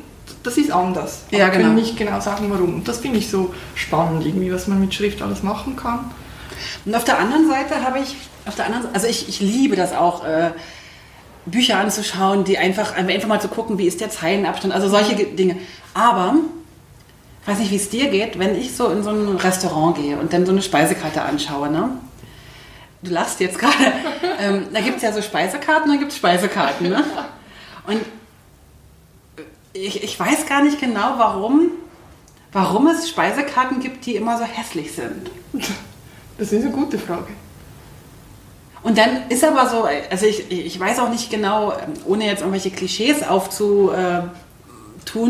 das 0.41 0.57
ist 0.57 0.71
anders. 0.71 1.23
Aber 1.29 1.37
Ja, 1.37 1.49
genau. 1.49 1.63
können 1.65 1.75
nicht 1.75 1.95
genau 1.95 2.19
sagen, 2.19 2.47
warum. 2.49 2.73
Und 2.75 2.87
das 2.87 2.97
finde 2.99 3.19
ich 3.19 3.29
so 3.29 3.53
spannend, 3.75 4.25
irgendwie, 4.25 4.51
was 4.51 4.67
man 4.67 4.79
mit 4.79 4.93
Schrift 4.95 5.21
alles 5.21 5.43
machen 5.43 5.75
kann. 5.75 6.11
Und 6.85 6.95
auf 6.95 7.03
der 7.03 7.19
anderen 7.19 7.47
Seite 7.47 7.83
habe 7.83 7.99
ich, 7.99 8.15
auf 8.47 8.55
der 8.55 8.65
anderen, 8.65 8.87
also 8.95 9.05
ich, 9.07 9.29
ich 9.29 9.39
liebe 9.39 9.75
das 9.75 9.93
auch, 9.93 10.25
äh, 10.25 10.51
Bücher 11.45 11.77
anzuschauen, 11.77 12.45
die 12.45 12.57
einfach, 12.57 12.95
einfach 12.95 13.27
mal 13.27 13.41
zu 13.41 13.49
gucken, 13.49 13.77
wie 13.77 13.85
ist 13.85 13.99
der 13.99 14.09
Zeilenabstand, 14.09 14.73
also 14.73 14.87
solche 14.87 15.15
Ge- 15.15 15.35
Dinge. 15.35 15.57
Aber, 15.93 16.35
ich 17.41 17.47
weiß 17.47 17.59
nicht, 17.59 17.71
wie 17.71 17.75
es 17.75 17.89
dir 17.89 18.09
geht, 18.09 18.39
wenn 18.39 18.55
ich 18.55 18.75
so 18.75 18.89
in 18.89 19.03
so 19.03 19.11
ein 19.11 19.35
Restaurant 19.37 19.97
gehe 19.97 20.17
und 20.17 20.33
dann 20.33 20.45
so 20.45 20.51
eine 20.51 20.61
Speisekarte 20.61 21.21
anschaue, 21.21 21.69
ne? 21.69 21.97
Du 23.01 23.11
lachst 23.11 23.39
jetzt 23.39 23.59
gerade. 23.59 23.73
ähm, 24.39 24.67
da 24.73 24.79
gibt 24.79 24.97
es 24.97 25.03
ja 25.03 25.11
so 25.11 25.21
Speisekarten, 25.21 25.89
dann 25.89 25.99
gibt 25.99 26.11
es 26.11 26.17
Speisekarten, 26.17 26.89
ne? 26.89 27.03
Und 27.85 28.01
ich, 29.73 30.03
ich 30.03 30.19
weiß 30.19 30.45
gar 30.47 30.63
nicht 30.63 30.79
genau, 30.79 31.15
warum, 31.17 31.71
warum 32.51 32.87
es 32.87 33.09
Speisekarten 33.09 33.79
gibt, 33.79 34.05
die 34.05 34.15
immer 34.15 34.37
so 34.37 34.45
hässlich 34.45 34.93
sind. 34.93 35.29
Das 36.37 36.51
ist 36.51 36.63
eine 36.63 36.71
gute 36.71 36.97
Frage. 36.97 37.27
Und 38.83 38.97
dann 38.97 39.29
ist 39.29 39.43
aber 39.43 39.69
so, 39.69 39.87
also 40.09 40.25
ich, 40.25 40.51
ich 40.51 40.79
weiß 40.79 40.99
auch 40.99 41.09
nicht 41.09 41.29
genau, 41.29 41.71
ähm, 41.71 41.93
ohne 42.05 42.25
jetzt 42.25 42.41
irgendwelche 42.41 42.71
Klischees 42.71 43.23
aufzutun 43.23 44.31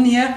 hier, 0.04 0.34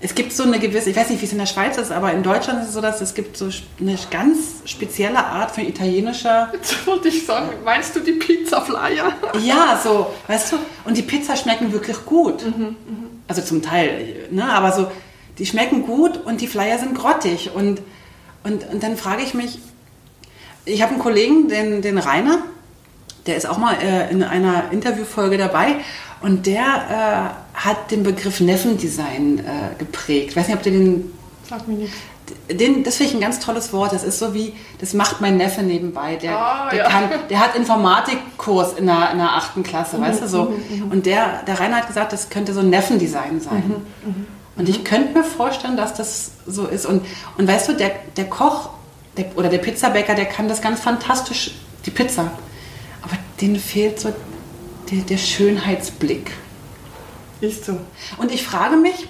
es 0.00 0.14
gibt 0.14 0.32
so 0.32 0.44
eine 0.44 0.60
gewisse, 0.60 0.90
ich 0.90 0.96
weiß 0.96 1.10
nicht, 1.10 1.20
wie 1.20 1.26
es 1.26 1.32
in 1.32 1.38
der 1.38 1.46
Schweiz 1.46 1.76
ist, 1.76 1.90
aber 1.90 2.12
in 2.12 2.22
Deutschland 2.22 2.62
ist 2.62 2.68
es 2.68 2.74
so, 2.74 2.80
dass 2.80 3.00
es 3.00 3.14
gibt 3.14 3.36
so 3.36 3.48
eine 3.80 3.98
ganz 4.10 4.62
spezielle 4.64 5.18
Art 5.18 5.50
von 5.50 5.66
italienischer, 5.66 6.50
Jetzt 6.52 6.86
wollte 6.86 7.08
ich 7.08 7.26
sagen, 7.26 7.48
meinst 7.64 7.96
du 7.96 8.00
die 8.00 8.12
Pizza-Flyer? 8.12 9.12
ja, 9.42 9.80
so, 9.82 10.14
weißt 10.28 10.52
du, 10.52 10.56
und 10.84 10.96
die 10.96 11.02
Pizza 11.02 11.36
schmecken 11.36 11.72
wirklich 11.72 12.04
gut. 12.04 12.44
Also 13.26 13.42
zum 13.42 13.60
Teil, 13.60 14.28
ne, 14.30 14.44
aber 14.44 14.72
so, 14.72 14.88
die 15.38 15.46
schmecken 15.46 15.82
gut 15.82 16.24
und 16.24 16.40
die 16.40 16.46
Flyer 16.46 16.78
sind 16.78 16.94
grottig 16.96 17.50
und, 17.54 17.82
und, 18.44 18.68
und 18.72 18.82
dann 18.82 18.96
frage 18.96 19.22
ich 19.22 19.34
mich, 19.34 19.58
ich 20.64 20.82
habe 20.82 20.92
einen 20.92 21.00
Kollegen, 21.00 21.48
den, 21.48 21.82
den 21.82 21.98
Rainer, 21.98 22.38
der 23.26 23.36
ist 23.36 23.48
auch 23.48 23.58
mal 23.58 23.74
äh, 23.82 24.10
in 24.10 24.22
einer 24.22 24.70
Interviewfolge 24.70 25.38
dabei 25.38 25.76
und 26.20 26.46
der 26.46 27.34
äh, 27.34 27.47
hat 27.64 27.90
den 27.90 28.02
Begriff 28.02 28.40
Neffendesign 28.40 29.40
äh, 29.40 29.42
geprägt. 29.78 30.30
Ich 30.30 30.36
weiß 30.36 30.46
nicht, 30.48 30.56
ob 30.56 30.62
du 30.62 30.70
den, 30.70 31.12
Sag 31.48 31.66
mir 31.66 31.74
nichts. 31.74 31.96
den 32.50 32.84
das 32.84 32.96
finde 32.96 33.10
ich 33.10 33.16
ein 33.16 33.20
ganz 33.20 33.40
tolles 33.40 33.72
Wort. 33.72 33.92
Das 33.92 34.04
ist 34.04 34.18
so 34.18 34.32
wie, 34.34 34.52
das 34.80 34.94
macht 34.94 35.20
mein 35.20 35.36
Neffe 35.38 35.62
nebenbei. 35.62 36.16
Der, 36.16 36.38
Ah, 36.38 36.70
der, 36.70 36.78
ja. 36.78 36.88
kann, 36.88 37.10
der 37.28 37.40
hat 37.40 37.56
Informatikkurs 37.56 38.74
in 38.74 38.86
der, 38.86 39.10
in 39.12 39.18
der 39.18 39.34
achten 39.34 39.62
Klasse, 39.62 40.00
weißt 40.00 40.22
du 40.22 40.28
so. 40.28 40.54
Und 40.90 41.06
der, 41.06 41.42
der 41.46 41.58
Rainer 41.58 41.76
hat 41.76 41.88
gesagt, 41.88 42.12
das 42.12 42.30
könnte 42.30 42.52
so 42.54 42.60
ein 42.60 42.70
Neffendesign 42.70 43.40
sein. 43.40 43.74
Und 44.56 44.68
ich 44.68 44.84
könnte 44.84 45.16
mir 45.18 45.24
vorstellen, 45.24 45.76
dass 45.76 45.94
das 45.94 46.32
so 46.46 46.66
ist. 46.66 46.86
Und, 46.86 47.02
und 47.38 47.46
weißt 47.48 47.68
du, 47.68 47.72
der, 47.74 47.92
der 48.16 48.26
Koch 48.26 48.70
der, 49.16 49.26
oder 49.36 49.48
der 49.48 49.58
Pizzabäcker, 49.58 50.14
der 50.14 50.26
kann 50.26 50.48
das 50.48 50.60
ganz 50.60 50.80
fantastisch, 50.80 51.52
die 51.86 51.90
Pizza. 51.90 52.30
Aber 53.02 53.16
denen 53.40 53.56
fehlt 53.56 53.98
so 54.00 54.12
der, 54.90 54.98
der 55.02 55.16
Schönheitsblick. 55.18 56.32
Ist 57.40 57.64
so. 57.64 57.78
Und 58.16 58.32
ich 58.32 58.44
frage 58.44 58.76
mich, 58.76 59.08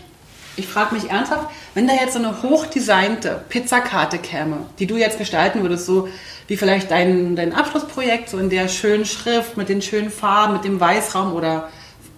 ich 0.57 0.67
frage 0.67 0.95
mich 0.95 1.11
ernsthaft, 1.11 1.49
wenn 1.75 1.87
da 1.87 1.95
jetzt 1.95 2.15
so 2.15 2.19
eine 2.19 2.43
hochdesignte 2.43 3.45
Pizzakarte 3.49 4.19
käme, 4.19 4.67
die 4.79 4.87
du 4.87 4.97
jetzt 4.97 5.19
gestalten 5.19 5.63
würdest, 5.63 5.87
so 5.87 6.09
wie 6.49 6.57
vielleicht 6.57 6.91
dein, 6.91 7.37
dein 7.37 7.53
Abschlussprojekt, 7.53 8.29
so 8.29 8.39
in 8.39 8.51
der 8.51 8.69
schönen 8.69 9.05
Schrift, 9.05 9.57
mit 9.57 9.69
den 9.69 9.83
schönen 9.83 10.11
Farben, 10.11 10.55
mit 10.55 10.65
dem 10.65 10.81
Weißraum 10.81 11.33
oder 11.33 11.69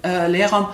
äh, 0.03 0.29
Leerraum, 0.29 0.69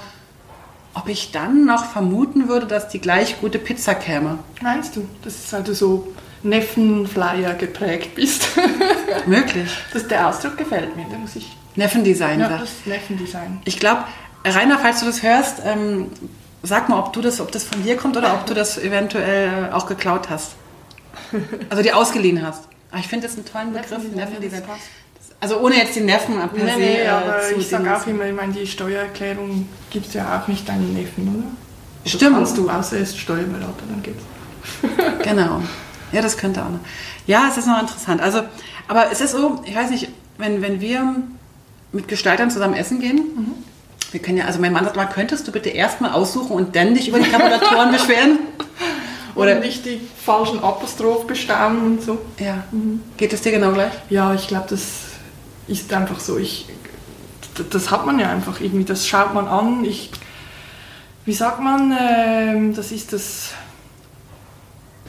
ob 0.94 1.08
ich 1.08 1.32
dann 1.32 1.64
noch 1.64 1.84
vermuten 1.86 2.48
würde, 2.48 2.66
dass 2.66 2.88
die 2.88 3.00
gleich 3.00 3.40
gute 3.40 3.58
Pizza 3.58 3.94
käme. 3.94 4.38
Meinst 4.62 4.96
du? 4.96 5.06
Das 5.22 5.34
ist, 5.34 5.52
weil 5.52 5.62
du 5.62 5.74
so 5.74 6.14
Neffenflyer 6.42 7.54
geprägt 7.54 8.14
bist. 8.14 8.48
Möglich. 9.26 9.70
das, 9.92 10.06
der 10.06 10.28
Ausdruck 10.28 10.56
gefällt 10.56 10.96
mir, 10.96 11.04
da 11.10 11.18
muss 11.18 11.36
ich. 11.36 11.56
Neffendesign. 11.74 12.40
Ja, 12.40 12.48
das 12.48 12.70
Neffendesign. 12.86 13.60
Ich 13.64 13.78
glaube, 13.78 14.04
Rainer, 14.54 14.78
falls 14.78 15.00
du 15.00 15.06
das 15.06 15.22
hörst, 15.22 15.62
ähm, 15.64 16.10
sag 16.62 16.88
mal, 16.88 16.98
ob 16.98 17.12
du 17.12 17.20
das, 17.20 17.40
ob 17.40 17.52
das 17.52 17.64
von 17.64 17.82
dir 17.82 17.96
kommt 17.96 18.16
oder 18.16 18.34
ob 18.34 18.46
du 18.46 18.54
das 18.54 18.78
eventuell 18.78 19.70
äh, 19.70 19.72
auch 19.72 19.86
geklaut 19.86 20.28
hast. 20.30 20.52
Also 21.70 21.82
die 21.82 21.92
ausgeliehen 21.92 22.44
hast. 22.46 22.64
Aber 22.90 23.00
ich 23.00 23.08
finde 23.08 23.26
das 23.26 23.36
einen 23.36 23.44
tollen 23.44 23.72
Begriff, 23.72 24.14
Neffendesign, 24.14 24.62
das. 24.62 24.68
Das 25.28 25.36
also 25.40 25.60
ohne 25.60 25.76
jetzt 25.76 25.96
die 25.96 26.00
Neffen 26.00 26.36
per 26.36 26.64
Nee, 26.64 26.70
se, 26.70 26.76
nee, 26.78 27.02
äh, 27.02 27.08
aber 27.08 27.50
ich 27.56 27.68
sage 27.68 27.96
auch 27.96 28.06
immer, 28.06 28.26
ich 28.26 28.34
meine, 28.34 28.52
die 28.52 28.66
Steuererklärung 28.66 29.68
gibt 29.90 30.06
es 30.06 30.14
ja 30.14 30.40
auch 30.40 30.48
nicht 30.48 30.68
deinen 30.68 30.94
Neffen, 30.94 31.28
oder? 31.28 31.38
Oder 31.38 32.10
Stimmt. 32.10 32.36
Kannst 32.36 32.56
du, 32.56 32.70
außer 32.70 32.96
er 32.96 33.02
ist 33.02 33.18
Steuerberater, 33.18 33.84
dann 33.88 34.02
geht's. 34.02 34.22
Genau. 35.24 35.62
Ja, 36.12 36.22
das 36.22 36.36
könnte 36.36 36.62
auch 36.62 36.70
noch. 36.70 36.80
Ja, 37.26 37.48
es 37.50 37.56
ist 37.56 37.66
noch 37.66 37.80
interessant. 37.80 38.20
Also, 38.20 38.42
aber 38.86 39.10
es 39.10 39.20
ist 39.20 39.32
so, 39.32 39.60
ich 39.64 39.74
weiß 39.74 39.90
nicht, 39.90 40.08
wenn, 40.38 40.62
wenn 40.62 40.80
wir 40.80 41.16
mit 41.92 42.08
Gestaltern 42.08 42.50
zusammen 42.50 42.74
essen 42.74 43.00
gehen, 43.00 43.22
wir 44.12 44.20
können 44.20 44.38
ja, 44.38 44.44
also 44.44 44.60
mein 44.60 44.72
Mann 44.72 44.84
sagt 44.84 44.96
mal, 44.96 45.06
könntest 45.06 45.46
du 45.46 45.52
bitte 45.52 45.70
erstmal 45.70 46.12
aussuchen 46.12 46.52
und 46.52 46.76
dann 46.76 46.94
dich 46.94 47.08
über 47.08 47.18
die 47.18 47.30
Tabulatoren 47.30 47.92
beschweren? 47.92 48.38
Oder 49.34 49.52
Oder, 49.52 49.60
nicht 49.60 49.84
die 49.84 50.00
falschen 50.24 50.62
Apostroph 50.62 51.26
bestaunen 51.26 51.82
und 51.82 52.02
so. 52.02 52.18
ja, 52.38 52.64
geht 53.16 53.32
es 53.32 53.42
dir 53.42 53.52
genau 53.52 53.72
gleich? 53.72 53.92
Ja, 54.08 54.32
ich 54.34 54.48
glaube, 54.48 54.66
das 54.70 54.82
ist 55.68 55.92
einfach 55.92 56.20
so. 56.20 56.38
Ich, 56.38 56.66
das 57.70 57.90
hat 57.90 58.06
man 58.06 58.18
ja 58.18 58.30
einfach 58.30 58.60
irgendwie, 58.60 58.84
das 58.84 59.06
schaut 59.06 59.34
man 59.34 59.46
an. 59.46 59.84
Ich, 59.84 60.10
wie 61.26 61.34
sagt 61.34 61.60
man, 61.60 61.94
ähm, 61.98 62.74
das 62.74 62.92
ist 62.92 63.12
das 63.12 63.50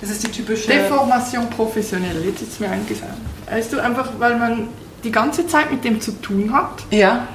Das 0.01 0.09
ist 0.09 0.23
die 0.23 0.31
typische... 0.31 0.67
Deformation 0.67 1.49
professionelle. 1.49 2.19
Jetzt 2.25 2.41
ist 2.41 2.53
es 2.53 2.59
mir 2.59 2.69
eingefallen. 2.69 3.15
Weißt 3.49 3.71
du, 3.71 3.79
einfach 3.79 4.09
weil 4.17 4.37
man 4.37 4.67
die 5.03 5.11
ganze 5.11 5.47
Zeit 5.47 5.71
mit 5.71 5.83
dem 5.85 6.01
zu 6.01 6.11
tun 6.21 6.51
hat. 6.53 6.83
Ja, 6.91 7.27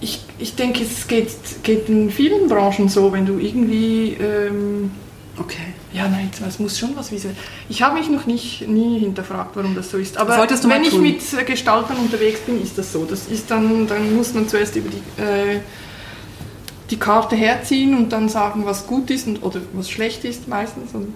Ich, 0.00 0.20
ich 0.38 0.54
denke, 0.54 0.82
es 0.84 1.06
geht, 1.08 1.30
geht 1.62 1.88
in 1.88 2.10
vielen 2.10 2.48
Branchen 2.48 2.88
so, 2.88 3.12
wenn 3.12 3.26
du 3.26 3.38
irgendwie. 3.38 4.16
Ähm, 4.20 4.90
okay. 5.38 5.72
ja, 5.92 6.08
nein, 6.08 6.30
es 6.46 6.58
muss 6.58 6.78
schon 6.78 6.94
was 6.96 7.10
visuell. 7.10 7.34
Ich 7.68 7.82
habe 7.82 7.98
mich 7.98 8.10
noch 8.10 8.26
nicht, 8.26 8.68
nie 8.68 8.98
hinterfragt, 8.98 9.56
warum 9.56 9.74
das 9.74 9.90
so 9.90 9.98
ist. 9.98 10.18
Aber 10.18 10.36
wenn 10.38 10.84
ich 10.84 10.98
mit 10.98 11.46
Gestaltern 11.46 11.96
unterwegs 11.96 12.40
bin, 12.40 12.62
ist 12.62 12.76
das 12.76 12.92
so. 12.92 13.04
Das 13.04 13.26
ist 13.26 13.50
dann, 13.50 13.86
dann 13.86 14.14
muss 14.14 14.34
man 14.34 14.48
zuerst 14.48 14.76
über 14.76 14.90
die, 14.90 15.22
äh, 15.22 15.60
die 16.90 16.98
Karte 16.98 17.36
herziehen 17.36 17.96
und 17.96 18.10
dann 18.12 18.28
sagen, 18.28 18.66
was 18.66 18.86
gut 18.86 19.10
ist 19.10 19.26
und, 19.26 19.42
oder 19.42 19.60
was 19.72 19.90
schlecht 19.90 20.24
ist 20.24 20.46
meistens. 20.46 20.94
Und 20.94 21.14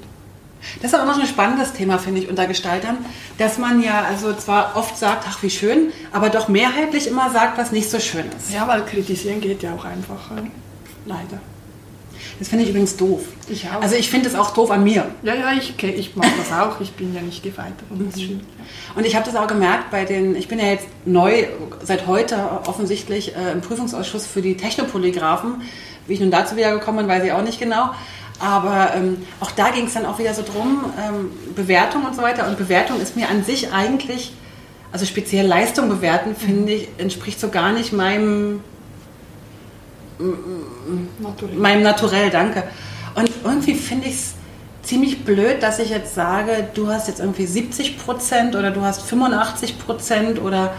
Das 0.83 0.93
ist 0.93 0.99
auch 0.99 1.07
noch 1.07 1.19
ein 1.19 1.27
spannendes 1.27 1.73
Thema, 1.73 1.99
finde 1.99 2.21
ich, 2.21 2.29
unter 2.29 2.47
Gestaltern, 2.47 2.99
dass 3.39 3.59
man 3.59 3.83
ja 3.83 4.03
also 4.03 4.33
zwar 4.35 4.77
oft 4.77 4.97
sagt, 4.99 5.25
ach 5.29 5.43
wie 5.43 5.51
schön, 5.51 5.93
aber 6.13 6.29
doch 6.31 6.49
mehrheitlich 6.49 7.07
immer 7.07 7.31
sagt, 7.31 7.59
was 7.59 7.73
nicht 7.73 7.91
so 7.91 7.99
schön 7.99 8.27
ist. 8.39 8.53
ja, 8.53 8.67
weil 8.69 8.85
kritisieren 8.85 9.41
geht 9.41 9.63
ja 9.63 9.73
auch 9.75 9.85
einfacher. 9.85 10.37
Leider. 11.07 11.41
Das 12.39 12.49
finde 12.49 12.65
ich 12.65 12.71
übrigens 12.71 12.97
doof. 12.97 13.21
Ich 13.49 13.67
auch. 13.69 13.83
Also 13.83 13.97
ich 13.97 14.11
finde 14.11 14.29
es 14.29 14.35
auch 14.35 14.51
doof 14.51 14.71
an 14.71 14.85
mir. 14.85 15.07
Ja, 15.23 15.35
ja, 15.35 15.53
ich, 15.53 15.77
ke- 15.77 15.91
ich 15.91 16.17
mag 16.17 16.29
das 16.39 16.53
auch. 16.59 16.81
Ich 16.81 16.93
bin 16.93 17.15
ja 17.15 17.21
nicht 17.23 17.43
gefeit. 17.43 17.73
Das 17.91 18.21
stimmt. 18.21 18.45
Und 18.95 19.07
ich 19.07 19.15
habe 19.15 19.25
das 19.27 19.37
auch 19.37 19.47
gemerkt 19.47 19.91
bei 19.91 20.05
den, 20.05 20.35
ich 20.37 20.49
bin 20.49 20.59
ja 20.59 20.67
jetzt 20.67 20.87
neu, 21.07 21.45
seit 21.83 22.07
heute 22.07 22.37
offensichtlich 22.67 23.35
äh, 23.37 23.53
im 23.53 23.61
Prüfungsausschuss 23.63 24.27
für 24.27 24.41
die 24.43 24.57
Technopolygraphen. 24.57 25.63
Wie 26.07 26.15
ich 26.15 26.21
nun 26.21 26.31
dazu 26.31 26.57
wieder 26.57 26.73
gekommen 26.73 26.99
bin, 26.99 27.09
weiß 27.09 27.25
ich 27.25 27.33
auch 27.33 27.43
nicht 27.43 27.59
genau. 27.59 27.91
Aber 28.41 28.95
ähm, 28.95 29.19
auch 29.39 29.51
da 29.51 29.71
ging 29.71 29.87
es 29.87 29.93
dann 29.93 30.07
auch 30.07 30.19
wieder 30.19 30.33
so 30.33 30.43
drum, 30.43 30.87
ähm, 30.99 31.31
Bewertung 31.55 32.07
und 32.07 32.17
so 32.17 32.23
weiter. 32.23 32.49
Und 32.49 32.57
Bewertung 32.57 32.99
ist 33.01 33.15
mir 33.15 33.29
an 33.29 33.45
sich 33.45 33.73
eigentlich, 33.73 34.33
also 34.93 35.05
speziell 35.05 35.47
Leistung 35.47 35.91
bewerten, 35.91 36.35
finde 36.35 36.73
ich, 36.73 36.89
entspricht 36.97 37.39
so 37.39 37.51
gar 37.51 37.73
nicht 37.73 37.93
meinem 37.93 38.61
Naturell. 41.19 41.57
meinem 41.57 41.83
Naturell, 41.83 42.31
danke. 42.31 42.65
Und 43.15 43.31
irgendwie 43.45 43.75
finde 43.75 44.09
ich 44.09 44.15
es 44.15 44.35
ziemlich 44.83 45.25
blöd, 45.25 45.63
dass 45.63 45.79
ich 45.79 45.91
jetzt 45.91 46.15
sage, 46.15 46.69
du 46.75 46.89
hast 46.89 47.09
jetzt 47.09 47.21
irgendwie 47.21 47.47
70 47.47 47.99
Prozent 47.99 48.57
oder 48.57 48.71
du 48.71 48.81
hast 48.81 49.03
85 49.03 49.79
Prozent 49.79 50.41
oder 50.41 50.73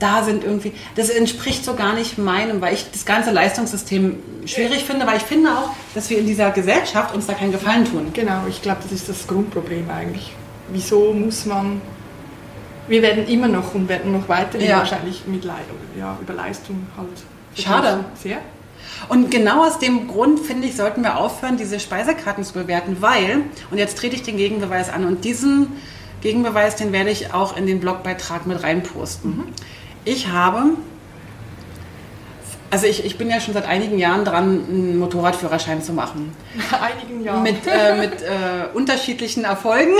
da 0.00 0.24
sind 0.24 0.42
irgendwie, 0.42 0.72
das 0.96 1.10
entspricht 1.10 1.64
so 1.64 1.74
gar 1.74 1.94
nicht 1.94 2.18
meinem, 2.18 2.60
weil 2.60 2.74
ich 2.74 2.90
das 2.90 3.04
ganze 3.04 3.30
Leistungssystem 3.30 4.18
schwierig 4.46 4.84
finde, 4.84 5.06
weil 5.06 5.18
ich 5.18 5.22
finde 5.22 5.50
auch, 5.50 5.70
dass 5.94 6.10
wir 6.10 6.18
in 6.18 6.26
dieser 6.26 6.50
Gesellschaft 6.50 7.14
uns 7.14 7.26
da 7.26 7.34
keinen 7.34 7.52
Gefallen 7.52 7.84
tun. 7.84 8.10
Genau, 8.12 8.42
ich 8.48 8.62
glaube, 8.62 8.80
das 8.82 8.92
ist 8.92 9.08
das 9.08 9.26
Grundproblem 9.26 9.88
eigentlich. 9.90 10.32
Wieso 10.72 11.12
muss 11.12 11.46
man. 11.46 11.80
Wir 12.88 13.02
werden 13.02 13.28
immer 13.28 13.46
noch 13.46 13.74
und 13.74 13.88
werden 13.88 14.12
noch 14.12 14.28
weiterhin 14.28 14.68
Ja. 14.68 14.78
wahrscheinlich 14.78 15.22
mit 15.26 15.44
Le 15.44 15.52
ja, 15.98 16.18
über 16.20 16.34
Leistung 16.34 16.86
halt. 16.96 17.08
Schade. 17.54 18.04
Sehr. 18.20 18.38
Und 19.08 19.30
genau 19.30 19.64
aus 19.64 19.78
dem 19.78 20.08
Grund, 20.08 20.40
finde 20.40 20.66
ich, 20.66 20.76
sollten 20.76 21.02
wir 21.02 21.18
aufhören, 21.18 21.56
diese 21.56 21.78
Speisekarten 21.78 22.42
zu 22.44 22.54
bewerten, 22.54 22.96
weil, 23.00 23.42
und 23.70 23.78
jetzt 23.78 23.98
trete 23.98 24.16
ich 24.16 24.22
den 24.22 24.36
Gegenbeweis 24.36 24.90
an, 24.90 25.04
und 25.04 25.24
diesen 25.24 25.68
Gegenbeweis, 26.20 26.76
den 26.76 26.92
werde 26.92 27.10
ich 27.10 27.32
auch 27.32 27.56
in 27.56 27.66
den 27.66 27.80
Blogbeitrag 27.80 28.46
mit 28.46 28.62
reinposten. 28.62 29.44
Ich 30.04 30.28
habe, 30.28 30.62
also 32.70 32.86
ich, 32.86 33.04
ich 33.04 33.18
bin 33.18 33.28
ja 33.28 33.40
schon 33.40 33.54
seit 33.54 33.66
einigen 33.66 33.98
Jahren 33.98 34.24
dran, 34.24 34.64
einen 34.68 34.98
Motorradführerschein 34.98 35.82
zu 35.82 35.92
machen. 35.92 36.34
Einigen 36.80 37.24
Jahren. 37.24 37.42
Mit, 37.42 37.66
äh, 37.66 37.96
mit 37.96 38.22
äh, 38.22 38.74
unterschiedlichen 38.74 39.44
Erfolgen. 39.44 39.94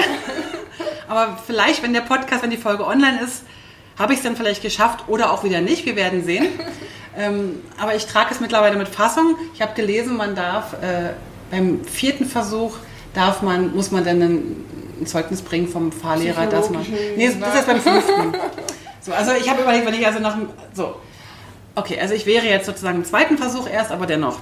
Aber 1.08 1.38
vielleicht, 1.44 1.82
wenn 1.82 1.92
der 1.92 2.02
Podcast, 2.02 2.42
wenn 2.42 2.50
die 2.50 2.56
Folge 2.56 2.86
online 2.86 3.20
ist, 3.22 3.42
habe 3.98 4.12
ich 4.12 4.20
es 4.20 4.24
dann 4.24 4.36
vielleicht 4.36 4.62
geschafft 4.62 5.04
oder 5.08 5.32
auch 5.32 5.44
wieder 5.44 5.60
nicht. 5.60 5.84
Wir 5.84 5.96
werden 5.96 6.24
sehen. 6.24 6.46
ähm, 7.18 7.60
aber 7.78 7.94
ich 7.94 8.06
trage 8.06 8.28
es 8.30 8.40
mittlerweile 8.40 8.76
mit 8.76 8.88
Fassung. 8.88 9.36
Ich 9.52 9.60
habe 9.60 9.74
gelesen, 9.74 10.16
man 10.16 10.34
darf 10.34 10.72
äh, 10.74 11.10
beim 11.50 11.84
vierten 11.84 12.24
Versuch 12.24 12.76
darf 13.12 13.42
man, 13.42 13.74
muss 13.74 13.90
man 13.90 14.04
dann 14.04 14.22
ein, 14.22 15.06
Zeugnis 15.06 15.40
bringen 15.42 15.66
vom 15.66 15.92
Fahrlehrer, 15.92 16.46
dass 16.46 16.68
man. 16.68 16.84
Nee, 17.16 17.30
das 17.40 17.54
ist 17.54 17.66
beim 17.66 17.80
fünften. 17.80 18.34
So, 19.00 19.12
also 19.12 19.32
ich 19.32 19.48
habe 19.48 19.62
überlegt, 19.62 19.86
wenn 19.86 19.94
ich 19.94 20.06
also 20.06 20.18
nach 20.20 20.34
dem- 20.34 20.48
so. 20.74 20.96
Okay, 21.74 21.98
also 22.00 22.14
ich 22.14 22.26
wäre 22.26 22.46
jetzt 22.46 22.66
sozusagen 22.66 22.98
im 22.98 23.04
zweiten 23.04 23.38
Versuch 23.38 23.68
erst, 23.68 23.92
aber 23.92 24.06
dennoch. 24.06 24.38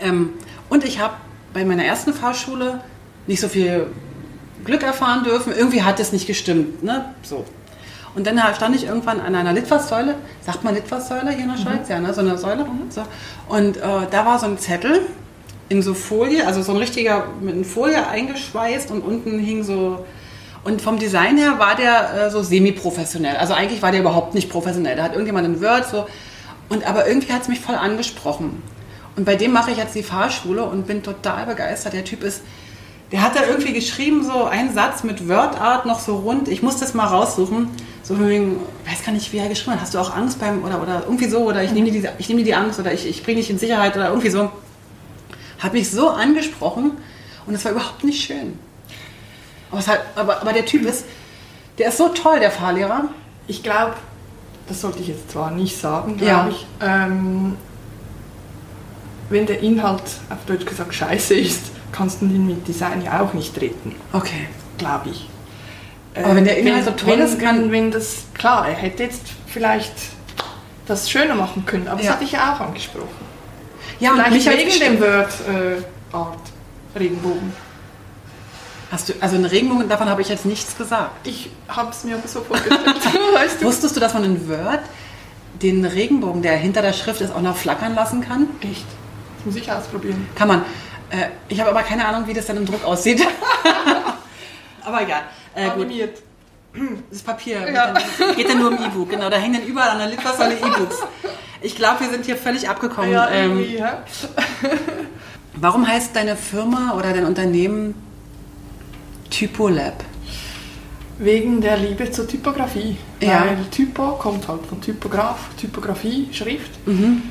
Ähm, 0.00 0.30
und 0.68 0.84
ich 0.84 0.98
habe 1.00 1.14
bei 1.54 1.64
meiner 1.64 1.84
ersten 1.84 2.12
Fahrschule 2.12 2.80
nicht 3.26 3.40
so 3.40 3.48
viel 3.48 3.86
Glück 4.64 4.82
erfahren 4.82 5.24
dürfen. 5.24 5.52
Irgendwie 5.56 5.82
hat 5.82 6.00
es 6.00 6.12
nicht 6.12 6.26
gestimmt. 6.26 6.82
Ne? 6.82 7.04
So. 7.22 7.44
Und 8.14 8.26
dann 8.26 8.38
stand 8.54 8.76
ich 8.76 8.84
irgendwann 8.86 9.20
an 9.20 9.34
einer 9.34 9.52
Litfaßsäule. 9.52 10.16
Sagt 10.44 10.64
man 10.64 10.74
Litfaßsäule 10.74 11.30
hier 11.30 11.44
in 11.44 11.50
der 11.50 11.56
Schweiz? 11.56 11.88
Ja, 11.88 11.98
ne? 12.00 12.12
so 12.12 12.20
eine 12.20 12.36
Säule. 12.36 12.66
So. 12.90 13.02
Und 13.48 13.76
äh, 13.78 13.80
da 14.10 14.26
war 14.26 14.38
so 14.38 14.46
ein 14.46 14.58
Zettel 14.58 15.00
in 15.68 15.80
so 15.80 15.94
Folie, 15.94 16.46
also 16.46 16.60
so 16.62 16.72
ein 16.72 16.78
richtiger 16.78 17.26
mit 17.40 17.54
einer 17.54 17.64
Folie 17.64 18.06
eingeschweißt 18.06 18.90
und 18.90 19.00
unten 19.00 19.38
hing 19.38 19.62
so. 19.62 20.04
Und 20.64 20.80
vom 20.80 20.98
Design 20.98 21.38
her 21.38 21.58
war 21.58 21.74
der 21.74 22.26
äh, 22.26 22.30
so 22.30 22.42
semi-professionell. 22.42 23.36
Also 23.36 23.54
eigentlich 23.54 23.82
war 23.82 23.90
der 23.90 24.00
überhaupt 24.00 24.34
nicht 24.34 24.48
professionell. 24.48 24.96
Da 24.96 25.02
hat 25.04 25.12
irgendjemand 25.12 25.46
in 25.46 25.60
Word 25.60 25.88
so. 25.88 26.06
Und 26.68 26.86
aber 26.86 27.08
irgendwie 27.08 27.32
hat 27.32 27.42
es 27.42 27.48
mich 27.48 27.60
voll 27.60 27.74
angesprochen. 27.74 28.62
Und 29.16 29.24
bei 29.24 29.36
dem 29.36 29.52
mache 29.52 29.72
ich 29.72 29.76
jetzt 29.76 29.94
die 29.94 30.02
Fahrschule 30.02 30.64
und 30.64 30.86
bin 30.86 31.02
total 31.02 31.46
begeistert. 31.46 31.92
Der 31.92 32.04
Typ 32.04 32.22
ist, 32.22 32.42
der 33.10 33.22
hat 33.22 33.36
da 33.36 33.44
irgendwie 33.44 33.72
geschrieben, 33.72 34.24
so 34.24 34.44
einen 34.44 34.72
Satz 34.72 35.04
mit 35.04 35.28
Wordart 35.28 35.84
noch 35.84 36.00
so 36.00 36.16
rund. 36.16 36.48
Ich 36.48 36.62
muss 36.62 36.78
das 36.78 36.94
mal 36.94 37.06
raussuchen. 37.06 37.68
So 38.02 38.14
von 38.14 38.28
wegen, 38.28 38.60
weiß 38.88 39.04
gar 39.04 39.12
nicht, 39.12 39.32
wie 39.32 39.38
er 39.38 39.48
geschrieben 39.48 39.72
hat. 39.72 39.82
Hast 39.82 39.94
du 39.94 39.98
auch 39.98 40.16
Angst 40.16 40.40
beim, 40.40 40.64
oder, 40.64 40.80
oder 40.80 41.02
irgendwie 41.04 41.28
so, 41.28 41.40
oder 41.40 41.62
ich 41.62 41.72
nehme 41.72 41.86
dir, 41.86 41.92
diese, 41.92 42.12
ich 42.18 42.28
nehme 42.28 42.40
dir 42.40 42.46
die 42.46 42.54
Angst, 42.54 42.80
oder 42.80 42.92
ich, 42.92 43.06
ich 43.06 43.22
bringe 43.22 43.40
dich 43.40 43.50
in 43.50 43.58
Sicherheit, 43.58 43.96
oder 43.96 44.08
irgendwie 44.08 44.30
so. 44.30 44.50
Hat 45.58 45.74
mich 45.74 45.90
so 45.90 46.08
angesprochen 46.08 46.92
und 47.46 47.54
es 47.54 47.64
war 47.64 47.72
überhaupt 47.72 48.02
nicht 48.02 48.24
schön. 48.24 48.58
Aber, 49.72 49.84
hat, 49.86 50.00
aber, 50.14 50.40
aber 50.42 50.52
der 50.52 50.64
Typ 50.66 50.82
ist, 50.86 51.04
der 51.78 51.88
ist 51.88 51.96
so 51.98 52.08
toll, 52.08 52.38
der 52.38 52.50
Fahrlehrer. 52.50 53.04
Ich 53.48 53.62
glaube, 53.62 53.94
das 54.68 54.80
sollte 54.80 55.00
ich 55.00 55.08
jetzt 55.08 55.30
zwar 55.32 55.50
nicht 55.50 55.76
sagen, 55.76 56.16
glaube 56.18 56.30
Ja. 56.30 56.48
ich. 56.48 56.66
Ähm, 56.80 57.56
wenn 59.30 59.46
der 59.46 59.60
Inhalt 59.60 60.02
auf 60.30 60.44
Deutsch 60.46 60.66
gesagt 60.66 60.94
scheiße 60.94 61.34
ist, 61.34 61.62
kannst 61.90 62.20
du 62.20 62.26
ihn 62.26 62.46
mit 62.46 62.68
Design 62.68 63.02
ja 63.02 63.20
auch 63.22 63.32
nicht 63.32 63.58
retten, 63.60 63.94
Okay. 64.12 64.46
glaube 64.78 65.10
ich. 65.10 65.28
Aber 66.14 66.36
wenn 66.36 66.44
der 66.44 66.58
Inhalt 66.58 66.76
wenn, 66.76 66.84
so 66.84 66.90
toll 67.04 67.12
wenn, 67.14 67.20
ist, 67.20 67.40
kann- 67.40 67.62
Wenn, 67.64 67.72
wenn 67.72 67.90
das, 67.90 68.24
klar, 68.34 68.68
er 68.68 68.74
hätte 68.74 69.04
jetzt 69.04 69.22
vielleicht 69.46 69.94
das 70.86 71.10
schöner 71.10 71.34
machen 71.34 71.64
können, 71.64 71.88
aber 71.88 72.00
Ja. 72.00 72.06
das 72.08 72.14
hatte 72.16 72.24
ich 72.24 72.32
ja 72.32 72.54
auch 72.54 72.60
angesprochen. 72.60 73.08
Ja, 74.00 74.12
und 74.12 74.20
vielleicht 74.22 74.46
wegen 74.80 74.98
dem 74.98 75.00
Word 75.00 75.30
äh, 75.48 76.14
Art 76.14 76.38
Regenbogen. 76.98 77.52
Hast 78.92 79.08
du, 79.08 79.14
also 79.20 79.36
einen 79.36 79.46
Regenbogen, 79.46 79.88
davon 79.88 80.10
habe 80.10 80.20
ich 80.20 80.28
jetzt 80.28 80.44
nichts 80.44 80.76
gesagt. 80.76 81.26
Ich 81.26 81.48
habe 81.66 81.88
es 81.90 82.04
mir 82.04 82.22
so 82.26 82.42
vorgestellt, 82.42 82.84
weißt 83.34 83.62
du? 83.62 83.64
Wusstest 83.64 83.96
du, 83.96 84.00
dass 84.00 84.12
man 84.12 84.22
in 84.22 84.46
Word 84.50 84.80
den 85.62 85.86
Regenbogen, 85.86 86.42
der 86.42 86.58
hinter 86.58 86.82
der 86.82 86.92
Schrift 86.92 87.22
ist, 87.22 87.34
auch 87.34 87.40
noch 87.40 87.56
flackern 87.56 87.94
lassen 87.94 88.20
kann? 88.20 88.48
Echt? 88.60 88.84
Das 89.38 89.46
muss 89.46 89.56
ich 89.56 89.72
ausprobieren. 89.72 90.28
Kann 90.34 90.46
man. 90.46 90.60
Äh, 91.08 91.28
ich 91.48 91.58
habe 91.58 91.70
aber 91.70 91.82
keine 91.84 92.04
Ahnung, 92.04 92.26
wie 92.26 92.34
das 92.34 92.44
dann 92.44 92.58
im 92.58 92.66
Druck 92.66 92.84
aussieht. 92.84 93.26
aber 94.84 95.00
egal. 95.00 95.22
Äh, 95.54 95.70
gut. 95.70 95.84
Animiert. 95.84 96.18
Das 97.10 97.22
Papier 97.22 97.60
Ja. 97.72 97.92
geht, 97.94 98.04
dann, 98.18 98.36
geht 98.36 98.48
dann 98.50 98.58
nur 98.58 98.72
im 98.72 98.84
E-Book. 98.84 99.08
Genau, 99.08 99.30
da 99.30 99.38
hängen 99.38 99.54
dann 99.54 99.64
überall 99.64 99.88
an 99.88 99.98
der 100.00 100.08
Litfaßsäule 100.08 100.56
E-Books. 100.56 100.96
Ich 101.62 101.76
glaube, 101.76 102.00
wir 102.00 102.10
sind 102.10 102.26
hier 102.26 102.36
völlig 102.36 102.68
abgekommen. 102.68 103.10
Ja, 103.10 103.30
ähm, 103.30 103.58
ja. 103.74 104.02
warum 105.54 105.88
heißt 105.88 106.14
deine 106.14 106.36
Firma 106.36 106.92
oder 106.92 107.14
dein 107.14 107.24
Unternehmen 107.24 108.11
Typolab? 109.32 110.04
Wegen 111.18 111.60
der 111.60 111.76
Liebe 111.78 112.10
zur 112.10 112.26
Typografie. 112.28 112.96
Ja. 113.20 113.44
Weil 113.46 113.56
Typo 113.70 114.12
kommt 114.12 114.46
halt 114.48 114.64
von 114.66 114.80
Typograf, 114.80 115.48
Typografie, 115.60 116.28
Schrift. 116.32 116.70
Mhm. 116.86 117.22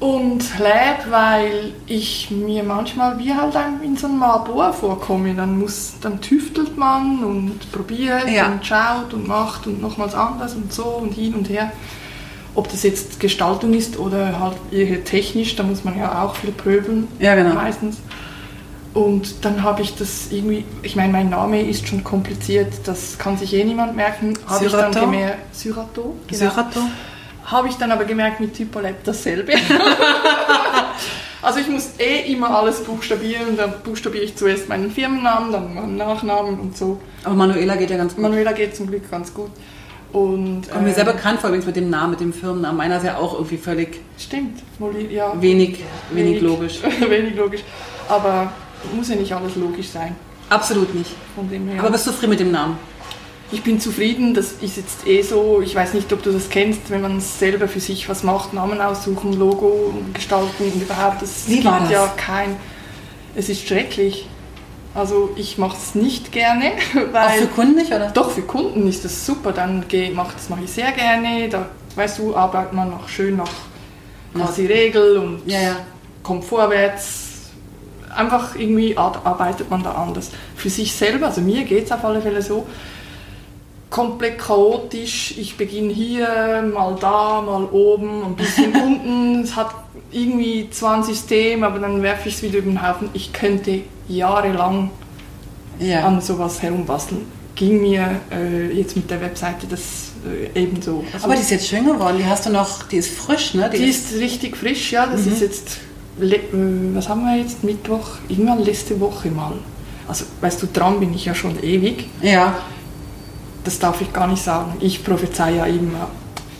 Und 0.00 0.58
Lab, 0.58 1.10
weil 1.10 1.74
ich 1.86 2.30
mir 2.32 2.64
manchmal 2.64 3.18
wie 3.20 3.32
halt 3.32 3.54
in 3.84 3.96
so 3.96 4.08
einem 4.08 4.18
Labor 4.18 4.72
vorkomme. 4.72 5.32
Dann, 5.34 5.58
muss, 5.58 5.94
dann 6.00 6.20
tüftelt 6.20 6.76
man 6.76 7.22
und 7.22 7.70
probiert 7.70 8.28
Ja. 8.28 8.46
und 8.48 8.66
schaut 8.66 9.14
und 9.14 9.28
macht 9.28 9.66
und 9.68 9.80
nochmals 9.80 10.14
anders 10.14 10.54
und 10.54 10.72
so 10.72 10.84
und 10.84 11.12
hin 11.14 11.34
und 11.34 11.48
her. 11.48 11.70
Ob 12.54 12.68
das 12.68 12.82
jetzt 12.82 13.20
Gestaltung 13.20 13.74
ist 13.74 13.96
oder 13.98 14.38
halt 14.40 14.56
eher 14.72 15.04
technisch, 15.04 15.54
da 15.54 15.62
muss 15.62 15.84
man 15.84 15.96
ja 15.96 16.22
auch 16.22 16.34
viel 16.34 16.50
pröbeln. 16.50 17.06
Ja, 17.20 17.34
genau. 17.36 17.54
Meistens. 17.54 17.98
Und 18.94 19.44
dann 19.44 19.62
habe 19.62 19.80
ich 19.82 19.94
das 19.96 20.30
irgendwie, 20.30 20.64
ich 20.82 20.96
meine, 20.96 21.12
mein 21.12 21.30
Name 21.30 21.62
ist 21.62 21.88
schon 21.88 22.04
kompliziert, 22.04 22.72
das 22.84 23.16
kann 23.18 23.38
sich 23.38 23.54
eh 23.54 23.64
niemand 23.64 23.96
merken. 23.96 24.38
Habe 24.46 24.66
ich 24.66 24.72
dann 24.72 24.92
gemerkt, 24.92 25.54
Syrato, 25.54 26.16
genau. 26.26 26.38
Syrato? 26.38 26.80
Habe 27.46 27.68
ich 27.68 27.76
dann 27.76 27.90
aber 27.90 28.04
gemerkt 28.04 28.40
mit 28.40 28.54
Typolab 28.54 29.02
dasselbe. 29.04 29.52
also 31.42 31.58
ich 31.58 31.68
muss 31.68 31.92
eh 31.98 32.32
immer 32.32 32.56
alles 32.56 32.84
buchstabieren. 32.84 33.56
Dann 33.56 33.74
buchstabiere 33.82 34.24
ich 34.24 34.36
zuerst 34.36 34.68
meinen 34.68 34.90
Firmennamen, 34.90 35.52
dann 35.52 35.74
meinen 35.74 35.96
Nachnamen 35.96 36.60
und 36.60 36.76
so. 36.76 37.00
Aber 37.24 37.34
Manuela 37.34 37.76
geht 37.76 37.90
ja 37.90 37.96
ganz 37.96 38.14
gut. 38.14 38.22
Manuela 38.22 38.52
geht 38.52 38.76
zum 38.76 38.88
Glück 38.88 39.10
ganz 39.10 39.32
gut. 39.32 39.50
Und, 40.12 40.70
Kommt 40.70 40.84
mir 40.84 40.90
äh, 40.90 40.94
sehr 40.94 41.04
bekannt 41.06 41.40
vor, 41.40 41.48
übrigens 41.48 41.66
mit 41.66 41.76
dem 41.76 41.88
Namen, 41.88 42.10
mit 42.10 42.20
dem 42.20 42.34
Firmennamen. 42.34 42.76
Meiner 42.76 42.98
ist 42.98 43.04
ja 43.06 43.16
auch 43.16 43.32
irgendwie 43.34 43.56
völlig 43.56 44.00
Stimmt, 44.18 44.60
Moli- 44.78 45.10
ja. 45.10 45.32
wenig, 45.40 45.82
wenig 46.10 46.42
logisch. 46.42 46.80
wenig 47.08 47.34
logisch. 47.34 47.62
Aber 48.08 48.52
muss 48.94 49.08
ja 49.08 49.16
nicht 49.16 49.32
alles 49.32 49.56
logisch 49.56 49.88
sein. 49.88 50.16
Absolut 50.48 50.94
nicht. 50.94 51.10
Von 51.34 51.48
dem 51.48 51.68
her. 51.68 51.80
Aber 51.80 51.90
bist 51.90 52.06
du 52.06 52.10
zufrieden 52.10 52.30
mit 52.30 52.40
dem 52.40 52.50
Namen? 52.52 52.76
Ich 53.50 53.62
bin 53.62 53.78
zufrieden, 53.78 54.32
das 54.32 54.52
ist 54.62 54.78
jetzt 54.78 55.06
eh 55.06 55.20
so, 55.20 55.60
ich 55.62 55.74
weiß 55.74 55.92
nicht, 55.92 56.10
ob 56.12 56.22
du 56.22 56.32
das 56.32 56.48
kennst, 56.48 56.88
wenn 56.88 57.02
man 57.02 57.20
selber 57.20 57.68
für 57.68 57.80
sich 57.80 58.08
was 58.08 58.22
macht, 58.22 58.54
Namen 58.54 58.80
aussuchen, 58.80 59.34
Logo 59.34 59.92
gestalten 60.14 60.72
und 60.72 60.82
überhaupt, 60.82 61.20
das 61.20 61.46
Wie 61.48 61.62
war 61.62 61.80
gibt 61.80 61.84
das? 61.84 61.90
ja 61.92 62.06
kein, 62.16 62.56
es 63.34 63.50
ist 63.50 63.68
schrecklich. 63.68 64.26
Also 64.94 65.30
ich 65.36 65.58
mache 65.58 65.76
es 65.76 65.94
nicht 65.94 66.32
gerne, 66.32 66.72
weil... 67.12 67.26
Auch 67.26 67.32
für 67.32 67.46
Kunden 67.46 67.74
nicht, 67.76 67.92
oder? 67.92 68.10
Doch, 68.10 68.30
für 68.30 68.42
Kunden 68.42 68.88
ist 68.88 69.04
das 69.04 69.24
super, 69.26 69.52
dann 69.52 69.84
mach, 70.14 70.32
das 70.32 70.48
mache 70.48 70.64
ich 70.64 70.70
sehr 70.70 70.92
gerne, 70.92 71.48
da, 71.50 71.68
weißt 71.94 72.20
du, 72.20 72.34
arbeitet 72.34 72.72
man 72.72 72.90
noch 72.90 73.06
schön 73.08 73.36
nach 73.36 73.50
quasi 74.34 74.64
Regel 74.66 75.18
und 75.18 75.42
Ja, 75.46 75.60
ja. 75.60 75.76
kommt 76.22 76.44
vorwärts. 76.44 77.31
Einfach 78.14 78.54
irgendwie 78.56 78.96
ar- 78.96 79.20
arbeitet 79.24 79.70
man 79.70 79.82
da 79.82 79.92
anders. 79.92 80.30
Für 80.56 80.68
sich 80.70 80.92
selber, 80.94 81.26
also 81.26 81.40
mir 81.40 81.64
geht 81.64 81.86
es 81.86 81.92
auf 81.92 82.04
alle 82.04 82.20
Fälle 82.20 82.42
so, 82.42 82.66
komplett 83.90 84.38
chaotisch. 84.38 85.34
Ich 85.38 85.56
beginne 85.56 85.92
hier, 85.92 86.62
mal 86.74 86.96
da, 87.00 87.42
mal 87.42 87.64
oben, 87.66 88.24
ein 88.24 88.36
bisschen 88.36 88.72
unten. 88.82 89.42
Es 89.42 89.54
hat 89.56 89.70
irgendwie 90.10 90.68
zwar 90.70 90.96
ein 90.96 91.02
System, 91.02 91.62
aber 91.64 91.78
dann 91.78 92.02
werfe 92.02 92.28
ich 92.28 92.36
es 92.36 92.42
wieder 92.42 92.58
über 92.58 92.70
den 92.70 92.86
Haufen. 92.86 93.08
Ich 93.12 93.32
könnte 93.32 93.80
jahrelang 94.08 94.90
Ja. 95.78 96.06
an 96.06 96.20
sowas 96.20 96.62
herumbasteln. 96.62 97.22
Ging 97.54 97.82
mir 97.82 98.20
äh, 98.30 98.72
jetzt 98.72 98.96
mit 98.96 99.10
der 99.10 99.20
Webseite 99.20 99.66
das 99.68 100.12
äh, 100.54 100.58
ebenso. 100.58 101.04
Also 101.12 101.26
Aber 101.26 101.34
die 101.34 101.42
ist 101.42 101.50
jetzt 101.50 101.68
schön 101.68 101.84
geworden. 101.86 102.16
Die 102.18 102.24
hast 102.24 102.46
du 102.46 102.50
noch, 102.50 102.84
die 102.84 102.96
ist 102.96 103.10
frisch, 103.14 103.52
ne? 103.54 103.70
die 103.70 103.84
ist 103.84 104.14
richtig 104.14 104.56
frisch, 104.56 104.90
ja. 104.92 105.06
Das 105.06 105.26
ist 105.26 105.42
jetzt, 105.42 105.78
was 106.18 107.08
haben 107.08 107.24
wir 107.24 107.36
jetzt, 107.38 107.64
Mittwoch? 107.64 108.08
Irgendwann 108.28 108.62
letzte 108.62 108.98
Woche 109.00 109.30
mal. 109.30 109.54
Also, 110.08 110.24
weißt 110.40 110.62
du, 110.62 110.66
dran 110.72 111.00
bin 111.00 111.14
ich 111.14 111.24
ja 111.24 111.34
schon 111.34 111.62
ewig. 111.62 112.06
Ja. 112.20 112.54
Das 113.64 113.78
darf 113.78 114.00
ich 114.00 114.12
gar 114.12 114.26
nicht 114.26 114.42
sagen. 114.42 114.74
Ich 114.80 115.04
prophezei 115.04 115.52
ja 115.54 115.66
immer. 115.66 116.08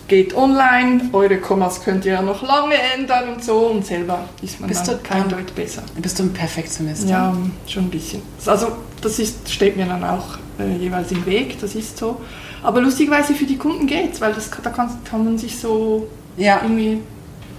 Geht 0.09 0.34
online, 0.36 1.09
eure 1.12 1.38
Kommas 1.38 1.82
könnt 1.82 2.05
ihr 2.05 2.12
ja 2.14 2.22
noch 2.22 2.42
lange 2.42 2.74
ändern 2.96 3.34
und 3.34 3.42
so. 3.44 3.57
Und 3.68 3.84
selber 3.84 4.20
ist 4.42 4.61
man 4.61 4.68
Bist 4.68 4.86
dann 4.86 4.96
du- 4.98 5.03
kein 5.03 5.22
ähm, 5.22 5.28
Deut 5.30 5.55
besser. 5.55 5.82
Bist 6.00 6.18
du 6.18 6.24
ein 6.24 6.32
Perfektionist? 6.32 7.09
Ja, 7.09 7.36
schon 7.66 7.84
ein 7.84 7.90
bisschen. 7.90 8.22
Also 8.46 8.68
das 9.00 9.18
ist, 9.18 9.50
steht 9.50 9.76
mir 9.76 9.86
dann 9.86 10.05
auch 10.05 10.38
äh, 10.59 10.76
jeweils 10.76 11.11
im 11.12 11.24
Weg, 11.26 11.61
das 11.61 11.74
ist 11.74 11.96
so. 11.98 12.20
Aber 12.62 12.80
lustigerweise 12.80 13.34
für 13.34 13.46
die 13.46 13.57
Kunden 13.57 13.86
geht's, 13.86 14.20
weil 14.20 14.32
das, 14.34 14.50
da 14.62 14.70
kann, 14.70 14.90
kann 15.05 15.24
man 15.24 15.38
sich 15.38 15.59
so 15.59 16.07
Ja. 16.36 16.61
irgendwie, 16.62 17.00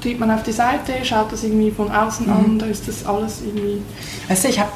tritt 0.04 0.20
man 0.20 0.30
auf 0.30 0.43
die 0.43 0.51
Seite, 0.51 0.93
schaut 1.04 1.32
das 1.32 1.43
irgendwie 1.43 1.72
von 1.72 1.89
außen 1.91 2.28
Mhm. 2.28 2.32
an, 2.34 2.60
da 2.60 2.66
ist 2.68 2.88
das 2.88 3.06
alles 3.06 3.41
irgendwie 3.41 3.82
Weißt 4.28 4.43
du, 4.43 4.49
ich 4.49 4.60
habe 4.60 4.72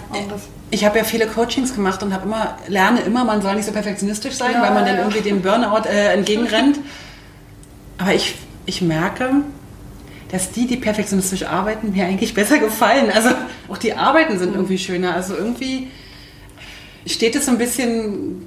ich 0.71 0.83
hab 0.85 0.95
ja 0.95 1.03
viele 1.03 1.27
Coachings 1.27 1.73
gemacht 1.75 2.01
und 2.03 2.13
habe 2.13 2.25
immer, 2.25 2.57
lerne 2.67 3.01
immer, 3.01 3.23
man 3.23 3.41
soll 3.41 3.55
nicht 3.55 3.65
so 3.65 3.71
perfektionistisch 3.71 4.33
sein, 4.33 4.51
Ja, 4.53 4.61
weil 4.61 4.73
man 4.73 4.85
dann 4.85 4.95
ja. 4.95 5.01
irgendwie 5.01 5.21
dem 5.21 5.41
Burnout 5.41 5.87
äh, 5.87 6.13
entgegenrennt. 6.13 6.79
Aber 7.99 8.13
ich, 8.13 8.35
ich 8.65 8.81
merke, 8.81 9.29
dass 10.31 10.51
die, 10.51 10.67
die 10.67 10.75
perfektionistisch 10.77 11.43
arbeiten, 11.43 11.91
mir 11.93 12.05
eigentlich 12.05 12.33
besser 12.33 12.57
gefallen. 12.59 13.11
Also 13.13 13.29
auch 13.69 13.77
die 13.77 13.93
Arbeiten 13.93 14.37
sind 14.39 14.55
irgendwie 14.55 14.77
schöner. 14.77 15.13
Also 15.13 15.35
irgendwie 15.35 15.87
steht 17.05 17.35
es 17.37 17.45
so 17.45 17.51
ein 17.51 17.57
bisschen 17.57 18.43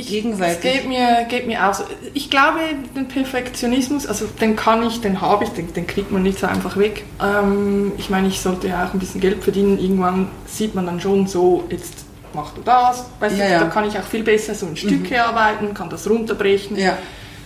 Es 0.00 0.06
gegenseitig. 0.08 0.60
geht 0.60 0.88
mir, 0.88 1.24
geht 1.28 1.46
mir 1.46 1.68
auch 1.68 1.74
so. 1.74 1.84
Ich 2.14 2.30
glaube, 2.30 2.58
den 2.96 3.08
Perfektionismus, 3.08 4.06
also 4.06 4.26
den 4.40 4.56
kann 4.56 4.82
ich, 4.86 5.00
den 5.00 5.20
habe 5.20 5.44
ich, 5.44 5.50
den, 5.50 5.72
den 5.72 5.86
kriegt 5.86 6.10
man 6.10 6.22
nicht 6.22 6.38
so 6.38 6.46
einfach 6.46 6.76
weg. 6.76 7.04
Ähm, 7.22 7.92
ich 7.98 8.10
meine, 8.10 8.28
ich 8.28 8.40
sollte 8.40 8.68
ja 8.68 8.86
auch 8.86 8.92
ein 8.92 8.98
bisschen 8.98 9.20
Geld 9.20 9.42
verdienen. 9.42 9.78
Irgendwann 9.78 10.28
sieht 10.46 10.74
man 10.74 10.86
dann 10.86 11.00
schon 11.00 11.26
so, 11.26 11.64
jetzt 11.70 12.04
machst 12.34 12.56
du 12.56 12.62
das. 12.62 13.04
Weißt 13.20 13.36
Ja, 13.38 13.44
du, 13.46 13.52
ja. 13.52 13.60
da 13.60 13.66
kann 13.66 13.86
ich 13.86 13.98
auch 13.98 14.02
viel 14.04 14.24
besser 14.24 14.54
so 14.54 14.66
in 14.66 14.76
Stücke 14.76 15.24
arbeiten, 15.24 15.72
kann 15.74 15.88
das 15.90 16.08
runterbrechen. 16.08 16.76
Ja. 16.76 16.98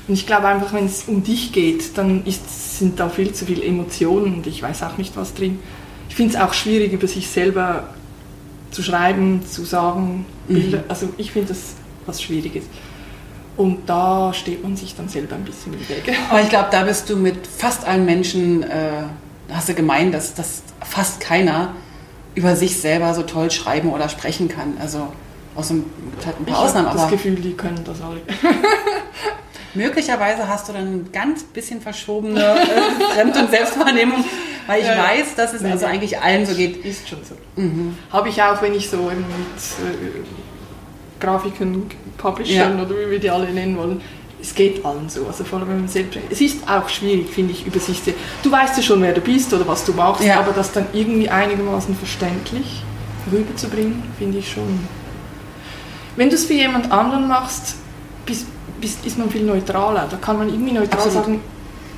Und 0.07 0.15
ich 0.15 0.27
glaube 0.27 0.47
einfach, 0.49 0.73
wenn 0.73 0.87
es 0.87 1.05
um 1.07 1.23
dich 1.23 1.53
geht, 1.53 1.99
dann 1.99 2.25
ist, 2.25 2.79
sind 2.79 2.99
da 2.99 3.11
viel 3.11 3.33
zu 3.35 3.45
viele 3.45 3.63
Emotionen 3.63 4.37
und 4.37 4.47
ich 4.47 4.63
weiß 4.63 4.83
auch 4.85 4.97
nicht, 4.97 5.17
was 5.17 5.35
drin. 5.35 5.59
Ich 6.09 6.15
finde 6.17 6.35
es 6.35 6.41
auch 6.41 6.55
schwierig, 6.55 6.95
über 6.95 7.07
sich 7.07 7.29
selber 7.29 7.91
zu 8.71 8.83
schreiben, 8.83 9.43
zu 9.47 9.65
sagen, 9.67 10.25
Bilder. 10.49 10.85
Also 10.89 11.11
ich 11.19 11.33
finde 11.33 11.49
das 11.49 11.75
was 12.09 12.21
Schwieriges. 12.23 12.65
Und 13.57 13.89
da 13.89 14.33
steht 14.33 14.63
man 14.63 14.77
sich 14.77 14.95
dann 14.97 15.09
selber 15.09 15.35
ein 15.35 15.45
bisschen 15.45 15.73
im 15.75 15.89
Weg. 15.89 16.17
Aber 16.31 16.41
ich 16.41 16.49
glaube, 16.49 16.69
da 16.71 16.85
bist 16.85 17.11
du 17.11 17.17
mit 17.17 17.47
fast 17.47 17.85
allen 17.85 18.05
Menschen, 18.05 18.63
äh, 18.63 19.03
hast 19.53 19.69
du 19.69 19.75
gemeint, 19.75 20.15
dass, 20.15 20.35
dass 20.35 20.63
fast 20.81 21.21
keiner 21.21 21.75
über 22.35 22.55
sich 22.55 22.81
selber 22.81 23.13
so 23.15 23.23
toll 23.25 23.51
schreiben 23.51 23.91
oder 23.91 24.09
sprechen 24.09 24.49
kann. 24.49 24.77
Also 24.81 25.13
aus 25.57 25.71
ein, 25.71 25.79
ein 25.79 25.85
Ich 26.47 26.53
paar 26.53 26.61
Ausnahmen, 26.61 26.89
habe 26.89 26.99
das 26.99 27.11
Gefühl, 27.11 27.35
die 27.35 27.55
können 27.55 27.83
das 27.85 28.01
alle. 28.01 28.21
möglicherweise 29.75 30.49
hast 30.49 30.69
du 30.69 30.73
dann 30.73 30.87
ein 30.87 31.09
ganz 31.13 31.43
bisschen 31.43 31.81
verschobene 31.81 32.41
äh, 32.41 33.15
Fremd- 33.15 33.37
und 33.37 33.51
Selbstwahrnehmung, 33.51 34.25
weil 34.67 34.81
ich 34.81 34.87
Ja, 34.87 34.99
weiß, 35.05 35.35
dass 35.37 35.53
es 35.53 35.63
Nee, 35.63 35.73
also 35.73 35.87
eigentlich 35.87 36.19
allen 36.21 36.47
so 36.47 36.55
geht. 36.55 36.85
Ist 36.85 37.09
schon 37.09 37.19
so. 37.25 37.35
Habe 38.13 38.29
ich 38.29 38.41
auch, 38.43 38.63
wenn 38.63 38.75
ich 38.75 38.89
so 38.89 38.97
mit 38.99 39.11
äh, 39.17 40.23
Grafiken, 41.21 41.85
Publishern 42.17 42.79
Ja. 42.79 42.85
oder 42.85 42.95
wie 42.97 43.11
wir 43.11 43.19
die 43.19 43.31
alle 43.31 43.51
nennen 43.51 43.77
wollen. 43.77 44.01
Es 44.41 44.55
geht 44.55 44.85
allen 44.85 45.09
so, 45.09 45.27
also 45.27 45.43
vor 45.43 45.59
allem 45.59 45.69
wenn 45.69 45.79
man 45.81 45.89
selbst. 45.89 46.17
Es 46.31 46.41
ist 46.41 46.59
auch 46.69 46.89
schwierig, 46.89 47.29
finde 47.29 47.53
ich, 47.53 47.67
über 47.67 47.81
sich. 47.81 48.01
Du 48.43 48.51
weißt 48.53 48.77
ja 48.77 48.83
schon, 48.85 49.03
wer 49.03 49.13
du 49.13 49.21
bist 49.21 49.53
oder 49.53 49.67
was 49.67 49.85
du 49.85 49.93
machst, 49.93 50.23
Ja. 50.23 50.39
aber 50.39 50.53
das 50.53 50.71
dann 50.73 50.87
irgendwie 50.93 51.29
einigermaßen 51.29 51.97
verständlich 51.97 52.83
rüberzubringen, 53.33 54.03
finde 54.17 54.39
ich 54.39 54.53
schon. 54.53 54.79
Wenn 56.17 56.29
du 56.31 56.37
es 56.37 56.45
für 56.45 56.55
jemand 56.55 56.91
anderen 56.93 57.27
machst, 57.29 57.75
bist, 58.27 58.47
bist, 58.81 59.05
ist 59.05 59.19
man 59.19 59.29
viel 59.31 59.43
neutraler. 59.43 60.07
Da 60.11 60.17
kann 60.17 60.39
man 60.39 60.49
irgendwie 60.49 60.73
neutral 60.73 61.01
Absolut. 61.01 61.25
sagen, 61.25 61.41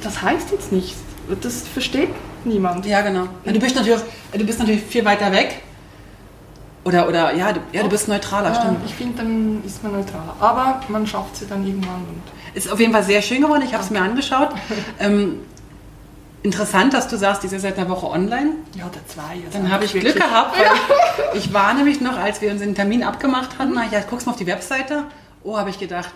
das 0.02 0.22
heißt 0.22 0.50
jetzt 0.52 0.72
nichts. 0.72 0.98
Das 1.42 1.62
versteht 1.68 2.08
niemand. 2.44 2.86
Ja, 2.86 3.02
genau. 3.02 3.28
Du 3.44 3.58
bist 3.60 3.76
natürlich, 3.76 4.00
du 4.32 4.44
bist 4.44 4.58
natürlich 4.58 4.82
viel 4.82 5.04
weiter 5.04 5.30
weg. 5.30 5.60
Oder, 6.84 7.08
oder 7.08 7.34
ja, 7.34 7.52
du, 7.52 7.60
ja, 7.72 7.82
du 7.82 7.88
bist 7.90 8.08
neutraler, 8.08 8.50
Ja, 8.54 8.54
stimmt. 8.60 8.78
ich 8.86 8.94
finde, 8.94 9.18
dann 9.18 9.62
ist 9.66 9.82
man 9.82 9.92
neutraler. 9.92 10.34
Aber 10.40 10.80
man 10.88 11.06
schafft 11.06 11.36
sie 11.36 11.46
dann 11.46 11.66
irgendwann. 11.66 11.96
Und 12.08 12.22
Ist 12.54 12.72
auf 12.72 12.80
jeden 12.80 12.92
Fall 12.92 13.02
sehr 13.02 13.20
schön 13.20 13.42
geworden. 13.42 13.62
Ich 13.66 13.74
habe 13.74 13.82
es 13.84 13.90
mir 13.90 14.00
angeschaut. 14.00 14.48
Ähm, 14.98 15.40
interessant, 16.42 16.94
dass 16.94 17.06
du 17.08 17.16
sagst, 17.16 17.42
die 17.42 17.46
ist 17.48 17.52
ja 17.52 17.58
seit 17.58 17.78
einer 17.78 17.88
Woche 17.90 18.06
online. 18.06 18.52
ja, 18.74 18.86
der 18.88 19.06
zwei. 19.06 19.44
also 19.46 19.58
Dann 19.58 19.70
habe 19.70 19.84
ich 19.84 19.92
wirklich- 19.94 20.14
Glück 20.14 20.24
gehabt, 20.26 20.56
weil 20.58 21.34
ich 21.38 21.52
war 21.52 21.74
nämlich 21.74 22.00
noch, 22.00 22.16
als 22.18 22.40
wir 22.40 22.50
uns 22.50 22.60
den 22.62 22.74
Termin 22.74 23.02
abgemacht 23.02 23.58
hatten, 23.58 23.72
na, 23.74 23.84
ja, 23.90 24.00
guckst 24.08 24.26
mal 24.26 24.32
auf 24.32 24.38
die 24.38 24.46
Webseite. 24.46 25.04
Oh, 25.44 25.58
habe 25.58 25.68
ich 25.70 25.78
gedacht, 25.78 26.12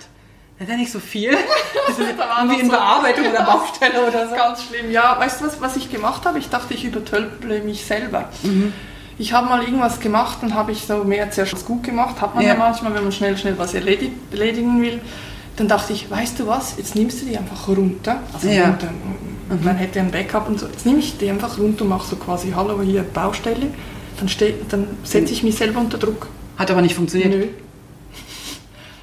das 0.58 0.66
ist 0.66 0.72
ja 0.72 0.76
nicht 0.78 0.92
so 0.92 1.00
viel. 1.00 1.36
Das 1.86 1.98
ist 1.98 2.18
Da 2.18 2.38
irgendwie 2.40 2.60
in 2.60 2.66
so- 2.66 2.72
Bearbeitung 2.72 3.26
oder 3.26 3.42
Baustelle 3.42 4.06
oder 4.08 4.26
so. 4.30 4.34
Ganz 4.34 4.62
schlimm. 4.62 4.90
Ja, 4.90 5.18
weißt 5.20 5.42
du, 5.42 5.46
was, 5.46 5.60
was 5.60 5.76
ich 5.76 5.90
gemacht 5.92 6.24
habe? 6.24 6.38
Ich 6.38 6.48
dachte, 6.48 6.72
ich 6.72 6.84
übertölple 6.86 7.60
mich 7.60 7.84
selber. 7.84 8.30
Mhm. 8.42 8.72
Ich 9.18 9.32
habe 9.32 9.48
mal 9.48 9.62
irgendwas 9.62 10.00
gemacht 10.00 10.38
und 10.42 10.54
habe 10.54 10.72
ich 10.72 10.82
so 10.86 11.04
mehr 11.04 11.30
zuerst 11.30 11.52
was 11.52 11.64
gut 11.64 11.82
gemacht. 11.84 12.20
Hat 12.20 12.34
man 12.34 12.42
ja. 12.42 12.50
Ja. 12.50 12.54
manchmal, 12.58 12.94
wenn 12.94 13.02
man 13.04 13.12
schnell, 13.12 13.36
schnell 13.38 13.56
was 13.58 13.74
erledi 13.74 14.12
erledigen 14.32 14.80
will. 14.82 15.00
Dann 15.56 15.68
dachte 15.68 15.92
ich, 15.92 16.10
weißt 16.10 16.40
du 16.40 16.46
was, 16.48 16.76
jetzt 16.78 16.96
nimmst 16.96 17.22
du 17.22 17.26
die 17.26 17.38
einfach 17.38 17.68
runter. 17.68 18.20
Also 18.32 18.48
Ja. 18.48 18.66
Mhm. 18.66 18.70
runter. 18.72 18.88
Man 19.62 19.76
hätte 19.76 20.00
ein 20.00 20.10
Backup 20.10 20.48
und 20.48 20.58
so. 20.58 20.66
Jetzt 20.66 20.84
nehme 20.86 20.98
ich 20.98 21.16
die 21.18 21.30
einfach 21.30 21.58
runter 21.58 21.82
und 21.82 21.90
mache 21.90 22.08
so 22.08 22.16
quasi, 22.16 22.52
hallo, 22.56 22.80
hier 22.82 23.02
Baustelle. 23.02 23.68
Dann, 24.18 24.28
steh- 24.28 24.54
dann 24.68 24.86
setze 25.04 25.32
ich 25.32 25.42
mich 25.42 25.54
selber 25.56 25.80
unter 25.80 25.98
Druck. 25.98 26.28
Hat 26.56 26.70
aber 26.70 26.82
nicht 26.82 26.94
funktioniert. 26.94 27.30
Nö. 27.30 27.46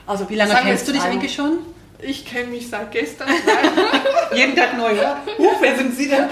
Also, 0.08 0.30
Wie 0.30 0.36
lange 0.36 0.54
kennst 0.54 0.88
du 0.88 0.92
dich 0.92 1.02
eigentlich 1.02 1.34
schon? 1.34 1.60
Ich 2.02 2.26
kenne 2.26 2.50
mich 2.50 2.70
seit 2.70 2.92
gestern. 2.92 3.30
Jeden 4.34 4.56
Tag 4.56 4.78
neu, 4.78 4.92
oder? 4.92 5.18
Huch, 5.38 5.58
wer 5.60 5.76
sind 5.78 5.96
Sie 5.96 6.08
denn? 6.10 6.30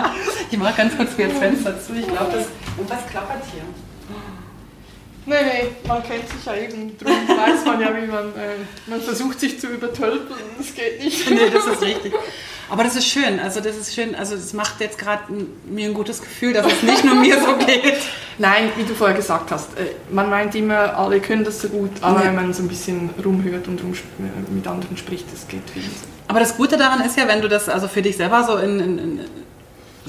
ich 0.50 0.58
mache 0.58 0.74
ganz 0.76 0.96
kurz 0.96 1.16
mir 1.16 1.28
das 1.28 1.38
Fenster 1.38 1.80
zu. 1.80 1.94
Ich 1.94 2.06
glaube, 2.06 2.32
das 2.32 2.46
irgendwas 2.76 3.06
klappert 3.08 3.42
hier. 3.52 3.62
Nee, 5.24 5.36
nee, 5.44 5.68
man 5.86 6.02
kennt 6.02 6.28
sich 6.28 6.44
ja 6.44 6.54
eben, 6.56 6.96
darum 6.98 7.28
weiß 7.28 7.64
man 7.64 7.80
ja, 7.80 7.88
wie 7.96 8.06
man, 8.06 8.28
äh, 8.30 8.56
man 8.86 9.00
versucht 9.00 9.38
sich 9.38 9.60
zu 9.60 9.68
übertölpeln, 9.68 10.40
das 10.58 10.74
geht 10.74 11.02
nicht. 11.02 11.30
nee, 11.30 11.50
das 11.52 11.66
ist 11.66 11.82
richtig. 11.82 12.12
Aber 12.68 12.84
das 12.84 12.96
ist 12.96 13.06
schön, 13.06 13.38
also 13.38 13.60
das 13.60 13.76
ist 13.76 13.94
schön, 13.94 14.14
also 14.14 14.34
es 14.34 14.52
macht 14.52 14.80
jetzt 14.80 14.98
gerade 14.98 15.22
mir 15.66 15.88
ein 15.88 15.94
gutes 15.94 16.20
Gefühl, 16.20 16.54
dass 16.54 16.66
es 16.66 16.82
nicht 16.82 17.04
nur 17.04 17.16
mir 17.16 17.38
so 17.38 17.54
geht. 17.66 17.98
Nein, 18.38 18.70
wie 18.76 18.84
du 18.84 18.94
vorher 18.94 19.16
gesagt 19.16 19.50
hast, 19.52 19.78
äh, 19.78 19.92
man 20.10 20.28
meint 20.28 20.54
immer, 20.54 20.96
alle 20.96 21.20
können 21.20 21.44
das 21.44 21.60
so 21.60 21.68
gut, 21.68 21.90
aber 22.00 22.20
nee. 22.20 22.26
wenn 22.26 22.34
man 22.34 22.52
so 22.52 22.62
ein 22.62 22.68
bisschen 22.68 23.10
rumhört 23.22 23.68
und 23.68 23.80
rum, 23.82 23.92
äh, 23.92 24.52
mit 24.52 24.66
anderen 24.66 24.96
spricht, 24.96 25.32
das 25.32 25.46
geht 25.46 25.68
viel. 25.70 25.82
Aber 26.26 26.40
das 26.40 26.56
Gute 26.56 26.76
daran 26.78 27.04
ist 27.04 27.16
ja, 27.16 27.28
wenn 27.28 27.42
du 27.42 27.48
das 27.48 27.68
also 27.68 27.88
für 27.88 28.02
dich 28.02 28.16
selber 28.16 28.42
so 28.44 28.56
in, 28.56 28.80
in, 28.80 28.98
in 28.98 29.20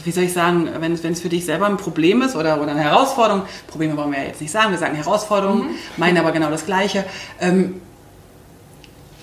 wie 0.04 0.12
soll 0.12 0.24
ich 0.24 0.34
sagen, 0.34 0.70
wenn, 0.80 1.04
wenn 1.04 1.14
es 1.14 1.22
für 1.22 1.30
dich 1.30 1.46
selber 1.46 1.68
ein 1.68 1.78
Problem 1.78 2.22
ist 2.22 2.36
oder, 2.36 2.62
oder 2.62 2.72
eine 2.72 2.82
Herausforderung, 2.82 3.44
Probleme 3.68 3.96
wollen 3.98 4.12
wir 4.12 4.20
ja 4.20 4.26
jetzt 4.26 4.41
nicht 4.41 4.52
sagen, 4.52 4.72
wir 4.72 4.80
sagen 4.80 4.96
Herausforderungen, 4.96 5.68
mhm. 5.68 5.76
meinen 5.98 6.18
aber 6.18 6.32
genau 6.32 6.50
das 6.50 6.66
Gleiche, 6.66 7.06
ähm, 7.39 7.82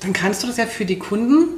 dann 0.00 0.12
kannst 0.12 0.42
du 0.42 0.46
das 0.46 0.56
ja 0.56 0.66
für 0.66 0.84
die 0.84 0.98
Kunden 0.98 1.48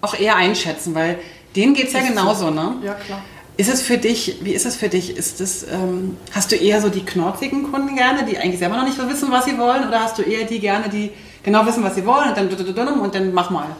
auch 0.00 0.18
eher 0.18 0.36
einschätzen, 0.36 0.94
weil 0.94 1.18
denen 1.56 1.74
geht 1.74 1.88
es 1.88 1.92
ja 1.92 2.00
genauso, 2.00 2.50
ne? 2.50 2.76
Ja, 2.82 2.94
klar. 2.94 3.22
Ist 3.56 3.72
es 3.72 3.82
für 3.82 3.98
dich, 3.98 4.38
wie 4.42 4.52
ist 4.52 4.64
es 4.64 4.76
für 4.76 4.88
dich? 4.88 5.16
Ist 5.16 5.40
das, 5.40 5.64
ähm, 5.64 6.16
hast 6.32 6.50
du 6.52 6.56
eher 6.56 6.80
so 6.80 6.88
die 6.88 7.04
knorzigen 7.04 7.70
Kunden 7.70 7.96
gerne, 7.96 8.24
die 8.24 8.38
eigentlich 8.38 8.58
selber 8.58 8.76
noch 8.76 8.84
nicht 8.84 8.96
so 8.96 9.08
wissen, 9.08 9.30
was 9.30 9.44
sie 9.44 9.58
wollen? 9.58 9.86
Oder 9.86 10.00
hast 10.00 10.16
du 10.16 10.22
eher 10.22 10.46
die 10.46 10.58
gerne, 10.58 10.88
die 10.88 11.10
genau 11.42 11.66
wissen, 11.66 11.84
was 11.84 11.94
sie 11.94 12.06
wollen 12.06 12.30
und 12.30 12.36
dann, 12.78 13.00
und 13.00 13.14
dann 13.14 13.34
mach 13.34 13.50
mal? 13.50 13.76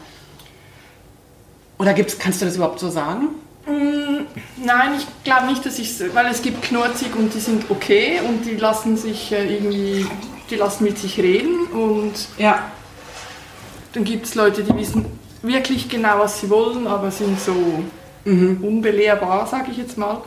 Oder 1.79 1.93
gibt's, 1.93 2.19
kannst 2.19 2.39
du 2.41 2.45
das 2.45 2.55
überhaupt 2.55 2.79
so 2.79 2.89
sagen? 2.89 3.29
Mm, 3.65 4.25
nein, 4.57 4.91
ich 4.97 5.07
glaube 5.23 5.45
nicht, 5.47 5.65
dass 5.65 5.79
ich 5.79 5.93
weil 6.13 6.27
es 6.27 6.41
gibt 6.41 6.63
knorzig 6.63 7.15
und 7.15 7.33
die 7.33 7.39
sind 7.39 7.69
okay 7.69 8.19
und 8.27 8.45
die 8.45 8.55
lassen 8.55 8.97
sich 8.97 9.31
äh, 9.31 9.55
irgendwie, 9.55 10.05
die 10.49 10.55
lassen 10.55 10.83
mit 10.83 10.97
sich 10.97 11.17
reden 11.17 11.67
und 11.67 12.13
ja. 12.37 12.71
dann 13.93 14.03
gibt 14.03 14.25
es 14.25 14.35
Leute, 14.35 14.63
die 14.63 14.75
wissen 14.75 15.05
wirklich 15.41 15.87
genau, 15.87 16.19
was 16.19 16.41
sie 16.41 16.49
wollen, 16.49 16.87
aber 16.87 17.09
sind 17.11 17.39
so 17.39 17.53
mhm. 18.25 18.59
unbelehrbar, 18.61 19.47
sage 19.47 19.71
ich 19.71 19.77
jetzt 19.77 19.97
mal. 19.97 20.21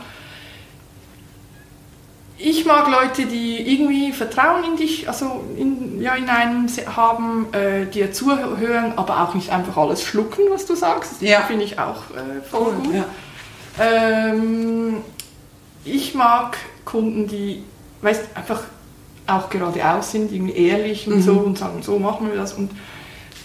Ich 2.38 2.66
mag 2.66 2.86
Leute, 2.90 3.24
die 3.24 3.72
irgendwie 3.72 4.12
Vertrauen 4.12 4.62
in 4.64 4.76
dich, 4.76 5.08
also 5.08 5.42
in, 5.56 6.02
ja, 6.02 6.14
in 6.14 6.28
einem 6.28 6.68
haben, 6.94 7.46
äh, 7.52 7.86
dir 7.86 8.12
zuhören, 8.12 8.92
aber 8.96 9.22
auch 9.22 9.34
nicht 9.34 9.50
einfach 9.50 9.78
alles 9.78 10.02
schlucken, 10.02 10.42
was 10.50 10.66
du 10.66 10.74
sagst. 10.74 11.22
Ja. 11.22 11.40
Finde 11.42 11.64
ich 11.64 11.78
auch 11.78 12.10
äh, 12.10 12.42
voll 12.42 12.74
gut. 12.74 12.94
Ja. 12.94 13.06
Ähm, 13.78 14.98
ich 15.84 16.14
mag 16.14 16.56
Kunden, 16.84 17.26
die 17.26 17.62
weißt, 18.02 18.24
einfach 18.34 18.62
auch 19.26 19.50
geradeaus 19.50 20.12
sind, 20.12 20.32
irgendwie 20.32 20.56
ehrlich 20.56 21.06
und 21.06 21.16
mhm. 21.16 21.22
so 21.22 21.32
und 21.32 21.58
sagen, 21.58 21.82
so 21.82 21.98
machen 21.98 22.28
wir 22.28 22.36
das. 22.36 22.54
Und 22.54 22.70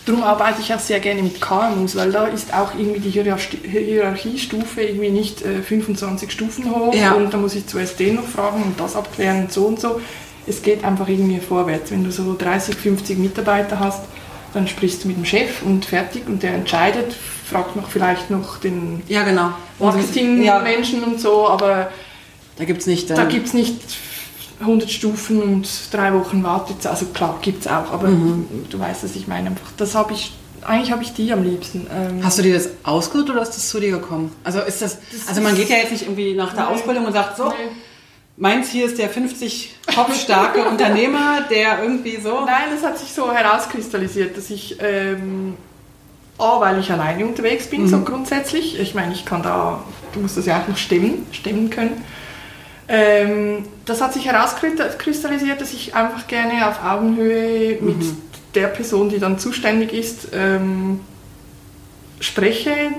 Darum 0.05 0.23
arbeite 0.23 0.61
ich 0.61 0.73
auch 0.73 0.79
sehr 0.79 0.99
gerne 0.99 1.21
mit 1.21 1.39
KMUs, 1.39 1.95
weil 1.95 2.11
da 2.11 2.25
ist 2.25 2.53
auch 2.53 2.73
irgendwie 2.73 2.99
die 2.99 3.11
Hierarchiestufe 3.11 4.81
irgendwie 4.81 5.11
nicht 5.11 5.43
äh, 5.43 5.61
25 5.61 6.31
Stufen 6.31 6.71
hoch 6.71 6.93
ja. 6.95 7.11
und 7.11 7.31
da 7.31 7.37
muss 7.37 7.53
ich 7.53 7.67
zuerst 7.67 7.99
den 7.99 8.15
noch 8.15 8.25
fragen 8.25 8.63
und 8.63 8.79
das 8.79 8.95
abklären 8.95 9.41
und 9.41 9.51
so 9.53 9.65
und 9.65 9.79
so. 9.79 10.01
Es 10.47 10.63
geht 10.63 10.83
einfach 10.83 11.07
irgendwie 11.07 11.37
vorwärts. 11.39 11.91
Wenn 11.91 12.03
du 12.03 12.11
so 12.11 12.35
30, 12.35 12.75
50 12.75 13.19
Mitarbeiter 13.19 13.79
hast, 13.79 14.01
dann 14.55 14.67
sprichst 14.67 15.03
du 15.03 15.07
mit 15.07 15.17
dem 15.17 15.25
Chef 15.25 15.61
und 15.61 15.85
fertig 15.85 16.23
und 16.25 16.41
der 16.41 16.55
entscheidet, 16.55 17.15
fragt 17.51 17.75
noch 17.75 17.89
vielleicht 17.89 18.29
noch 18.29 18.57
den 18.57 19.03
ja, 19.07 19.23
genau. 19.23 19.51
Marketingmenschen 19.79 21.01
ja. 21.01 21.07
und 21.07 21.19
so, 21.19 21.47
aber 21.47 21.91
da 22.57 22.63
gibt 22.63 22.81
es 22.81 22.87
nicht, 22.87 23.09
da 23.09 23.25
gibt's 23.25 23.53
nicht 23.53 23.75
100 24.61 24.89
Stufen 24.89 25.41
und 25.41 25.67
drei 25.91 26.13
Wochen 26.13 26.43
Wartezeit. 26.43 26.91
Also 26.91 27.07
klar, 27.07 27.39
gibt 27.41 27.65
es 27.65 27.67
auch, 27.67 27.91
aber 27.91 28.07
mhm. 28.07 28.67
du 28.69 28.79
weißt, 28.79 29.03
was 29.03 29.15
ich 29.15 29.27
meine. 29.27 29.49
Einfach, 29.49 29.71
das 29.77 29.95
habe 29.95 30.13
ich, 30.13 30.31
eigentlich 30.61 30.91
habe 30.91 31.03
ich 31.03 31.13
die 31.13 31.33
am 31.33 31.43
liebsten. 31.43 31.87
Ähm 31.91 32.23
Hast 32.23 32.37
du 32.37 32.43
dir 32.43 32.53
das 32.53 32.69
ausgesucht 32.83 33.31
oder 33.31 33.41
ist 33.41 33.51
das 33.51 33.67
zu 33.67 33.79
dir 33.79 33.91
gekommen? 33.91 34.33
Also 34.43 34.59
ist 34.61 34.81
das, 34.81 34.97
das 35.11 35.27
also 35.27 35.41
man 35.41 35.55
geht 35.55 35.69
ja 35.69 35.77
jetzt 35.77 35.91
nicht 35.91 36.03
irgendwie 36.03 36.35
nach 36.35 36.53
der 36.53 36.65
nee. 36.65 36.75
Ausbildung 36.75 37.05
und 37.05 37.13
sagt 37.13 37.37
so, 37.37 37.49
nee. 37.49 37.55
meins 38.37 38.69
hier 38.69 38.85
ist 38.85 38.97
der 38.97 39.09
50 39.09 39.75
kopfstarke 39.93 40.63
Unternehmer, 40.69 41.41
der 41.49 41.81
irgendwie 41.81 42.17
so... 42.21 42.45
Nein, 42.45 42.69
das 42.73 42.83
hat 42.83 42.99
sich 42.99 43.11
so 43.11 43.33
herauskristallisiert, 43.33 44.37
dass 44.37 44.49
ich... 44.49 44.77
Ähm, 44.79 45.55
A, 46.41 46.59
weil 46.59 46.79
ich 46.79 46.91
alleine 46.91 47.25
unterwegs 47.25 47.69
bin, 47.69 47.83
mhm. 47.83 47.87
so 47.87 47.99
grundsätzlich. 48.01 48.79
Ich 48.79 48.95
meine, 48.95 49.13
ich 49.13 49.25
kann 49.25 49.43
da, 49.43 49.83
du 50.13 50.19
musst 50.19 50.37
das 50.37 50.45
ja 50.45 50.59
auch 50.59 50.67
noch 50.67 50.77
stemmen, 50.77 51.25
stemmen 51.31 51.69
können. 51.69 52.03
Ähm, 52.87 53.65
das 53.85 54.01
hat 54.01 54.13
sich 54.13 54.25
herauskristallisiert, 54.25 55.61
dass 55.61 55.71
ich 55.71 55.95
einfach 55.95 56.27
gerne 56.27 56.67
auf 56.67 56.83
Augenhöhe 56.83 57.81
mit 57.81 57.99
mhm. 57.99 58.17
der 58.55 58.67
Person, 58.67 59.09
die 59.09 59.19
dann 59.19 59.39
zuständig 59.39 59.93
ist, 59.93 60.29
ähm, 60.33 60.99
spreche, 62.19 62.89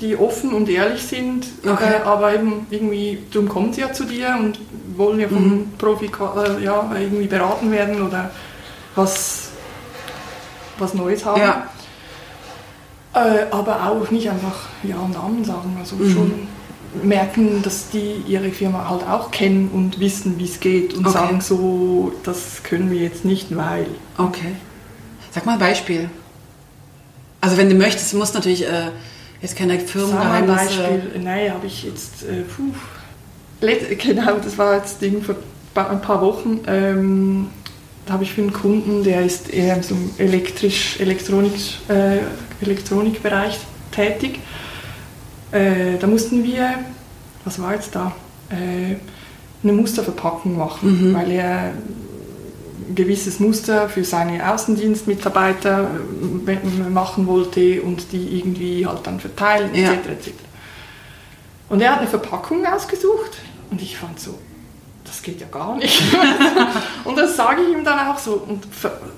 die 0.00 0.16
offen 0.16 0.52
und 0.52 0.68
ehrlich 0.68 1.02
sind, 1.04 1.46
okay. 1.64 1.94
äh, 2.02 2.04
aber 2.04 2.34
eben 2.34 2.66
irgendwie, 2.70 3.18
darum 3.32 3.48
kommen 3.48 3.72
sie 3.72 3.80
ja 3.82 3.92
zu 3.92 4.04
dir 4.04 4.36
und 4.38 4.58
wollen 4.96 5.20
ja 5.20 5.28
vom 5.28 5.48
mhm. 5.48 5.72
Profi 5.78 6.06
äh, 6.06 6.64
ja, 6.64 6.90
irgendwie 6.98 7.26
beraten 7.26 7.70
werden 7.70 8.02
oder 8.02 8.30
was, 8.94 9.50
was 10.78 10.94
Neues 10.94 11.24
haben. 11.24 11.40
Ja. 11.40 11.68
Äh, 13.16 13.46
aber 13.50 13.88
auch 13.88 14.10
nicht 14.10 14.28
einfach 14.28 14.68
Ja 14.82 14.96
und 14.98 15.16
Amen 15.16 15.42
sagen, 15.42 15.74
also 15.78 15.96
mhm. 15.96 16.12
schon 16.12 16.48
merken, 17.02 17.62
dass 17.62 17.88
die 17.88 18.22
ihre 18.28 18.50
Firma 18.50 18.90
halt 18.90 19.08
auch 19.08 19.30
kennen 19.30 19.70
und 19.72 20.00
wissen, 20.00 20.38
wie 20.38 20.44
es 20.44 20.60
geht 20.60 20.92
und 20.92 21.06
okay. 21.06 21.14
sagen 21.14 21.40
so, 21.40 22.12
das 22.24 22.62
können 22.62 22.90
wir 22.90 23.00
jetzt 23.00 23.24
nicht, 23.24 23.56
weil. 23.56 23.86
Okay. 24.18 24.56
Sag 25.30 25.46
mal 25.46 25.54
ein 25.54 25.58
Beispiel. 25.58 26.10
Also 27.40 27.56
wenn 27.56 27.70
du 27.70 27.74
möchtest, 27.76 28.12
du 28.12 28.18
musst 28.18 28.34
natürlich 28.34 28.66
äh, 28.66 28.90
jetzt 29.40 29.56
keine 29.56 29.78
Firmengeheimnisse... 29.78 30.66
Beispiel. 30.66 31.20
Nein, 31.22 31.54
habe 31.54 31.66
ich 31.66 31.84
jetzt... 31.84 32.22
Äh, 32.22 32.42
puh, 32.42 32.72
genau, 33.96 34.36
das 34.42 34.58
war 34.58 34.76
jetzt 34.76 35.00
Ding 35.00 35.22
vor 35.22 35.36
ein 35.74 36.02
paar 36.02 36.20
Wochen. 36.20 36.60
Ähm, 36.66 37.48
da 38.06 38.14
habe 38.14 38.24
ich 38.24 38.32
für 38.32 38.40
einen 38.40 38.52
Kunden, 38.52 39.04
der 39.04 39.24
ist 39.24 39.52
eher 39.52 39.76
im 39.76 40.10
elektrisch, 40.18 40.98
Elektronik, 41.00 41.54
äh, 41.88 42.18
Elektronikbereich 42.62 43.58
tätig 43.90 44.38
äh, 45.52 45.96
da 45.98 46.06
mussten 46.06 46.44
wir, 46.44 46.74
was 47.44 47.60
war 47.60 47.74
jetzt 47.74 47.94
da, 47.94 48.12
äh, 48.50 48.96
eine 49.62 49.72
Musterverpackung 49.72 50.56
machen, 50.56 51.10
mhm. 51.10 51.14
weil 51.14 51.30
er 51.30 51.72
ein 52.88 52.94
gewisses 52.94 53.40
Muster 53.40 53.88
für 53.88 54.04
seine 54.04 54.52
Außendienstmitarbeiter 54.52 55.90
äh, 56.46 56.90
machen 56.90 57.26
wollte 57.26 57.82
und 57.82 58.12
die 58.12 58.38
irgendwie 58.38 58.86
halt 58.86 59.06
dann 59.06 59.20
verteilen, 59.20 59.74
ja. 59.74 59.92
etc. 59.92 60.08
etc. 60.08 60.32
Und 61.68 61.80
er 61.80 61.92
hat 61.92 62.00
eine 62.00 62.08
Verpackung 62.08 62.64
ausgesucht 62.66 63.38
und 63.70 63.82
ich 63.82 63.96
fand 63.96 64.20
so, 64.20 64.38
das 65.06 65.22
geht 65.22 65.40
ja 65.40 65.46
gar 65.46 65.76
nicht. 65.76 66.02
und 67.04 67.16
das 67.16 67.36
sage 67.36 67.62
ich 67.62 67.72
ihm 67.72 67.84
dann 67.84 68.08
auch 68.08 68.18
so 68.18 68.34
und 68.34 68.66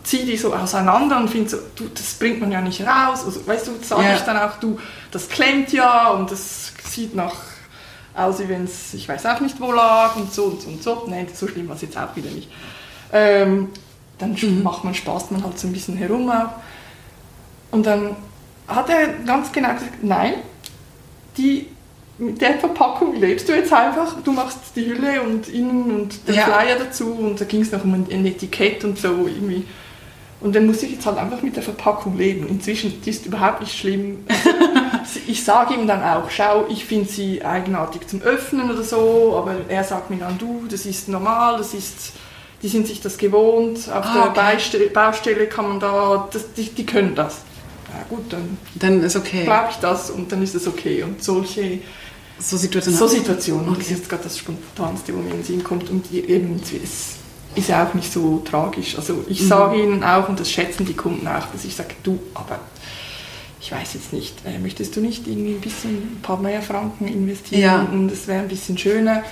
ziehe 0.05 0.26
die 0.26 0.36
so 0.36 0.55
auseinander 0.55 1.18
und 1.18 1.28
finde 1.28 1.49
so, 1.49 1.57
du, 1.74 1.89
das 1.89 2.14
bringt 2.14 2.41
man 2.41 2.53
ja 2.53 2.61
nicht 2.61 2.80
raus. 2.82 3.24
Also, 3.24 3.47
weißt 3.47 3.68
du, 3.68 3.72
sage 3.82 4.05
ja. 4.05 4.14
ich 4.14 4.20
dann 4.20 4.36
auch, 4.36 4.57
du, 4.61 4.78
das 5.11 5.28
klemmt 5.28 5.72
ja 5.72 6.09
und 6.11 6.30
das 6.30 6.72
sieht 6.84 7.14
nach 7.14 7.34
aus, 8.14 8.41
wie 8.41 8.49
wenn 8.49 8.64
es, 8.64 8.95
ich 8.95 9.09
weiß 9.09 9.26
auch 9.26 9.41
nicht 9.41 9.61
wo 9.61 9.72
lag 9.72 10.16
und 10.16 10.32
so 10.32 10.45
und 10.45 10.62
so 10.62 10.68
und 10.68 10.82
so. 10.82 11.05
Nein, 11.07 11.28
so 11.32 11.47
schlimm 11.47 11.68
war 11.68 11.76
es 11.76 11.82
jetzt 11.82 11.97
auch 11.97 12.14
wieder 12.16 12.30
nicht. 12.30 12.51
Ähm, 13.12 13.68
dann 14.18 14.32
mhm. 14.32 14.62
macht 14.62 14.84
man 14.84 14.95
Spaß, 14.95 15.30
man 15.30 15.45
halt 15.45 15.59
so 15.59 15.68
ein 15.68 15.72
bisschen 15.72 15.97
herum 15.97 16.30
auch. 16.30 16.51
Und 17.70 17.86
dann 17.86 18.16
hat 18.66 18.89
er 18.89 19.09
ganz 19.24 19.53
genau 19.53 19.72
gesagt, 19.74 20.03
nein, 20.03 20.34
die 21.36 21.68
mit 22.19 22.41
der 22.41 22.59
Verpackung 22.59 23.14
lebst 23.14 23.49
du 23.49 23.55
jetzt 23.55 23.73
einfach. 23.73 24.16
Du 24.23 24.33
machst 24.33 24.59
die 24.75 24.87
Hülle 24.87 25.23
und 25.23 25.49
innen 25.49 25.91
und 25.93 26.29
den 26.29 26.35
ja. 26.35 26.43
Flyer 26.43 26.77
dazu 26.79 27.12
und 27.12 27.41
da 27.41 27.45
ging 27.45 27.62
es 27.62 27.71
noch 27.71 27.85
um 27.85 27.95
ein, 27.95 28.27
Etikett 28.27 28.85
und 28.85 28.99
so 28.99 29.27
irgendwie. 29.27 29.64
Und 30.41 30.55
dann 30.55 30.66
muss 30.66 30.83
ich 30.83 30.93
jetzt 30.93 31.07
halt 31.07 31.19
einfach 31.19 31.43
mit 31.43 31.57
der 31.57 31.62
Verpackung 31.62 32.16
leben. 32.16 32.47
Inzwischen 32.49 33.01
ist 33.05 33.27
überhaupt 33.27 33.61
nicht 33.61 33.77
schlimm. 33.77 34.25
ich 35.27 35.43
sage 35.43 35.75
ihm 35.75 35.87
dann 35.87 36.03
auch, 36.03 36.31
schau, 36.31 36.66
ich 36.69 36.85
finde 36.85 37.09
sie 37.09 37.45
eigenartig 37.45 38.07
zum 38.07 38.23
Öffnen 38.23 38.71
oder 38.71 38.83
so, 38.83 39.37
aber 39.37 39.55
er 39.69 39.85
sagt 39.85 40.11
mir 40.11 40.19
dann, 40.19 40.39
du, 40.39 40.66
das 40.69 40.87
ist 40.87 41.09
normal, 41.09 41.59
das 41.59 41.75
ist, 41.75 42.12
die 42.62 42.69
sind 42.69 42.87
sich 42.87 43.01
das 43.01 43.19
gewohnt, 43.19 43.79
auf 43.91 44.05
ah, 44.07 44.33
der 44.35 44.53
okay. 44.55 44.89
Baustelle 44.93 45.47
kann 45.47 45.69
man 45.69 45.81
da, 45.81 46.29
das, 46.33 46.53
die, 46.55 46.69
die 46.69 46.87
können 46.87 47.14
das. 47.14 47.43
Ja 47.93 48.05
gut, 48.09 48.33
dann, 48.33 48.59
dann 48.75 49.03
ist 49.03 49.16
okay. 49.16 49.45
glaube 49.45 49.69
ich 49.71 49.77
das 49.77 50.11
und 50.11 50.31
dann 50.31 50.43
ist 50.43 50.55
es 50.55 50.69
okay. 50.69 51.03
Und 51.03 51.23
solche 51.23 51.81
so 52.39 52.57
Situationen? 52.57 52.99
So 52.99 53.09
Situationen. 53.09 53.68
Okay. 53.68 53.78
Das 53.78 53.86
ist 53.91 53.99
jetzt 53.99 54.09
gerade 54.09 54.24
das 54.24 54.39
Spontanste, 54.39 55.14
wo 55.14 55.18
mir 55.18 55.30
in 55.30 55.36
den 55.39 55.45
Sinn 55.45 55.64
kommt. 55.64 55.91
Und 55.91 56.12
eben, 56.12 56.61
es 56.62 57.16
ist 57.55 57.68
ja 57.68 57.86
auch 57.86 57.95
nicht 57.95 58.12
so 58.12 58.43
tragisch. 58.49 58.97
Also 58.97 59.24
ich 59.28 59.47
sage 59.47 59.82
ihnen 59.82 60.05
auch, 60.05 60.28
und 60.28 60.39
das 60.39 60.51
schätzen 60.51 60.86
die 60.86 60.95
Kunden 60.95 61.26
auch, 61.26 61.47
dass 61.53 61.64
ich 61.64 61.74
sage, 61.74 61.95
du, 62.03 62.18
aber 62.34 62.61
ich 63.61 63.72
weiß 63.72 63.95
jetzt 63.95 64.12
nicht, 64.12 64.34
äh, 64.47 64.59
möchtest 64.59 64.95
du 64.97 65.01
nicht 65.01 65.26
irgendwie 65.26 65.55
ein 65.55 65.61
bisschen, 65.61 65.91
ein 65.97 66.20
paar 66.22 66.39
mehr 66.39 66.62
Franken 66.62 67.09
investieren 67.09 67.62
Ja. 67.62 67.82
und 67.91 68.11
es 68.12 68.26
wäre 68.28 68.41
ein 68.41 68.49
bisschen 68.49 68.78
schöner. 68.78 69.24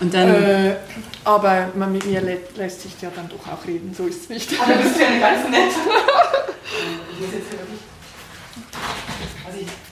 Und 0.00 0.12
dann. 0.12 0.28
Äh, 0.28 0.76
aber 1.24 1.70
man, 1.74 1.92
mit 1.92 2.06
mir 2.06 2.20
lä 2.20 2.36
lässt 2.56 2.82
sich 2.82 2.92
ja 3.00 3.10
dann 3.14 3.28
doch 3.28 3.52
auch 3.52 3.66
reden, 3.66 3.92
so 3.96 4.06
ist 4.06 4.22
es 4.22 4.28
nicht. 4.28 4.50
Aber 4.60 4.74
bist 4.74 4.96
du 4.96 5.00
ja 5.00 5.18
ganz 5.18 5.48
nett. 5.50 5.72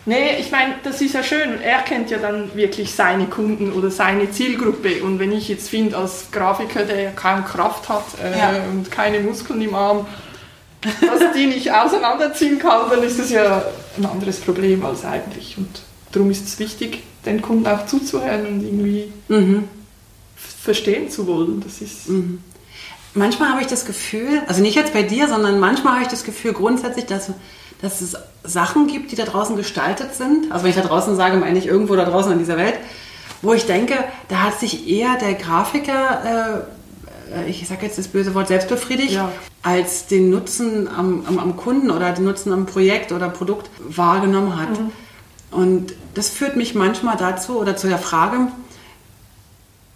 Nee, 0.07 0.37
ich 0.39 0.51
meine, 0.51 0.75
das 0.83 1.01
ist 1.01 1.15
ja 1.15 1.23
schön. 1.23 1.61
Er 1.63 1.81
kennt 1.83 2.11
ja 2.11 2.19
dann 2.19 2.55
wirklich 2.55 2.93
seine 2.95 3.27
Kunden 3.27 3.73
oder 3.73 3.91
seine 3.91 4.31
Zielgruppe. 4.31 5.03
Und 5.03 5.19
wenn 5.19 5.33
ich 5.33 5.49
jetzt 5.49 5.71
finde, 5.71 5.97
als 5.97 6.27
Grafiker, 6.31 6.85
der 6.85 7.01
ja 7.01 7.11
kaum 7.11 7.45
Kraft 7.45 7.89
hat 7.89 8.05
äh, 8.23 8.39
Ja. 8.39 8.53
und 8.71 8.91
keine 8.91 9.21
Muskeln 9.21 9.61
im 9.63 9.75
Arm, 9.75 10.07
dass 11.01 11.33
die 11.35 11.47
nicht 11.47 11.73
auseinanderziehen 11.73 12.59
kann, 12.59 12.91
dann 12.91 13.03
ist 13.03 13.19
das 13.19 13.31
ja 13.31 13.65
ein 13.97 14.05
anderes 14.05 14.41
Problem 14.41 14.85
als 14.85 15.05
eigentlich. 15.05 15.57
Und 15.57 15.69
darum 16.13 16.31
ist 16.31 16.47
es 16.47 16.59
wichtig, 16.59 17.03
den 17.25 17.41
Kunden 17.41 17.67
auch 17.67 17.87
zuzuhören 17.87 18.47
und 18.47 18.63
irgendwie 18.63 19.11
Mhm. 19.29 19.65
verstehen 20.63 21.09
zu 21.11 21.27
wollen. 21.27 21.63
Das 21.65 21.81
ist 21.81 22.09
Manchmal 23.17 23.51
habe 23.51 23.61
ich 23.61 23.69
das 23.69 23.85
Gefühl, 23.87 24.43
also 24.49 24.61
nicht 24.61 24.75
jetzt 24.75 24.93
bei 24.93 25.05
dir, 25.05 25.29
sondern 25.29 25.61
manchmal 25.61 25.95
habe 25.95 26.03
ich 26.03 26.09
das 26.09 26.25
Gefühl 26.25 26.53
grundsätzlich, 26.53 27.07
dass, 27.07 27.31
dass 27.85 28.01
es 28.01 28.17
Sachen 28.43 28.87
gibt, 28.89 29.13
die 29.13 29.17
da 29.17 29.25
draußen 29.25 29.57
gestaltet 29.57 30.15
sind. 30.15 30.51
Also 30.51 30.65
wenn 30.65 30.71
ich 30.71 30.77
da 30.77 30.83
draußen 30.83 31.15
sage, 31.17 31.37
meine 31.37 31.59
ich 31.59 31.67
irgendwo 31.67 31.95
da 31.97 32.05
draußen 32.05 32.33
in 32.33 32.39
dieser 32.39 32.57
Welt, 32.57 32.75
wo 33.43 33.53
ich 33.53 33.67
denke, 33.67 33.95
da 34.29 34.37
hat 34.45 34.59
sich 34.59 34.89
eher 34.89 35.17
der 35.21 35.35
Grafiker, 35.35 36.65
äh, 37.37 37.49
ich 37.49 37.67
sage 37.69 37.87
jetzt 37.87 37.99
das 37.99 38.09
böse 38.09 38.35
Wort, 38.35 38.49
selbst 38.49 38.69
befriedigt, 38.69 39.13
Ja. 39.15 39.31
als 39.63 40.07
den 40.07 40.31
Nutzen 40.31 40.89
am, 40.89 41.25
am, 41.27 41.39
am 41.39 41.57
Kunden 41.57 41.91
oder 41.91 42.13
den 42.13 42.25
Nutzen 42.25 42.53
am 42.53 42.67
Projekt 42.67 43.13
oder 43.13 43.29
Produkt 43.29 43.71
wahrgenommen 43.89 44.59
hat. 44.61 44.69
Und 45.51 45.93
das 46.15 46.29
führt 46.31 46.57
mich 46.57 46.75
manchmal 46.75 47.17
dazu 47.17 47.59
oder 47.61 47.77
zu 47.77 47.87
der 47.89 47.99
Frage, 47.99 48.49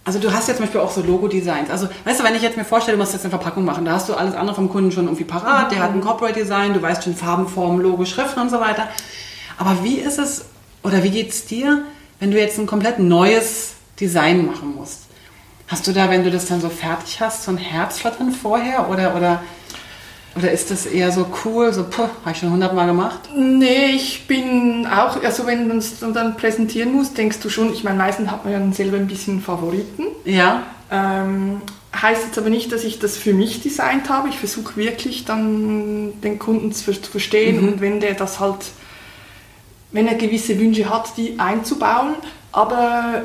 also 0.09 0.19
du 0.19 0.33
hast 0.33 0.49
ja 0.49 0.55
zum 0.55 0.65
Beispiel 0.65 0.81
auch 0.81 0.91
so 0.91 1.03
Logo-Designs. 1.03 1.69
Also 1.69 1.87
weißt 2.05 2.21
du, 2.21 2.25
wenn 2.25 2.35
ich 2.35 2.41
jetzt 2.41 2.57
mir 2.57 2.65
vorstelle, 2.65 2.97
du 2.97 3.03
musst 3.03 3.13
jetzt 3.13 3.27
eine 3.27 3.31
Verpackung 3.31 3.67
machen, 3.67 3.85
da 3.85 3.93
hast 3.93 4.09
du 4.09 4.15
alles 4.15 4.35
andere 4.35 4.55
vom 4.55 4.71
Kunden 4.71 4.91
schon 4.91 5.05
irgendwie 5.05 5.25
parat, 5.25 5.71
der 5.71 5.81
hat 5.83 5.93
ein 5.93 6.01
Corporate-Design, 6.01 6.73
du 6.73 6.81
weißt 6.81 7.05
schon 7.05 7.15
Farben, 7.15 7.47
Form, 7.47 7.79
Logo, 7.79 8.07
Schriften 8.07 8.41
und 8.41 8.49
so 8.49 8.59
weiter. 8.59 8.89
Aber 9.59 9.85
wie 9.85 9.97
ist 9.97 10.19
es, 10.19 10.47
oder 10.83 11.03
wie 11.03 11.11
geht 11.11 11.29
es 11.29 11.45
dir, 11.45 11.83
wenn 12.21 12.31
du 12.31 12.41
jetzt 12.41 12.59
ein 12.59 12.65
komplett 12.65 12.99
neues 12.99 13.75
Design 14.01 14.47
machen 14.47 14.75
musst? 14.75 15.01
Hast 15.67 15.87
du 15.87 15.93
da, 15.93 16.09
wenn 16.09 16.25
du 16.25 16.31
das 16.31 16.47
dann 16.47 16.63
so 16.63 16.71
fertig 16.71 17.21
hast, 17.21 17.45
so 17.45 17.51
ein 17.51 17.59
Herzflattern 17.59 18.33
vorher 18.33 18.89
oder, 18.89 19.15
oder, 19.15 19.43
oder 20.39 20.53
ist 20.53 20.70
das 20.70 20.86
eher 20.86 21.11
so 21.12 21.26
cool, 21.45 21.72
so, 21.72 21.84
puh, 21.84 22.03
habe 22.03 22.32
ich 22.32 22.39
schon 22.39 22.51
hundertmal 22.51 22.86
gemacht? 22.86 23.20
Nee, 23.36 23.91
ich 23.95 24.26
bin 24.26 24.86
auch, 24.86 25.22
also 25.22 25.47
wenn 25.47 25.68
man 25.68 25.78
es 25.78 25.99
dann 26.01 26.36
präsentieren 26.36 26.93
muss, 26.93 27.12
denkst 27.12 27.41
du 27.41 27.49
schon, 27.51 27.72
ich 27.72 27.84
meine, 27.84 27.99
meistens 27.99 28.30
hat 28.30 28.45
man 28.45 28.53
ja 28.53 28.59
dann 28.61 28.72
selber 28.72 28.97
ein 28.97 29.09
bisschen 29.09 29.41
Favoriten. 29.41 30.05
Ja, 30.24 30.62
Ähm, 30.91 31.61
heißt 32.01 32.24
jetzt 32.26 32.39
aber 32.39 32.51
nicht, 32.51 32.72
dass 32.72 32.84
ich 32.84 32.99
das 32.99 33.16
für 33.16 33.34
mich 33.34 33.62
designt 33.62 34.09
habe. 34.09 34.28
Ich 34.28 34.39
versuche 34.39 34.76
wirklich 34.76 35.24
dann 35.24 36.20
den 36.22 36.39
Kunden 36.39 36.72
zu, 36.72 36.93
zu 36.93 37.11
verstehen 37.11 37.68
und 37.68 37.80
wenn 37.80 38.01
der 38.01 38.14
das 38.14 38.41
halt, 38.41 38.59
wenn 39.93 40.07
er 40.07 40.14
gewisse 40.14 40.59
Wünsche 40.59 40.89
hat, 40.89 41.16
die 41.16 41.39
einzubauen, 41.39 42.14
aber 42.53 43.22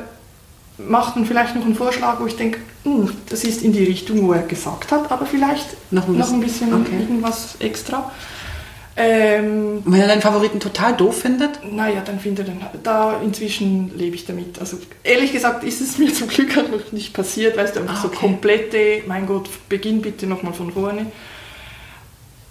macht 0.78 1.16
dann 1.16 1.24
vielleicht 1.26 1.54
noch 1.54 1.64
einen 1.64 1.74
Vorschlag, 1.74 2.20
wo 2.20 2.26
ich 2.26 2.36
denke, 2.36 2.58
"Hm, 2.84 3.10
das 3.28 3.44
ist 3.44 3.62
in 3.62 3.72
die 3.72 3.84
Richtung, 3.84 4.26
wo 4.26 4.32
er 4.32 4.42
gesagt 4.42 4.90
hat, 4.92 5.10
aber 5.12 5.24
vielleicht 5.26 5.66
Noch 5.90 6.08
ein 6.08 6.18
noch 6.18 6.32
ein 6.32 6.40
bisschen, 6.40 6.70
bisschen 6.70 6.82
okay. 6.82 7.00
irgendwas 7.00 7.56
extra. 7.60 8.10
Ähm, 8.96 9.82
wenn 9.86 10.00
er 10.00 10.06
deinen 10.06 10.20
Favoriten 10.22 10.60
total 10.60 10.94
doof 10.96 11.22
findet? 11.22 11.58
naja, 11.72 12.00
dann 12.04 12.20
findet 12.20 12.46
er, 12.48 12.54
da 12.84 13.20
inzwischen 13.24 13.90
lebe 13.98 14.14
ich 14.14 14.24
damit. 14.24 14.60
Also 14.60 14.78
ehrlich 15.02 15.32
gesagt 15.32 15.64
ist 15.64 15.80
es 15.80 15.98
mir 15.98 16.14
zum 16.14 16.28
Glück 16.28 16.56
auch 16.56 16.68
noch 16.70 16.92
nicht 16.92 17.12
passiert, 17.12 17.56
weißt 17.56 17.74
du, 17.74 17.80
einfach 17.80 17.98
Ah, 17.98 18.02
so 18.02 18.08
okay. 18.08 18.18
komplette, 18.20 19.02
mein 19.08 19.26
Gott, 19.26 19.48
beginn 19.68 20.00
bitte 20.00 20.26
nochmal 20.28 20.52
von 20.52 20.72
vorne. 20.72 21.06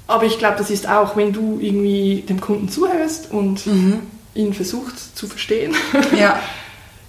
Aber 0.05 0.25
ich 0.25 0.37
glaube, 0.37 0.57
das 0.57 0.69
ist 0.69 0.87
auch, 0.89 1.15
wenn 1.15 1.31
du 1.31 1.59
irgendwie 1.61 2.25
dem 2.27 2.41
Kunden 2.41 2.67
zuhörst 2.67 3.31
und 3.31 3.61
ihn 4.35 4.53
versuchst 4.53 5.17
zu 5.17 5.27
verstehen. 5.27 5.73
Ja. 6.17 6.39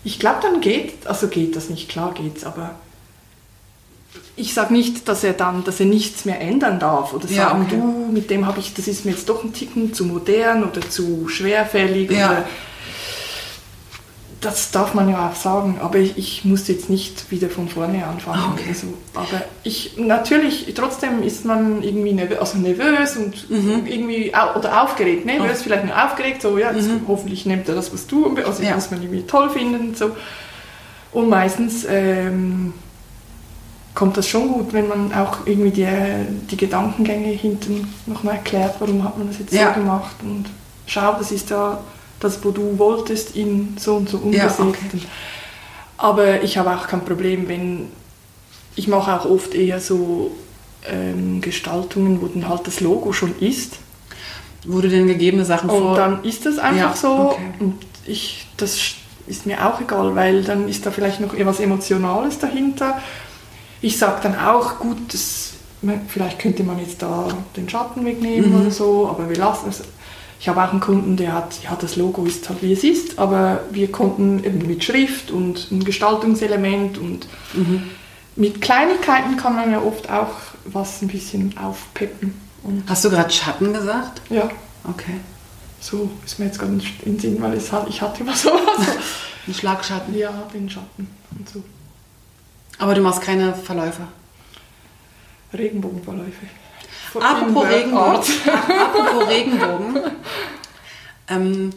Ich 0.05 0.19
glaube, 0.19 0.39
dann 0.43 0.61
geht, 0.61 1.07
also 1.07 1.29
geht 1.29 1.57
das 1.57 1.71
nicht, 1.71 1.89
klar 1.89 2.13
geht's, 2.15 2.45
aber 2.45 2.75
ich 4.37 4.53
sage 4.53 4.73
nicht, 4.73 5.09
dass 5.09 5.25
er 5.25 5.33
dann, 5.33 5.65
dass 5.65 5.81
er 5.81 5.87
nichts 5.87 6.25
mehr 6.25 6.41
ändern 6.41 6.79
darf 6.79 7.13
oder 7.15 7.29
Ja, 7.29 7.49
sagen, 7.49 7.63
okay. 7.67 7.77
du, 7.77 8.13
mit 8.13 8.31
dem 8.31 8.47
habe 8.47 8.61
ich, 8.61 8.75
das 8.75 8.87
ist 8.89 9.05
mir 9.05 9.13
jetzt 9.13 9.29
doch 9.29 9.43
ein 9.45 9.53
Ticken 9.53 9.95
zu 9.95 10.05
modern 10.05 10.65
oder 10.65 10.81
zu 10.89 11.29
schwerfällig 11.29 12.11
Ja. 12.11 12.31
oder 12.31 12.45
das 14.45 14.71
darf 14.71 14.95
man 14.95 15.09
ja 15.09 15.29
auch 15.31 15.35
sagen, 15.35 15.79
aber 15.81 15.99
ich, 15.99 16.17
ich 16.17 16.45
muss 16.45 16.69
jetzt 16.69 16.89
nicht 16.91 17.31
wieder 17.31 17.49
von 17.51 17.69
vorne 17.69 18.07
anfangen 18.07 18.53
okay. 18.53 18.65
oder 18.67 18.75
so. 18.75 18.87
Aber 19.15 19.43
ich, 19.63 19.97
natürlich, 19.97 20.73
trotzdem 20.75 21.23
ist 21.23 21.45
man 21.45 21.83
irgendwie 21.83 22.13
nervös, 22.13 22.39
also 22.39 22.59
nervös 22.59 23.17
und 23.17 23.51
Mhm. 23.51 23.87
irgendwie, 23.87 24.33
oder 24.57 24.83
aufgeregt, 24.83 25.27
nervös, 25.27 25.63
vielleicht 25.63 25.85
nur 25.87 26.05
aufgeregt, 26.05 26.43
so, 26.43 26.59
ja, 26.59 26.71
jetzt 26.73 26.89
hoffentlich 27.09 27.47
nimmt 27.47 27.69
er 27.69 27.75
das, 27.75 27.93
was 27.93 28.07
du, 28.07 28.37
also 28.37 28.63
Mhm. 28.63 28.69
Ja. 28.69 28.75
muss 28.77 28.91
man 28.91 29.03
irgendwie 29.03 29.23
toll 29.23 29.51
finden, 29.51 29.89
und 29.89 29.97
so. 29.97 30.11
Und 31.13 31.29
meistens 31.29 31.87
ähm, 31.89 32.75
kommt 33.95 34.17
das 34.17 34.29
schon 34.29 34.49
gut, 34.49 34.73
wenn 34.73 34.89
man 34.89 35.13
auch 35.15 35.39
irgendwie 35.47 35.71
die, 35.71 35.87
die 36.51 36.57
Gedankengänge 36.57 37.29
hinten 37.29 37.93
nochmal 38.07 38.35
erklärt, 38.37 38.75
warum 38.81 39.05
hat 39.05 39.17
man 39.17 39.29
das 39.29 39.39
jetzt 39.39 39.53
Ja. 39.53 39.73
so 39.73 39.81
gemacht 39.81 40.17
und 40.23 40.47
schau, 40.87 41.13
das 41.19 41.31
ist 41.31 41.51
ja 41.51 41.79
das, 42.21 42.45
wo 42.45 42.51
du 42.51 42.79
wolltest, 42.79 43.37
in 43.37 43.77
so 43.79 43.97
und 43.97 44.09
so 44.09 44.19
Ja, 44.19 44.23
umgesetzt. 44.25 44.61
okay. 44.61 45.01
Aber 45.97 46.43
ich 46.43 46.59
habe 46.59 46.71
auch 46.77 46.87
kein 46.87 47.05
Problem, 47.05 47.49
wenn 47.49 47.89
ich 48.77 48.89
mache 48.89 49.13
auch 49.21 49.25
oft 49.25 49.55
eher 49.55 49.81
so 49.81 50.33
ähm, 50.91 51.41
Gestaltungen, 51.41 52.21
wo 52.21 52.27
dann 52.27 52.49
halt 52.49 52.67
das 52.67 52.81
Logo 52.81 53.13
schon 53.13 53.39
ist. 53.39 53.75
Wo 54.67 54.81
du 54.81 54.89
denn 54.89 55.07
gegebene 55.07 55.45
Sachen 55.45 55.71
Und 55.71 55.79
vor... 55.83 55.97
dann 55.97 56.25
ist 56.25 56.45
das 56.47 56.59
einfach 56.59 56.95
Ja, 56.95 56.97
so. 56.97 57.31
okay. 57.31 57.43
Und 57.61 57.79
ich, 58.07 58.47
das 58.57 58.79
ist 59.27 59.47
mir 59.47 59.65
auch 59.67 59.81
egal, 59.81 60.15
weil 60.17 60.43
dann 60.43 60.69
ist 60.69 60.85
da 60.85 60.91
vielleicht 60.91 61.21
noch 61.21 61.35
etwas 61.35 61.61
Emotionales 61.61 62.39
dahinter. 62.39 63.01
Ich 63.81 63.97
sage 63.99 64.21
dann 64.23 64.37
auch, 64.39 64.79
gut, 64.79 64.97
das, 65.13 65.53
vielleicht 66.09 66.39
könnte 66.39 66.65
man 66.65 66.79
jetzt 66.81 67.01
da 67.03 67.29
den 67.57 67.69
Schatten 67.69 68.05
wegnehmen 68.05 68.51
Mhm. 68.53 68.61
oder 68.63 68.71
so, 68.71 69.09
aber 69.09 69.29
wir 69.29 69.37
lassen 69.37 69.69
es. 69.69 69.83
Ich 70.41 70.49
habe 70.49 70.63
auch 70.63 70.71
einen 70.73 70.81
Kunden, 70.81 71.17
der 71.17 71.33
hat, 71.33 71.63
ja, 71.63 71.77
das 71.81 71.97
Logo 71.97 72.25
ist 72.27 72.49
halt 72.49 72.63
wie 72.63 72.73
es 72.73 72.85
ist, 72.85 73.19
aber 73.19 73.61
wir 73.71 73.91
konnten 73.91 74.45
eben 74.45 74.67
mit 74.67 74.85
Schrift 74.85 75.31
und 75.31 75.71
ein 75.71 75.85
Gestaltungselement 75.85 76.99
und 76.99 77.27
Mhm. 77.55 77.83
mit 78.37 78.61
Kleinigkeiten 78.61 79.37
kann 79.37 79.55
man 79.57 79.71
ja 79.71 79.81
oft 79.81 80.11
auch 80.11 80.35
was 80.67 81.01
ein 81.03 81.09
bisschen 81.09 81.57
aufpeppen. 81.57 82.35
Hast 82.87 83.05
du 83.05 83.11
gerade 83.11 83.31
Schatten 83.31 83.73
gesagt? 83.73 84.23
ja, 84.31 84.51
Okay. 84.89 85.15
so 85.81 86.11
ist 86.27 86.39
mir 86.39 86.47
jetzt 86.47 86.59
gerade 86.59 86.73
nicht 86.73 87.03
in 87.05 87.13
den 87.17 87.21
Sinn, 87.21 87.41
weil 87.43 87.55
es 87.55 87.71
hat, 87.73 87.89
ich 87.89 88.03
hatte 88.03 88.23
immer 88.23 88.35
sowas. 88.37 88.61
Ein 89.47 89.55
Schlagschatten. 89.55 90.17
ja, 90.17 90.33
den 90.53 90.69
Schatten 90.69 91.07
und 91.39 91.49
so. 91.49 91.63
Aber 92.79 92.95
du 92.95 93.01
machst 93.03 93.21
keine 93.23 93.55
Verläufe. 93.55 94.03
Regenbogenverläufe. 95.53 96.47
Apropos 97.23 97.65
Regenbogen. 97.69 98.21
Apropos 98.81 99.29
Regenbogen. 99.29 99.99
Ähm, 101.29 101.71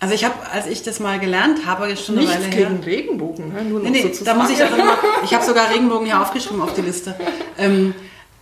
also 0.00 0.14
ich 0.14 0.24
habe, 0.24 0.34
als 0.52 0.66
ich 0.66 0.82
das 0.82 0.98
mal 0.98 1.20
gelernt 1.20 1.64
habe, 1.64 1.86
jetzt 1.86 2.04
schon 2.06 2.16
eine 2.18 2.26
Nichts 2.26 2.42
Weile 2.44 2.54
her. 2.56 2.68
gegen 2.70 2.82
Regenbogen, 2.82 3.52
ne? 3.52 3.62
nur 3.62 3.80
noch 3.80 3.88
Nee, 3.88 4.02
nee, 4.04 4.12
da 4.24 4.34
muss 4.34 4.50
ich 4.50 4.58
ich 4.58 5.34
habe 5.34 5.44
sogar 5.44 5.70
Regenbogen 5.70 6.06
hier 6.06 6.20
aufgeschrieben 6.20 6.60
auf 6.60 6.74
die 6.74 6.80
Liste. 6.82 7.14
Ähm, 7.56 7.94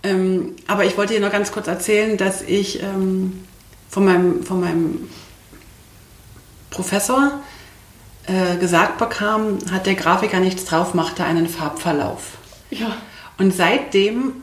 ähm, 0.03 0.55
aber 0.67 0.85
ich 0.85 0.97
wollte 0.97 1.13
dir 1.13 1.19
noch 1.19 1.31
ganz 1.31 1.51
kurz 1.51 1.67
erzählen, 1.67 2.17
dass 2.17 2.41
ich 2.41 2.81
ähm, 2.81 3.45
von, 3.89 4.05
meinem, 4.05 4.43
von 4.43 4.59
meinem 4.59 5.07
Professor 6.71 7.31
äh, 8.25 8.57
gesagt 8.57 8.97
bekam, 8.97 9.59
hat 9.71 9.85
der 9.85 9.95
Grafiker 9.95 10.39
nichts 10.39 10.65
drauf, 10.65 10.93
machte 10.95 11.23
einen 11.23 11.47
Farbverlauf. 11.47 12.21
Ja, 12.71 12.95
Und 13.37 13.53
seitdem 13.53 14.33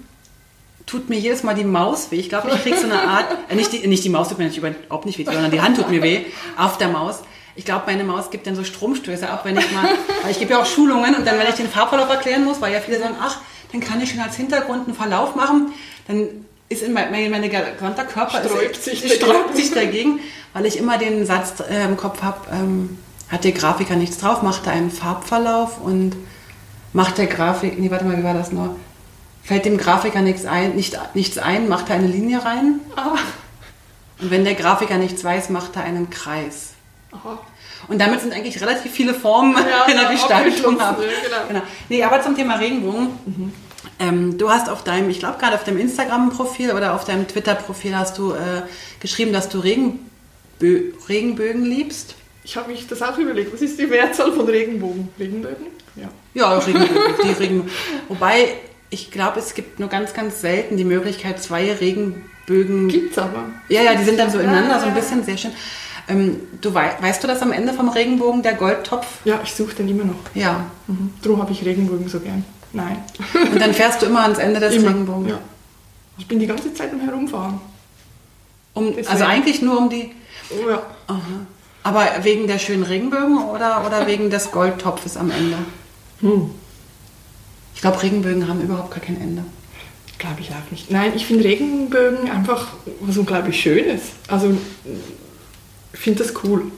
tut 0.88 1.08
mir 1.08 1.18
jedes 1.18 1.42
Mal 1.42 1.54
die 1.54 1.64
Maus 1.64 2.10
weh. 2.10 2.16
Ich 2.16 2.28
glaube, 2.28 2.48
ich 2.52 2.62
kriege 2.62 2.76
so 2.76 2.84
eine 2.84 3.00
Art, 3.00 3.26
äh, 3.48 3.54
nicht, 3.54 3.72
die, 3.72 3.86
nicht 3.86 4.02
die 4.02 4.08
Maus 4.08 4.28
tut 4.28 4.38
mir 4.38 4.44
natürlich 4.44 4.74
überhaupt 4.86 5.06
nicht 5.06 5.18
weh, 5.18 5.24
sondern 5.24 5.50
die 5.50 5.60
Hand 5.60 5.76
tut 5.76 5.90
mir 5.90 6.02
weh 6.02 6.24
auf 6.56 6.78
der 6.78 6.88
Maus. 6.88 7.20
Ich 7.54 7.64
glaube, 7.64 7.82
meine 7.86 8.04
Maus 8.04 8.30
gibt 8.30 8.46
dann 8.46 8.56
so 8.56 8.64
Stromstöße, 8.64 9.32
auch 9.32 9.44
wenn 9.44 9.56
ich 9.56 9.70
mal, 9.72 9.84
weil 10.22 10.30
ich 10.30 10.38
gebe 10.38 10.52
ja 10.52 10.62
auch 10.62 10.66
Schulungen 10.66 11.14
und 11.14 11.26
dann, 11.26 11.38
wenn 11.38 11.48
ich 11.48 11.56
den 11.56 11.68
Farbverlauf 11.68 12.08
erklären 12.08 12.44
muss, 12.44 12.60
weil 12.60 12.72
ja 12.72 12.80
viele 12.80 12.98
sagen, 12.98 13.16
ach, 13.20 13.40
dann 13.72 13.80
kann 13.80 14.00
ich 14.00 14.10
schon 14.10 14.20
als 14.20 14.36
Hintergrund 14.36 14.86
einen 14.86 14.96
Verlauf 14.96 15.34
machen, 15.34 15.72
dann 16.06 16.28
ist 16.68 16.82
in 16.82 16.92
mein, 16.92 17.10
mein, 17.10 17.30
mein 17.30 17.42
gesamter 17.42 18.04
Körper 18.04 18.42
Sträubt 18.44 18.76
ist, 18.76 18.84
sich 18.84 19.12
sträubt 19.12 19.50
dagegen. 19.50 19.56
sich 19.56 19.72
dagegen, 19.72 20.20
weil 20.52 20.66
ich 20.66 20.78
immer 20.78 20.98
den 20.98 21.26
Satz 21.26 21.54
äh, 21.68 21.84
im 21.84 21.96
Kopf 21.96 22.22
habe, 22.22 22.38
ähm, 22.52 22.98
hat 23.28 23.44
der 23.44 23.52
Grafiker 23.52 23.96
nichts 23.96 24.18
drauf, 24.18 24.42
macht 24.42 24.66
er 24.66 24.72
einen 24.72 24.90
Farbverlauf 24.90 25.80
und 25.80 26.16
macht 26.92 27.18
der 27.18 27.26
Grafik, 27.26 27.78
nee, 27.78 27.90
warte 27.90 28.04
mal, 28.04 28.18
wie 28.18 28.24
war 28.24 28.34
das 28.34 28.52
noch? 28.52 28.76
Fällt 29.48 29.64
dem 29.64 29.78
Grafiker 29.78 30.20
nichts 30.20 30.44
ein, 30.44 30.76
nicht, 30.76 30.98
nichts 31.14 31.38
ein, 31.38 31.68
macht 31.70 31.88
er 31.88 31.94
eine 31.96 32.06
Linie 32.06 32.44
rein. 32.44 32.80
Ah. 32.96 33.16
Und 34.20 34.30
wenn 34.30 34.44
der 34.44 34.52
Grafiker 34.52 34.98
nichts 34.98 35.24
weiß, 35.24 35.48
macht 35.48 35.74
er 35.76 35.84
einen 35.84 36.10
Kreis. 36.10 36.72
Aha. 37.12 37.38
Und 37.88 37.98
damit 37.98 38.20
sind 38.20 38.34
eigentlich 38.34 38.60
relativ 38.60 38.92
viele 38.92 39.14
Formen 39.14 39.54
Ja, 39.56 39.84
in 39.90 39.96
der 39.98 40.10
Gestaltung. 40.10 40.78
abgeschlossen, 40.78 40.80
ab. 40.82 40.98
ja, 41.00 41.44
genau. 41.48 41.62
Nee, 41.88 42.04
aber 42.04 42.20
zum 42.20 42.36
Thema 42.36 42.56
Regenbogen. 42.56 43.08
Ähm, 43.98 44.36
du 44.36 44.50
hast 44.50 44.68
auf 44.68 44.84
deinem, 44.84 45.08
ich 45.08 45.18
glaube 45.18 45.38
gerade 45.38 45.54
auf 45.54 45.64
deinem 45.64 45.78
Instagram-Profil 45.78 46.72
oder 46.72 46.94
auf 46.94 47.06
deinem 47.06 47.26
Twitter-Profil 47.26 47.96
hast 47.96 48.18
du 48.18 48.32
äh, 48.32 48.62
geschrieben, 49.00 49.32
dass 49.32 49.48
du 49.48 49.60
Regenbö 49.60 50.92
Regenbögen 51.08 51.64
liebst. 51.64 52.16
Ich 52.44 52.54
habe 52.58 52.70
mich 52.70 52.86
das 52.86 53.00
auch 53.00 53.16
überlegt. 53.16 53.50
Was 53.54 53.62
ist 53.62 53.78
die 53.78 53.86
Mehrzahl 53.86 54.30
von 54.32 54.44
Regenbogen? 54.46 55.08
Regenbögen? 55.18 55.66
Ja. 55.96 56.08
Ja, 56.34 56.58
Regenbögen, 56.58 57.14
die 57.24 57.28
Regenbögen. 57.30 57.70
Wobei, 58.08 58.54
ich 58.90 59.10
glaube, 59.10 59.38
es 59.38 59.54
gibt 59.54 59.80
nur 59.80 59.88
ganz, 59.88 60.14
ganz 60.14 60.40
selten 60.40 60.76
die 60.76 60.84
Möglichkeit, 60.84 61.42
zwei 61.42 61.72
Regenbögen. 61.72 62.88
Gibt's 62.88 63.18
aber. 63.18 63.44
Ja, 63.68 63.82
ja, 63.82 63.94
die 63.94 64.04
sind 64.04 64.18
dann 64.18 64.30
so 64.30 64.38
ineinander, 64.38 64.74
Ja, 64.74 64.80
so 64.80 64.86
ein 64.86 64.94
bisschen, 64.94 65.24
sehr 65.24 65.36
schön. 65.36 65.52
Ähm, 66.08 66.40
du 66.60 66.72
wei 66.72 66.92
weißt 67.00 67.22
du 67.22 67.26
das 67.26 67.42
am 67.42 67.52
Ende 67.52 67.74
vom 67.74 67.90
Regenbogen, 67.90 68.42
der 68.42 68.54
Goldtopf? 68.54 69.06
Ja, 69.24 69.40
ich 69.44 69.52
suche 69.52 69.74
den 69.74 69.88
immer 69.88 70.04
noch. 70.04 70.14
Ja. 70.34 70.64
Mhm. 70.86 71.12
Darum 71.22 71.42
habe 71.42 71.52
ich 71.52 71.64
Regenbogen 71.64 72.08
so 72.08 72.18
gern. 72.20 72.44
Nein. 72.72 72.96
Und 73.52 73.60
dann 73.60 73.74
fährst 73.74 74.00
du 74.02 74.06
immer 74.06 74.22
ans 74.22 74.38
Ende 74.38 74.58
des 74.60 74.74
Immer. 74.76 74.88
Regenbogens. 74.88 75.30
Ja. 75.30 75.38
Ich 76.16 76.26
bin 76.26 76.38
die 76.38 76.46
ganze 76.46 76.72
Zeit 76.72 76.92
am 76.92 77.00
Herumfahren. 77.00 77.60
Um, 78.74 78.94
also 79.06 79.24
eigentlich 79.24 79.60
nur 79.60 79.78
um 79.78 79.90
die. 79.90 80.12
Oh 80.50 80.68
ja. 80.68 80.82
Aha. 81.06 81.20
Aber 81.82 82.06
wegen 82.22 82.46
der 82.46 82.58
schönen 82.58 82.82
Regenbögen 82.82 83.38
oder, 83.44 83.84
oder 83.86 84.06
wegen 84.06 84.30
des 84.30 84.50
Goldtopfes 84.50 85.16
am 85.16 85.30
Ende? 85.30 85.56
Hm. 86.20 86.50
Ich 87.78 87.82
glaube, 87.82 88.02
Regenbögen 88.02 88.48
haben 88.48 88.60
überhaupt 88.60 88.90
gar 88.90 88.98
kein 88.98 89.20
Ende. 89.20 89.44
Glaube 90.18 90.40
ich 90.40 90.50
auch 90.50 90.68
nicht. 90.72 90.90
Nein, 90.90 91.12
ich 91.14 91.26
finde 91.26 91.44
Regenbögen 91.44 92.28
einfach 92.28 92.66
was 92.98 93.16
unglaublich 93.16 93.60
Schönes. 93.60 94.00
Also, 94.26 94.52
ich 95.92 96.00
finde 96.00 96.24
das 96.24 96.34
cool. 96.42 96.72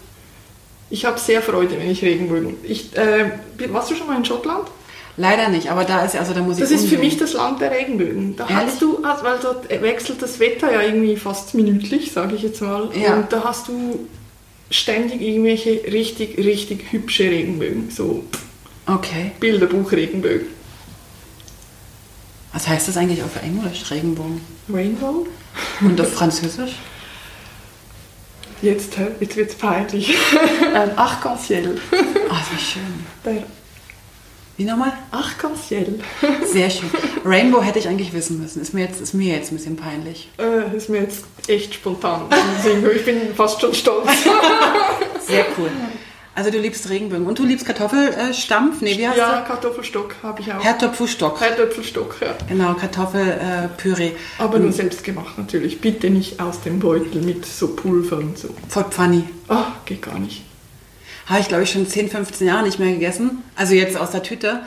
Ich 0.90 1.06
habe 1.06 1.18
sehr 1.18 1.40
Freude, 1.40 1.78
wenn 1.78 1.90
ich 1.90 2.02
Regenbögen. 2.02 2.56
Ich, 2.64 2.94
äh, 2.98 3.30
warst 3.70 3.90
du 3.90 3.94
schon 3.94 4.08
mal 4.08 4.18
in 4.18 4.26
Schottland? 4.26 4.68
Leider 5.16 5.48
nicht, 5.48 5.70
aber 5.70 5.84
da 5.84 6.04
ist 6.04 6.12
ja, 6.12 6.20
also 6.20 6.34
da 6.34 6.42
muss 6.42 6.56
ich 6.58 6.64
Das 6.64 6.70
ist 6.70 6.86
für 6.86 6.98
mich 6.98 7.16
das 7.16 7.32
Land 7.32 7.62
der 7.62 7.70
Regenbögen. 7.70 8.36
Da 8.36 8.46
Ehrlich? 8.46 8.66
hast 8.66 8.82
du, 8.82 9.02
also, 9.02 9.24
weil 9.24 9.38
dort 9.40 9.70
wechselt 9.70 10.20
das 10.20 10.38
Wetter 10.38 10.70
ja 10.70 10.82
irgendwie 10.82 11.16
fast 11.16 11.54
minütlich, 11.54 12.12
sage 12.12 12.34
ich 12.36 12.42
jetzt 12.42 12.60
mal. 12.60 12.90
Ja. 12.94 13.14
Und 13.14 13.32
da 13.32 13.42
hast 13.44 13.68
du 13.68 14.06
ständig 14.70 15.22
irgendwelche 15.22 15.80
richtig, 15.90 16.36
richtig 16.36 16.92
hübsche 16.92 17.24
Regenbögen. 17.24 17.90
So 17.90 18.22
Okay. 18.84 19.32
Bilderbuch-Regenbögen. 19.40 20.59
Was 22.52 22.66
heißt 22.68 22.88
das 22.88 22.96
eigentlich 22.96 23.22
auf 23.22 23.40
Englisch, 23.42 23.90
Regenbogen? 23.90 24.40
Rainbow? 24.68 25.26
Und 25.80 26.00
auf 26.00 26.12
Französisch? 26.12 26.72
Jetzt, 28.62 28.98
hä? 28.98 29.06
jetzt 29.20 29.36
wird 29.36 29.50
es 29.50 29.56
peinlich. 29.56 30.10
ähm, 30.74 30.90
Arc-en-ciel. 30.96 31.80
Ah, 32.28 32.34
war 32.34 32.58
schön. 32.60 33.04
Der 33.24 33.42
Wie 34.56 34.64
nochmal? 34.64 34.92
Arc-en-ciel. 35.10 35.98
Sehr 36.52 36.70
schön. 36.70 36.90
Rainbow 37.24 37.60
hätte 37.62 37.78
ich 37.80 37.88
eigentlich 37.88 38.12
wissen 38.12 38.40
müssen. 38.40 38.60
Ist 38.62 38.72
mir 38.74 38.84
jetzt, 38.84 39.00
ist 39.00 39.14
mir 39.14 39.34
jetzt 39.34 39.50
ein 39.50 39.56
bisschen 39.56 39.76
peinlich. 39.76 40.28
Äh, 40.38 40.76
ist 40.76 40.88
mir 40.88 41.00
jetzt 41.00 41.24
echt 41.48 41.74
spontan. 41.74 42.22
Ich 42.96 43.04
bin 43.04 43.34
fast 43.34 43.60
schon 43.60 43.74
stolz. 43.74 44.08
Sehr 45.26 45.46
cool. 45.58 45.70
Also 46.34 46.50
du 46.50 46.58
liebst 46.58 46.88
Regenbögen. 46.88 47.26
Und 47.26 47.38
du 47.38 47.44
liebst 47.44 47.66
Kartoffelstampf? 47.66 48.80
Nee, 48.80 48.96
wie 48.96 49.08
heißt 49.08 49.18
ja, 49.18 49.32
der? 49.32 49.42
Kartoffelstock 49.42 50.14
habe 50.22 50.40
ich 50.40 50.52
auch. 50.52 50.62
Herdöpfelstock. 50.62 51.40
Herdöpfelstock, 51.40 52.16
ja. 52.20 52.34
Genau, 52.48 52.74
Kartoffelpüree. 52.74 54.12
Aber 54.38 54.58
nur 54.58 54.72
selbst 54.72 55.02
gemacht 55.02 55.36
natürlich. 55.36 55.80
Bitte 55.80 56.08
nicht 56.08 56.40
aus 56.40 56.62
dem 56.62 56.78
Beutel 56.78 57.22
mit 57.22 57.44
so 57.44 57.74
Pulver 57.74 58.18
und 58.18 58.38
so. 58.38 58.48
Voll 58.68 58.84
Pfanni. 58.84 59.24
Ah, 59.48 59.72
geht 59.84 60.02
gar 60.02 60.18
nicht. 60.18 60.42
Habe 61.26 61.40
ich, 61.40 61.48
glaube 61.48 61.64
ich, 61.64 61.70
schon 61.70 61.86
10, 61.86 62.10
15 62.10 62.46
Jahre 62.46 62.62
nicht 62.62 62.78
mehr 62.78 62.92
gegessen. 62.92 63.42
Also 63.56 63.74
jetzt 63.74 63.96
aus 63.96 64.10
der 64.10 64.22
Tüte. 64.22 64.60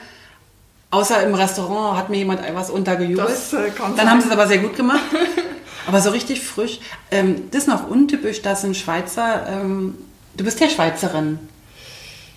Außer 0.92 1.24
im 1.24 1.34
Restaurant 1.34 1.98
hat 1.98 2.10
mir 2.10 2.18
jemand 2.18 2.46
etwas 2.46 2.70
untergejubelt. 2.70 3.28
Das 3.28 3.54
äh, 3.54 3.72
Dann 3.78 3.96
sein. 3.96 4.10
haben 4.10 4.22
sie 4.22 4.28
es 4.28 4.32
aber 4.32 4.48
sehr 4.48 4.60
gut 4.60 4.76
gemacht. 4.76 5.02
aber 5.88 6.02
so 6.02 6.12
richtig 6.12 6.42
frisch. 6.42 6.80
Ähm, 7.10 7.50
das 7.52 7.64
ist 7.64 7.68
noch 7.68 7.88
untypisch, 7.90 8.42
dass 8.42 8.64
ein 8.64 8.76
Schweizer... 8.76 9.48
Ähm, 9.50 9.96
du 10.38 10.44
bist 10.44 10.60
ja 10.60 10.70
Schweizerin, 10.70 11.40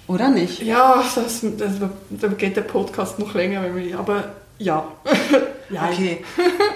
oder 0.08 0.28
nicht? 0.28 0.62
Ja, 0.62 1.02
das, 1.14 1.40
das, 1.58 1.72
da 2.10 2.28
geht 2.28 2.56
der 2.56 2.62
Podcast 2.62 3.18
noch 3.18 3.34
länger, 3.34 3.62
wenn 3.62 3.76
wir, 3.76 3.98
aber 3.98 4.24
ja. 4.58 4.86
ja. 5.70 5.88
Okay. 5.92 6.24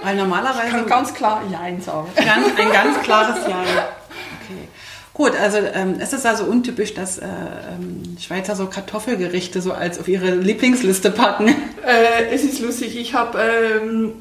Weil 0.03 0.15
normalerweise... 0.17 0.67
Ich 0.67 0.73
kann 0.73 0.85
ganz 0.85 1.13
klar 1.13 1.41
Jein 1.51 1.81
sagen. 1.81 2.07
Ganz, 2.15 2.47
ein 2.57 2.71
ganz 2.71 3.01
klares 3.01 3.37
Ja. 3.47 3.59
Okay. 3.61 4.67
Gut, 5.13 5.33
also 5.39 5.57
ähm, 5.57 5.95
es 5.99 6.13
ist 6.13 6.25
also 6.25 6.45
untypisch, 6.45 6.93
dass 6.93 7.17
äh, 7.17 7.25
ähm, 7.25 8.17
Schweizer 8.19 8.55
so 8.55 8.67
Kartoffelgerichte 8.67 9.61
so 9.61 9.73
als 9.73 9.99
auf 9.99 10.07
ihre 10.07 10.35
Lieblingsliste 10.35 11.11
packen. 11.11 11.49
Äh, 11.49 12.33
es 12.33 12.43
ist 12.43 12.59
lustig, 12.61 12.97
ich 12.97 13.13
habe, 13.13 13.39
ähm, 13.39 14.13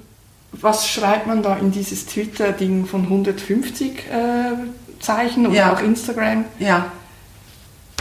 was 0.52 0.88
schreibt 0.88 1.26
man 1.26 1.42
da 1.42 1.56
in 1.56 1.70
dieses 1.70 2.06
Twitter-Ding 2.06 2.86
von 2.86 3.02
150 3.04 3.90
äh, 3.92 5.00
Zeichen 5.00 5.46
oder 5.46 5.56
Ja. 5.56 5.72
auch 5.72 5.80
Instagram? 5.80 6.44
Ja, 6.58 6.90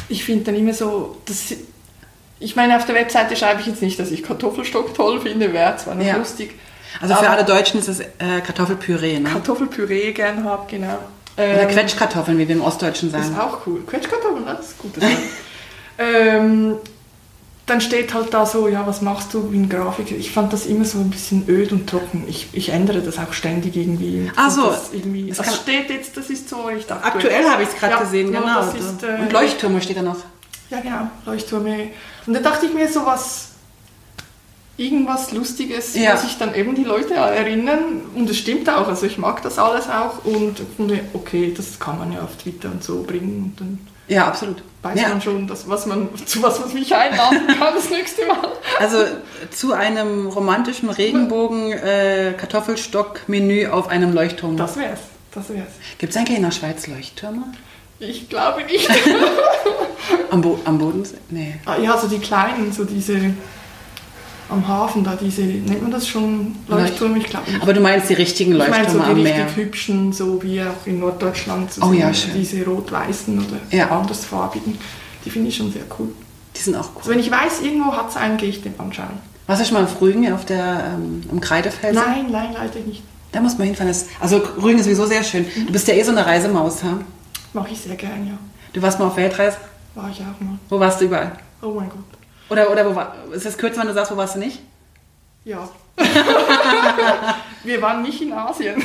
Ich 0.10 0.24
finde 0.26 0.46
dann 0.46 0.56
immer 0.56 0.74
so, 0.74 1.18
das, 1.26 1.54
ich 2.40 2.56
meine, 2.56 2.76
auf 2.76 2.86
der 2.86 2.96
Webseite 2.96 3.36
schreibe 3.36 3.62
ich 3.62 3.68
jetzt 3.68 3.82
nicht, 3.82 4.00
dass 4.00 4.12
ich 4.12 4.24
Kartoffelstock 4.24 4.94
toll 4.96 5.22
finde, 5.22 5.54
wäre 5.54 5.78
zwar 5.78 5.96
noch 5.96 6.04
Ja. 6.06 6.18
lustig. 6.18 6.56
also 7.02 7.16
für 7.16 7.30
alle 7.30 7.46
Deutschen 7.46 7.80
ist 7.80 7.88
es 7.88 8.00
äh, 8.00 8.42
Kartoffelpüree, 8.46 9.20
ne? 9.20 9.30
Kartoffelpüree 9.30 10.12
gern 10.14 10.44
habe, 10.44 10.66
genau. 10.70 10.98
Oder 11.38 11.62
Ähm, 11.62 11.68
Quetschkartoffeln, 11.70 12.38
wie 12.38 12.48
wir 12.48 12.56
im 12.56 12.62
Ostdeutschen 12.62 13.12
Das 13.12 13.22
sagen. 13.28 13.36
ist 13.36 13.40
auch 13.42 13.68
cool. 13.68 13.82
Quetschkartoffeln, 13.86 14.46
das 14.46 14.60
ist 14.70 14.78
gut. 14.80 14.92
Das 14.98 15.04
ähm, 15.98 16.76
dann 17.70 17.82
steht 17.82 18.14
halt 18.14 18.34
da 18.34 18.46
so, 18.46 18.68
ja, 18.68 18.86
was 18.88 19.02
machst 19.02 19.34
du 19.34 19.52
wie 19.52 19.58
ein 19.58 19.70
Grafiker? 19.70 20.16
Ich 20.16 20.32
fand 20.32 20.52
das 20.52 20.66
immer 20.66 20.86
so 20.86 20.98
ein 21.00 21.10
bisschen 21.10 21.48
öd 21.48 21.72
und 21.72 21.90
trocken. 21.90 22.26
Ich, 22.28 22.48
ich 22.54 22.70
ändere 22.70 23.02
das 23.02 23.18
auch 23.20 23.34
ständig 23.34 23.76
irgendwie. 23.76 24.22
Und 24.22 24.32
Ach 24.36 24.50
so. 24.50 24.68
Das, 24.70 24.90
irgendwie, 24.94 25.32
Das 25.32 25.56
steht 25.56 25.90
jetzt, 25.90 26.18
das 26.18 26.30
ist 26.30 26.50
so 26.50 26.70
echt 26.70 26.92
Aktuell 26.92 27.48
habe 27.50 27.64
ich 27.64 27.70
es 27.70 27.76
gerade 27.76 27.94
Ja, 27.94 28.00
gesehen, 28.00 28.32
genau. 28.32 28.62
das 28.62 28.74
ist, 28.74 29.04
äh, 29.04 29.22
Und 29.22 29.32
Leuchttürme 29.32 29.82
steht 29.82 29.98
da 29.98 30.02
noch. 30.02 30.18
Ja, 30.70 30.80
genau, 30.82 31.10
Leuchttürme. 31.26 31.90
Und 32.26 32.34
da 32.34 32.40
dachte 32.40 32.66
ich 32.68 32.74
mir 32.74 32.88
so 32.88 33.06
was, 33.06 33.50
irgendwas 34.78 35.32
Lustiges, 35.32 35.96
Ja. 35.96 36.14
was 36.14 36.22
sich 36.24 36.38
dann 36.38 36.56
eben 36.56 36.74
die 36.76 36.84
Leute 36.84 37.14
erinnern. 37.14 38.02
Und 38.16 38.30
es 38.30 38.38
stimmt 38.38 38.70
auch, 38.70 38.88
also 38.88 39.06
ich 39.06 39.18
mag 39.18 39.42
das 39.44 39.60
alles 39.60 39.90
auch. 39.90 40.24
Und 40.26 40.62
finde, 40.78 41.02
okay, 41.14 41.54
das 41.56 41.80
kann 41.80 41.98
man 42.00 42.14
ja 42.14 42.22
auf 42.22 42.36
Twitter 42.38 42.70
und 42.72 42.84
so 42.84 43.04
bringen. 43.04 43.52
Und 43.58 43.60
dann 43.60 43.80
Ja, 44.10 44.28
absolut. 44.28 44.64
weiß 44.82 45.00
Ja, 45.00 45.10
man 45.10 45.22
schon, 45.22 45.48
dass, 45.48 45.70
was 45.70 45.86
man, 45.86 46.10
zu 46.26 46.42
was 46.42 46.60
man 46.60 46.74
mich 46.74 46.94
einladen 46.94 47.48
kann 47.60 47.74
das 47.76 47.90
nächste 47.90 48.26
Mal. 48.26 48.50
also 48.80 48.98
zu 49.52 49.74
einem 49.74 50.28
romantischen 50.28 50.90
Regenbogen 50.90 51.72
äh, 51.72 52.34
auf 53.68 53.88
einem 53.88 54.14
Leuchtturm. 54.14 54.58
Das 54.58 54.76
wär's, 54.78 55.00
das 55.32 55.50
wär's. 55.50 55.70
Gibt 56.00 56.12
es 56.12 56.18
eigentlich 56.18 56.38
in 56.38 56.44
der 56.44 56.52
Schweiz 56.52 56.88
Leuchttürme? 56.88 57.44
Ich 58.00 58.30
glaube 58.30 58.64
nicht. 58.64 58.90
Am, 60.32 60.42
Bo 60.42 60.60
am 60.64 60.78
Bodensee? 60.78 61.18
Nee. 61.30 61.56
Ah, 61.66 61.78
ja, 61.78 61.98
so 61.98 62.08
die 62.08 62.20
kleinen, 62.20 62.72
so 62.72 62.86
diese 62.86 63.34
am 64.50 64.68
Hafen 64.68 65.04
da, 65.04 65.16
diese, 65.16 65.42
nennt 65.42 65.82
man 65.82 65.92
das 65.92 66.08
schon 66.08 66.56
Leuchttürme? 66.68 67.18
Ich 67.20 67.26
glaube. 67.26 67.46
Aber 67.62 67.74
du 67.74 67.82
meinst 67.82 68.10
die 68.10 68.14
richtigen 68.16 68.54
Ich 68.54 68.58
meine 68.58 68.72
Leuchttürme 68.72 68.92
so 68.92 69.06
die 69.06 69.12
am 69.12 69.16
richtig 69.22 69.36
Meer? 69.36 69.56
hübschen, 69.56 70.14
so 70.14 70.42
wie 70.44 70.62
auch 70.62 70.86
in 70.86 71.00
Norddeutschland, 71.00 71.72
so 71.74 71.84
Oh 71.86 71.94
ja, 71.94 72.14
schön. 72.14 72.32
diese 72.36 72.66
rot-weißen 72.66 73.38
oder 73.38 73.58
Ja. 73.78 73.90
andersfarbigen. 73.90 74.78
Die 75.26 75.30
finde 75.30 75.50
ich 75.50 75.56
schon 75.58 75.72
sehr 75.72 75.84
cool. 76.00 76.10
Die 76.56 76.62
sind 76.62 76.76
auch 76.76 76.90
cool. 76.96 76.98
Also 77.00 77.12
wenn 77.12 77.20
ich 77.20 77.30
weiß, 77.32 77.62
irgendwo 77.64 77.92
hat 77.94 78.10
es 78.10 78.16
einen, 78.18 78.38
gehe 78.38 78.50
ich 78.50 78.62
den 78.62 78.74
anschauen. 78.80 79.08
Warst 79.48 79.62
du 79.62 79.66
schon 79.66 79.76
mal 79.76 79.84
auf 79.84 80.00
Rügen 80.02 80.32
auf 80.34 80.46
der, 80.46 80.94
ähm, 80.96 81.22
am 81.32 81.40
Kreidefelsen? 81.40 82.02
Nein, 82.04 82.26
nein, 82.32 82.50
leider 82.54 82.80
nicht. 82.86 83.04
Da 83.32 83.42
muss 83.42 83.58
man 83.58 83.68
hinfahren. 83.68 83.94
Also 84.20 84.42
Rügen 84.62 84.80
ist 84.80 84.86
sowieso 84.86 85.06
sehr 85.06 85.24
schön. 85.24 85.46
Du 85.68 85.72
bist 85.72 85.88
ja 85.88 85.94
eh 85.94 86.04
so 86.04 86.12
eine 86.12 86.26
Reisemaus, 86.26 86.84
ha? 86.84 86.98
Mache 87.54 87.70
ich 87.72 87.80
sehr 87.80 87.96
gern, 87.96 88.26
ja. 88.28 88.38
Du 88.74 88.82
warst 88.82 89.00
mal 89.00 89.06
auf 89.06 89.18
Weltreise. 89.18 89.58
War 89.96 90.10
ich 90.10 90.18
auch 90.20 90.40
mal. 90.44 90.58
Wo 90.70 90.80
warst 90.80 91.02
du 91.02 91.06
überall? 91.06 91.32
Oh 91.62 91.72
mein 91.76 91.90
Gott. 91.90 92.04
Oder, 92.50 92.72
oder 92.72 92.90
wo 92.90 92.96
war, 92.96 93.16
ist 93.32 93.46
das 93.46 93.58
kürzer, 93.58 93.82
wenn 93.82 93.88
du 93.88 93.94
sagst, 93.94 94.12
wo 94.12 94.18
warst 94.18 94.36
du 94.36 94.40
nicht? 94.40 94.60
Ja. 95.46 95.68
Wir 97.64 97.82
waren 97.82 98.02
nicht 98.02 98.22
in 98.22 98.34
Asien. 98.34 98.82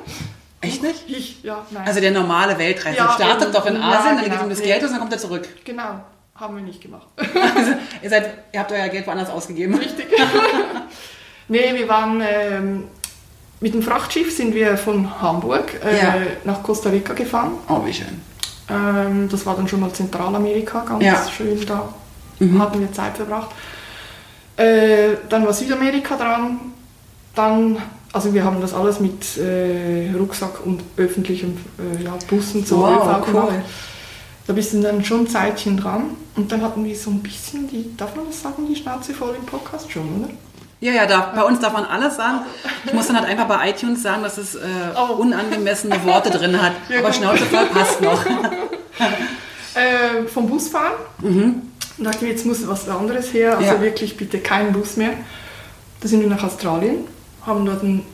Echt 0.60 0.82
nicht? 0.82 1.04
Ich, 1.08 1.42
ja, 1.44 1.64
nein. 1.70 1.86
Also 1.86 2.00
der 2.00 2.10
normale 2.10 2.58
Weltreise 2.58 2.96
Ja, 2.98 3.12
startet 3.12 3.44
eben. 3.44 3.52
doch 3.52 3.66
in 3.66 3.76
Ja, 3.76 3.82
Asien, 3.82 4.16
dann 4.16 4.24
genau. 4.24 4.28
geht 4.28 4.34
es 4.36 4.42
um 4.42 4.50
das 4.50 4.58
Nee. 4.58 4.64
Geld 4.66 4.82
und 4.82 4.90
dann 4.90 4.98
kommt 5.00 5.12
er 5.12 5.18
zurück. 5.18 5.48
genau, 5.64 6.00
haben 6.34 6.56
wir 6.56 6.62
nicht 6.62 6.80
gemacht. 6.80 7.06
Also, 7.56 7.72
ihr, 8.02 8.10
seid, 8.10 8.34
ihr 8.52 8.60
habt 8.60 8.72
euer 8.72 8.88
Geld 8.88 9.06
woanders 9.06 9.30
ausgegeben. 9.30 9.74
Richtig. 9.76 10.06
nee, 11.48 11.74
wir 11.74 11.88
waren 11.88 12.20
ähm, 12.26 12.84
mit 13.60 13.74
dem 13.74 13.82
Frachtschiff 13.82 14.34
sind 14.36 14.54
wir 14.54 14.76
von 14.76 15.20
Hamburg 15.20 15.72
äh, 15.84 15.96
Ja. 15.98 16.14
nach 16.44 16.62
Costa 16.62 16.90
Rica 16.90 17.12
gefahren. 17.14 17.52
Oh, 17.68 17.84
wie 17.84 17.94
schön. 17.94 18.20
Ähm, 18.70 19.28
das 19.30 19.46
war 19.46 19.54
dann 19.56 19.66
schon 19.68 19.80
mal 19.80 19.92
Zentralamerika, 19.92 20.80
ganz 20.86 21.02
Ja. 21.04 21.24
schön 21.28 21.64
da. 21.66 21.88
Mhm. 22.38 22.60
Hatten 22.60 22.80
wir 22.80 22.92
Zeit 22.92 23.16
verbracht. 23.16 23.50
Äh, 24.56 25.16
dann 25.28 25.44
war 25.46 25.52
Südamerika 25.52 26.16
dran. 26.16 26.58
dann, 27.34 27.78
also 28.12 28.34
wir 28.34 28.42
haben 28.44 28.60
das 28.60 28.74
alles 28.74 28.98
mit 29.00 29.36
äh, 29.36 30.10
Rucksack 30.18 30.64
und 30.66 30.82
öffentlichem 30.96 31.56
äh, 31.78 32.02
ja, 32.04 32.14
Bussen 32.28 32.64
so 32.64 32.78
Wow, 32.78 33.18
cool. 33.26 33.32
gemacht. 33.32 33.52
Da 34.46 34.52
bist 34.54 34.72
du 34.72 34.80
dann 34.80 35.04
schon 35.04 35.20
ein 35.20 35.28
Zeitchen 35.28 35.76
dran. 35.76 36.16
Und 36.34 36.50
dann 36.50 36.62
hatten 36.62 36.84
wir 36.84 36.96
so 36.96 37.10
ein 37.10 37.20
bisschen 37.22 37.68
die, 37.68 37.94
darf 37.96 38.16
man 38.16 38.26
das 38.26 38.40
sagen, 38.42 38.66
die 38.68 38.74
Schnauze 38.76 39.12
voll 39.14 39.34
im 39.38 39.44
Podcast 39.46 39.90
schon, 39.92 40.02
oder? 40.22 40.30
Ja, 40.80 40.92
ja, 40.92 41.06
da, 41.06 41.32
bei 41.34 41.42
uns 41.42 41.58
darf 41.60 41.72
man 41.72 41.84
alles 41.84 42.16
sagen. 42.16 42.38
Ich 42.84 42.92
muss 42.92 43.08
dann 43.08 43.16
halt 43.18 43.28
einfach 43.28 43.46
bei 43.46 43.68
iTunes 43.70 44.02
sagen, 44.02 44.22
dass 44.22 44.38
es 44.38 44.54
äh, 44.54 44.58
Oh. 44.96 45.14
unangemessene 45.14 46.02
Worte 46.04 46.30
drin 46.30 46.60
hat. 46.62 46.72
Ja, 46.88 47.00
Aber. 47.00 47.12
Schnauze 47.12 47.44
voll 47.46 47.66
passt 47.66 48.00
noch. 48.00 48.24
Äh, 49.78 50.26
vom 50.28 50.48
Busfahren. 50.48 50.92
Und 51.22 51.62
dachte 52.04 52.24
mir, 52.24 52.30
jetzt 52.30 52.46
muss 52.46 52.66
was 52.66 52.88
anderes 52.88 53.32
her. 53.32 53.56
Also 53.58 53.74
Ja. 53.74 53.80
wirklich 53.80 54.16
bitte 54.16 54.38
kein 54.38 54.72
Bus 54.72 54.96
mehr. 54.96 55.10
Da 56.00 56.08
sind 56.08 56.20
wir 56.20 56.28
nach 56.28 56.42
Australien, 56.44 56.98
haben 57.44 57.64
dort 57.66 57.82
ein 57.82 58.04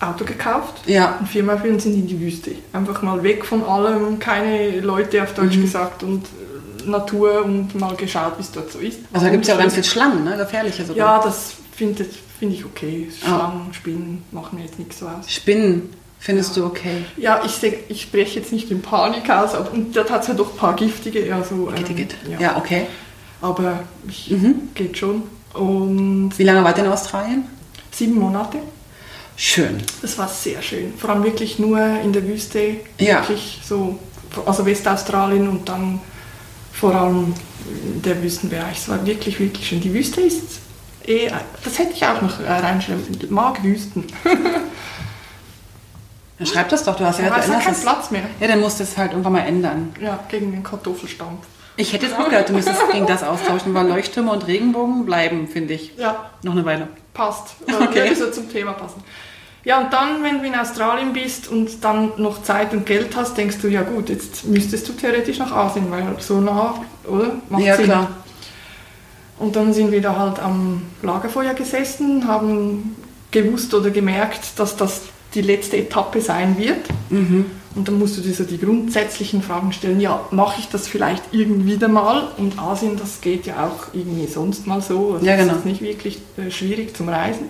Auto 0.00 0.24
gekauft. 0.24 0.82
Ja. 0.86 1.16
Ein 1.20 1.26
Firma 1.26 1.56
für 1.56 1.68
und 1.70 1.80
sind 1.80 1.94
in 1.94 2.06
die 2.06 2.20
Wüste. 2.20 2.52
Einfach 2.72 3.02
mal 3.02 3.22
weg 3.22 3.44
von 3.44 3.64
allem, 3.64 4.18
keine 4.18 4.80
Leute 4.80 5.22
auf 5.22 5.32
Deutsch 5.34 5.56
Mhm. 5.56 5.62
gesagt 5.62 6.02
und 6.02 6.24
äh, 6.24 6.88
Natur 6.90 7.44
und 7.44 7.74
mal 7.78 7.94
geschaut, 7.96 8.34
wie 8.38 8.42
es 8.42 8.50
dort 8.52 8.70
so 8.72 8.78
ist. 8.80 8.98
Also 9.12 9.26
da 9.26 9.30
gibt 9.32 9.42
es 9.44 9.48
ja 9.48 9.54
auch 9.54 9.60
ganz 9.60 9.74
viele 9.74 9.84
Schlangen, 9.84 10.24
ne? 10.24 10.36
gefährliche 10.36 10.84
sogar. 10.84 11.18
Ja, 11.18 11.22
das 11.24 11.54
finde 11.74 12.04
find 12.38 12.52
ich 12.54 12.64
okay. 12.64 13.08
Ah. 13.24 13.26
Schlangen, 13.26 13.74
Spinnen 13.74 14.22
machen 14.32 14.58
mir 14.58 14.64
jetzt 14.64 14.78
nichts 14.78 14.98
so 14.98 15.06
aus. 15.06 15.30
Spinnen 15.30 15.90
findest 16.24 16.56
du 16.56 16.64
okay. 16.64 17.04
Ja, 17.16 17.42
ich, 17.44 17.50
seh- 17.52 17.78
ich 17.88 18.02
spreche 18.02 18.38
jetzt 18.38 18.52
nicht 18.52 18.70
in 18.70 18.80
Panik 18.80 19.28
aus, 19.28 19.54
aber 19.54 19.72
und 19.72 19.94
dort 19.96 20.10
hat 20.10 20.22
es 20.22 20.28
ja 20.28 20.34
doch 20.34 20.52
ein 20.52 20.56
paar 20.56 20.76
giftige. 20.76 21.26
Ja, 21.26 21.42
so, 21.42 21.66
Geht, 21.74 21.90
ähm, 21.90 21.96
geht. 21.96 22.14
ja. 22.30 22.38
Ja, 22.40 22.56
okay. 22.56 22.86
Aber 23.40 23.80
ich, 24.08 24.30
Mhm. 24.30 24.68
geht 24.74 24.96
schon. 24.96 25.24
Und 25.54 26.32
Wie 26.38 26.44
lange 26.44 26.62
wart 26.64 26.78
ihr 26.78 26.84
in 26.84 26.90
Australien? 26.92 27.44
sieben 27.90 28.14
Monate. 28.14 28.58
Schön. 29.36 29.78
Das 30.00 30.16
war 30.16 30.28
sehr 30.28 30.62
schön. 30.62 30.94
Vor 30.96 31.10
allem 31.10 31.24
wirklich 31.24 31.58
nur 31.58 31.78
in 32.04 32.12
der 32.12 32.26
Wüste. 32.26 32.76
Ja. 32.98 33.20
Wirklich 33.20 33.60
so, 33.66 33.98
also 34.46 34.64
Westaustralien 34.64 35.48
und 35.48 35.68
dann 35.68 36.00
vor 36.72 36.94
allem 36.94 37.34
der 38.04 38.22
Wüstenbereich. 38.22 38.78
Es 38.78 38.88
war 38.88 39.04
wirklich, 39.04 39.38
wirklich 39.40 39.66
schön. 39.68 39.80
Die 39.80 39.92
Wüste 39.92 40.20
ist 40.20 40.60
eh, 41.06 41.28
das 41.64 41.78
hätte 41.78 41.92
ich 41.94 42.04
auch 42.04 42.22
noch 42.22 42.38
reinschreiben. 42.40 43.02
Ich 43.20 43.30
mag 43.30 43.62
Wüsten. 43.64 44.04
Dann 46.42 46.52
schreib 46.52 46.68
das 46.70 46.84
doch, 46.84 46.96
du 46.96 47.04
hast 47.04 47.20
ja 47.20 47.26
änderst 47.26 47.48
keinen 47.48 47.72
es. 47.72 47.82
Platz 47.82 48.10
mehr. 48.10 48.22
Ja, 48.40 48.48
dann 48.48 48.60
musst 48.60 48.80
du 48.80 48.84
es 48.84 48.96
halt 48.96 49.12
irgendwann 49.12 49.32
mal 49.34 49.40
ändern. 49.46 49.94
Ja, 50.00 50.18
gegen 50.28 50.50
den 50.52 50.62
Kartoffelstampf. 50.62 51.46
Ich 51.76 51.92
hätte 51.92 52.06
jetzt 52.06 52.18
auch 52.18 52.24
gedacht, 52.24 52.48
du 52.48 52.52
müsstest 52.54 52.80
gegen 52.90 53.06
das 53.06 53.22
austauschen, 53.22 53.72
weil 53.74 53.88
Leuchttürme 53.88 54.32
und 54.32 54.46
Regenbogen 54.46 55.06
bleiben, 55.06 55.46
finde 55.48 55.74
ich. 55.74 55.96
Ja, 55.96 56.30
Noch 56.42 56.52
eine 56.52 56.64
Weile. 56.64 56.88
passt. 57.14 57.54
Okay. 57.68 58.04
Würde 58.08 58.16
so 58.16 58.30
zum 58.30 58.50
Thema 58.50 58.72
passen. 58.72 59.02
Ja, 59.64 59.78
und 59.80 59.92
dann, 59.92 60.22
wenn 60.24 60.40
du 60.40 60.46
in 60.46 60.54
Australien 60.56 61.12
bist 61.12 61.46
und 61.48 61.84
dann 61.84 62.12
noch 62.16 62.42
Zeit 62.42 62.72
und 62.72 62.84
Geld 62.84 63.14
hast, 63.14 63.36
denkst 63.36 63.58
du, 63.62 63.68
ja 63.68 63.82
gut, 63.82 64.08
jetzt 64.08 64.44
müsstest 64.44 64.88
du 64.88 64.92
theoretisch 64.92 65.38
nach 65.38 65.52
Asien, 65.52 65.88
weil 65.90 66.04
so 66.18 66.40
nah, 66.40 66.74
oder? 67.06 67.30
Macht 67.48 67.62
ja, 67.62 67.76
Sinn. 67.76 67.84
klar. 67.84 68.08
Und 69.38 69.54
dann 69.56 69.72
sind 69.72 69.92
wir 69.92 70.02
da 70.02 70.16
halt 70.16 70.40
am 70.40 70.82
Lagerfeuer 71.02 71.54
gesessen, 71.54 72.26
haben 72.26 72.96
gewusst 73.30 73.72
oder 73.72 73.90
gemerkt, 73.90 74.58
dass 74.58 74.76
das 74.76 75.02
die 75.34 75.42
letzte 75.42 75.76
Etappe 75.76 76.20
sein 76.20 76.58
wird. 76.58 76.88
Mhm. 77.10 77.46
Und 77.74 77.88
dann 77.88 77.98
musst 77.98 78.18
du 78.18 78.20
dir 78.20 78.34
so 78.34 78.44
die 78.44 78.58
grundsätzlichen 78.58 79.42
Fragen 79.42 79.72
stellen, 79.72 79.98
ja, 79.98 80.26
mache 80.30 80.60
ich 80.60 80.68
das 80.68 80.86
vielleicht 80.88 81.22
irgendwie 81.32 81.74
wieder 81.74 81.88
mal? 81.88 82.28
Und 82.36 82.58
Asien, 82.58 82.98
das 82.98 83.20
geht 83.22 83.46
ja 83.46 83.66
auch 83.66 83.94
irgendwie 83.94 84.26
sonst 84.26 84.66
mal 84.66 84.82
so. 84.82 85.14
Also 85.14 85.24
Ja, 85.24 85.36
das 85.36 85.46
genau. 85.46 85.58
ist 85.58 85.64
nicht 85.64 85.80
wirklich 85.80 86.18
äh, 86.36 86.50
schwierig 86.50 86.94
zum 86.94 87.08
Reisen. 87.08 87.48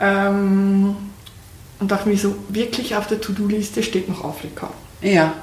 Ähm, 0.00 0.96
und 1.78 1.90
dachte 1.90 2.08
mir 2.08 2.16
so, 2.16 2.34
wirklich 2.48 2.96
auf 2.96 3.06
der 3.06 3.20
To-Do-Liste 3.20 3.82
steht 3.82 4.08
noch 4.08 4.24
Afrika. 4.24 4.70
Ja. 5.00 5.34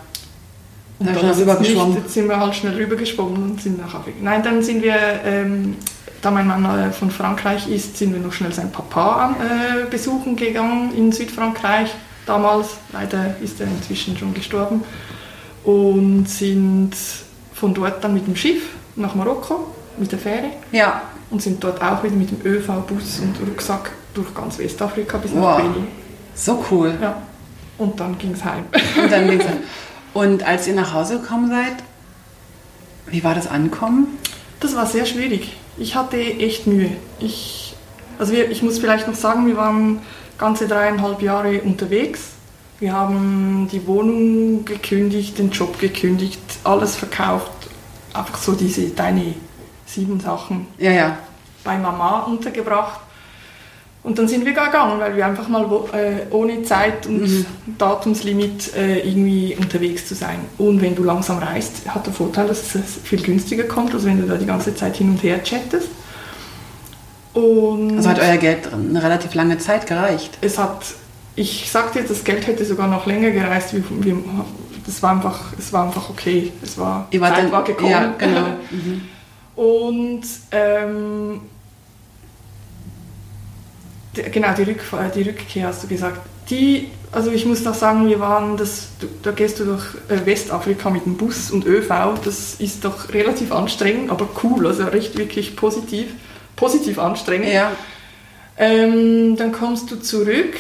Und 1.02 1.08
Da 1.08 1.14
dann 1.14 1.20
schnell 1.20 1.32
ist 1.32 1.38
es 1.38 1.42
rübergeschwommen. 1.48 1.90
Nicht, 1.96 2.04
jetzt 2.04 2.14
sind 2.14 2.30
wir 2.30 2.40
halt 2.40 2.54
schnell 2.54 2.76
rübergeschwommen 2.76 3.42
und 3.44 3.62
sind 3.62 3.80
nach 3.80 3.96
Afrika. 3.96 4.18
Nein, 4.22 4.44
dann 4.44 4.62
sind 4.62 4.84
wir, 4.84 4.96
ähm, 5.26 5.76
da 6.22 6.30
mein 6.30 6.46
Mann 6.46 6.64
äh, 6.80 6.92
von 6.92 7.10
Frankreich 7.10 7.68
ist, 7.68 7.98
sind 7.98 8.14
wir 8.14 8.20
noch 8.20 8.32
schnell 8.34 8.54
seinen 8.54 8.72
Papa 8.72 9.26
an, 9.26 9.36
äh, 9.36 9.90
besuchen 9.90 10.36
gegangen 10.36 10.94
in 10.96 11.12
Südfrankreich. 11.12 11.90
Damals, 12.28 12.76
leider 12.94 13.36
ist 13.42 13.60
er 13.60 13.66
inzwischen 13.66 14.16
schon 14.16 14.32
gestorben. 14.36 14.84
Und 15.64 16.30
sind 16.30 16.92
von 17.56 17.74
dort 17.74 18.04
dann 18.04 18.14
mit 18.14 18.28
dem 18.28 18.36
Schiff 18.36 18.62
nach 18.96 19.16
Marokko, 19.16 19.74
mit 19.98 20.12
der 20.12 20.20
Fähre. 20.20 20.52
Ja. 20.72 21.02
Und 21.32 21.42
sind 21.42 21.64
dort 21.64 21.82
auch 21.82 22.04
wieder 22.04 22.16
mit 22.16 22.30
dem 22.30 22.46
ÖV, 22.46 22.68
Bus 22.86 23.22
und 23.22 23.36
Rucksack 23.48 23.90
durch 24.14 24.32
ganz 24.36 24.60
Westafrika 24.60 25.18
bis 25.18 25.34
nach 25.34 25.42
Wow. 25.42 25.58
Beni. 25.58 25.88
So 26.36 26.64
cool. 26.70 26.94
Ja. 27.02 27.18
Und 27.80 28.00
dann 28.00 28.16
ging 28.20 28.34
es 28.34 28.46
heim. 28.46 28.66
Und 29.02 29.12
dann 29.12 29.28
ging's 29.28 29.46
halt. 29.46 29.58
Und 30.14 30.44
als 30.44 30.68
ihr 30.68 30.76
nach 30.76 30.94
Hause 30.94 31.20
gekommen 31.20 31.50
seid, 31.50 31.76
wie 33.08 33.24
war 33.24 33.36
das 33.36 33.48
Ankommen? 33.48 34.08
Das 34.60 34.76
war 34.76 34.86
sehr 34.86 35.06
schwierig. 35.06 35.56
Ich 35.78 35.96
hatte 35.96 36.18
echt 36.18 36.68
Mühe. 36.68 36.92
Ich, 37.20 37.76
also 38.20 38.34
wir, 38.34 38.50
ich 38.52 38.62
muss 38.62 38.80
vielleicht 38.80 39.08
noch 39.08 39.16
sagen, 39.16 39.48
wir 39.48 39.58
waren 39.58 40.02
ganze 40.38 40.68
dreieinhalb 40.68 41.22
Jahre 41.22 41.62
unterwegs. 41.62 42.32
Wir 42.80 42.94
haben 42.94 43.70
die 43.72 43.86
Wohnung 43.86 44.66
gekündigt, 44.66 45.38
den 45.38 45.52
Job 45.52 45.80
gekündigt, 45.80 46.42
alles 46.64 46.96
verkauft. 46.96 47.52
Einfach 48.14 48.38
so 48.38 48.54
diese 48.54 48.90
deine 48.90 49.36
sieben 49.86 50.20
Sachen 50.20 50.68
Ja, 50.78 50.92
ja. 50.92 51.18
bei 51.64 51.78
Mama 51.78 52.22
untergebracht. 52.22 53.00
Und 54.04 54.18
dann 54.18 54.28
sind 54.28 54.46
wir 54.46 54.54
gegangen, 54.54 55.00
weil 55.00 55.16
wir 55.16 55.26
einfach 55.28 55.48
mal 55.48 55.70
wo, 55.70 55.88
äh, 55.96 56.26
ohne 56.32 56.64
Zeit 56.64 57.06
und 57.06 57.22
Mhm. 57.22 57.46
Datumslimit 57.78 58.76
äh, 58.76 59.00
irgendwie 59.08 59.56
unterwegs 59.60 60.08
zu 60.08 60.16
sein. 60.16 60.40
Und 60.58 60.82
wenn 60.82 60.96
du 60.96 61.04
langsam 61.04 61.38
reist, 61.38 61.88
hat 61.88 62.08
der 62.08 62.14
Vorteil, 62.14 62.48
dass 62.48 62.74
es 62.74 62.98
viel 63.04 63.22
günstiger 63.22 63.66
kommt, 63.66 63.94
als 63.94 64.04
wenn 64.06 64.20
du 64.20 64.28
da 64.28 64.38
die 64.38 64.48
ganze 64.48 64.74
Zeit 64.74 64.96
hin 64.98 65.10
und 65.12 65.22
her 65.22 65.44
chattest. 65.44 65.90
Und 67.34 67.98
Also 67.98 68.10
hat 68.10 68.20
euer 68.20 68.38
Geld 68.38 68.74
eine 68.74 69.02
relativ 69.02 69.34
lange 69.36 69.58
Zeit 69.60 69.88
gereicht. 69.88 70.38
es 70.42 70.58
hat, 70.58 70.84
ich 71.36 71.70
sagte 71.72 72.00
jetzt, 72.00 72.10
das 72.12 72.24
Geld 72.24 72.46
hätte 72.48 72.66
sogar 72.66 72.88
noch 72.88 73.06
länger 73.06 73.32
gereist. 73.32 73.74
Wir, 73.74 73.84
wir, 73.90 74.18
das 74.86 75.02
war 75.04 75.12
einfach, 75.12 75.40
es 75.58 75.72
war 75.72 75.86
einfach 75.86 76.10
okay. 76.10 76.52
Es 76.64 76.78
war, 76.78 77.08
Ihr 77.12 77.22
Zeit 77.22 77.38
dann, 77.38 77.52
war 77.52 77.64
gekommen. 77.64 77.92
Ja, 77.92 78.14
genau. 78.18 78.48
Mhm. 78.72 79.02
Und 79.56 80.22
ähm, 80.52 81.42
genau, 84.14 84.54
die, 84.54 84.64
Rückfahr 84.64 85.10
die 85.10 85.24
Rückkehr 85.24 85.68
hast 85.68 85.84
du 85.84 85.88
gesagt. 85.88 86.20
Die, 86.50 86.90
also 87.12 87.32
ich 87.32 87.46
muss 87.46 87.64
noch 87.64 87.76
sagen, 87.76 88.08
wir 88.08 88.20
waren, 88.20 88.58
das, 88.58 88.90
da 89.24 89.32
gehst 89.32 89.60
du 89.60 89.66
durch 89.66 89.84
äh, 90.10 90.26
Westafrika 90.26 90.90
mit 90.90 91.06
dem 91.06 91.16
Bus 91.16 91.52
und 91.52 91.66
ÖV, 91.66 91.90
das 92.24 92.56
ist 92.56 92.84
doch 92.84 93.14
relativ 93.14 93.52
anstrengend, 93.52 94.12
aber 94.12 94.28
cool, 94.44 94.68
also 94.68 94.84
recht 94.84 95.18
wirklich 95.18 95.56
positiv, 95.56 96.08
positiv 96.56 97.00
anstrengend. 97.00 97.50
Ja. 97.54 97.72
Ähm, 98.58 99.36
dann 99.38 99.52
kommst 99.52 99.90
du 99.92 99.96
zurück. 99.96 100.56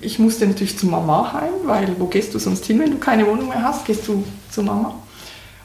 Ich 0.00 0.18
musste 0.18 0.46
natürlich 0.46 0.78
zu 0.78 0.86
Mama 0.86 1.32
heim, 1.32 1.52
weil 1.64 1.94
wo 1.98 2.06
gehst 2.06 2.32
du 2.34 2.38
sonst 2.38 2.64
hin, 2.66 2.78
wenn 2.78 2.92
du 2.92 2.98
keine 2.98 3.26
Wohnung 3.26 3.48
mehr 3.48 3.62
hast? 3.62 3.84
Gehst 3.84 4.06
du 4.06 4.24
zu 4.50 4.62
Mama. 4.62 4.94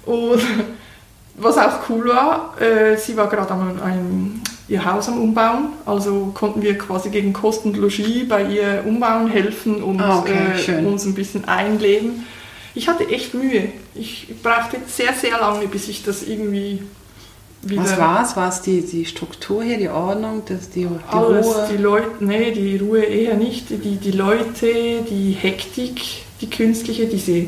Und 0.05 0.41
was 1.35 1.57
auch 1.57 1.89
cool 1.89 2.07
war, 2.07 2.59
äh, 2.59 2.97
sie 2.97 3.15
war 3.15 3.29
gerade 3.29 3.51
am 3.51 3.79
einem, 3.81 4.41
ihr 4.67 4.83
Haus 4.85 5.07
am 5.07 5.21
Umbauen, 5.21 5.69
also 5.85 6.31
konnten 6.33 6.61
wir 6.61 6.77
quasi 6.77 7.09
gegen 7.09 7.33
Kosten 7.33 7.69
und 7.69 7.77
Logis 7.77 8.27
bei 8.27 8.43
ihr 8.43 8.83
umbauen, 8.85 9.27
helfen 9.29 9.83
und 9.83 10.01
Ah, 10.01 10.19
okay, 10.19 10.33
äh, 10.67 10.85
uns 10.85 11.05
ein 11.05 11.13
bisschen 11.13 11.45
einleben. 11.45 12.25
Ich 12.73 12.87
hatte 12.87 13.07
echt 13.07 13.33
Mühe. 13.33 13.69
Ich 13.93 14.27
brauchte 14.43 14.77
sehr, 14.87 15.13
sehr 15.13 15.39
lange, 15.39 15.67
bis 15.67 15.87
ich 15.87 16.03
das 16.03 16.23
irgendwie 16.23 16.81
wieder... 17.61 17.83
Was 17.83 17.97
war 17.97 18.23
es? 18.23 18.35
War 18.35 18.49
es 18.49 18.61
die, 18.61 18.81
die 18.81 19.05
Struktur 19.05 19.63
hier, 19.63 19.77
die 19.77 19.87
Ordnung, 19.87 20.41
das, 20.45 20.69
die, 20.69 20.81
die 20.81 20.87
Alles, 21.09 21.45
Ruhe? 21.45 21.67
die 21.71 21.77
Leute, 21.77 22.07
nee, 22.19 22.51
die 22.51 22.77
Ruhe 22.77 23.03
eher 23.03 23.35
nicht. 23.35 23.69
Die, 23.69 23.95
die 23.95 24.11
Leute, 24.11 24.67
die 25.09 25.31
Hektik, 25.39 26.01
die 26.41 26.49
künstliche, 26.49 27.05
diese 27.05 27.45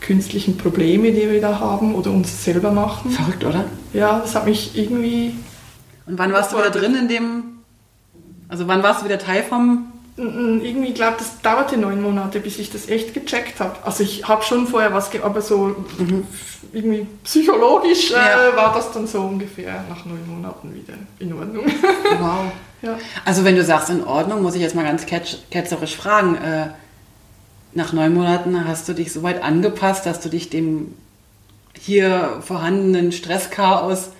künstlichen 0.00 0.56
Probleme, 0.56 1.12
die 1.12 1.30
wir 1.30 1.40
da 1.40 1.60
haben 1.60 1.94
oder 1.94 2.10
uns 2.10 2.42
selber 2.44 2.70
machen. 2.72 3.10
Verrückt, 3.10 3.44
oder? 3.44 3.66
Ja, 3.92 4.20
das 4.20 4.34
hat 4.34 4.46
mich 4.46 4.70
irgendwie. 4.74 5.34
Und 6.10 6.18
wann 6.18 6.32
warst 6.32 6.52
du 6.52 6.58
wieder 6.58 6.70
drin 6.70 6.94
in 6.96 7.08
dem... 7.08 7.44
Also 8.48 8.66
wann 8.66 8.82
warst 8.82 9.02
du 9.02 9.04
wieder 9.06 9.18
Teil 9.18 9.42
vom... 9.44 9.86
Irgendwie, 10.16 10.88
ich 10.88 10.94
glaube, 10.94 11.16
das 11.18 11.40
dauerte 11.40 11.78
neun 11.78 12.02
Monate, 12.02 12.40
bis 12.40 12.58
ich 12.58 12.70
das 12.70 12.88
echt 12.88 13.14
gecheckt 13.14 13.58
habe. 13.60 13.76
Also 13.84 14.02
ich 14.02 14.28
habe 14.28 14.42
schon 14.42 14.66
vorher 14.66 14.92
was, 14.92 15.10
aber 15.22 15.40
so 15.40 15.74
irgendwie 16.72 17.06
psychologisch 17.24 18.10
äh, 18.10 18.14
Ja. 18.16 18.54
war 18.56 18.74
das 18.74 18.92
dann 18.92 19.06
so 19.06 19.22
ungefähr 19.22 19.82
nach 19.88 20.04
neun 20.04 20.26
Monaten 20.28 20.74
wieder 20.74 20.94
in 21.20 21.32
Ordnung. 21.32 21.64
Wow. 22.18 22.52
ja. 22.82 22.98
Also 23.24 23.44
wenn 23.44 23.56
du 23.56 23.64
sagst 23.64 23.88
in 23.88 24.04
Ordnung, 24.04 24.42
muss 24.42 24.54
ich 24.56 24.60
jetzt 24.60 24.74
mal 24.74 24.84
ganz 24.84 25.04
ketz- 25.04 25.38
ketzerisch 25.50 25.96
fragen. 25.96 26.34
Äh, 26.36 26.68
nach 27.72 27.92
neun 27.94 28.12
Monaten 28.12 28.66
hast 28.68 28.88
du 28.88 28.94
dich 28.94 29.12
so 29.12 29.22
weit 29.22 29.42
angepasst, 29.42 30.04
dass 30.04 30.20
du 30.20 30.28
dich 30.28 30.50
dem 30.50 30.92
hier 31.80 32.40
vorhandenen 32.42 33.12
Stresschaos 33.12 34.10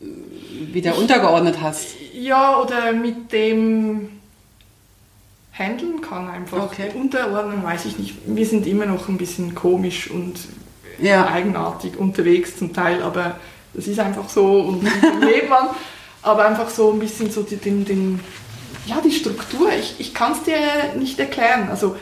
äh, 0.00 0.06
wieder 0.72 0.96
untergeordnet 0.96 1.60
hast. 1.60 1.94
Ja, 2.14 2.58
oder 2.60 2.92
mit 2.92 3.32
dem 3.32 4.08
handeln 5.52 6.00
kann 6.00 6.28
einfach. 6.28 6.64
Okay. 6.64 6.90
Unterordnen 6.94 7.62
weiß 7.62 7.84
ich 7.86 7.98
nicht. 7.98 8.14
Wir 8.26 8.46
sind 8.46 8.66
immer 8.66 8.86
noch 8.86 9.08
ein 9.08 9.18
bisschen 9.18 9.54
komisch 9.54 10.10
und 10.10 10.34
Ja. 11.00 11.26
eigenartig 11.28 11.98
unterwegs 11.98 12.56
zum 12.56 12.72
Teil, 12.72 13.02
aber 13.02 13.36
das 13.74 13.86
ist 13.86 13.98
einfach 13.98 14.28
so 14.28 14.60
und 14.60 14.82
lebt 15.20 15.48
man. 15.50 15.68
Aber 16.22 16.46
einfach 16.46 16.68
so 16.68 16.92
ein 16.92 16.98
bisschen 16.98 17.30
so 17.30 17.42
die, 17.42 17.56
den, 17.56 17.84
den, 17.84 18.20
ja, 18.86 19.00
die 19.02 19.10
Struktur. 19.12 19.70
Ich, 19.78 19.94
ich 19.98 20.12
kann 20.14 20.32
es 20.32 20.42
dir 20.42 20.56
nicht 20.98 21.18
erklären. 21.18 21.68
Also, 21.70 21.96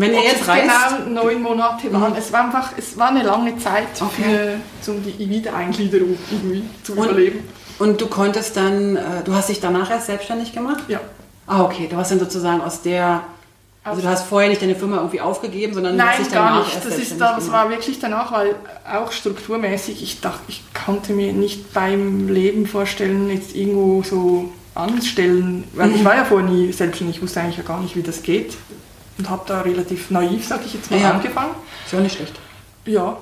Wenn 0.00 0.12
ihr 0.14 0.22
jetzt 0.22 0.42
es 0.42 0.48
reist, 0.48 0.68
genau 1.06 1.22
neun 1.24 1.42
Monate 1.42 1.92
waren. 1.92 2.14
Es 2.16 2.32
war 2.32 2.44
einfach, 2.44 2.72
es 2.76 2.96
war 2.98 3.08
eine 3.08 3.22
lange 3.22 3.56
Zeit, 3.58 3.86
Okay. 4.00 4.58
für, 4.82 4.90
um 4.92 5.02
die 5.04 5.28
Wiedereingliederung 5.30 6.16
irgendwie 6.30 6.64
zu 6.82 6.92
Und- 6.92 7.04
überleben. 7.10 7.40
und 7.78 8.00
du 8.00 8.06
konntest 8.06 8.56
dann, 8.56 8.96
äh, 8.96 9.00
du 9.24 9.34
hast 9.34 9.48
dich 9.48 9.60
danach 9.60 9.90
erst 9.90 10.06
selbstständig 10.06 10.52
gemacht? 10.52 10.84
Ja. 10.88 11.00
Ah, 11.46 11.62
okay. 11.64 11.86
Du 11.90 11.96
hast 11.96 12.10
dann 12.10 12.18
sozusagen 12.18 12.60
aus 12.60 12.82
der, 12.82 13.22
also 13.84 14.02
du 14.02 14.08
hast 14.08 14.26
vorher 14.26 14.48
nicht 14.50 14.60
deine 14.60 14.74
Firma 14.74 14.96
irgendwie 14.96 15.20
aufgegeben, 15.20 15.74
sondern 15.74 15.96
du 15.96 16.02
hast 16.04 16.18
Nein, 16.20 16.32
gar 16.32 16.44
danach 16.50 16.64
nicht. 16.64 16.74
erst 16.74 16.86
Das, 16.86 16.98
ist 16.98 17.20
das 17.20 17.52
war 17.52 17.70
wirklich 17.70 17.98
danach, 18.00 18.32
weil 18.32 18.54
auch 18.92 19.12
strukturmäßig, 19.12 20.02
ich 20.02 20.20
dachte, 20.20 20.40
ich 20.48 20.62
konnte 20.84 21.12
mir 21.12 21.32
nicht 21.32 21.72
beim 21.72 22.28
Leben 22.28 22.66
vorstellen, 22.66 23.30
jetzt 23.30 23.54
irgendwo 23.54 24.02
so 24.02 24.52
anstellen, 24.74 25.64
weil 25.74 25.88
Mhm. 25.88 25.94
ich 25.94 26.04
war 26.04 26.16
ja 26.16 26.24
vorher 26.24 26.48
nie 26.48 26.72
selbstständig, 26.72 27.16
ich 27.16 27.22
wusste 27.22 27.40
eigentlich 27.40 27.56
ja 27.58 27.62
gar 27.62 27.80
nicht, 27.80 27.96
wie 27.96 28.02
das 28.02 28.22
geht 28.22 28.56
und 29.18 29.30
habe 29.30 29.42
da 29.46 29.60
relativ 29.62 30.10
naiv, 30.10 30.46
sag 30.46 30.64
ich 30.64 30.74
jetzt 30.74 30.90
mal, 30.90 31.00
Ja. 31.00 31.10
angefangen. 31.12 31.54
Ist 31.84 31.92
ja 31.92 31.98
auch 31.98 32.02
nicht 32.02 32.16
schlecht. 32.16 32.34
Ja, 32.86 33.16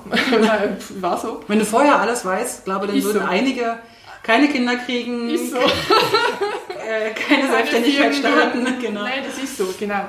war 1.01 1.19
so. 1.21 1.41
Wenn 1.49 1.59
du 1.59 1.65
vorher 1.65 1.99
alles 1.99 2.25
weißt, 2.25 2.65
glaube 2.65 2.87
dann 2.87 2.97
Ist 2.97 3.05
würden 3.05 3.23
so. 3.23 3.29
einige 3.29 3.77
keine 4.23 4.49
Kinder 4.49 4.77
kriegen, 4.77 5.29
Ist 5.31 5.51
so. 5.51 5.57
äh, 5.59 7.11
keine 7.29 7.49
Selbstständigkeit 7.51 8.15
starten. 8.15 8.67
Genau. 8.81 9.03
Nein, 9.03 9.23
das 9.27 9.43
ist 9.43 9.57
so, 9.57 9.67
genau. 9.79 10.05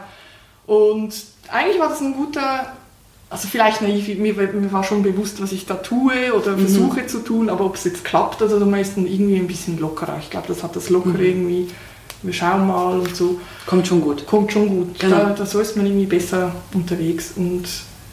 Und 0.65 1.13
eigentlich 1.51 1.79
war 1.79 1.89
das 1.89 2.01
ein 2.01 2.13
guter, 2.15 2.73
also 3.29 3.47
vielleicht 3.47 3.81
naiv, 3.81 4.07
mir, 4.17 4.33
mir 4.33 4.71
war 4.71 4.83
schon 4.83 5.03
bewusst, 5.03 5.41
was 5.41 5.51
ich 5.51 5.65
da 5.65 5.75
tue 5.75 6.33
oder 6.33 6.51
Mhm. 6.53 6.59
versuche 6.61 7.07
zu 7.07 7.19
tun, 7.19 7.49
aber 7.49 7.65
ob 7.65 7.75
es 7.75 7.83
jetzt 7.83 8.03
klappt, 8.03 8.41
also 8.41 8.59
man 8.65 8.79
ist 8.79 8.97
dann 8.97 9.05
irgendwie 9.05 9.36
ein 9.38 9.47
bisschen 9.47 9.77
lockerer. 9.79 10.17
Ich 10.19 10.29
glaube, 10.29 10.47
das 10.47 10.63
hat 10.63 10.75
das 10.75 10.89
locker 10.89 11.09
Mhm. 11.09 11.19
irgendwie, 11.23 11.67
wir 12.26 12.34
schauen 12.34 12.67
mal 12.67 12.99
und 12.99 13.15
so. 13.15 13.39
Kommt 13.65 13.88
schon 13.88 14.01
gut. 14.01 14.26
Kommt 14.26 14.51
schon 14.51 14.67
gut. 14.67 14.99
Genau. 14.99 15.17
Da, 15.17 15.30
da 15.32 15.45
so 15.45 15.59
ist 15.59 15.76
man 15.76 15.86
irgendwie 15.86 16.05
besser 16.05 16.51
unterwegs 16.73 17.34
und 17.36 17.65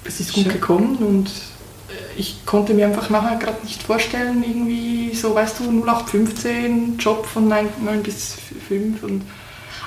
es 0.04 0.20
ist 0.20 0.32
gut 0.32 0.44
Schön. 0.44 0.52
gekommen 0.52 0.96
und 0.96 1.28
äh, 1.28 2.18
ich 2.18 2.44
konnte 2.46 2.74
mir 2.74 2.86
einfach 2.86 3.10
nachher 3.10 3.36
gerade 3.36 3.62
nicht 3.62 3.82
vorstellen, 3.82 4.44
irgendwie 4.46 5.14
so, 5.14 5.34
weißt 5.34 5.60
du, 5.60 5.64
0815, 5.64 6.98
Job 6.98 7.26
von 7.26 7.48
9, 7.48 7.68
9 7.84 8.02
bis 8.02 8.36
5 8.68 9.02
und 9.02 9.22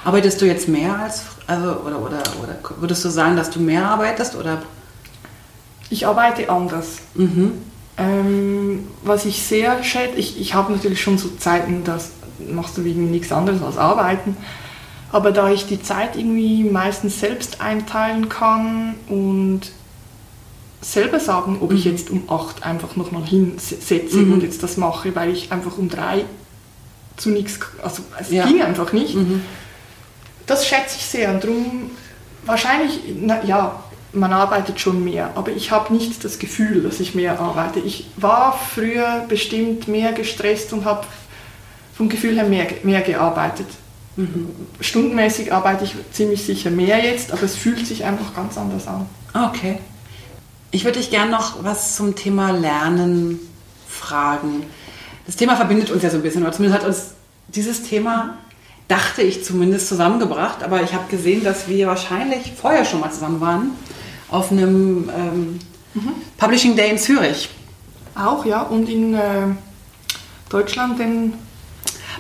Arbeitest 0.03 0.39
du 0.39 0.45
jetzt 0.45 0.67
mehr 0.67 0.99
als, 0.99 1.23
also, 1.47 1.78
oder, 1.80 1.99
oder, 1.99 2.21
oder 2.43 2.59
würdest 2.80 3.03
du 3.03 3.09
sagen, 3.09 3.36
dass 3.36 3.49
du 3.49 3.59
mehr 3.59 3.88
arbeitest? 3.88 4.36
Oder? 4.36 4.61
ich 5.89 6.07
arbeite 6.07 6.49
anders. 6.49 6.97
Mhm. 7.13 7.53
Ähm, 7.97 8.88
was 9.03 9.26
ich 9.26 9.41
sehr 9.41 9.84
schätze, 9.84 10.17
ich, 10.17 10.39
ich 10.39 10.53
habe 10.53 10.73
natürlich 10.73 11.01
schon 11.01 11.17
so 11.17 11.30
Zeiten, 11.30 11.84
das 11.86 12.11
machst 12.51 12.77
du 12.77 12.81
irgendwie 12.81 13.11
nichts 13.11 13.31
anderes 13.31 13.61
als 13.61 13.77
arbeiten. 13.77 14.36
Aber 15.11 15.31
da 15.31 15.49
ich 15.49 15.65
die 15.65 15.81
Zeit 15.81 16.15
irgendwie 16.15 16.63
meistens 16.63 17.19
selbst 17.19 17.61
einteilen 17.61 18.27
kann 18.27 18.95
und 19.07 19.61
selber 20.81 21.19
sagen, 21.19 21.57
ob 21.61 21.71
ich 21.71 21.86
jetzt 21.86 22.09
um 22.09 22.29
8 22.29 22.63
einfach 22.63 22.95
nochmal 22.95 23.23
hinsetze 23.23 24.17
Mhm. 24.17 24.33
und 24.33 24.43
jetzt 24.43 24.61
das 24.61 24.77
mache, 24.77 25.15
weil 25.15 25.31
ich 25.31 25.51
einfach 25.51 25.77
um 25.77 25.89
3 25.89 26.25
zu 27.17 27.29
nichts, 27.29 27.59
also 27.81 28.03
es 28.19 28.29
Ja. 28.29 28.45
ging 28.45 28.61
einfach 28.61 28.91
nicht. 28.93 29.15
Mhm. 29.15 29.41
Das 30.45 30.67
schätze 30.67 30.97
ich 30.97 31.05
sehr 31.05 31.31
und 31.33 31.43
darum 31.43 31.91
wahrscheinlich, 32.45 32.99
na, 33.19 33.43
ja, 33.45 33.79
man 34.13 34.31
arbeitet 34.31 34.79
schon 34.79 35.03
mehr, 35.03 35.31
aber 35.36 35.51
ich 35.51 35.71
habe 35.71 35.93
nicht 35.93 36.23
das 36.23 36.39
Gefühl, 36.39 36.83
dass 36.83 36.99
ich 36.99 37.15
mehr 37.15 37.39
arbeite. 37.39 37.79
Ich 37.79 38.07
war 38.17 38.57
früher 38.73 39.25
bestimmt 39.27 39.88
mehr 39.88 40.13
gestresst 40.13 40.71
und 40.71 40.86
habe 40.86 41.05
vom 41.95 42.09
Gefühl 42.09 42.35
her 42.35 42.45
mehr, 42.45 42.67
mehr 42.83 43.01
gearbeitet. 43.01 43.67
Stundenmäßig 44.79 45.51
arbeite 45.51 45.83
ich 45.83 45.95
ziemlich 46.11 46.45
sicher 46.45 46.71
mehr 46.71 47.03
jetzt, 47.03 47.33
aber 47.33 47.43
es 47.43 47.57
fühlt 47.57 47.85
sich 47.85 48.05
einfach 48.05 48.33
ganz 48.33 48.57
anders 48.57 48.87
an. 48.87 49.05
Okay. 49.33 49.79
Ich 50.71 50.85
würde 50.85 50.99
dich 50.99 51.09
gerne 51.09 51.31
noch 51.31 51.63
was 51.63 51.95
zum 51.95 52.15
Thema 52.15 52.51
Lernen 52.51 53.39
fragen. 53.87 54.63
Das 55.25 55.35
Thema 55.35 55.55
verbindet 55.55 55.91
uns 55.91 56.03
ja 56.03 56.09
so 56.09 56.17
ein 56.17 56.23
bisschen, 56.23 56.43
oder 56.43 56.53
zumindest 56.53 56.81
hat 56.81 56.87
uns 56.87 57.13
dieses 57.49 57.83
Thema, 57.83 58.37
dachte 58.87 59.21
ich 59.21 59.43
zumindest, 59.43 59.87
zusammengebracht. 59.89 60.63
Aber 60.63 60.81
ich 60.81 60.93
habe 60.93 61.09
gesehen, 61.09 61.43
dass 61.43 61.67
wir 61.67 61.87
wahrscheinlich 61.87 62.53
vorher 62.55 62.85
schon 62.85 63.01
mal 63.01 63.11
zusammen 63.11 63.41
waren 63.41 63.71
auf 64.29 64.51
einem 64.51 65.09
ähm, 65.09 65.59
Publishing 66.37 66.75
Day 66.75 66.91
in 66.91 66.97
Zürich. 66.97 67.49
Auch, 68.15 68.45
ja, 68.45 68.61
und 68.61 68.87
in 68.87 69.13
äh, 69.13 69.47
Deutschland 70.49 70.99
den 70.99 71.33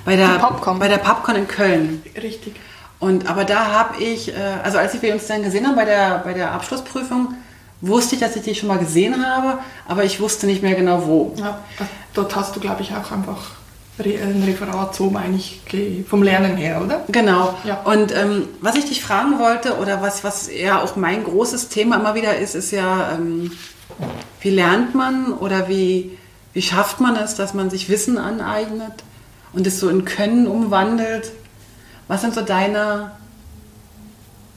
Bei 0.05 0.15
der, 0.15 0.39
Popcorn. 0.39 0.79
bei 0.79 0.87
der 0.87 0.97
Popcorn 0.99 1.35
in 1.35 1.47
Köln. 1.47 2.03
richtig. 2.21 2.55
Und 2.99 3.27
aber 3.27 3.43
da 3.43 3.71
habe 3.71 4.01
ich, 4.01 4.29
äh, 4.29 4.39
also 4.63 4.77
als 4.77 4.99
wir 5.01 5.13
uns 5.13 5.27
dann 5.27 5.43
gesehen 5.43 5.67
haben 5.67 5.75
bei 5.75 5.85
der, 5.85 6.19
bei 6.19 6.33
der 6.33 6.51
Abschlussprüfung, 6.51 7.35
wusste 7.81 8.15
ich, 8.15 8.21
dass 8.21 8.35
ich 8.35 8.43
dich 8.43 8.59
schon 8.59 8.69
mal 8.69 8.77
gesehen 8.77 9.25
habe, 9.25 9.59
aber 9.87 10.03
ich 10.03 10.19
wusste 10.19 10.45
nicht 10.45 10.63
mehr 10.63 10.75
genau 10.75 11.05
wo. 11.05 11.33
Ja, 11.37 11.59
dort 12.13 12.35
hast 12.35 12.55
du, 12.55 12.59
glaube 12.59 12.81
ich, 12.81 12.91
auch 12.91 13.11
einfach 13.11 13.51
ein 13.97 14.43
Referat, 14.45 14.95
so 14.95 15.09
meine 15.09 15.35
ich, 15.35 15.61
vom 16.07 16.21
Lernen 16.21 16.57
her, 16.57 16.81
oder? 16.83 17.03
Genau. 17.07 17.57
Ja. 17.63 17.81
Und 17.83 18.13
ähm, 18.13 18.47
was 18.61 18.75
ich 18.75 18.85
dich 18.85 19.03
fragen 19.03 19.39
wollte, 19.39 19.77
oder 19.77 20.01
was, 20.01 20.23
was 20.23 20.49
ja 20.51 20.81
auch 20.81 20.95
mein 20.95 21.23
großes 21.23 21.69
Thema 21.69 21.97
immer 21.97 22.15
wieder 22.15 22.37
ist, 22.37 22.55
ist 22.55 22.71
ja, 22.71 23.13
ähm, 23.13 23.51
wie 24.41 24.49
lernt 24.49 24.95
man 24.95 25.33
oder 25.33 25.69
wie, 25.69 26.17
wie 26.53 26.61
schafft 26.61 26.99
man 26.99 27.15
es, 27.15 27.35
dass 27.35 27.53
man 27.53 27.69
sich 27.69 27.87
Wissen 27.89 28.17
aneignet 28.17 29.03
und 29.55 29.65
es 29.65 29.79
so 29.79 29.89
in 29.89 30.05
Können 30.05 30.47
umwandelt? 30.47 31.31
Was 32.07 32.21
sind 32.21 32.33
so 32.33 32.41
deine... 32.41 33.11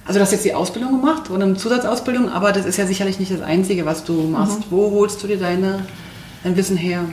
Also 0.05 0.19
du 0.19 0.25
hast 0.25 0.33
jetzt 0.33 0.45
die 0.45 0.55
Ausbildung 0.55 1.01
gemacht 1.01 1.31
oder 1.31 1.45
eine 1.45 1.57
Zusatzausbildung, 1.57 2.31
aber 2.31 2.53
das 2.53 2.65
ist 2.65 2.79
ja 2.79 2.87
sicherlich 2.87 3.19
nicht 3.19 3.31
das 3.31 3.43
Einzige, 3.43 3.85
was 3.85 4.05
du 4.05 4.15
machst. 4.23 4.71
Wo 4.71 4.91
holst 4.91 5.23
du 5.23 5.27
dir 5.27 5.37
deine, 5.37 5.85
dein 6.45 6.57
Wissen 6.57 6.79
her? 6.79 7.05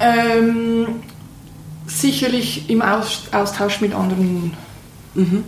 Ähm, 0.00 1.00
sicherlich 1.86 2.68
im 2.68 2.82
Aus 2.82 3.22
Austausch 3.30 3.80
mit 3.80 3.94
anderen 3.94 4.52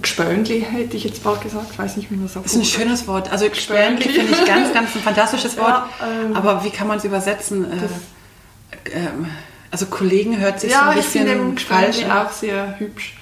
Gespönli, 0.00 0.66
hätte 0.68 0.96
ich 0.96 1.04
jetzt 1.04 1.22
bald 1.22 1.40
gesagt. 1.42 1.66
Ich 1.72 1.78
weiß 1.78 1.96
nicht, 1.96 2.10
wie 2.10 2.14
man 2.14 2.24
das 2.24 2.34
sagt. 2.34 2.46
Das 2.46 2.54
ist 2.54 2.58
ein 2.58 2.64
schönes 2.64 3.06
Wort. 3.06 3.30
Also 3.30 3.48
Gespärlich 3.48 4.08
finde 4.10 4.32
ich 4.32 4.44
ganz, 4.44 4.72
ganz 4.72 4.94
ein 4.94 5.02
fantastisches 5.02 5.56
Wort. 5.58 5.68
Ja, 5.68 5.88
ähm, 6.24 6.36
Aber 6.36 6.64
wie 6.64 6.70
kann 6.70 6.88
man 6.88 6.98
es 6.98 7.04
übersetzen? 7.04 7.66
Äh, 7.70 8.90
ähm, 8.92 9.26
also 9.70 9.86
Kollegen 9.86 10.38
hört 10.38 10.60
sich 10.60 10.72
so 10.72 10.78
Ja, 10.78 10.90
ein 10.90 10.98
ich 10.98 11.04
finde 11.06 11.32
bisschen 11.32 11.48
den 11.56 11.58
falsch 11.58 11.86
Gespönli 11.96 12.10
an. 12.12 12.26
auch 12.26 12.30
sehr 12.32 12.78
hübsch. 12.78 13.16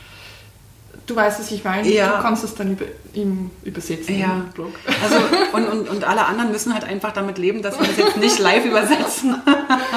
Du 1.07 1.17
weißt, 1.17 1.41
was 1.41 1.51
ich 1.51 1.65
meine. 1.65 1.89
Ja. 1.89 2.17
Du 2.17 2.23
kannst 2.23 2.45
es 2.45 2.55
dann 2.55 2.73
über, 2.73 2.85
ihm 3.15 3.51
übersetzen 3.65 4.19
Ja. 4.19 4.27
im 4.33 4.49
Blog. 4.53 4.73
Also, 5.03 5.17
und, 5.53 5.67
und, 5.67 5.89
und 5.89 6.05
alle 6.05 6.27
anderen 6.27 6.53
müssen 6.53 6.75
halt 6.75 6.85
einfach 6.85 7.13
damit 7.13 7.39
leben, 7.39 7.63
dass 7.63 7.79
wir 7.81 7.87
das 7.87 7.97
jetzt 7.97 8.17
nicht 8.19 8.39
live 8.39 8.65
übersetzen. 8.67 9.37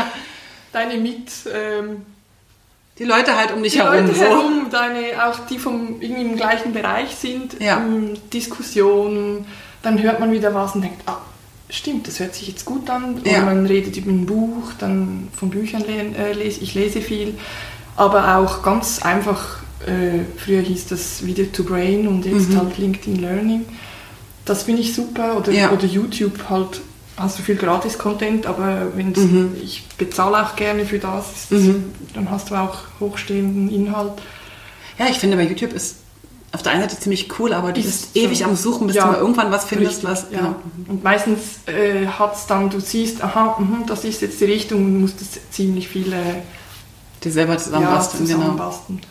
Deine 0.74 0.98
Mit... 0.98 1.30
Ähm, 1.54 2.06
Die 2.98 3.04
Leute 3.04 3.36
halt 3.36 3.52
um 3.52 3.62
dich 3.64 3.74
die 3.74 3.80
herum. 3.80 4.06
Leute 4.06 4.14
so. 4.16 4.22
herum, 4.24 4.68
deine, 4.72 5.26
auch 5.26 5.40
die 5.48 5.58
vom, 5.60 6.00
irgendwie 6.02 6.22
im 6.22 6.36
gleichen 6.38 6.72
Bereich 6.72 7.16
sind, 7.16 7.60
Ja. 7.62 7.78
ähm, 7.78 8.14
Diskussionen, 8.32 9.46
dann 9.84 10.02
hört 10.02 10.20
man 10.20 10.32
wieder 10.32 10.54
was 10.54 10.76
und 10.76 10.82
denkt, 10.82 11.02
ah, 11.08 11.18
stimmt, 11.72 12.08
das 12.08 12.20
hört 12.20 12.36
sich 12.36 12.48
jetzt 12.48 12.66
gut 12.66 12.90
an. 12.90 13.22
Ja. 13.26 13.42
man 13.46 13.66
redet 13.66 13.98
über 13.98 14.12
ein 14.12 14.26
Buch, 14.26 14.72
dann 14.80 15.30
von 15.36 15.50
Büchern 15.50 15.84
äh, 15.86 16.34
lese 16.34 16.62
ich 16.62 16.74
lese 16.76 17.02
viel, 17.02 17.34
aber 17.96 18.38
auch 18.38 18.62
ganz 18.62 19.02
einfach, 19.02 19.58
äh, 19.86 20.20
früher 20.38 20.62
hieß 20.62 20.88
das 20.88 21.26
Video 21.26 21.46
to 21.46 21.64
Brain 21.64 22.08
und 22.08 22.26
jetzt 22.26 22.50
Mhm. 22.50 22.58
halt 22.58 22.78
LinkedIn 22.78 23.22
Learning. 23.22 23.66
Das 24.46 24.64
finde 24.64 24.82
ich 24.82 24.94
super. 24.94 25.38
Oder, 25.38 25.52
Ja. 25.52 25.72
oder 25.72 25.86
YouTube 25.86 26.50
halt 26.50 26.82
hast 27.18 27.38
du 27.38 27.44
viel 27.44 27.56
Gratis-Content, 27.56 28.48
aber 28.48 28.88
wenn 28.96 29.10
Mhm. 29.12 29.56
ich 29.64 29.84
bezahle 29.98 30.44
auch 30.46 30.56
gerne 30.56 30.86
für 30.86 30.98
das, 31.00 31.50
Mhm. 31.52 31.86
dann 32.16 32.32
hast 32.32 32.50
du 32.50 32.56
auch 32.56 32.78
hochstehenden 33.00 33.70
Inhalt. 33.70 34.14
Ja, 34.98 35.06
ich 35.10 35.20
finde 35.20 35.38
bei 35.38 35.44
YouTube 35.44 35.74
ist 35.74 35.98
auf 36.54 36.62
der 36.64 36.74
einen 36.74 36.82
Seite 36.82 37.00
ziemlich 37.00 37.30
cool, 37.40 37.54
aber 37.54 37.72
du 37.72 37.80
Ist 37.80 37.86
bist 37.86 38.14
so. 38.14 38.20
ewig 38.20 38.44
am 38.44 38.56
Suchen, 38.58 38.88
bis 38.88 38.96
Ja, 38.98 39.06
du 39.06 39.12
mal 39.14 39.18
irgendwann 39.20 39.52
was 39.52 39.66
findest, 39.66 40.04
Richtig, 40.06 40.10
was. 40.10 40.26
ja. 40.32 40.38
Genau. 40.40 40.56
Und 40.90 41.04
meistens 41.04 41.40
äh, 41.68 42.06
hat 42.08 42.36
es 42.36 42.46
dann, 42.46 42.70
du 42.70 42.80
siehst, 42.82 43.24
aha, 43.24 43.56
mhm, 43.60 43.86
das 43.88 44.04
ist 44.04 44.22
jetzt 44.22 44.40
die 44.42 44.46
Richtung 44.46 44.84
und 44.84 45.00
musst 45.02 45.22
es 45.22 45.30
ziemlich 45.52 45.88
viele 45.88 46.18
Die 47.24 47.32
selber 47.32 47.54
ja, 47.54 47.60
zusammenbasteln. 47.60 48.26
genau. 48.26 48.40
zusammenbasteln. 48.40 49.02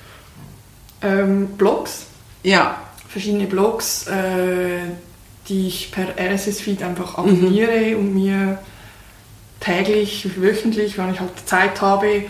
Ähm, 1.02 1.46
Blogs, 1.56 2.04
Ja, 2.42 2.76
verschiedene 3.08 3.46
Blogs, 3.46 4.06
äh, 4.06 4.80
die 5.48 5.66
ich 5.68 5.90
per 5.92 6.08
RSS-Feed 6.18 6.82
einfach 6.82 7.16
Mhm. 7.16 7.24
abonniere 7.24 7.96
und 7.96 8.14
mir 8.14 8.58
täglich, 9.60 10.28
wöchentlich, 10.40 10.96
wenn 10.98 11.12
ich 11.12 11.20
halt 11.20 11.30
Zeit 11.46 11.80
habe, 11.80 12.24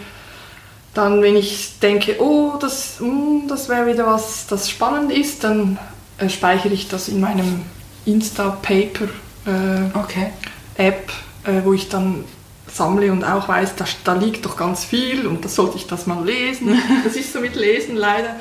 Dann, 0.95 1.23
wenn 1.23 1.37
ich 1.37 1.79
denke, 1.81 2.17
oh, 2.21 2.55
das, 2.61 3.01
mm, 3.01 3.47
das 3.49 3.69
wäre 3.69 3.87
wieder 3.87 4.07
was, 4.07 4.47
das 4.47 4.69
spannend 4.69 5.13
ist, 5.13 5.45
dann 5.45 5.79
äh, 6.19 6.29
speichere 6.29 6.73
ich 6.73 6.89
das 6.89 7.09
in 7.09 7.21
meinem 7.21 7.63
Insta-Paper 8.07 9.05
äh, 9.47 9.99
Okay. 9.99 10.33
App, 10.77 11.13
äh, 11.45 11.65
wo 11.65 11.73
ich 11.73 11.89
dann 11.89 12.25
sammle 12.73 13.13
und 13.13 13.25
auch 13.25 13.49
weiß, 13.49 13.77
da, 13.77 13.85
da 14.05 14.15
liegt 14.15 14.45
doch 14.47 14.57
ganz 14.57 14.85
viel 14.85 15.27
und 15.27 15.45
das 15.45 15.57
sollte 15.57 15.77
ich 15.77 15.87
das 15.87 16.07
mal 16.07 16.25
lesen. 16.25 16.81
Das 17.05 17.17
ist 17.17 17.33
so 17.33 17.41
mit 17.41 17.57
Lesen 17.57 17.97
leider. 17.97 18.37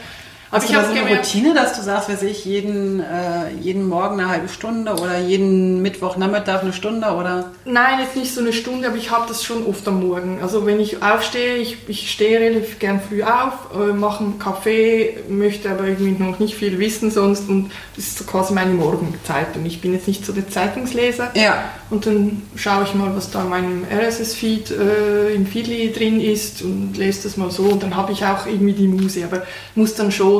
Aber 0.51 0.57
Hast 0.57 0.63
ich 0.63 0.75
du 0.75 0.81
da 0.81 0.87
habe 0.87 0.95
so 0.95 1.05
eine 1.05 1.17
Routine, 1.17 1.53
dass 1.53 1.73
du 1.73 1.81
sagst, 1.83 2.09
weiß 2.09 2.23
ich, 2.23 2.45
jeden, 2.45 2.99
äh, 2.99 3.51
jeden 3.61 3.87
Morgen 3.87 4.19
eine 4.19 4.29
halbe 4.29 4.49
Stunde 4.49 4.93
oder 4.93 5.19
jeden 5.19 5.81
Mittwochnachmittag 5.81 6.61
eine 6.61 6.73
Stunde 6.73 7.07
oder? 7.11 7.51
nein, 7.65 7.99
jetzt 7.99 8.15
nicht 8.15 8.33
so 8.33 8.41
eine 8.41 8.53
Stunde, 8.53 8.87
aber 8.87 8.97
ich 8.97 9.11
habe 9.11 9.25
das 9.27 9.43
schon 9.43 9.65
oft 9.65 9.87
am 9.87 10.07
Morgen. 10.07 10.39
Also 10.41 10.65
wenn 10.65 10.79
ich 10.79 11.01
aufstehe, 11.03 11.57
ich, 11.57 11.77
ich 11.87 12.11
stehe 12.11 12.39
relativ 12.39 12.79
gern 12.79 12.99
früh 12.99 13.23
auf, 13.23 13.53
äh, 13.75 13.93
mache 13.93 14.23
einen 14.23 14.39
Kaffee, 14.39 15.17
möchte 15.29 15.69
aber 15.69 15.85
irgendwie 15.85 16.23
noch 16.23 16.39
nicht 16.39 16.55
viel 16.55 16.79
wissen 16.79 17.11
sonst 17.11 17.47
und 17.49 17.71
das 17.95 18.05
ist 18.05 18.17
so 18.17 18.23
quasi 18.25 18.53
meine 18.53 18.73
Morgenzeit 18.73 19.55
und 19.55 19.65
ich 19.65 19.81
bin 19.81 19.93
jetzt 19.93 20.07
nicht 20.07 20.25
so 20.25 20.33
der 20.33 20.49
Zeitungsleser. 20.49 21.31
Ja. 21.35 21.63
Und 21.89 22.05
dann 22.05 22.43
schaue 22.55 22.83
ich 22.83 22.93
mal, 22.93 23.15
was 23.15 23.31
da 23.31 23.41
in 23.41 23.49
meinem 23.49 23.85
RSS-Feed 23.91 24.71
äh, 24.71 25.33
im 25.33 25.47
Feedly 25.47 25.91
drin 25.91 26.21
ist 26.21 26.61
und 26.61 26.95
lese 26.95 27.23
das 27.23 27.35
mal 27.35 27.49
so. 27.49 27.63
Und 27.63 27.81
dann 27.81 27.95
habe 27.95 28.11
ich 28.11 28.23
auch 28.23 28.45
irgendwie 28.45 28.73
die 28.73 28.87
Muse. 28.87 29.23
Aber 29.25 29.43
muss 29.73 29.95
dann 29.95 30.11
schon, 30.11 30.38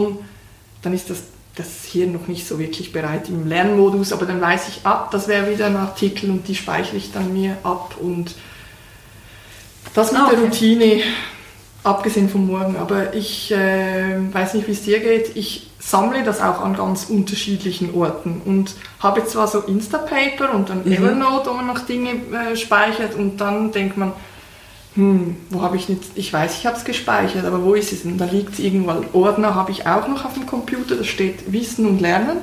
dann 0.82 0.94
ist 0.94 1.10
das, 1.10 1.20
das 1.56 1.86
Hirn 1.92 2.14
noch 2.14 2.28
nicht 2.28 2.48
so 2.48 2.58
wirklich 2.60 2.92
bereit 2.92 3.30
im 3.30 3.48
Lernmodus. 3.48 4.14
Aber 4.14 4.26
dann 4.26 4.40
weiß 4.42 4.68
ich, 4.70 4.86
ab, 4.86 5.12
das 5.12 5.28
wäre 5.28 5.52
wieder 5.52 5.66
ein 5.66 5.76
Artikel 5.78 6.30
und 6.30 6.48
die 6.48 6.56
speichere 6.56 6.98
ich 6.98 7.12
dann 7.12 7.34
mir 7.34 7.58
ab. 7.64 7.96
Und 8.00 8.36
das 9.94 10.12
mit 10.12 10.22
Ah, 10.22 10.30
der 10.30 10.40
okay. 10.40 10.48
Routine, 10.48 11.02
abgesehen 11.84 12.30
vom 12.30 12.48
Morgen. 12.48 12.76
Aber 12.78 13.14
ich 13.14 13.52
äh, 13.52 14.16
weiß 14.34 14.54
nicht, 14.54 14.68
wie 14.68 14.72
es 14.74 14.84
dir 14.84 15.00
geht. 15.00 15.36
Ich 15.36 15.68
sammle 15.80 16.24
das 16.24 16.42
auch 16.42 16.60
an 16.62 16.76
ganz 16.76 17.06
unterschiedlichen 17.06 17.94
Orten 17.96 18.42
und 18.46 18.76
habe 19.00 19.26
zwar 19.26 19.48
so 19.48 19.60
Instapaper 19.62 20.54
und 20.54 20.70
dann 20.70 20.84
Mhm. 20.86 20.92
Evernote, 20.92 21.50
wo 21.50 21.54
man 21.54 21.68
noch 21.68 21.80
Dinge 21.80 22.12
äh, 22.12 22.56
speichert 22.56 23.16
und 23.16 23.38
dann 23.38 23.72
denkt 23.72 23.98
man, 23.98 24.12
hm, 25.00 25.38
wo 25.50 25.62
habe 25.62 25.78
ich 25.78 25.88
jetzt, 25.88 26.12
ich 26.16 26.32
weiß, 26.34 26.58
ich 26.58 26.66
habe 26.66 26.76
es 26.78 26.84
gespeichert, 26.84 27.46
aber 27.46 27.64
wo 27.64 27.74
ist 27.74 27.94
es 27.94 28.04
denn? 28.04 28.18
Da 28.18 28.26
liegt 28.26 28.54
es 28.54 28.60
irgendwo. 28.60 28.94
Ordner 29.14 29.56
habe 29.56 29.72
ich 29.72 29.88
auch 29.88 30.08
noch 30.08 30.26
auf 30.26 30.34
dem 30.34 30.46
Computer, 30.46 30.96
da 30.96 31.04
steht 31.04 31.52
Wissen 31.52 31.86
und 31.86 32.02
Lernen. 32.02 32.38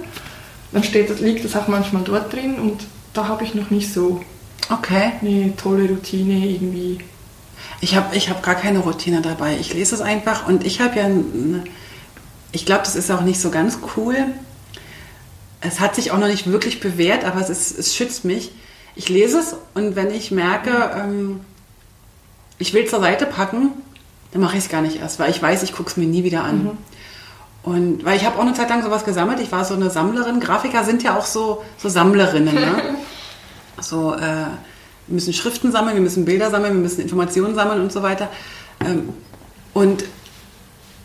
Dann 0.72 0.82
steht, 0.82 1.10
das, 1.10 1.20
liegt 1.20 1.44
das 1.44 1.54
auch 1.54 1.68
manchmal 1.68 2.02
dort 2.04 2.32
drin 2.32 2.56
und 2.58 2.80
da 3.14 3.28
habe 3.28 3.44
ich 3.44 3.54
noch 3.54 3.70
nicht 3.70 3.92
so 3.92 4.22
Okay. 4.68 5.12
eine 5.20 5.54
tolle 5.56 5.88
Routine 5.88 6.46
irgendwie. 6.46 6.98
Ich 7.80 7.94
habe 7.94 8.16
ich 8.16 8.30
hab 8.30 8.42
gar 8.42 8.54
keine 8.56 8.80
Routine 8.80 9.20
dabei. 9.22 9.56
Ich 9.60 9.72
lese 9.74 9.94
es 9.94 10.00
einfach 10.00 10.48
und 10.48 10.64
ich 10.66 10.80
habe 10.80 10.96
ja, 10.98 11.04
eine- 11.04 11.64
ich 12.52 12.64
glaube, 12.66 12.82
das 12.84 12.96
ist 12.96 13.10
auch 13.10 13.20
nicht 13.20 13.40
so 13.40 13.50
ganz 13.50 13.78
cool. 13.96 14.16
Es 15.60 15.78
hat 15.80 15.94
sich 15.94 16.10
auch 16.10 16.18
noch 16.18 16.26
nicht 16.28 16.50
wirklich 16.50 16.80
bewährt, 16.80 17.24
aber 17.24 17.40
es, 17.40 17.50
ist, 17.50 17.78
es 17.78 17.94
schützt 17.94 18.24
mich. 18.24 18.52
Ich 18.94 19.08
lese 19.08 19.38
es 19.40 19.54
und 19.74 19.94
wenn 19.94 20.10
ich 20.10 20.30
merke, 20.30 20.90
ähm, 20.96 21.40
ich 22.58 22.72
will 22.74 22.84
es 22.84 22.90
zur 22.90 23.00
Seite 23.00 23.26
packen, 23.26 23.70
dann 24.32 24.42
mache 24.42 24.56
ich 24.56 24.64
es 24.64 24.70
gar 24.70 24.82
nicht 24.82 25.00
erst, 25.00 25.18
weil 25.18 25.30
ich 25.30 25.40
weiß, 25.40 25.62
ich 25.62 25.72
gucke 25.72 25.90
es 25.90 25.96
mir 25.96 26.06
nie 26.06 26.24
wieder 26.24 26.44
an. 26.44 26.76
Und 27.62 28.04
weil 28.04 28.16
ich 28.16 28.24
habe 28.24 28.38
auch 28.38 28.42
eine 28.42 28.54
Zeit 28.54 28.70
lang 28.70 28.82
sowas 28.82 29.04
gesammelt. 29.04 29.40
Ich 29.40 29.50
war 29.50 29.64
so 29.64 29.74
eine 29.74 29.90
Sammlerin. 29.90 30.38
Grafiker 30.38 30.84
sind 30.84 31.02
ja 31.02 31.18
auch 31.18 31.26
so, 31.26 31.64
so 31.78 31.88
Sammlerinnen. 31.88 32.54
Ne? 32.54 32.96
so, 33.80 34.14
äh, 34.14 34.18
wir 34.18 35.14
müssen 35.14 35.32
Schriften 35.32 35.72
sammeln, 35.72 35.94
wir 35.94 36.02
müssen 36.02 36.24
Bilder 36.24 36.50
sammeln, 36.50 36.74
wir 36.74 36.80
müssen 36.80 37.00
Informationen 37.00 37.56
sammeln 37.56 37.80
und 37.80 37.92
so 37.92 38.02
weiter. 38.02 38.28
Ähm, 38.84 39.08
und 39.74 40.04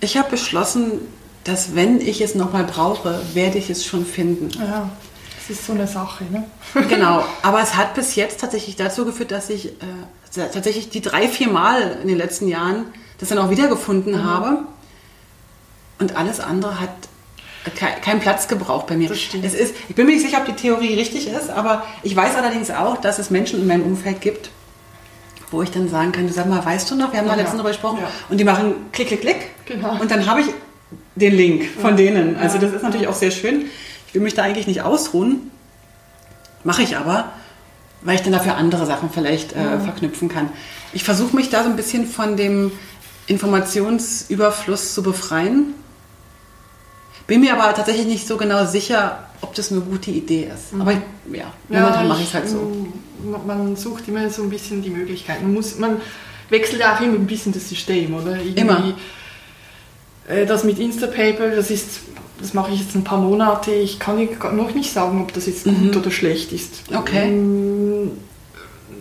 ich 0.01 0.17
habe 0.17 0.29
beschlossen, 0.29 0.99
dass 1.43 1.75
wenn 1.75 1.99
ich 1.99 2.21
es 2.21 2.35
nochmal 2.35 2.63
brauche, 2.63 3.19
werde 3.33 3.57
ich 3.57 3.69
es 3.69 3.83
schon 3.83 4.05
finden. 4.05 4.49
Ja, 4.59 4.89
das 5.35 5.57
ist 5.57 5.65
so 5.65 5.73
eine 5.73 5.87
Sache, 5.87 6.25
ne? 6.25 6.43
Genau, 6.89 7.25
aber 7.41 7.61
es 7.61 7.75
hat 7.75 7.95
bis 7.95 8.15
jetzt 8.15 8.39
tatsächlich 8.39 8.75
dazu 8.75 9.05
geführt, 9.05 9.31
dass 9.31 9.49
ich 9.49 9.67
äh, 9.67 9.85
tatsächlich 10.33 10.89
die 10.89 11.01
drei, 11.01 11.27
vier 11.27 11.49
Mal 11.49 11.97
in 12.01 12.07
den 12.07 12.17
letzten 12.17 12.47
Jahren 12.47 12.85
das 13.19 13.29
dann 13.29 13.37
auch 13.37 13.49
wiedergefunden 13.49 14.13
Mhm. 14.13 14.23
habe. 14.23 14.59
Und 15.99 16.15
alles 16.15 16.39
andere 16.39 16.79
hat 16.79 16.89
ke- 17.75 18.01
keinen 18.03 18.19
Platz 18.21 18.47
gebraucht 18.47 18.87
bei 18.87 18.95
mir. 18.97 19.11
Es 19.11 19.33
ist, 19.53 19.75
ich 19.89 19.95
bin 19.95 20.07
mir 20.07 20.13
nicht 20.13 20.25
sicher, 20.25 20.39
ob 20.39 20.45
die 20.45 20.53
Theorie 20.53 20.95
richtig 20.95 21.27
ist, 21.27 21.49
aber 21.49 21.83
ich 22.01 22.15
weiß 22.15 22.35
allerdings 22.35 22.71
auch, 22.71 22.97
dass 22.97 23.19
es 23.19 23.29
Menschen 23.29 23.59
in 23.61 23.67
meinem 23.67 23.83
Umfeld 23.83 24.19
gibt, 24.21 24.49
wo 25.51 25.61
ich 25.61 25.69
dann 25.69 25.89
sagen 25.89 26.11
kann, 26.11 26.25
du 26.27 26.33
sag 26.33 26.47
mal, 26.47 26.65
weißt 26.65 26.89
du 26.89 26.95
noch, 26.95 27.11
wir 27.11 27.19
haben 27.19 27.27
da 27.27 27.33
Ja. 27.33 27.37
letztens 27.39 27.57
darüber 27.57 27.69
gesprochen, 27.71 27.99
Ja. 28.01 28.07
und 28.29 28.37
die 28.39 28.43
machen 28.43 28.73
klick, 28.91 29.09
klick, 29.09 29.21
klick. 29.21 29.49
Genau. 29.65 29.99
Und 29.99 30.09
dann 30.09 30.25
habe 30.25 30.41
ich 30.41 30.47
den 31.15 31.35
Link 31.35 31.65
von 31.79 31.95
denen. 31.97 32.37
Also 32.37 32.55
Ja. 32.55 32.61
das 32.63 32.73
ist 32.73 32.83
natürlich 32.83 33.07
auch 33.07 33.13
sehr 33.15 33.31
schön. 33.31 33.65
Ich 34.07 34.13
will 34.15 34.21
mich 34.21 34.33
da 34.33 34.41
eigentlich 34.43 34.65
nicht 34.65 34.81
ausruhen. 34.81 35.51
Mache 36.63 36.81
ich 36.83 36.97
aber, 36.97 37.31
weil 38.03 38.15
ich 38.15 38.21
dann 38.21 38.33
dafür 38.33 38.55
andere 38.55 38.85
Sachen 38.85 39.09
vielleicht 39.09 39.53
äh, 39.53 39.79
verknüpfen 39.79 40.29
kann. 40.29 40.49
Ich 40.93 41.03
versuche 41.03 41.35
mich 41.35 41.49
da 41.49 41.63
so 41.63 41.69
ein 41.69 41.75
bisschen 41.75 42.05
von 42.05 42.35
dem 42.35 42.71
Informationsüberfluss 43.27 44.93
zu 44.93 45.03
befreien. 45.03 45.73
Bin 47.27 47.41
mir 47.41 47.53
aber 47.53 47.73
tatsächlich 47.73 48.07
nicht 48.07 48.27
so 48.27 48.37
genau 48.37 48.65
sicher, 48.65 49.19
ob 49.41 49.55
das 49.55 49.71
eine 49.71 49.81
gute 49.81 50.11
Idee 50.11 50.49
ist. 50.53 50.79
Aber 50.79 50.91
ich, 50.91 50.99
ja, 51.31 51.53
momentan 51.69 52.07
mache 52.07 52.21
ich 52.21 52.27
es 52.27 52.33
halt 52.33 52.49
so. 52.49 52.87
Man 53.45 53.75
sucht 53.75 54.07
immer 54.07 54.29
so 54.29 54.43
ein 54.43 54.49
bisschen 54.49 54.81
die 54.81 54.89
Möglichkeit. 54.89 55.41
Man, 55.41 55.53
muss, 55.53 55.77
man 55.77 56.01
wechselt 56.49 56.81
ja 56.81 56.95
auch 56.95 57.01
immer 57.01 57.15
ein 57.15 57.27
bisschen 57.27 57.53
das 57.53 57.69
System, 57.69 58.15
oder? 58.15 58.37
Irgendwie, 58.37 58.59
Immer. 58.59 58.93
Äh, 60.27 60.45
das 60.45 60.63
mit 60.63 60.79
Instapaper, 60.79 61.55
das 61.55 61.71
ist, 61.71 62.01
das 62.41 62.53
mache 62.53 62.71
ich 62.73 62.79
jetzt 62.81 62.95
ein 62.95 63.03
paar 63.03 63.19
Monate. 63.19 63.71
Ich 63.71 63.99
kann 63.99 64.17
noch 64.55 64.73
nicht 64.73 64.91
sagen, 64.91 65.21
ob 65.21 65.33
das 65.33 65.45
jetzt 65.45 65.63
gut 65.65 65.95
oder 65.95 66.11
schlecht 66.11 66.51
ist. 66.51 66.89
Mhm. 66.91 66.97
Okay. 66.97 67.27
Mm, 67.31 68.11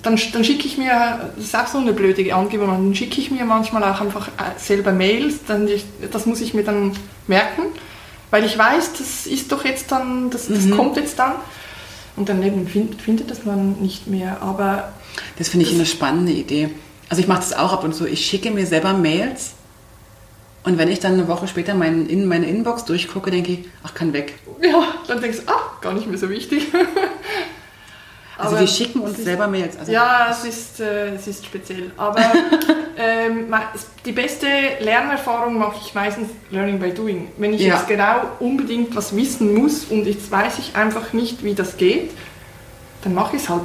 Dann, 0.03 0.19
dann 0.33 0.45
schicke 0.45 0.67
ich 0.67 0.79
mir, 0.79 1.31
das 1.37 1.45
ist 1.47 1.57
auch 1.57 1.67
so 1.67 1.79
eine 1.79 1.93
blöde 1.93 2.35
Angewohnheit, 2.35 2.79
dann 2.79 2.95
schicke 2.95 3.21
ich 3.21 3.31
mir 3.31 3.45
manchmal 3.45 3.85
auch 3.85 4.01
einfach 4.01 4.29
äh, 4.29 4.59
selber 4.59 4.93
Mails, 4.93 5.41
dann 5.47 5.69
ich, 5.69 5.85
das 6.11 6.25
muss 6.25 6.41
ich 6.41 6.55
mir 6.55 6.65
dann 6.65 6.93
merken, 7.27 7.63
weil 8.31 8.45
ich 8.47 8.57
weiß, 8.57 8.93
das 8.95 9.27
ist 9.27 9.53
doch 9.53 9.65
jetzt 9.65 9.93
dann, 9.93 10.31
das, 10.31 10.47
das 10.49 10.61
Mhm. 10.65 10.77
kommt 10.77 10.97
jetzt 10.97 11.19
dann. 11.19 11.33
Und 12.17 12.29
dann 12.29 12.43
eben 12.43 12.67
find, 12.67 13.01
findet 13.01 13.31
das 13.31 13.45
man 13.45 13.73
nicht 13.81 14.07
mehr. 14.07 14.39
Aber 14.43 14.93
Das 15.39 15.49
finde 15.49 15.67
ich 15.67 15.75
eine 15.75 15.87
spannende 15.87 16.33
Idee. 16.33 16.71
Also 17.09 17.21
ich 17.23 17.29
mache 17.29 17.41
das 17.41 17.53
auch 17.53 17.73
ab 17.73 17.85
und 17.85 17.95
zu. 17.95 18.07
Ich 18.07 18.25
schicke 18.27 18.51
mir 18.51 18.67
selber 18.67 18.93
Mails 18.95 19.53
und 20.65 20.79
wenn 20.79 20.89
ich 20.89 21.01
dann 21.01 21.15
eine 21.15 21.29
Woche 21.29 21.49
später 21.49 21.75
mein, 21.75 22.07
in 22.07 22.27
meine 22.27 22.47
Inbox 22.47 22.85
durchgucke, 22.85 23.31
denke 23.31 23.53
ich, 23.53 23.59
ach, 23.83 23.95
kann 23.95 24.13
weg. 24.13 24.35
ja, 24.63 24.83
dann 25.09 25.21
denkst 25.21 25.39
du, 25.47 25.53
ah, 25.53 25.61
gar 25.81 25.93
nicht 25.95 26.07
mehr 26.07 26.19
so 26.19 26.29
wichtig. 26.29 26.67
Also 28.39 28.59
wir 28.59 28.67
schicken 28.67 29.01
uns 29.01 29.19
ist- 29.19 29.25
selber 29.25 29.47
Mails. 29.49 29.77
Also 29.79 29.93
ja, 29.93 30.29
es 30.31 30.45
ist, 30.47 30.81
äh, 30.81 31.15
es 31.15 31.27
ist 31.27 31.45
speziell. 31.45 31.91
Aber 31.99 32.19
ähm, 32.97 33.55
die 34.07 34.13
beste 34.13 34.47
Lernerfahrung 34.81 35.59
mache 35.59 35.77
ich 35.85 35.93
meistens 35.95 36.31
Learning 36.51 36.79
by 36.79 36.91
Doing. 36.91 37.29
Wenn 37.37 37.53
ich 37.53 37.61
Ja. 37.61 37.75
jetzt 37.75 37.87
genau 37.87 38.23
unbedingt 38.39 38.97
was 38.97 39.15
wissen 39.15 39.53
muss 39.55 39.85
und 39.85 40.07
jetzt 40.07 40.31
weiß 40.31 40.59
ich 40.59 40.75
einfach 40.75 41.13
nicht, 41.13 41.45
wie 41.45 41.53
das 41.53 41.77
geht, 41.77 42.13
dann 43.03 43.13
mache 43.13 43.37
ich 43.37 43.43
es 43.43 43.51
halt. 43.51 43.61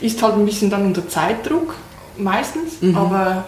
Ist 0.00 0.20
halt 0.24 0.34
ein 0.34 0.44
bisschen 0.44 0.70
dann 0.70 0.84
unter 0.86 1.08
Zeitdruck, 1.08 1.74
meistens, 2.16 2.82
Mhm. 2.82 2.96
aber 2.96 3.46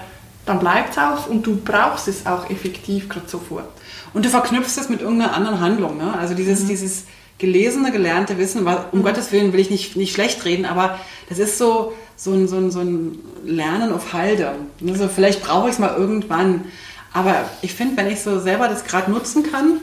dann 0.48 0.58
bleibt 0.58 0.92
es 0.92 0.98
auch 0.98 1.28
und 1.28 1.46
du 1.46 1.56
brauchst 1.56 2.08
es 2.08 2.26
auch 2.26 2.48
effektiv 2.50 3.08
gerade 3.08 3.28
sofort. 3.28 3.68
Und 4.14 4.24
du 4.24 4.30
verknüpfst 4.30 4.78
es 4.78 4.88
mit 4.88 5.00
irgendeiner 5.02 5.34
anderen 5.34 5.60
Handlung. 5.60 5.96
Ne? 5.98 6.14
Also 6.18 6.34
dieses, 6.34 6.62
Mhm. 6.62 6.68
dieses 6.68 7.04
gelesene, 7.38 7.92
gelernte 7.92 8.38
Wissen, 8.38 8.66
um 8.92 9.02
Gottes 9.02 9.30
Willen 9.30 9.52
will 9.52 9.60
ich 9.60 9.70
nicht, 9.70 9.96
nicht 9.96 10.12
schlecht 10.12 10.44
reden, 10.44 10.64
aber 10.64 10.98
das 11.28 11.38
ist 11.38 11.58
so, 11.58 11.92
so, 12.16 12.32
ein, 12.32 12.48
so, 12.48 12.56
ein, 12.56 12.70
so 12.70 12.80
ein 12.80 13.18
Lernen 13.44 13.92
auf 13.92 14.12
Halde. 14.12 14.54
Also 14.86 15.08
vielleicht 15.08 15.42
brauche 15.42 15.68
ich 15.68 15.74
es 15.74 15.78
mal 15.78 15.94
irgendwann. 15.96 16.64
Aber 17.12 17.34
ich 17.62 17.74
finde, 17.74 17.96
wenn 17.96 18.08
ich 18.08 18.20
so 18.20 18.40
selber 18.40 18.68
das 18.68 18.84
gerade 18.84 19.10
nutzen 19.10 19.44
kann, 19.50 19.80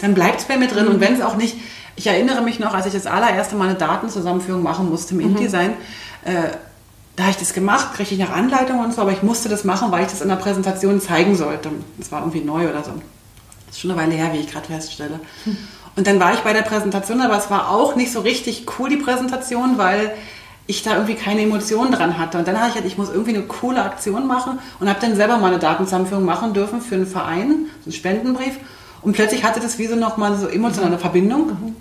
Dann 0.00 0.14
bleibt 0.14 0.40
es 0.40 0.44
bei 0.44 0.56
mir 0.58 0.68
drin. 0.68 0.86
Und 0.88 1.00
wenn 1.00 1.14
es 1.14 1.22
auch 1.22 1.36
nicht, 1.36 1.56
ich 1.96 2.06
erinnere 2.06 2.42
mich 2.42 2.58
noch, 2.58 2.74
als 2.74 2.86
ich 2.86 2.92
das 2.92 3.06
allererste 3.06 3.56
Mal 3.56 3.70
eine 3.70 3.78
Datenzusammenführung 3.78 4.62
machen 4.62 4.90
musste 4.90 5.14
im 5.14 5.20
InDesign, 5.20 5.70
äh, 6.24 6.50
da 7.16 7.24
habe 7.24 7.30
ich 7.30 7.38
das 7.38 7.52
gemacht, 7.52 7.94
kriege 7.94 8.14
ich 8.14 8.18
nach 8.18 8.32
Anleitung 8.32 8.80
und 8.80 8.92
so, 8.92 9.02
aber 9.02 9.12
ich 9.12 9.22
musste 9.22 9.48
das 9.48 9.64
machen, 9.64 9.92
weil 9.92 10.02
ich 10.02 10.10
das 10.10 10.20
in 10.20 10.28
der 10.28 10.36
Präsentation 10.36 11.00
zeigen 11.00 11.36
sollte. 11.36 11.70
Das 11.98 12.10
war 12.10 12.20
irgendwie 12.20 12.40
neu 12.40 12.68
oder 12.68 12.82
so. 12.82 12.90
Das 13.66 13.76
ist 13.76 13.80
schon 13.80 13.92
eine 13.92 14.00
Weile 14.00 14.14
her, 14.14 14.32
wie 14.32 14.38
ich 14.38 14.50
gerade 14.50 14.66
feststelle. 14.66 15.20
Und 15.96 16.06
dann 16.06 16.18
war 16.18 16.34
ich 16.34 16.40
bei 16.40 16.52
der 16.52 16.62
Präsentation, 16.62 17.20
aber 17.20 17.38
es 17.38 17.50
war 17.50 17.70
auch 17.70 17.94
nicht 17.94 18.12
so 18.12 18.20
richtig 18.20 18.66
cool, 18.78 18.88
die 18.88 18.96
Präsentation, 18.96 19.78
weil 19.78 20.12
ich 20.66 20.82
da 20.82 20.94
irgendwie 20.94 21.14
keine 21.14 21.42
Emotionen 21.42 21.92
dran 21.92 22.18
hatte. 22.18 22.38
Und 22.38 22.48
dann 22.48 22.58
habe 22.58 22.70
ich 22.70 22.74
halt, 22.74 22.86
ich 22.86 22.98
muss 22.98 23.10
irgendwie 23.10 23.34
eine 23.34 23.42
coole 23.42 23.82
Aktion 23.82 24.26
machen 24.26 24.58
und 24.80 24.88
habe 24.88 24.98
dann 25.00 25.14
selber 25.14 25.36
mal 25.36 25.48
eine 25.48 25.58
Datenzusammenführung 25.58 26.24
machen 26.24 26.54
dürfen 26.54 26.80
für 26.80 26.96
einen 26.96 27.06
Verein, 27.06 27.66
so 27.80 27.86
einen 27.86 27.92
Spendenbrief. 27.92 28.58
Und 29.02 29.12
plötzlich 29.12 29.44
hatte 29.44 29.60
das 29.60 29.78
wie 29.78 29.86
so 29.86 29.94
nochmal 29.94 30.36
so 30.36 30.48
emotionale 30.48 30.98
Verbindung. 30.98 31.76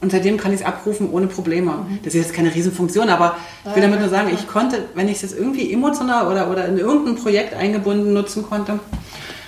Und 0.00 0.12
seitdem 0.12 0.36
kann 0.36 0.52
ich 0.52 0.60
es 0.60 0.66
abrufen 0.66 1.10
ohne 1.10 1.26
Probleme. 1.26 1.72
Mhm. 1.72 1.98
Das 2.04 2.14
ist 2.14 2.26
jetzt 2.26 2.34
keine 2.34 2.54
Riesenfunktion, 2.54 3.08
aber 3.08 3.36
ich 3.66 3.74
will 3.74 3.82
damit 3.82 3.98
nur 4.00 4.10
sagen, 4.10 4.28
ich 4.32 4.46
konnte, 4.46 4.84
wenn 4.94 5.08
ich 5.08 5.16
es 5.16 5.22
jetzt 5.22 5.36
irgendwie 5.38 5.72
emotional 5.72 6.28
oder, 6.30 6.50
oder 6.50 6.66
in 6.66 6.76
irgendein 6.78 7.16
Projekt 7.16 7.54
eingebunden 7.54 8.12
nutzen 8.12 8.42
konnte. 8.42 8.78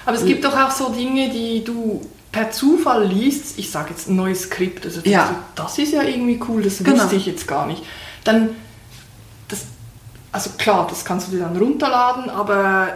Aber 0.06 0.16
es 0.16 0.24
gibt 0.24 0.44
doch 0.44 0.56
auch 0.58 0.70
so 0.70 0.88
Dinge, 0.88 1.28
die 1.28 1.62
du 1.64 2.00
per 2.32 2.50
Zufall 2.50 3.06
liest. 3.06 3.58
Ich 3.58 3.70
sage 3.70 3.90
jetzt 3.90 4.08
ein 4.08 4.16
neues 4.16 4.42
Skript. 4.44 4.86
Also 4.86 5.00
Ja. 5.04 5.28
du, 5.54 5.62
das 5.62 5.78
ist 5.78 5.92
ja 5.92 6.02
irgendwie 6.02 6.40
cool, 6.48 6.62
das 6.62 6.78
Genau. 6.78 6.96
wusste 7.02 7.16
ich 7.16 7.26
jetzt 7.26 7.46
gar 7.46 7.66
nicht. 7.66 7.82
Dann, 8.24 8.50
das, 9.48 9.60
also 10.32 10.50
klar, 10.56 10.86
das 10.88 11.04
kannst 11.04 11.28
du 11.28 11.32
dir 11.32 11.40
dann 11.42 11.56
runterladen, 11.58 12.30
aber 12.30 12.88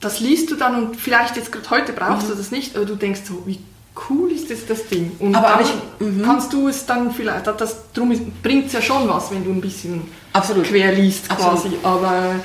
das 0.00 0.18
liest 0.18 0.50
du 0.50 0.56
dann 0.56 0.74
und 0.86 0.96
vielleicht 0.96 1.36
jetzt 1.36 1.52
gerade 1.52 1.70
heute 1.70 1.92
brauchst 1.92 2.26
Mhm. 2.26 2.32
du 2.32 2.34
das 2.36 2.50
nicht, 2.50 2.74
aber 2.76 2.84
du 2.86 2.96
denkst 2.96 3.20
so, 3.24 3.42
wie 3.46 3.60
cool 4.08 4.30
ist 4.32 4.50
das, 4.50 4.66
das 4.66 4.86
Ding? 4.88 5.12
Und 5.18 5.34
Aber 5.34 5.48
dann 5.48 5.60
ich- 5.62 6.06
mhm. 6.06 6.22
kannst 6.24 6.52
du 6.52 6.68
es 6.68 6.86
dann 6.86 7.12
vielleicht, 7.12 7.46
das, 7.46 7.76
drum 7.92 8.12
bringt 8.42 8.66
es 8.66 8.72
ja 8.72 8.82
schon 8.82 9.08
was, 9.08 9.30
wenn 9.30 9.44
du 9.44 9.50
ein 9.50 9.60
bisschen 9.60 10.02
Absolut. 10.32 10.64
quer 10.64 10.92
liest 10.92 11.30
Absolut. 11.30 11.54
quasi, 11.62 11.70
aber 11.82 12.36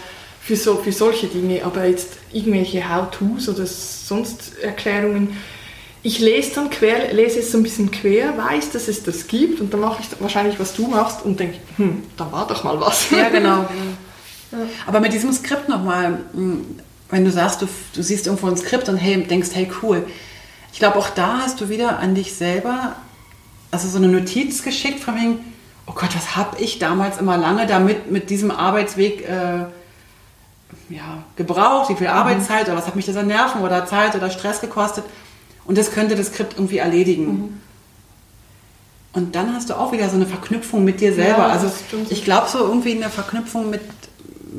für, 0.41 0.55
so, 0.55 0.75
für 0.75 0.91
solche 0.91 1.27
Dinge, 1.27 1.63
aber 1.63 1.85
jetzt 1.85 2.13
irgendwelche 2.31 2.87
How-Tos 2.87 3.49
oder 3.49 3.65
sonst 3.65 4.57
Erklärungen, 4.61 5.37
ich 6.03 6.19
lese 6.19 6.51
dann 6.55 6.69
quer, 6.69 7.11
lese 7.13 7.39
es 7.39 7.51
so 7.51 7.57
ein 7.57 7.63
bisschen 7.63 7.89
quer, 7.89 8.37
weiß, 8.37 8.69
dass 8.71 8.87
es 8.87 9.01
das 9.03 9.25
gibt 9.27 9.59
und 9.59 9.73
dann 9.73 9.79
mache 9.81 10.01
ich 10.03 10.21
wahrscheinlich, 10.21 10.59
was 10.59 10.75
du 10.75 10.85
machst 10.87 11.25
und 11.25 11.39
denke, 11.39 11.57
hm, 11.77 12.03
da 12.15 12.31
war 12.31 12.45
doch 12.45 12.63
mal 12.63 12.79
was. 12.79 13.09
Ja, 13.09 13.29
genau. 13.29 13.65
Aber 14.85 14.99
mit 14.99 15.11
diesem 15.13 15.33
Skript 15.33 15.67
nochmal, 15.67 16.19
wenn 17.09 17.25
du 17.25 17.31
sagst, 17.31 17.61
du, 17.61 17.67
du 17.93 18.03
siehst 18.03 18.27
irgendwo 18.27 18.47
ein 18.47 18.55
Skript 18.57 18.87
und 18.87 18.97
hey, 18.97 19.21
denkst, 19.23 19.49
hey, 19.53 19.69
cool. 19.81 20.05
Ich 20.75 20.79
glaube, 20.79 20.97
auch 20.99 21.09
da 21.09 21.39
hast 21.39 21.61
du 21.61 21.69
wieder 21.69 21.99
an 21.99 22.15
dich 22.15 22.33
selber, 22.35 22.97
also 23.71 23.87
so 23.87 23.97
eine 23.97 24.09
Notiz 24.09 24.61
geschickt 24.61 25.01
von 25.01 25.15
wegen, 25.15 25.39
oh 25.87 25.93
Gott, 25.93 26.13
was 26.13 26.35
habe 26.35 26.61
ich 26.61 26.79
damals 26.79 27.17
immer 27.17 27.37
lange 27.37 27.65
damit 27.65 28.11
mit 28.11 28.29
diesem 28.29 28.51
Arbeitsweg 28.51 29.21
äh, 29.21 29.67
ja, 30.89 31.23
gebraucht, 31.37 31.89
wie 31.91 31.95
viel 31.95 32.07
Arbeitszeit 32.07 32.65
oder 32.67 32.75
was 32.75 32.87
hat 32.87 32.97
mich 32.97 33.05
das 33.05 33.15
an 33.15 33.27
Nerven 33.27 33.61
oder 33.61 33.85
Zeit 33.85 34.15
oder 34.15 34.29
Stress 34.29 34.59
gekostet. 34.59 35.05
Und 35.63 35.77
das 35.77 35.93
könnte 35.93 36.17
das 36.17 36.27
Skript 36.27 36.55
irgendwie 36.57 36.79
erledigen. 36.79 37.61
Und 39.13 39.33
dann 39.33 39.53
hast 39.53 39.69
du 39.69 39.75
auch 39.75 39.93
wieder 39.93 40.09
so 40.09 40.17
eine 40.17 40.25
Verknüpfung 40.25 40.83
mit 40.83 40.99
dir 40.99 41.13
selber. 41.13 41.43
Ja, 41.43 41.53
also 41.53 41.71
ich 42.09 42.25
glaube 42.25 42.49
so 42.49 42.59
irgendwie 42.59 43.01
eine 43.01 43.09
Verknüpfung 43.09 43.69
mit, 43.69 43.81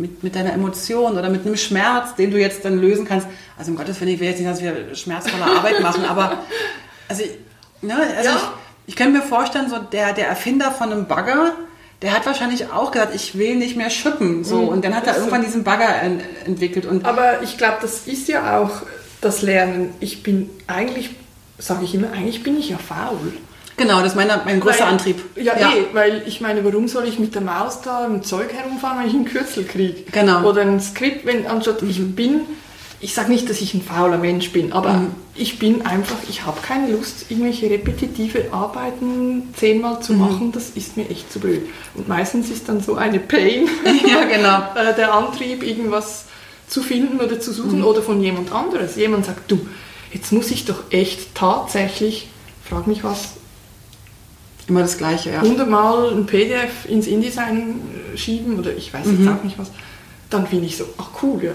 mit, 0.01 0.23
mit 0.23 0.35
deiner 0.37 0.53
Emotion 0.53 1.19
oder 1.19 1.29
mit 1.31 1.45
einem 1.47 1.57
Schmerz, 1.57 2.15
den 2.15 2.31
du 2.31 2.39
jetzt 2.39 2.65
dann 2.65 2.79
lösen 2.81 3.07
kannst. 3.07 3.27
Also 3.59 3.71
um 3.73 3.77
Gottes 3.77 4.01
Willen, 4.01 4.13
ich 4.15 4.21
will 4.21 4.29
jetzt 4.29 4.39
nicht, 4.41 4.51
dass 4.51 4.63
wir 4.63 4.95
schmerzvolle 4.95 5.45
Arbeit 5.45 5.81
machen, 5.83 6.05
aber 6.05 6.39
also, 7.09 7.23
ich- 7.23 7.39
ne, 7.83 7.95
also 8.17 8.29
Ja. 8.31 8.37
ich, 8.37 8.43
ich 8.93 8.97
kann 8.97 9.13
mir 9.13 9.23
vorstellen, 9.23 9.69
so 9.69 9.79
der, 9.79 10.13
der 10.13 10.29
Erfinder 10.29 10.71
von 10.71 10.93
einem 10.93 11.07
Bagger, 11.07 11.53
der 12.03 12.13
hat 12.13 12.27
wahrscheinlich 12.27 12.71
auch 12.73 12.91
gesagt, 12.93 13.15
ich 13.15 13.39
will 13.39 13.57
nicht 13.57 13.77
mehr 13.77 13.91
schippen. 13.91 14.45
So, 14.45 14.63
Mhm, 14.63 14.69
und 14.69 14.85
dann 14.85 14.95
hat 14.95 15.07
er 15.07 15.17
irgendwann 15.17 15.43
diesen 15.43 15.65
Bagger 15.65 16.03
en, 16.03 16.21
entwickelt. 16.45 16.85
Und 16.87 17.05
Aber 17.07 17.43
ich 17.43 17.57
glaube, 17.57 17.79
das 17.81 18.07
ist 18.07 18.29
ja 18.29 18.59
auch 18.61 18.83
das 19.23 19.41
Lernen. 19.43 19.95
Ich 20.01 20.23
bin 20.23 20.51
eigentlich, 20.67 21.11
sage 21.59 21.85
ich 21.85 21.95
immer, 21.95 22.13
eigentlich 22.13 22.43
bin 22.43 22.59
ich 22.59 22.69
ja 22.69 22.77
faul. 22.79 23.33
Genau, 23.77 23.99
das 24.01 24.09
ist 24.13 24.17
mein, 24.17 24.29
mein 24.45 24.61
größter 24.61 24.85
Weil- 24.85 24.93
Antrieb. 24.93 25.23
Ja, 25.37 25.55
eh, 25.55 25.87
weil 25.93 26.23
ich 26.27 26.41
meine, 26.41 26.65
warum 26.65 26.89
soll 26.89 27.07
ich 27.07 27.19
mit 27.19 27.35
der 27.35 27.43
Maus 27.43 27.81
da 27.83 28.07
im 28.07 28.23
Zeug 28.23 28.53
herumfahren, 28.53 29.01
wenn 29.01 29.07
ich 29.09 29.15
einen 29.15 29.25
Kürzel 29.25 29.65
kriege? 29.65 30.03
Genau. 30.13 30.43
Oder 30.49 30.63
ein 30.63 30.81
Skript, 30.81 31.25
wenn 31.27 31.47
anstatt 31.47 31.83
ich 31.83 32.01
bin, 32.15 32.41
ich 33.01 33.13
sage 33.15 33.31
nicht, 33.31 33.49
dass 33.51 33.61
ich 33.61 33.75
ein 33.75 33.83
fauler 33.83 34.17
Mensch 34.17 34.51
bin, 34.53 34.73
aber 34.73 34.95
Mhm. 34.95 35.15
ich 35.35 35.59
bin 35.59 35.85
einfach, 35.85 36.17
ich 36.31 36.47
habe 36.47 36.59
keine 36.63 36.91
Lust, 36.93 37.27
irgendwelche 37.29 37.69
repetitive 37.69 38.47
Arbeiten 38.53 39.53
zehnmal 39.55 39.97
Mhm. 39.97 40.03
zu 40.03 40.13
machen, 40.15 40.53
das 40.53 40.71
ist 40.71 40.97
mir 40.97 41.09
echt 41.11 41.31
zu 41.31 41.39
blöd. 41.39 41.63
Und 41.95 42.09
meistens 42.09 42.49
ist 42.51 42.69
dann 42.69 42.81
so 42.81 42.95
eine 42.97 43.19
Pain, 43.19 43.69
ja, 44.07 44.25
genau. 44.25 44.63
äh, 44.91 44.95
der 44.97 45.13
Antrieb, 45.13 45.63
irgendwas 45.63 46.25
zu 46.69 46.83
finden 46.83 47.21
oder 47.21 47.39
zu 47.39 47.51
Mhm. 47.51 47.55
suchen 47.55 47.85
oder 47.85 48.01
von 48.03 48.21
jemand 48.23 48.51
anderes. 48.51 48.97
Jemand 48.97 49.27
sagt, 49.27 49.51
du, 49.51 49.61
jetzt 50.13 50.33
muss 50.33 50.51
ich 50.51 50.65
doch 50.65 50.85
echt 50.91 51.35
tatsächlich, 51.35 52.29
frag 52.69 52.87
mich 52.87 53.05
was, 53.05 53.35
Immer 54.69 54.81
das 54.83 54.99
Gleiche, 54.99 55.31
ja. 55.31 55.41
hundertmal 55.43 56.11
ein 56.13 56.27
PDF 56.27 56.87
ins 56.89 57.07
InDesign 57.07 57.81
äh, 58.15 58.17
schieben 58.17 58.59
oder 58.59 58.73
ich 58.77 58.93
weiß 58.93 59.07
jetzt 59.07 59.29
auch 59.29 59.43
nicht 59.45 59.59
was, 59.59 59.71
dann 60.31 60.47
finde 60.47 60.67
ich 60.67 60.77
so, 60.77 60.85
ach 60.99 61.09
cool, 61.23 61.43
ja. 61.45 61.53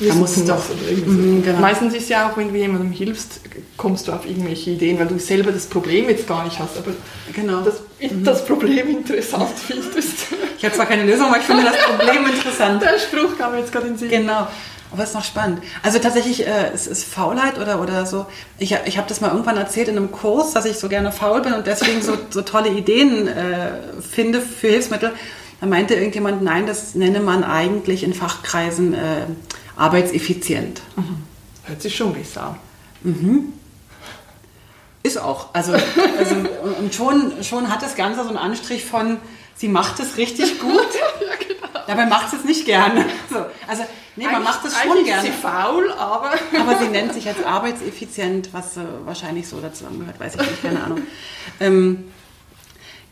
Da 0.00 0.14
muss 0.14 0.36
es 0.36 0.44
doch- 0.46 0.58
Mhm, 1.06 1.42
genau. 1.44 1.60
Meistens 1.60 1.94
ist 1.94 2.08
ja 2.08 2.28
auch, 2.28 2.36
wenn 2.36 2.48
du 2.52 2.58
jemandem 2.58 2.90
hilfst, 2.90 3.40
kommst 3.76 4.08
du 4.08 4.12
auf 4.12 4.26
irgendwelche 4.26 4.70
Ideen, 4.70 4.98
weil 4.98 5.06
du 5.06 5.18
selber 5.18 5.52
das 5.52 5.66
Problem 5.66 6.08
jetzt 6.08 6.26
gar 6.26 6.44
nicht 6.44 6.58
hast, 6.58 6.76
aber 6.76 6.90
Genau. 7.32 7.60
das, 7.62 7.82
das 8.24 8.44
Problem 8.44 8.88
interessant 8.88 9.50
findest. 9.56 10.26
Ich 10.58 10.64
habe 10.64 10.74
zwar 10.74 10.86
keine 10.86 11.04
Lösung, 11.04 11.26
aber 11.26 11.38
ich 11.38 11.44
finde 11.44 11.64
das 11.64 11.76
Problem 11.86 12.26
interessant. 12.26 12.82
Der 12.82 12.98
Spruch 12.98 13.38
kam 13.38 13.52
mir 13.52 13.58
jetzt 13.60 13.70
gerade 13.72 13.86
in 13.86 13.92
den 13.92 13.98
Sinn. 13.98 14.10
Genau. 14.10 14.48
Aber 14.92 15.02
es 15.02 15.10
ist 15.10 15.14
noch 15.14 15.24
spannend. 15.24 15.62
Also 15.82 15.98
tatsächlich, 15.98 16.46
äh, 16.46 16.70
es 16.74 16.86
ist 16.86 17.04
Faulheit 17.04 17.58
oder, 17.58 17.80
oder 17.80 18.04
so. 18.04 18.26
Ich, 18.58 18.76
ich 18.84 18.98
habe 18.98 19.08
das 19.08 19.20
mal 19.20 19.30
irgendwann 19.30 19.56
erzählt 19.56 19.88
in 19.88 19.96
einem 19.96 20.12
Kurs, 20.12 20.52
dass 20.52 20.66
ich 20.66 20.76
so 20.78 20.88
gerne 20.88 21.12
faul 21.12 21.40
bin 21.40 21.54
und 21.54 21.66
deswegen 21.66 22.02
so, 22.02 22.16
so 22.30 22.42
tolle 22.42 22.68
Ideen 22.68 23.26
äh, 23.26 23.72
finde 24.02 24.40
für 24.42 24.68
Hilfsmittel. 24.68 25.12
Da 25.60 25.66
meinte 25.66 25.94
irgendjemand, 25.94 26.42
nein, 26.42 26.66
das 26.66 26.94
nenne 26.94 27.20
man 27.20 27.42
eigentlich 27.44 28.02
in 28.02 28.12
Fachkreisen 28.14 28.94
äh, 28.94 29.26
arbeitseffizient. 29.76 30.82
Hört 31.64 31.80
sich 31.80 31.96
schon 31.96 32.12
besser 32.12 32.56
an. 33.04 33.52
Ist 35.04 35.18
auch. 35.18 35.46
Also, 35.52 35.72
also 35.72 36.34
und- 36.80 36.94
schon, 36.94 37.32
schon 37.42 37.70
hat 37.72 37.82
das 37.82 37.94
Ganze 37.96 38.22
so 38.22 38.28
einen 38.28 38.38
Anstrich 38.38 38.84
von, 38.84 39.16
sie 39.56 39.68
macht 39.68 39.98
es 40.00 40.16
richtig 40.16 40.60
gut. 40.60 40.86
Dabei 41.86 42.06
macht 42.06 42.30
sie 42.30 42.36
es 42.36 42.44
nicht 42.44 42.64
gerne. 42.66 43.04
So, 43.30 43.36
also, 43.66 43.82
nee, 44.16 44.26
man 44.26 44.42
macht 44.42 44.64
es 44.64 44.76
schon 44.76 45.04
gerne. 45.04 45.28
Ist 45.28 45.34
sie 45.34 45.40
faul, 45.40 45.92
aber 45.92 46.32
Aber 46.58 46.78
sie 46.78 46.88
nennt 46.88 47.12
sich 47.14 47.26
als 47.28 47.42
arbeitseffizient, 47.44 48.52
was 48.52 48.76
äh, 48.76 48.80
wahrscheinlich 49.04 49.48
so 49.48 49.60
dazu 49.60 49.86
angehört, 49.86 50.18
weiß 50.20 50.34
ich 50.34 50.40
nicht, 50.40 50.62
keine 50.62 50.82
Ahnung. 50.82 51.02
Ähm, 51.60 52.04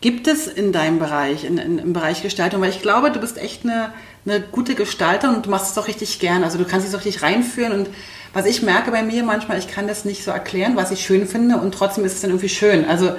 gibt 0.01 0.27
es 0.27 0.47
in 0.47 0.71
deinem 0.71 0.99
Bereich, 0.99 1.43
in, 1.43 1.57
in, 1.57 1.77
im 1.77 1.93
Bereich 1.93 2.23
Gestaltung, 2.23 2.61
weil 2.61 2.71
ich 2.71 2.81
glaube, 2.81 3.11
du 3.11 3.19
bist 3.19 3.37
echt 3.37 3.63
eine, 3.63 3.93
eine 4.25 4.41
gute 4.41 4.75
Gestalterin 4.75 5.35
und 5.35 5.45
du 5.45 5.49
machst 5.49 5.67
es 5.67 5.73
doch 5.75 5.87
richtig 5.87 6.19
gern. 6.19 6.43
Also 6.43 6.57
du 6.57 6.65
kannst 6.65 6.85
dich 6.85 6.91
so 6.91 6.97
richtig 6.97 7.21
reinführen 7.21 7.71
und 7.71 7.89
was 8.33 8.45
ich 8.45 8.61
merke 8.61 8.91
bei 8.91 9.03
mir 9.03 9.23
manchmal, 9.23 9.59
ich 9.59 9.67
kann 9.67 9.87
das 9.87 10.05
nicht 10.05 10.23
so 10.23 10.31
erklären, 10.31 10.75
was 10.75 10.91
ich 10.91 11.05
schön 11.05 11.27
finde 11.27 11.57
und 11.57 11.73
trotzdem 11.73 12.03
ist 12.05 12.13
es 12.13 12.21
dann 12.21 12.31
irgendwie 12.31 12.49
schön. 12.49 12.85
Also 12.85 13.15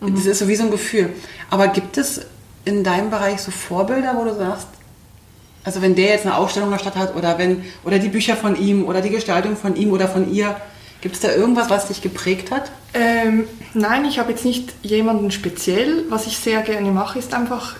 das 0.00 0.26
ist 0.26 0.38
so 0.38 0.48
wie 0.48 0.56
so 0.56 0.64
ein 0.64 0.70
Gefühl. 0.70 1.10
Aber 1.50 1.68
gibt 1.68 1.98
es 1.98 2.22
in 2.64 2.84
deinem 2.84 3.10
Bereich 3.10 3.40
so 3.40 3.50
Vorbilder, 3.50 4.14
wo 4.16 4.24
du 4.24 4.34
sagst, 4.34 4.68
also 5.64 5.82
wenn 5.82 5.94
der 5.94 6.06
jetzt 6.10 6.24
eine 6.26 6.36
Ausstellung 6.36 6.76
Stadt 6.78 6.96
hat 6.96 7.14
oder 7.16 7.38
wenn 7.38 7.64
oder 7.84 7.98
die 7.98 8.08
Bücher 8.08 8.36
von 8.36 8.56
ihm 8.56 8.84
oder 8.84 9.00
die 9.00 9.10
Gestaltung 9.10 9.56
von 9.56 9.76
ihm 9.76 9.90
oder 9.92 10.08
von 10.08 10.32
ihr, 10.32 10.56
gibt 11.00 11.14
es 11.14 11.20
da 11.20 11.32
irgendwas, 11.32 11.68
was 11.70 11.88
dich 11.88 12.00
geprägt 12.02 12.50
hat? 12.50 12.70
Ähm, 12.94 13.44
nein, 13.74 14.04
ich 14.06 14.18
habe 14.18 14.30
jetzt 14.30 14.44
nicht 14.44 14.72
jemanden 14.82 15.30
speziell. 15.30 16.04
Was 16.08 16.26
ich 16.26 16.38
sehr 16.38 16.62
gerne 16.62 16.90
mache, 16.90 17.18
ist 17.18 17.34
einfach 17.34 17.74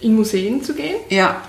äh, 0.00 0.06
in 0.06 0.14
Museen 0.16 0.62
zu 0.64 0.74
gehen. 0.74 0.96
Ja. 1.10 1.42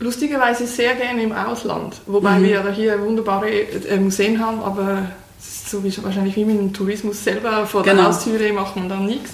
Lustigerweise 0.00 0.66
sehr 0.66 0.94
gerne 0.94 1.22
im 1.22 1.32
Ausland. 1.32 2.00
Wobei 2.06 2.38
Mhm. 2.38 2.42
wir 2.44 2.50
ja 2.50 2.68
hier 2.70 3.00
wunderbare 3.02 3.50
äh, 3.50 3.96
Museen 3.98 4.44
haben, 4.44 4.60
aber 4.62 5.10
es 5.38 5.46
ist 5.46 5.70
so 5.70 5.84
wie, 5.84 5.92
wahrscheinlich 6.02 6.34
wie 6.36 6.44
mit 6.44 6.58
dem 6.58 6.72
Tourismus 6.72 7.22
selber 7.22 7.66
vor 7.66 7.82
Genau. 7.82 7.96
der 7.96 8.04
Haustüre 8.06 8.52
macht 8.52 8.74
man 8.76 8.88
dann 8.88 9.06
nichts. 9.06 9.32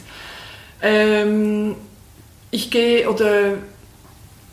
Ähm, 0.82 1.74
ich 2.50 2.70
gehe 2.70 3.08
oder 3.10 3.54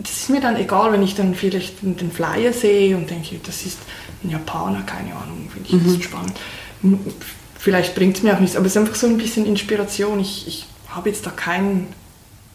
das 0.06 0.12
ist 0.18 0.30
mir 0.30 0.42
dann 0.42 0.56
egal, 0.58 0.92
wenn 0.92 1.02
ich 1.04 1.16
dann 1.16 1.34
vielleicht 1.36 1.82
den 1.82 2.12
Flyer 2.12 2.54
sehe 2.54 2.96
und 2.96 3.10
denke, 3.10 3.36
das 3.46 3.66
ist 3.66 3.80
ein 4.24 4.30
Japaner, 4.30 4.84
keine 4.84 5.16
Ahnung, 5.16 5.50
finde 5.52 5.68
ich 5.68 5.74
Mhm. 5.74 5.96
das 5.98 6.04
spannend. 6.04 6.34
Vielleicht 7.58 7.96
bringt 7.96 8.18
es 8.18 8.24
mir 8.24 8.36
auch 8.36 8.40
nichts, 8.40 8.56
aber 8.56 8.66
es 8.68 8.74
ist 8.76 8.78
einfach 8.82 8.96
so 8.96 9.08
ein 9.08 9.18
bisschen 9.18 9.46
Inspiration. 9.46 10.20
Ich, 10.20 10.48
ich 10.48 10.66
habe 10.90 11.10
jetzt 11.10 11.26
da 11.26 11.32
keinen. 11.32 11.88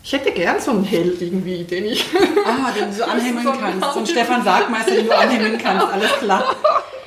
Ich 0.02 0.12
hätte 0.12 0.30
gern 0.32 0.60
so 0.60 0.70
einen 0.70 0.84
Held 0.84 1.20
irgendwie, 1.20 1.64
den 1.64 1.84
ich. 1.86 2.04
Ah, 2.46 2.70
den 2.72 2.88
du 2.90 2.96
so 2.96 3.04
anhimmeln 3.14 3.44
So 3.44 3.52
kannst. 3.52 3.64
So 3.64 3.70
ein 3.70 3.82
Anhimmeln. 3.90 4.06
Stefan 4.06 4.44
Sargmeister, 4.44 4.92
den 4.92 5.06
du 5.06 5.16
anhimmeln 5.16 5.58
kannst, 5.58 5.86
alles 5.86 6.10
klar. 6.20 6.56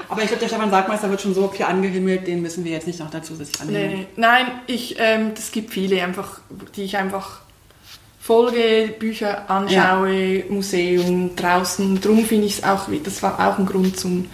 Aber 0.09 0.21
ich 0.21 0.27
glaube, 0.27 0.41
der 0.41 0.47
Stefan 0.47 0.69
Sargmeister 0.69 1.09
wird 1.09 1.21
schon 1.21 1.33
so 1.33 1.47
viel 1.47 1.65
angehimmelt, 1.65 2.27
den 2.27 2.41
müssen 2.41 2.63
wir 2.65 2.71
jetzt 2.73 2.85
nicht 2.85 2.99
noch 2.99 3.09
dazu 3.09 3.35
sich 3.35 3.49
anhimmeln. 3.59 3.91
Nee. 3.99 4.07
Nein, 4.15 4.45
ich, 4.67 4.95
ähm, 4.99 5.31
es 5.35 5.51
gibt 5.51 5.71
viele 5.71 6.03
einfach, 6.03 6.39
die 6.75 6.83
ich 6.83 6.97
einfach 6.97 7.39
folge, 8.25 8.93
Bücher 8.97 9.49
anschaue, 9.49 10.45
Museum, 10.49 11.35
draußen. 11.35 11.99
Drum 11.99 12.23
finde 12.25 12.47
ich 12.47 12.59
es 12.59 12.63
auch, 12.63 12.87
das 13.03 13.21
war 13.21 13.33
auch 13.39 13.59
ein 13.59 13.65
Grund 13.65 13.99
zum 13.99 14.27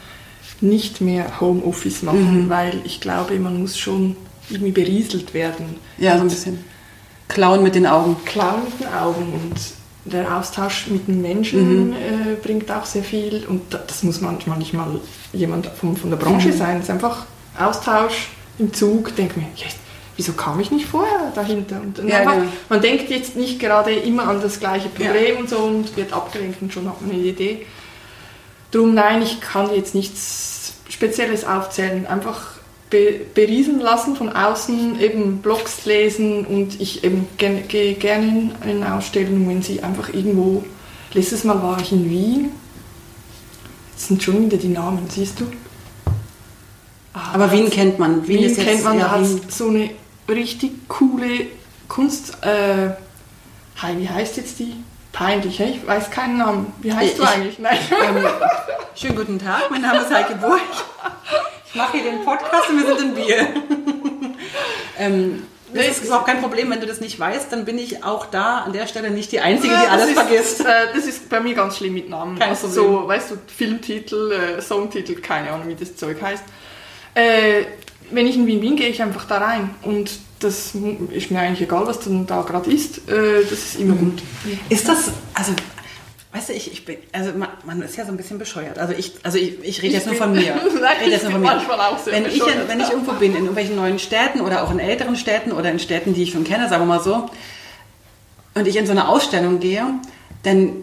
nicht 0.62 1.02
mehr 1.02 1.40
Homeoffice 1.40 2.04
machen, 2.04 2.46
Mhm. 2.46 2.50
weil 2.50 2.74
ich 2.84 3.00
glaube, 3.02 3.40
man 3.40 3.60
muss 3.62 3.78
schon 3.80 4.16
irgendwie 4.50 4.72
berieselt 4.72 5.34
werden. 5.34 5.76
Ja, 5.98 6.18
so 6.18 6.24
ein 6.24 6.28
bisschen. 6.30 6.64
Klauen 7.28 7.64
mit 7.64 7.76
den 7.76 7.88
Augen. 7.88 8.16
Klar 8.26 8.58
mit 8.64 8.80
den 8.80 8.94
Augen 8.94 9.34
und 9.34 10.12
der 10.12 10.36
Austausch 10.38 10.88
mit 10.88 11.08
den 11.08 11.16
Mhm. 11.18 11.22
Menschen 11.22 11.94
äh, 11.94 12.36
bringt 12.44 12.70
auch 12.72 12.86
sehr 12.86 13.04
viel 13.04 13.46
und 13.48 13.74
da- 13.74 13.82
das 13.86 14.04
muss 14.04 14.22
manchmal 14.22 14.58
nicht 14.60 14.74
mal 14.74 15.00
jemand 15.34 15.66
von, 15.68 15.96
von 15.98 16.10
der 16.12 16.20
Mhm. 16.20 16.24
Branche 16.24 16.52
sein, 16.54 16.78
es 16.78 16.84
ist 16.86 16.90
einfach 16.92 17.26
Austausch 17.60 18.30
im 18.60 18.74
Zug, 18.74 19.16
denke 19.16 19.40
mir, 19.40 19.48
yes, 19.56 19.76
wieso 20.20 20.34
kam 20.34 20.60
ich 20.60 20.70
nicht 20.70 20.86
vorher 20.86 21.32
dahinter? 21.34 21.80
Und 21.80 21.98
Ja, 22.06 22.18
einfach, 22.18 22.34
genau. 22.34 22.48
man 22.68 22.82
denkt 22.82 23.10
jetzt 23.10 23.38
nicht 23.38 23.58
gerade 23.58 23.94
immer 23.94 24.28
an 24.28 24.42
das 24.42 24.60
gleiche 24.60 24.90
Problem 24.90 25.36
Ja. 25.36 25.40
und 25.40 25.50
so 25.50 25.58
und 25.60 25.96
wird 25.96 26.12
abgelenkt 26.12 26.62
und 26.62 26.74
schon 26.74 26.90
hat 26.90 27.02
man 27.02 27.12
eine 27.12 27.22
Idee. 27.22 27.66
Drum 28.72 28.94
nein, 28.94 29.22
ich 29.22 29.40
kann 29.40 29.74
jetzt 29.74 29.96
nichts 29.96 30.74
Spezielles 30.90 31.46
aufzählen. 31.46 32.06
Einfach 32.06 32.42
be 32.90 33.22
beriesen 33.34 33.80
lassen 33.80 34.18
von 34.18 34.28
außen, 34.30 35.00
eben 35.00 35.38
Blogs 35.38 35.86
lesen 35.86 36.46
und 36.46 36.82
ich 36.82 37.06
eben 37.06 37.26
gehe 37.38 37.94
gerne 37.94 38.52
in, 38.66 38.84
Ausstellungen, 38.84 39.48
wenn 39.48 39.62
sie 39.62 39.82
einfach 39.82 40.14
irgendwo. 40.14 40.66
Letztes 41.14 41.46
Mal 41.46 41.64
war 41.64 41.80
ich 41.80 41.94
in 41.94 42.10
Wien. 42.10 42.52
Jetzt 43.92 44.10
sind 44.10 44.22
schon 44.22 44.46
wieder 44.46 44.58
die 44.58 44.68
Namen, 44.68 45.08
siehst 45.10 45.40
du? 45.40 45.46
Aber 47.14 47.46
da 47.48 47.52
Wien 47.54 47.70
kennt 47.70 48.00
man. 48.00 48.28
Wien, 48.28 48.40
Wien 48.40 48.44
ist 48.50 48.58
jetzt, 48.58 48.68
kennt 48.68 48.84
man, 48.84 49.00
da 49.00 49.06
ja, 49.06 49.12
hat 49.12 49.22
Wien. 49.22 49.42
so 49.50 49.68
eine 49.70 49.90
richtig 50.30 50.88
coole 50.88 51.48
Kunst. 51.88 52.38
Äh, 52.44 52.92
hi, 53.82 53.98
wie 53.98 54.10
heißt 54.10 54.38
jetzt 54.38 54.60
die? 54.60 54.76
Peinlich, 55.12 55.60
ich 55.60 55.86
weiß 55.88 56.12
keinen 56.12 56.38
Namen. 56.38 56.74
Wie 56.82 56.94
heißt 56.94 57.12
Ich- 57.14 57.18
du 57.18 57.24
eigentlich? 57.24 57.60
Nein. 57.60 57.78
Ähm, 57.92 58.26
schönen 58.96 59.16
guten 59.16 59.40
Tag, 59.40 59.70
mein 59.72 59.82
Name 59.82 60.00
ist 60.02 60.14
Heike 60.14 60.36
Burg. 60.36 60.62
Ich 61.68 61.76
mache 61.76 61.98
hier 61.98 62.12
den 62.12 62.24
Podcast 62.24 62.70
und 62.70 62.78
wir 62.84 62.96
sind 62.96 63.10
in 63.10 63.16
Biel. 63.16 63.48
ähm, 64.98 65.44
das 65.74 65.86
ist 65.88 66.06
überhaupt 66.06 66.26
kein 66.26 66.42
Problem, 66.42 66.70
wenn 66.72 66.80
du 66.80 66.88
das 66.88 67.00
nicht 67.00 67.20
weißt, 67.20 67.52
dann 67.52 67.64
bin 67.66 67.78
ich 67.78 68.04
auch 68.04 68.26
da 68.28 68.60
an 68.60 68.74
der 68.74 68.88
Stelle 68.88 69.12
nicht 69.12 69.32
die 69.32 69.40
Einzige, 69.40 69.76
die 69.76 69.84
Ja, 69.84 69.90
alles 69.90 70.14
das 70.16 70.26
vergisst. 70.26 70.60
Ist, 70.62 70.66
äh, 70.66 70.88
das 70.96 71.06
ist 71.06 71.30
bei 71.30 71.40
mir 71.40 71.54
ganz 71.54 71.78
schlimm 71.78 71.94
mit 71.94 72.10
Namen. 72.10 72.40
Kein 72.40 72.50
also 72.50 72.68
Problem. 72.68 73.02
so, 73.02 73.08
weißt 73.08 73.32
du, 73.32 73.36
Filmtitel, 73.56 74.32
äh, 74.32 74.62
Songtitel, 74.62 75.16
keine 75.22 75.52
Ahnung, 75.52 75.68
wie 75.68 75.76
das 75.76 75.96
Zeug 75.96 76.20
heißt. 76.22 76.44
Äh, 77.14 77.66
wenn 78.12 78.28
ich 78.28 78.36
in 78.36 78.48
Wien 78.48 78.62
bin, 78.62 78.76
gehe 78.76 78.90
ich 78.90 79.02
einfach 79.02 79.26
da 79.26 79.38
rein. 79.38 79.70
Und 79.82 80.12
das 80.40 80.74
ist 81.12 81.32
mir 81.32 81.40
eigentlich 81.40 81.62
egal, 81.62 81.86
was 81.88 82.00
dann 82.00 82.26
da 82.26 82.42
gerade 82.42 82.72
ist. 82.72 83.10
Äh, 83.10 83.44
das 83.44 83.52
ist 83.52 83.80
immer 83.80 83.96
gut. 83.96 84.22
Ist 84.70 84.88
das, 84.88 85.12
also, 85.34 85.54
weißt 86.32 86.50
du, 86.50 86.54
ich, 86.54 86.72
ich 86.72 86.86
bin, 86.86 86.98
also 87.12 87.32
man, 87.34 87.50
man 87.66 87.82
ist 87.82 87.98
ja 87.98 88.06
so 88.06 88.12
ein 88.12 88.18
bisschen 88.18 88.38
bescheuert. 88.38 88.78
Also 88.78 88.94
ich, 88.94 89.14
also 89.24 89.38
ich, 89.38 89.64
ich 89.64 89.82
rede 89.82 89.96
jetzt 89.96 90.08
nur 90.08 90.16
von 90.16 90.32
mir. 90.32 90.56
Nein, 90.82 90.96
ich 90.98 91.02
rede 91.02 91.12
jetzt 91.12 91.24
nur 91.24 91.34
von 91.34 91.42
mir. 91.42 91.48
manchmal 91.48 91.80
auch 91.80 91.98
sehr 91.98 92.14
wenn 92.14 92.26
ich, 92.26 92.42
wenn 92.42 92.80
ich 92.80 92.90
irgendwo 92.90 93.14
bin, 93.14 93.32
in 93.32 93.40
irgendwelchen 93.40 93.76
neuen 93.76 94.00
Städten 94.00 94.42
oder 94.42 94.64
auch 94.64 94.72
in 94.72 94.80
älteren 94.80 95.16
Städten 95.16 95.52
oder 95.52 95.72
in 95.72 95.80
Städten, 95.80 96.14
die 96.14 96.24
ich 96.24 96.32
schon 96.32 96.44
kenne, 96.44 96.70
sagen 96.70 96.84
wir 96.84 96.88
mal 96.88 97.04
so, 97.04 97.30
und 98.56 98.68
ich 98.68 98.76
in 98.76 98.86
so 98.86 98.92
eine 98.92 99.08
Ausstellung 99.08 99.60
gehe, 99.60 99.86
dann 100.44 100.74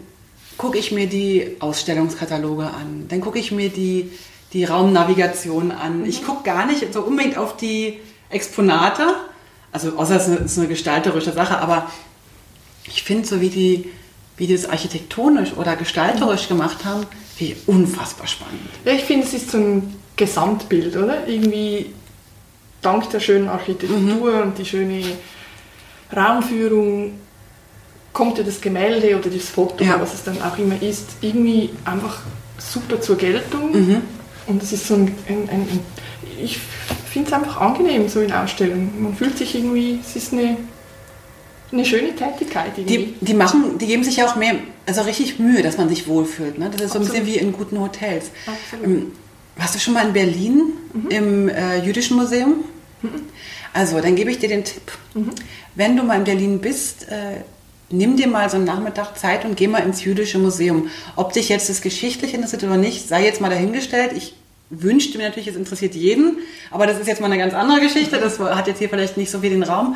gucke 0.57 0.77
ich 0.77 0.91
mir 0.91 1.07
die 1.07 1.57
Ausstellungskataloge 1.59 2.65
an. 2.65 3.05
Dann 3.09 3.21
gucke 3.21 3.39
ich 3.39 3.51
mir 3.51 3.69
die, 3.69 4.11
die 4.53 4.63
Raumnavigation 4.65 5.71
an. 5.71 6.05
Ich 6.05 6.23
gucke 6.25 6.43
gar 6.43 6.65
nicht 6.65 6.93
so 6.93 7.01
unbedingt 7.01 7.37
auf 7.37 7.57
die 7.57 7.99
Exponate, 8.29 9.03
also 9.71 9.97
außer 9.97 10.15
es 10.15 10.23
ist 10.23 10.27
eine, 10.29 10.45
es 10.45 10.51
ist 10.53 10.57
eine 10.59 10.67
gestalterische 10.67 11.31
Sache, 11.33 11.57
aber 11.59 11.89
ich 12.87 13.03
finde 13.03 13.27
so 13.27 13.41
wie 13.41 13.49
die, 13.49 13.89
wie 14.37 14.47
die 14.47 14.55
das 14.55 14.69
architektonisch 14.69 15.53
oder 15.57 15.75
gestalterisch 15.75 16.47
gemacht 16.47 16.85
haben, 16.85 17.05
wie 17.37 17.55
unfassbar 17.67 18.27
spannend. 18.27 18.61
Ja, 18.85 18.93
ich 18.93 19.03
finde, 19.03 19.25
es 19.27 19.33
ist 19.33 19.51
so 19.51 19.57
ein 19.57 19.95
Gesamtbild, 20.15 20.95
oder? 20.95 21.27
Irgendwie 21.27 21.93
dank 22.81 23.09
der 23.09 23.19
schönen 23.19 23.49
Architektur 23.49 23.97
Mhm. 23.99 24.21
und 24.43 24.57
die 24.57 24.65
schöne 24.65 25.03
Raumführung 26.15 27.13
kommt 28.13 28.37
ja 28.37 28.43
das 28.43 28.61
Gemälde 28.61 29.17
oder 29.17 29.29
das 29.29 29.49
Foto, 29.49 29.83
Ja. 29.83 29.99
was 29.99 30.13
es 30.13 30.23
dann 30.23 30.41
auch 30.41 30.57
immer 30.57 30.81
ist, 30.81 31.05
irgendwie 31.21 31.69
einfach 31.85 32.21
super 32.57 32.99
zur 33.01 33.17
Geltung. 33.17 33.71
Mhm. 33.71 34.01
Und 34.47 34.63
es 34.63 34.73
ist 34.73 34.87
so 34.87 34.95
ein, 34.95 35.13
ein, 35.27 35.49
ein 35.49 35.79
ich 36.39 36.59
finde 37.09 37.27
es 37.27 37.33
einfach 37.33 37.59
angenehm, 37.59 38.07
so 38.07 38.21
in 38.21 38.31
Ausstellungen. 38.31 39.01
Man 39.01 39.15
fühlt 39.15 39.37
sich 39.37 39.55
irgendwie, 39.55 39.99
es 40.01 40.15
ist 40.15 40.33
eine, 40.33 40.57
eine 41.71 41.85
schöne 41.85 42.15
Tätigkeit 42.15 42.77
irgendwie. 42.77 43.15
Die, 43.19 43.25
die 43.25 43.33
machen, 43.33 43.77
die 43.77 43.87
geben 43.87 44.03
sich 44.03 44.17
ja 44.17 44.27
auch 44.27 44.35
mehr, 44.35 44.55
also 44.85 45.01
richtig 45.01 45.39
Mühe, 45.39 45.61
dass 45.61 45.77
man 45.77 45.89
sich 45.89 46.07
wohlfühlt. 46.07 46.57
Ne? 46.57 46.69
Das 46.71 46.81
ist 46.81 46.93
so 46.93 46.99
ein 46.99 47.05
bisschen 47.05 47.25
wie 47.25 47.37
in 47.37 47.51
guten 47.51 47.79
Hotels. 47.79 48.31
Absolut. 48.45 48.85
Ähm, 48.85 49.11
warst 49.57 49.75
du 49.75 49.79
schon 49.79 49.93
mal 49.95 50.05
in 50.05 50.13
Berlin 50.13 50.73
im 51.09 51.49
äh, 51.49 51.79
Jüdischen 51.79 52.15
Museum? 52.17 52.63
Also, 53.73 53.99
dann 54.01 54.15
gebe 54.15 54.31
ich 54.31 54.39
dir 54.39 54.49
den 54.49 54.63
Tipp. 54.63 54.91
Wenn 55.75 55.97
du 55.97 56.03
mal 56.03 56.17
in 56.17 56.23
Berlin 56.23 56.59
bist, 56.59 57.07
äh, 57.09 57.41
nimm 57.89 58.17
dir 58.17 58.27
mal 58.27 58.49
so 58.49 58.57
einen 58.57 58.65
Nachmittag 58.65 59.17
Zeit 59.17 59.45
und 59.45 59.55
geh 59.55 59.67
mal 59.67 59.79
ins 59.79 60.03
Jüdische 60.03 60.39
Museum. 60.39 60.89
Ob 61.15 61.33
dich 61.33 61.49
jetzt 61.49 61.69
das 61.69 61.81
Geschichtliche 61.81 62.35
interessiert 62.35 62.63
oder 62.63 62.77
nicht, 62.77 63.07
sei 63.07 63.23
jetzt 63.23 63.41
mal 63.41 63.49
dahingestellt. 63.49 64.11
Ich 64.15 64.35
wünschte 64.69 65.17
mir 65.17 65.25
natürlich, 65.25 65.47
es 65.47 65.55
interessiert 65.55 65.95
jeden, 65.95 66.39
aber 66.71 66.87
das 66.87 66.99
ist 66.99 67.07
jetzt 67.07 67.21
mal 67.21 67.27
eine 67.27 67.37
ganz 67.37 67.53
andere 67.53 67.79
Geschichte. 67.79 68.17
Das 68.19 68.39
hat 68.39 68.67
jetzt 68.67 68.79
hier 68.79 68.89
vielleicht 68.89 69.17
nicht 69.17 69.31
so 69.31 69.39
viel 69.39 69.51
den 69.51 69.63
Raum. 69.63 69.95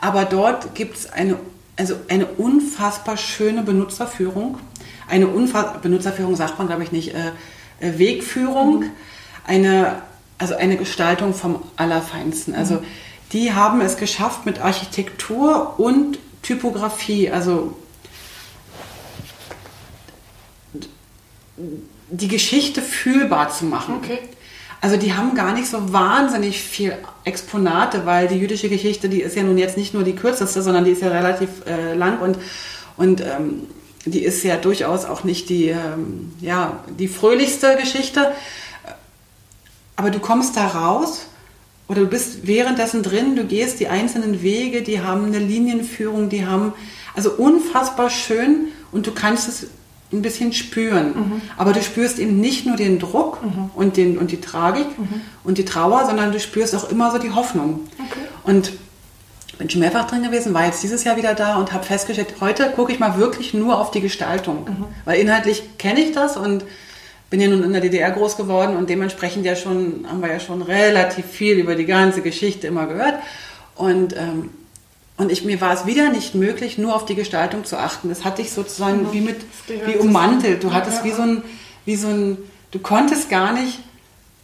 Aber 0.00 0.24
dort 0.24 0.74
gibt 0.74 0.96
es 0.96 1.12
eine, 1.12 1.36
also 1.76 1.96
eine 2.08 2.26
unfassbar 2.26 3.16
schöne 3.16 3.62
Benutzerführung. 3.62 4.58
Eine 5.08 5.28
unfassbar, 5.28 5.80
Benutzerführung 5.80 6.36
sagt 6.36 6.58
man, 6.58 6.66
glaube 6.66 6.82
ich, 6.82 6.92
nicht, 6.92 7.14
äh, 7.14 7.32
äh, 7.80 7.98
Wegführung. 7.98 8.84
Eine, 9.46 10.02
also 10.38 10.56
eine 10.56 10.76
Gestaltung 10.76 11.34
vom 11.34 11.62
Allerfeinsten. 11.76 12.54
Also 12.54 12.82
die 13.32 13.52
haben 13.52 13.80
es 13.80 13.96
geschafft 13.96 14.46
mit 14.46 14.60
Architektur 14.60 15.78
und 15.78 16.18
Typografie, 16.46 17.28
also 17.28 17.76
die 22.08 22.28
Geschichte 22.28 22.82
fühlbar 22.82 23.50
zu 23.50 23.64
machen. 23.64 23.96
Okay. 23.96 24.20
Also 24.80 24.96
die 24.96 25.14
haben 25.14 25.34
gar 25.34 25.54
nicht 25.54 25.68
so 25.68 25.92
wahnsinnig 25.92 26.62
viel 26.62 26.96
Exponate, 27.24 28.06
weil 28.06 28.28
die 28.28 28.36
jüdische 28.36 28.68
Geschichte, 28.68 29.08
die 29.08 29.22
ist 29.22 29.34
ja 29.34 29.42
nun 29.42 29.58
jetzt 29.58 29.76
nicht 29.76 29.92
nur 29.92 30.04
die 30.04 30.14
kürzeste, 30.14 30.62
sondern 30.62 30.84
die 30.84 30.92
ist 30.92 31.02
ja 31.02 31.08
relativ 31.08 31.48
äh, 31.66 31.94
lang 31.94 32.20
und, 32.20 32.38
und 32.96 33.20
ähm, 33.22 33.62
die 34.04 34.22
ist 34.22 34.44
ja 34.44 34.56
durchaus 34.56 35.04
auch 35.04 35.24
nicht 35.24 35.48
die, 35.48 35.70
ähm, 35.70 36.32
ja, 36.40 36.84
die 36.96 37.08
fröhlichste 37.08 37.76
Geschichte. 37.76 38.32
Aber 39.96 40.10
du 40.10 40.20
kommst 40.20 40.56
da 40.56 40.68
raus 40.68 41.26
oder 41.88 42.02
du 42.02 42.06
bist 42.06 42.46
währenddessen 42.46 43.02
drin, 43.02 43.36
du 43.36 43.44
gehst 43.44 43.80
die 43.80 43.88
einzelnen 43.88 44.42
Wege, 44.42 44.82
die 44.82 45.00
haben 45.00 45.26
eine 45.26 45.38
Linienführung, 45.38 46.28
die 46.28 46.46
haben 46.46 46.72
also 47.14 47.30
unfassbar 47.30 48.10
schön 48.10 48.68
und 48.92 49.06
du 49.06 49.12
kannst 49.12 49.48
es 49.48 49.68
ein 50.12 50.22
bisschen 50.22 50.52
spüren. 50.52 51.40
Aber 51.56 51.72
du 51.72 51.82
spürst 51.82 52.18
eben 52.18 52.40
nicht 52.40 52.66
nur 52.66 52.76
den 52.76 52.98
Druck 52.98 53.40
und, 53.74 53.96
den, 53.96 54.18
und 54.18 54.30
die 54.30 54.40
Tragik 54.40 54.86
und 55.44 55.58
die 55.58 55.64
Trauer, 55.64 56.06
sondern 56.06 56.32
du 56.32 56.40
spürst 56.40 56.74
auch 56.74 56.90
immer 56.90 57.10
so 57.10 57.18
die 57.18 57.32
Hoffnung. 57.32 57.80
Okay. 57.98 58.20
Und 58.44 58.72
bin 59.58 59.70
schon 59.70 59.80
mehrfach 59.80 60.06
drin 60.06 60.22
gewesen, 60.22 60.52
war 60.52 60.66
jetzt 60.66 60.82
dieses 60.82 61.04
Jahr 61.04 61.16
wieder 61.16 61.34
da 61.34 61.56
und 61.56 61.72
habe 61.72 61.84
festgestellt, 61.84 62.34
heute 62.40 62.70
gucke 62.76 62.92
ich 62.92 62.98
mal 62.98 63.18
wirklich 63.18 63.54
nur 63.54 63.80
auf 63.80 63.90
die 63.90 64.00
Gestaltung. 64.00 64.66
Weil 65.04 65.20
inhaltlich 65.20 65.78
kenne 65.78 66.00
ich 66.00 66.12
das 66.12 66.36
und 66.36 66.64
bin 67.36 67.50
ja 67.50 67.54
nun 67.54 67.64
in 67.64 67.72
der 67.72 67.82
DDR 67.82 68.10
groß 68.12 68.38
geworden 68.38 68.78
und 68.78 68.88
dementsprechend 68.88 69.44
ja 69.44 69.56
schon, 69.56 70.06
haben 70.08 70.22
wir 70.22 70.32
ja 70.32 70.40
schon 70.40 70.62
relativ 70.62 71.26
viel 71.26 71.58
über 71.58 71.74
die 71.74 71.84
ganze 71.84 72.22
Geschichte 72.22 72.66
immer 72.66 72.86
gehört. 72.86 73.16
Und, 73.74 74.16
ähm, 74.16 74.48
und 75.18 75.30
ich, 75.30 75.44
mir 75.44 75.60
war 75.60 75.74
es 75.74 75.84
wieder 75.84 76.08
nicht 76.08 76.34
möglich, 76.34 76.78
nur 76.78 76.96
auf 76.96 77.04
die 77.04 77.14
Gestaltung 77.14 77.66
zu 77.66 77.76
achten. 77.78 78.08
Das 78.08 78.24
hatte 78.24 78.40
ich 78.40 78.52
sozusagen 78.52 79.12
wie 79.12 79.20
mit, 79.20 79.36
wie 79.68 79.96
ummantelt. 79.96 80.64
Du 80.64 80.72
hattest 80.72 81.00
Ja, 81.00 81.04
wie 81.04 81.08
ja. 81.10 81.16
so 81.16 81.22
ein, 81.22 81.42
wie 81.84 81.96
so 81.96 82.08
ein, 82.08 82.38
du 82.70 82.78
konntest 82.78 83.28
gar 83.28 83.52
nicht 83.52 83.80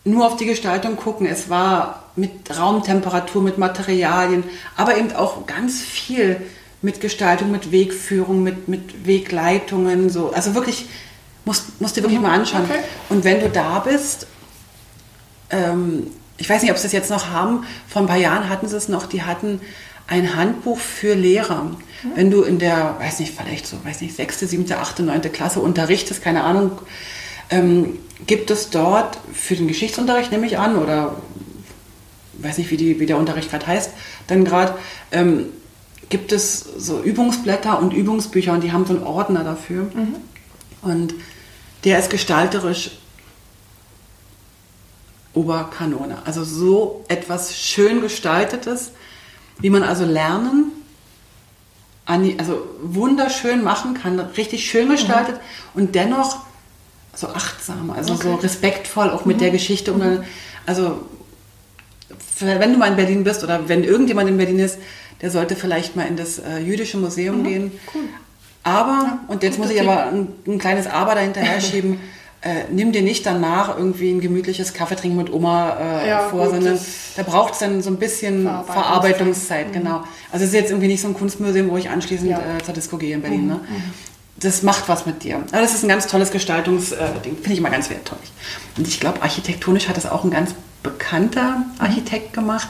nur 0.05 0.27
auf 0.27 0.36
die 0.36 0.47
Gestaltung 0.47 0.97
gucken. 0.97 1.27
Es 1.27 1.48
war 1.48 2.10
mit 2.14 2.31
Raumtemperatur, 2.59 3.40
mit 3.40 3.56
Materialien, 3.56 4.44
aber 4.77 4.98
eben 4.98 5.12
auch 5.12 5.47
ganz 5.47 5.81
viel 5.81 6.43
mit 6.82 7.01
Gestaltung, 7.01 7.52
mit 7.52 7.73
Wegführung, 7.73 8.43
mit, 8.43 8.69
mit 8.69 9.06
Wegleitungen, 9.06 10.10
so. 10.10 10.31
Also 10.35 10.55
wirklich, 10.55 10.89
musst, 11.44 11.81
musst 11.81 11.97
dir 11.97 12.02
wirklich 12.02 12.20
mal 12.20 12.32
anschauen. 12.39 12.64
okay. 12.64 12.81
Und 13.09 13.24
wenn 13.24 13.40
du 13.40 13.48
da 13.48 13.81
bist, 13.81 14.27
ähm, 15.51 16.09
ich 16.39 16.48
weiß 16.48 16.62
nicht, 16.62 16.70
ob 16.70 16.78
sie 16.78 16.86
es 16.86 16.93
jetzt 16.93 17.10
noch 17.10 17.28
haben, 17.28 17.64
vor 17.89 18.02
ein 18.02 18.09
paar 18.09 18.16
Jahren 18.16 18.48
hatten 18.48 18.69
sie 18.69 18.77
es 18.77 18.89
noch, 18.89 19.06
die 19.06 19.23
hatten 19.23 19.60
ein 20.06 20.35
Handbuch 20.36 20.78
für 20.78 21.14
Lehrer. 21.14 21.70
Wenn 22.16 22.31
du 22.31 22.43
in 22.43 22.59
der, 22.59 22.97
weiß 22.98 23.20
nicht, 23.20 23.32
vielleicht 23.36 23.66
so, 23.66 23.77
weiß 23.85 24.01
nicht, 24.01 24.16
sechste, 24.16 24.47
siebte, 24.47 24.78
achte, 24.78 25.05
neunte 25.05 25.31
Klasse 25.31 25.60
unterrichtest, 25.60 26.20
keine 26.20 26.43
Ahnung, 26.43 26.73
ähm, 27.48 27.98
gibt 28.27 28.51
es 28.51 28.70
dort 28.70 29.19
für 29.32 29.55
den 29.55 29.69
Geschichtsunterricht, 29.69 30.32
nehme 30.32 30.47
ich 30.47 30.59
an, 30.59 30.77
oder 30.77 31.16
weiß 32.35 32.59
nicht, 32.59 32.70
wie, 32.70 32.77
die, 32.77 32.98
wie 32.98 33.06
der 33.06 33.19
Unterricht 33.19 33.51
gerade 33.51 33.66
heißt, 33.66 33.93
dann 34.27 34.44
gerade, 34.44 34.74
ähm, 35.12 35.47
gibt 36.09 36.32
es 36.32 36.60
so 36.77 37.01
Übungsblätter 37.01 37.78
und 37.78 37.93
Übungsbücher 37.93 38.52
und 38.52 38.62
die 38.62 38.73
haben 38.73 38.85
so 38.85 38.94
einen 38.94 39.05
Ordner 39.05 39.44
dafür. 39.44 39.90
Und 40.82 41.14
der 41.85 41.99
ist 41.99 42.11
gestalterisch 42.11 42.91
Oberkanone. 45.35 46.19
Also 46.25 46.45
so 46.45 47.05
etwas 47.09 47.59
schön 47.59 48.01
gestaltetes, 48.01 48.93
wie 49.61 49.71
man 49.71 49.83
also 49.83 50.05
lernen, 50.05 50.73
also 52.05 52.67
wunderschön 52.83 53.63
machen 53.63 53.95
kann, 53.95 54.19
richtig 54.21 54.69
schön 54.69 54.91
gestaltet 54.91 55.41
und 55.75 55.95
dennoch 55.95 56.39
so 57.15 57.29
achtsam, 57.29 57.91
also 57.91 58.15
so 58.15 58.31
Okay. 58.31 58.43
respektvoll 58.43 59.11
auch 59.11 59.25
mit 59.25 59.41
der 59.41 59.51
Geschichte. 59.51 59.93
Und 59.93 60.01
dann, 60.01 60.25
also 60.67 61.07
wenn 62.41 62.73
du 62.73 62.79
mal 62.79 62.89
in 62.89 62.97
Berlin 62.97 63.25
bist 63.25 63.45
oder 63.45 63.69
wenn 63.69 63.85
irgendjemand 63.85 64.29
in 64.29 64.37
Berlin 64.37 64.59
ist, 64.59 64.79
der 65.21 65.31
sollte 65.31 65.55
vielleicht 65.55 65.95
mal 65.95 66.07
in 66.07 66.17
das 66.17 66.39
äh, 66.39 66.59
jüdische 66.59 66.99
Museum 66.99 67.39
mhm, 67.39 67.45
gehen. 67.45 67.73
Cool. 67.95 68.03
Aber, 68.65 69.19
und 69.29 69.43
jetzt 69.43 69.59
muss 69.59 69.71
ich 69.71 69.81
aber 69.81 70.07
ein, 70.07 70.29
ein, 70.47 70.59
kleines 70.59 70.87
Aber 70.87 71.15
dahinterher 71.15 71.61
schieben, 71.61 71.99
äh, 72.43 72.65
nimm 72.71 72.93
dir 72.93 73.03
nicht 73.03 73.25
danach 73.25 73.77
irgendwie 73.77 74.11
ein 74.11 74.21
gemütliches 74.21 74.75
Kaffee 74.75 74.97
trinken 74.97 75.17
mit 75.17 75.33
Oma 75.33 75.77
äh, 75.81 76.09
ja, 76.09 76.21
vor, 76.29 76.47
gut, 76.47 76.55
sondern 76.55 76.79
da 77.17 77.23
braucht 77.23 77.55
es 77.55 77.61
dann 77.61 77.83
so 77.83 77.91
ein 77.91 77.99
bisschen 77.99 78.45
Verarbeitungszeit, 78.45 78.75
Verarbeitungszeit 78.75 79.69
mhm. 79.69 79.73
genau. 79.73 80.05
Also 80.33 80.45
es 80.45 80.51
ist 80.51 80.55
jetzt 80.55 80.71
irgendwie 80.71 80.89
nicht 80.89 81.01
so 81.01 81.09
ein 81.09 81.15
Kunstmuseum, 81.15 81.71
wo 81.71 81.77
ich 81.77 81.89
anschließend 81.89 82.31
ja. 82.31 82.39
äh, 82.39 82.63
zur 82.65 82.75
Disco 82.75 82.99
gehe 82.99 83.15
in 83.15 83.23
Berlin. 83.23 83.47
Ne? 83.47 83.55
Mhm. 83.55 83.77
Ne? 83.77 83.83
Das 84.39 84.63
macht 84.63 84.89
was 84.89 85.07
mit 85.07 85.23
dir. 85.23 85.37
Aber 85.37 85.61
das 85.61 85.75
ist 85.75 85.85
ein 85.85 85.89
ganz 85.89 86.09
tolles 86.09 86.33
Gestaltungsding, 86.33 86.97
finde 87.37 87.53
ich 87.53 87.59
immer 87.59 87.71
ganz 87.71 87.91
wertvoll. 87.91 88.19
Und 88.77 88.89
ich 88.89 88.99
glaube, 88.99 89.23
architektonisch 89.23 89.89
hat 89.89 89.97
das 89.97 90.07
auch 90.07 90.25
ein 90.25 90.31
ganz 90.31 90.55
bekannter 90.83 91.65
Architekt 91.79 92.33
gemacht. 92.33 92.69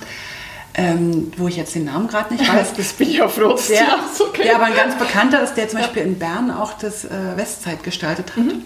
Ähm, 0.75 1.33
wo 1.37 1.49
ich 1.49 1.57
jetzt 1.57 1.75
den 1.75 1.85
Namen 1.85 2.09
gerade 2.09 2.33
nicht 2.33 2.49
weiß. 2.49 2.73
Das 2.77 2.95
bin 2.95 3.11
ich 3.11 3.17
ja 3.17 3.29
froh, 3.29 3.53
dass 3.53 3.67
der, 3.67 3.99
okay. 4.21 4.45
der 4.45 4.57
aber 4.57 4.65
ein 4.65 4.75
ganz 4.75 4.97
bekannter 4.97 5.43
ist, 5.43 5.55
der 5.55 5.69
zum 5.69 5.81
Beispiel 5.81 6.03
in 6.03 6.19
Bern 6.19 6.51
auch 6.51 6.73
das 6.79 7.05
äh, 7.05 7.11
Westzeit 7.37 7.83
gestaltet 7.83 8.31
hat. 8.31 8.45
Mhm. 8.45 8.65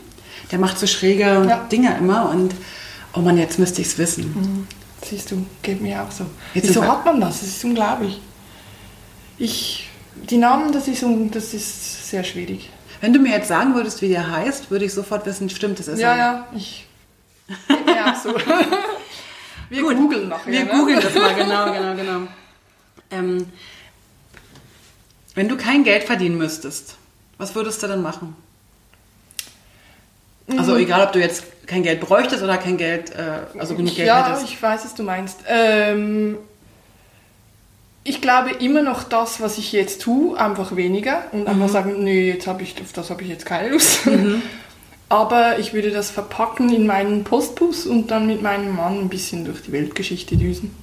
Der 0.52 0.60
macht 0.60 0.78
so 0.78 0.86
schräge 0.86 1.24
ja. 1.24 1.66
Dinge 1.70 1.96
immer 1.98 2.30
und 2.30 2.54
oh 3.14 3.20
man, 3.20 3.36
jetzt 3.36 3.58
müsste 3.58 3.80
ich 3.80 3.88
es 3.88 3.98
wissen. 3.98 4.24
Mhm. 4.24 4.66
Siehst 5.02 5.30
du, 5.30 5.44
geht 5.62 5.80
mir 5.80 6.02
auch 6.02 6.10
so. 6.10 6.26
Jetzt 6.54 6.68
Wieso 6.68 6.84
hat 6.84 7.04
man 7.04 7.20
das? 7.20 7.40
Das 7.40 7.48
ist 7.48 7.64
unglaublich. 7.64 8.20
Ich, 9.38 9.88
die 10.30 10.38
Namen, 10.38 10.72
das 10.72 10.88
ist, 10.88 11.04
das 11.32 11.54
ist 11.54 12.10
sehr 12.10 12.24
schwierig. 12.24 12.70
Wenn 13.00 13.12
du 13.12 13.18
mir 13.18 13.32
jetzt 13.32 13.48
sagen 13.48 13.74
würdest, 13.74 14.00
wie 14.02 14.08
der 14.08 14.30
heißt, 14.30 14.70
würde 14.70 14.84
ich 14.84 14.94
sofort 14.94 15.26
wissen, 15.26 15.50
stimmt, 15.50 15.78
das 15.78 15.88
ist 15.88 16.00
Ja, 16.00 16.12
er. 16.12 16.16
ja, 16.16 16.46
ich. 16.54 16.86
Ja, 17.86 18.16
so. 18.20 18.34
Wir 19.68 19.82
Gut, 19.82 19.96
googeln 19.96 20.28
nachher. 20.28 20.52
Wir 20.52 20.64
ne? 20.64 20.70
googeln 20.70 21.00
das 21.00 21.14
mal, 21.14 21.34
genau, 21.34 21.72
genau, 21.72 21.94
genau. 21.94 22.28
Ähm, 23.10 23.46
wenn 25.34 25.48
du 25.48 25.56
kein 25.56 25.84
Geld 25.84 26.04
verdienen 26.04 26.38
müsstest, 26.38 26.96
was 27.38 27.54
würdest 27.54 27.82
du 27.82 27.86
dann 27.86 28.02
machen? 28.02 28.36
Also 30.56 30.74
mhm. 30.74 30.80
egal, 30.80 31.06
ob 31.06 31.12
du 31.12 31.18
jetzt 31.18 31.66
kein 31.66 31.82
Geld 31.82 32.00
bräuchtest 32.00 32.42
oder 32.42 32.56
kein 32.56 32.76
Geld, 32.76 33.10
äh, 33.10 33.58
also 33.58 33.74
genug 33.74 33.94
Geld 33.94 34.06
ja, 34.06 34.26
hättest. 34.26 34.42
Ja, 34.42 34.48
ich 34.48 34.62
weiß, 34.62 34.84
was 34.84 34.94
du 34.94 35.02
meinst. 35.02 35.40
Ähm, 35.48 36.38
ich 38.04 38.20
glaube 38.22 38.50
immer 38.50 38.82
noch 38.82 39.02
das, 39.02 39.40
was 39.40 39.58
ich 39.58 39.72
jetzt 39.72 40.00
tue, 40.02 40.38
einfach 40.38 40.76
weniger 40.76 41.24
und 41.32 41.42
mhm. 41.42 41.48
einfach 41.48 41.68
sagen, 41.68 42.04
nee, 42.04 42.30
jetzt 42.30 42.46
habe 42.46 42.62
ich, 42.62 42.80
auf 42.80 42.92
das 42.92 43.10
habe 43.10 43.22
ich 43.22 43.28
jetzt 43.28 43.44
keine 43.44 43.70
Lust. 43.70 44.06
Mhm. 44.06 44.42
Aber 45.08 45.58
ich 45.58 45.72
würde 45.72 45.90
das 45.90 46.10
verpacken 46.10 46.72
in 46.72 46.86
meinen 46.86 47.22
Postbus 47.22 47.86
und 47.86 48.10
dann 48.10 48.26
mit 48.26 48.42
meinem 48.42 48.74
Mann 48.74 49.00
ein 49.00 49.08
bisschen 49.08 49.44
durch 49.44 49.62
die 49.62 49.72
Weltgeschichte 49.72 50.36
düsen. 50.36 50.74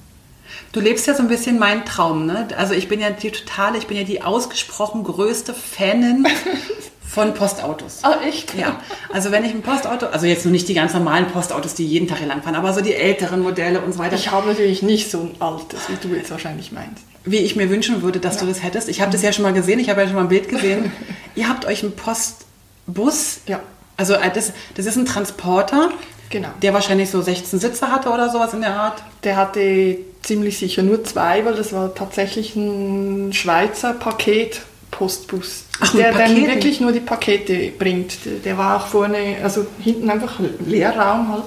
Du 0.72 0.80
lebst 0.80 1.06
ja 1.06 1.14
so 1.14 1.22
ein 1.22 1.28
bisschen 1.28 1.58
meinen 1.58 1.84
Traum, 1.84 2.26
ne? 2.26 2.48
Also 2.56 2.74
ich 2.74 2.88
bin 2.88 3.00
ja 3.00 3.10
die 3.10 3.30
totale, 3.30 3.78
ich 3.78 3.86
bin 3.86 3.96
ja 3.96 4.04
die 4.04 4.22
ausgesprochen 4.22 5.04
größte 5.04 5.52
Fanin 5.52 6.26
von 7.06 7.34
Postautos. 7.34 8.00
Ah, 8.02 8.20
echt? 8.26 8.54
Ja. 8.54 8.80
Also 9.12 9.30
wenn 9.30 9.44
ich 9.44 9.52
ein 9.52 9.62
Postauto, 9.62 10.06
also 10.06 10.26
jetzt 10.26 10.44
nur 10.44 10.52
nicht 10.52 10.68
die 10.68 10.74
ganz 10.74 10.94
normalen 10.94 11.26
Postautos, 11.26 11.74
die 11.74 11.86
jeden 11.86 12.08
Tag 12.08 12.18
hier 12.18 12.26
langfahren, 12.26 12.56
aber 12.56 12.72
so 12.72 12.80
die 12.80 12.94
älteren 12.94 13.40
Modelle 13.40 13.80
und 13.80 13.92
so 13.92 13.98
weiter. 13.98 14.16
Ich 14.16 14.30
habe 14.30 14.48
natürlich 14.48 14.82
nicht 14.82 15.10
so 15.10 15.20
ein 15.20 15.30
altes, 15.38 15.88
wie 15.88 16.08
du 16.08 16.14
jetzt 16.14 16.30
wahrscheinlich 16.30 16.72
meinst. 16.72 17.04
Wie 17.24 17.38
ich 17.38 17.56
mir 17.56 17.70
wünschen 17.70 18.02
würde, 18.02 18.20
dass 18.20 18.36
ja. 18.36 18.40
du 18.42 18.46
das 18.48 18.62
hättest. 18.62 18.88
Ich 18.88 19.00
habe 19.00 19.12
das 19.12 19.22
ja 19.22 19.32
schon 19.32 19.44
mal 19.44 19.52
gesehen, 19.52 19.78
ich 19.78 19.90
habe 19.90 20.00
ja 20.00 20.06
schon 20.06 20.16
mal 20.16 20.22
ein 20.22 20.28
Bild 20.28 20.48
gesehen. 20.48 20.92
Ihr 21.34 21.48
habt 21.48 21.64
euch 21.66 21.82
einen 21.82 21.92
Postbus 21.92 23.40
ja. 23.46 23.60
Also 23.96 24.14
äh, 24.14 24.30
das, 24.32 24.52
das 24.74 24.86
ist 24.86 24.96
ein 24.96 25.06
Transporter, 25.06 25.90
genau. 26.30 26.48
der 26.62 26.74
wahrscheinlich 26.74 27.10
so 27.10 27.22
16 27.22 27.58
Sitze 27.58 27.90
hatte 27.90 28.10
oder 28.10 28.30
sowas 28.30 28.54
in 28.54 28.60
der 28.60 28.74
Art. 28.74 29.02
Der 29.22 29.36
hatte 29.36 29.98
ziemlich 30.22 30.58
sicher 30.58 30.82
nur 30.82 31.04
zwei, 31.04 31.44
weil 31.44 31.54
das 31.54 31.72
war 31.72 31.94
tatsächlich 31.94 32.56
ein 32.56 33.32
Schweizer 33.32 33.92
Paket-Postbus. 33.92 35.64
Ach, 35.80 35.94
der 35.94 36.12
dann 36.12 36.34
wirklich 36.46 36.80
nur 36.80 36.92
die 36.92 37.00
Pakete 37.00 37.72
bringt. 37.78 38.16
Der 38.44 38.58
war 38.58 38.78
auch 38.78 38.86
vorne, 38.86 39.36
also 39.42 39.66
hinten 39.80 40.10
einfach 40.10 40.40
Leerraum 40.66 41.32
halt. 41.32 41.44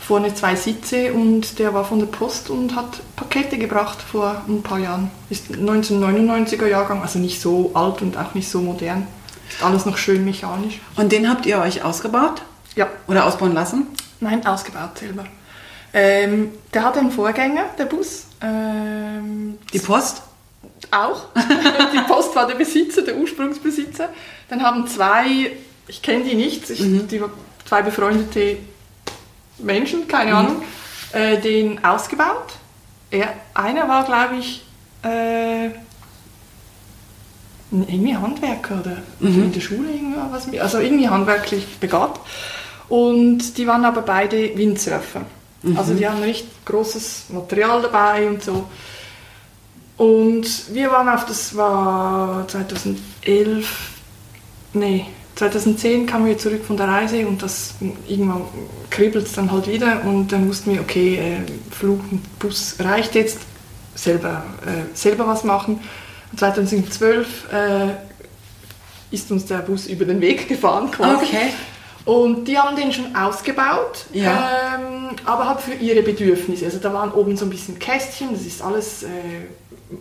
Vorne 0.00 0.34
zwei 0.34 0.54
Sitze 0.54 1.14
und 1.14 1.58
der 1.58 1.72
war 1.72 1.86
von 1.86 1.98
der 1.98 2.06
Post 2.06 2.50
und 2.50 2.76
hat 2.76 3.00
Pakete 3.16 3.56
gebracht 3.56 4.02
vor 4.02 4.42
ein 4.46 4.62
paar 4.62 4.78
Jahren. 4.78 5.10
Ist 5.30 5.52
1999er 5.52 6.66
Jahrgang, 6.66 7.00
also 7.00 7.18
nicht 7.18 7.40
so 7.40 7.70
alt 7.72 8.02
und 8.02 8.18
auch 8.18 8.34
nicht 8.34 8.50
so 8.50 8.60
modern. 8.60 9.06
Ist 9.48 9.62
alles 9.62 9.86
noch 9.86 9.96
schön 9.96 10.24
mechanisch. 10.24 10.80
Und 10.96 11.12
den 11.12 11.28
habt 11.28 11.46
ihr 11.46 11.58
euch 11.58 11.82
ausgebaut? 11.82 12.42
Ja. 12.76 12.88
Oder 13.06 13.26
ausbauen 13.26 13.54
lassen? 13.54 13.86
Nein, 14.20 14.44
ausgebaut 14.46 14.98
selber. 14.98 15.24
Ähm, 15.92 16.50
der 16.72 16.84
hat 16.84 16.98
einen 16.98 17.12
Vorgänger, 17.12 17.66
der 17.78 17.84
Bus. 17.84 18.26
Ähm, 18.40 19.58
Die 19.72 19.78
Post? 19.78 20.22
Auch. 20.90 21.26
die 21.92 22.00
Post 22.08 22.34
war 22.34 22.46
der 22.46 22.56
Besitzer, 22.56 23.02
der 23.02 23.16
Ursprungsbesitzer. 23.16 24.08
Dann 24.48 24.62
haben 24.62 24.86
zwei, 24.88 25.52
ich 25.86 26.02
kenne 26.02 26.24
die 26.24 26.34
nicht, 26.34 26.68
ich, 26.70 26.80
mhm. 26.80 27.06
die 27.08 27.22
zwei 27.64 27.82
befreundete 27.82 28.58
Menschen, 29.58 30.08
keine 30.08 30.32
mhm. 30.32 30.36
Ahnung, 30.36 30.62
äh, 31.12 31.38
den 31.38 31.84
ausgebaut. 31.84 32.54
Er, 33.10 33.32
einer 33.54 33.88
war, 33.88 34.04
glaube 34.04 34.36
ich, 34.36 34.64
äh, 35.02 35.70
irgendwie 37.82 38.16
Handwerker 38.16 38.80
oder 38.80 38.96
mhm. 39.20 39.44
in 39.44 39.52
der 39.52 39.60
Schule 39.60 39.90
irgendwas, 39.90 40.48
also 40.60 40.78
irgendwie 40.78 41.08
handwerklich 41.08 41.66
begabt. 41.78 42.20
Und 42.88 43.56
die 43.56 43.66
waren 43.66 43.84
aber 43.84 44.02
beide 44.02 44.56
Windsurfer. 44.56 45.22
Mhm. 45.62 45.76
Also 45.76 45.94
die 45.94 46.06
haben 46.06 46.22
richtig 46.22 46.64
großes 46.64 47.26
Material 47.30 47.82
dabei 47.82 48.28
und 48.28 48.42
so. 48.42 48.64
Und 49.96 50.74
wir 50.74 50.90
waren 50.90 51.08
auf, 51.08 51.24
das 51.26 51.56
war 51.56 52.46
2011, 52.48 53.90
nee, 54.74 55.06
2010 55.36 56.06
kamen 56.06 56.26
wir 56.26 56.38
zurück 56.38 56.64
von 56.64 56.76
der 56.76 56.88
Reise 56.88 57.26
und 57.26 57.42
das 57.42 57.74
irgendwann 58.06 58.42
kribbelt 58.90 59.26
es 59.26 59.32
dann 59.32 59.50
halt 59.50 59.68
wieder 59.68 60.02
und 60.04 60.30
dann 60.32 60.48
wussten 60.48 60.72
wir, 60.72 60.80
okay, 60.80 61.16
äh, 61.16 61.72
Flug 61.72 62.00
und 62.10 62.38
Bus 62.38 62.76
reicht 62.78 63.14
jetzt, 63.14 63.38
selber, 63.94 64.44
äh, 64.64 64.94
selber 64.94 65.26
was 65.26 65.44
machen. 65.44 65.80
2012 66.36 67.52
äh, 67.52 67.88
ist 69.10 69.30
uns 69.30 69.46
der 69.46 69.58
Bus 69.58 69.86
über 69.86 70.04
den 70.04 70.20
Weg 70.20 70.48
gefahren 70.48 70.90
quasi. 70.90 71.26
Okay. 71.26 71.50
Und 72.04 72.44
die 72.44 72.58
haben 72.58 72.76
den 72.76 72.92
schon 72.92 73.16
ausgebaut, 73.16 74.04
ja. 74.12 74.76
ähm, 74.76 75.16
aber 75.24 75.48
halt 75.48 75.60
für 75.60 75.72
ihre 75.72 76.02
Bedürfnisse. 76.02 76.66
Also 76.66 76.78
da 76.78 76.92
waren 76.92 77.12
oben 77.12 77.36
so 77.36 77.46
ein 77.46 77.50
bisschen 77.50 77.78
Kästchen, 77.78 78.32
das 78.32 78.42
ist 78.42 78.60
alles, 78.60 79.04
äh, 79.04 79.06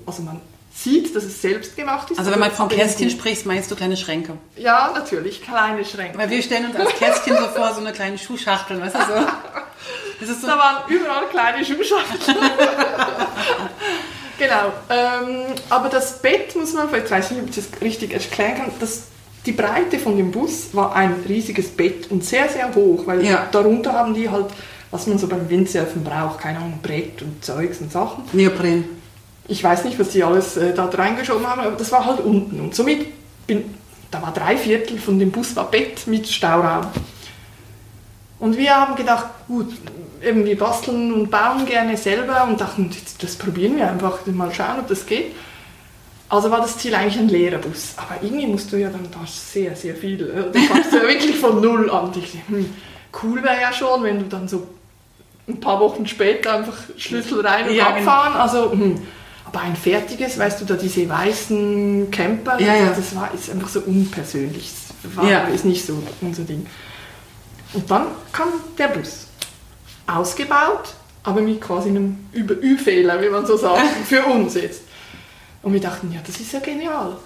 also 0.05 0.21
man 0.23 0.41
sieht, 0.75 1.15
dass 1.15 1.23
es 1.23 1.41
selbst 1.41 1.77
gemacht 1.77 2.11
ist. 2.11 2.19
Also 2.19 2.31
wenn 2.31 2.39
man 2.39 2.51
von 2.51 2.67
Kästchen 2.67 3.09
spricht, 3.09 3.45
meinst 3.45 3.71
du 3.71 3.75
kleine 3.75 3.95
Schränke? 3.95 4.33
Ja, 4.57 4.91
natürlich, 4.93 5.41
kleine 5.41 5.85
Schränke. 5.85 6.17
Weil 6.17 6.29
wir 6.29 6.41
stellen 6.41 6.65
uns 6.65 6.75
als 6.75 6.89
Kästchen 6.95 7.37
so 7.37 7.47
vor, 7.47 7.73
so 7.73 7.79
eine 7.79 7.93
kleine 7.93 8.17
Schuhschachtel, 8.17 8.81
weißt 8.81 8.95
du 8.95 8.99
so. 8.99 10.33
so. 10.41 10.47
Da 10.47 10.57
waren 10.57 10.83
überall 10.89 11.25
kleine 11.29 11.63
Schuhschachteln. 11.63 12.37
Genau. 14.37 14.73
Ähm, 14.89 15.55
aber 15.69 15.89
das 15.89 16.21
Bett 16.21 16.55
muss 16.55 16.73
man, 16.73 16.89
vielleicht 16.89 17.11
weiß 17.11 17.25
ich 17.25 17.31
nicht, 17.31 17.43
ob 17.43 17.49
ich 17.49 17.55
das 17.55 17.81
richtig 17.81 18.13
erklären 18.13 18.55
kann, 18.55 18.71
das, 18.79 19.03
die 19.45 19.51
Breite 19.51 19.99
von 19.99 20.17
dem 20.17 20.31
Bus 20.31 20.73
war 20.73 20.95
ein 20.95 21.23
riesiges 21.27 21.69
Bett 21.69 22.09
und 22.09 22.23
sehr, 22.25 22.49
sehr 22.49 22.73
hoch, 22.73 23.05
weil 23.05 23.23
ja. 23.25 23.47
darunter 23.51 23.93
haben 23.93 24.13
die 24.13 24.29
halt, 24.29 24.47
was 24.91 25.07
man 25.07 25.17
so 25.17 25.27
beim 25.27 25.49
Windsurfen 25.49 26.03
braucht, 26.03 26.39
keine 26.39 26.59
Ahnung, 26.59 26.79
Brett 26.81 27.21
und 27.21 27.43
Zeugs 27.43 27.79
und 27.79 27.91
Sachen. 27.91 28.23
Neopren. 28.33 28.85
Ich 29.47 29.63
weiß 29.63 29.83
nicht, 29.83 29.99
was 29.99 30.09
die 30.09 30.23
alles 30.23 30.55
äh, 30.55 30.73
da 30.73 30.85
reingeschoben 30.85 31.45
haben, 31.45 31.61
aber 31.61 31.75
das 31.75 31.91
war 31.91 32.05
halt 32.05 32.21
unten. 32.21 32.59
Und 32.59 32.73
somit 32.73 33.07
bin, 33.45 33.75
da 34.09 34.21
war 34.21 34.33
drei 34.33 34.55
Viertel 34.55 34.97
von 34.97 35.19
dem 35.19 35.31
Bus 35.31 35.55
war 35.55 35.69
Bett 35.69 36.07
mit 36.07 36.27
Stauraum. 36.27 36.87
Und 38.39 38.57
wir 38.57 38.75
haben 38.75 38.95
gedacht, 38.95 39.27
gut, 39.47 39.73
wir 40.23 40.57
basteln 40.57 41.13
und 41.13 41.29
bauen 41.29 41.65
gerne 41.65 41.97
selber 41.97 42.45
und 42.45 42.59
dachten, 42.59 42.89
das 43.19 43.35
probieren 43.35 43.77
wir 43.77 43.89
einfach, 43.89 44.25
mal 44.27 44.53
schauen, 44.53 44.79
ob 44.79 44.87
das 44.87 45.05
geht. 45.05 45.33
Also 46.29 46.49
war 46.49 46.61
das 46.61 46.77
Ziel 46.77 46.95
eigentlich 46.95 47.19
ein 47.19 47.29
leerer 47.29 47.59
Bus. 47.59 47.93
Aber 47.97 48.15
irgendwie 48.21 48.47
musst 48.47 48.71
du 48.71 48.77
ja 48.77 48.89
dann 48.89 49.07
da 49.11 49.19
sehr, 49.27 49.75
sehr 49.75 49.95
viel. 49.95 50.19
Äh, 50.21 50.51
du 50.51 50.59
ja 50.59 51.01
wirklich 51.07 51.37
von 51.37 51.61
Null 51.61 51.91
an. 51.91 52.11
Ich 52.15 52.33
hm, 52.47 52.73
cool 53.21 53.43
wäre 53.43 53.61
ja 53.61 53.71
schon, 53.71 54.03
wenn 54.03 54.19
du 54.19 54.25
dann 54.25 54.47
so 54.47 54.67
ein 55.47 55.59
paar 55.59 55.79
Wochen 55.79 56.07
später 56.07 56.53
einfach 56.53 56.77
Schlüssel 56.97 57.45
rein 57.45 57.69
und 57.69 57.75
ja, 57.75 57.91
genau. 57.91 58.09
abfahren. 58.09 58.35
Also, 58.35 58.71
hm. 58.71 58.95
Aber 59.45 59.61
ein 59.61 59.75
fertiges, 59.75 60.39
weißt 60.39 60.61
du, 60.61 60.65
da 60.65 60.75
diese 60.75 61.07
weißen 61.07 62.09
Camper, 62.09 62.59
ja, 62.59 62.73
ja. 62.75 62.89
das 62.89 63.15
war 63.15 63.31
ist 63.35 63.51
einfach 63.51 63.69
so 63.69 63.81
unpersönlich. 63.81 64.71
Das 65.03 65.15
war, 65.15 65.49
ist 65.49 65.65
nicht 65.65 65.85
so 65.85 66.01
unser 66.21 66.43
Ding. 66.43 66.65
Und 67.73 67.91
dann 67.91 68.07
kam 68.31 68.47
der 68.77 68.87
Bus. 68.87 69.22
Ausgebaut, 70.07 70.93
aber 71.23 71.41
mit 71.41 71.61
quasi 71.61 71.89
einem 71.89 72.17
Ü-Fehler, 72.33 73.21
wie 73.21 73.29
man 73.29 73.45
so 73.45 73.57
sagt, 73.57 73.81
für 74.05 74.23
uns 74.25 74.55
jetzt. 74.55 74.83
Und 75.61 75.73
wir 75.73 75.81
dachten, 75.81 76.11
ja, 76.13 76.19
das 76.25 76.39
ist 76.39 76.51
ja 76.51 76.59
genial. 76.59 77.17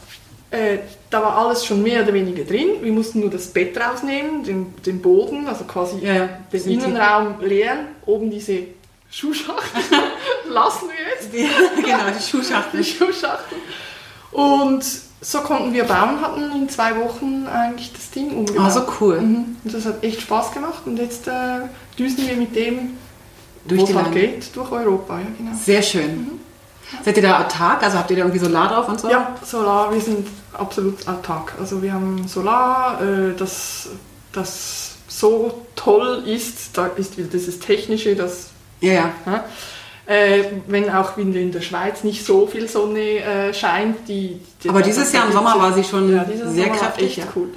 Äh, 0.51 0.77
da 1.09 1.21
war 1.21 1.37
alles 1.37 1.65
schon 1.65 1.83
mehr 1.83 2.03
oder 2.03 2.13
weniger 2.13 2.43
drin. 2.43 2.81
Wir 2.81 2.91
mussten 2.91 3.19
nur 3.19 3.29
das 3.29 3.47
Bett 3.47 3.77
rausnehmen, 3.77 4.43
den, 4.43 4.73
den 4.85 5.01
Boden, 5.01 5.47
also 5.47 5.65
quasi 5.65 5.97
ja, 6.05 6.29
den 6.53 6.63
Innenraum 6.65 7.41
leeren, 7.41 7.87
oben 8.05 8.29
diese 8.29 8.59
Schuhschachtel 9.09 9.81
lassen 10.49 10.87
wir 10.87 11.13
jetzt. 11.13 11.33
Die, 11.33 11.81
genau, 11.81 12.03
die 12.17 12.23
Schuhschachtel. 12.23 12.81
Die 12.81 12.85
Schuhschachtel. 12.85 13.57
Und 14.31 14.85
so 15.22 15.41
konnten 15.41 15.73
wir 15.73 15.84
bauen, 15.85 16.22
hatten 16.22 16.52
in 16.52 16.69
zwei 16.69 16.95
Wochen 16.99 17.48
eigentlich 17.48 17.91
das 17.94 18.11
Ding 18.11 18.31
umgebaut. 18.35 18.65
Ah, 18.65 18.69
so 18.69 18.81
cool. 18.99 19.19
Mhm. 19.22 19.57
Und 19.64 19.73
das 19.73 19.85
hat 19.85 20.03
echt 20.03 20.22
Spaß 20.22 20.52
gemacht 20.52 20.84
und 20.85 20.98
jetzt 20.98 21.27
äh, 21.27 21.61
düsen 21.98 22.27
wir 22.27 22.35
mit 22.35 22.56
dem, 22.56 22.98
Durch 23.65 23.81
wo 23.81 23.85
die 23.85 23.94
Lande. 23.94 24.11
geht, 24.19 24.56
durch 24.56 24.72
Europa. 24.72 25.18
Ja, 25.19 25.26
genau. 25.38 25.52
Sehr 25.56 25.81
schön. 25.81 26.39
Seid 27.03 27.18
ihr 27.18 27.23
da 27.23 27.41
autark? 27.41 27.84
Also 27.84 27.98
habt 27.98 28.10
ihr 28.11 28.18
da 28.18 28.23
irgendwie 28.23 28.39
Solar 28.39 28.69
drauf 28.69 28.88
und 28.88 28.99
so? 29.02 29.10
Ja, 29.10 29.35
Solar, 29.44 29.94
wir 29.94 29.99
sind 29.99 30.27
absolut 30.53 31.06
autark. 31.07 31.53
Also 31.60 31.81
wir 31.81 31.91
haben 31.94 32.27
Solar, 32.27 33.02
äh, 33.02 33.34
das, 33.35 33.89
das 34.31 34.95
so 35.07 35.65
toll 35.76 36.23
ist, 36.26 36.77
da 36.77 36.88
ist 36.88 37.18
wieder 37.18 37.27
dieses 37.27 37.60
Technische, 37.60 38.15
das, 38.15 38.49
Ja, 38.81 38.94
ja. 38.94 39.11
ja, 39.26 39.44
äh, 40.07 40.43
wenn 40.67 40.89
auch 40.89 41.17
in 41.17 41.34
der- 41.34 41.41
in 41.41 41.51
der 41.51 41.61
Schweiz 41.61 42.03
nicht 42.03 42.25
so 42.25 42.47
viel 42.47 42.67
Sonne 42.67 42.99
äh, 43.19 43.53
scheint. 43.53 44.07
Die, 44.07 44.39
die, 44.63 44.69
Aber 44.69 44.81
dieses 44.81 45.11
Jahr 45.13 45.27
im 45.27 45.34
Sommer 45.34 45.59
war 45.59 45.73
sie 45.73 45.84
schon 45.84 46.13
ja, 46.15 46.25
sehr 46.25 46.38
Sommer 46.65 46.77
kräftig. 46.77 47.05
Echt 47.07 47.17
ja. 47.17 47.23
cool. 47.35 47.49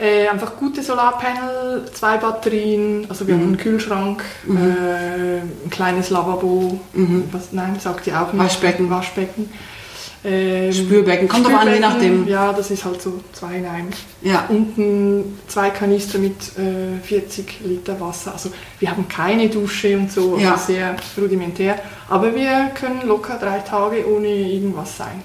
Äh, 0.00 0.28
einfach 0.28 0.56
gute 0.56 0.80
Solarpanel, 0.80 1.84
zwei 1.92 2.18
Batterien, 2.18 3.06
also 3.08 3.26
wir 3.26 3.34
haben 3.34 3.42
einen 3.42 3.56
Kühlschrank, 3.56 4.22
Mhm. 4.44 4.56
äh, 4.56 5.38
ein 5.38 5.70
kleines 5.70 6.10
Lavabo, 6.10 6.78
was, 7.32 7.52
nein, 7.52 7.76
sagt 7.80 8.06
ihr 8.06 8.20
auch 8.20 8.32
nicht. 8.32 8.44
Waschbecken. 8.44 8.88
Waschbecken. 8.90 9.50
Ähm, 10.24 10.72
Spülbecken, 10.72 11.28
kommt 11.28 11.46
drauf 11.46 11.54
an, 11.54 11.68
je 11.68 11.74
Spülbecken, 11.74 11.94
nachdem. 11.94 12.28
Ja, 12.28 12.52
das 12.52 12.70
ist 12.70 12.84
halt 12.84 13.00
so 13.00 13.20
zwei 13.32 13.56
in 13.58 13.66
einem. 13.66 13.88
Ja. 14.22 14.46
Unten 14.48 15.38
zwei 15.46 15.70
Kanister 15.70 16.18
mit 16.18 16.34
äh, 16.58 16.98
40 17.06 17.60
Liter 17.64 18.00
Wasser. 18.00 18.32
Also 18.32 18.50
wir 18.80 18.90
haben 18.90 19.06
keine 19.08 19.48
Dusche 19.48 19.96
und 19.96 20.10
so, 20.10 20.34
also 20.34 20.44
Ja. 20.44 20.56
sehr 20.58 20.96
rudimentär. 21.20 21.76
Aber 22.08 22.34
wir 22.34 22.70
können 22.74 23.06
locker 23.06 23.38
drei 23.38 23.58
Tage 23.60 24.04
ohne 24.12 24.28
irgendwas 24.28 24.96
sein. 24.96 25.22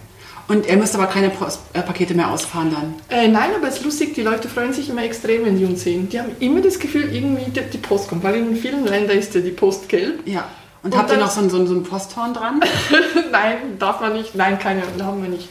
Und 0.50 0.68
ihr 0.68 0.76
müsst 0.76 0.94
aber 0.94 1.08
keine 1.08 1.30
Post 1.30 1.62
äh, 1.72 1.82
Pakete 1.82 2.14
mehr 2.14 2.30
ausfahren 2.30 2.70
dann. 2.72 2.94
Äh, 3.18 3.30
nein, 3.30 3.52
aber 3.56 3.70
es 3.70 3.78
ist 3.78 3.86
lustig, 3.86 4.14
die 4.14 4.22
Leute 4.24 4.50
freuen 4.50 4.74
sich 4.74 4.90
immer 4.90 5.04
extrem, 5.04 5.46
wenn 5.46 5.58
die 5.58 5.64
uns 5.66 5.84
sehen. 5.84 6.10
Die 6.10 6.20
haben 6.20 6.32
immer 6.42 6.60
das 6.62 6.78
Gefühl, 6.80 7.16
irgendwie 7.16 7.50
die, 7.50 7.62
die 7.72 7.78
Post 7.78 8.10
kommt, 8.10 8.24
weil 8.24 8.36
in 8.36 8.56
vielen 8.58 8.86
Ländern 8.86 9.18
ist 9.18 9.34
ja 9.34 9.42
die 9.42 9.52
Post 9.52 9.88
gelb. 9.88 10.20
Ja. 10.28 10.44
Und, 10.84 10.94
Und 10.94 10.98
habt 11.00 11.10
ihr 11.10 11.16
dann- 11.16 11.26
noch 11.26 11.32
so 11.32 11.40
ein, 11.42 11.50
so 11.50 11.58
ein, 11.58 11.68
so 11.68 11.74
ein 11.74 11.84
Posthorn 11.84 12.34
dran? 12.34 12.60
nein, 13.32 13.80
darf 13.80 14.02
man 14.02 14.14
nicht. 14.14 14.36
Nein, 14.36 14.60
keine, 14.60 14.84
haben 15.02 15.22
wir 15.24 15.30
nicht. 15.30 15.50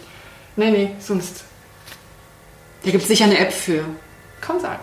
Nee, 0.57 0.71
nee, 0.71 0.91
sonst 1.01 1.45
Da 2.85 2.91
gibt 2.91 3.03
es 3.03 3.09
sicher 3.09 3.25
eine 3.25 3.39
App 3.39 3.53
für. 3.53 3.85
kann 4.41 4.61
sein. 4.61 4.77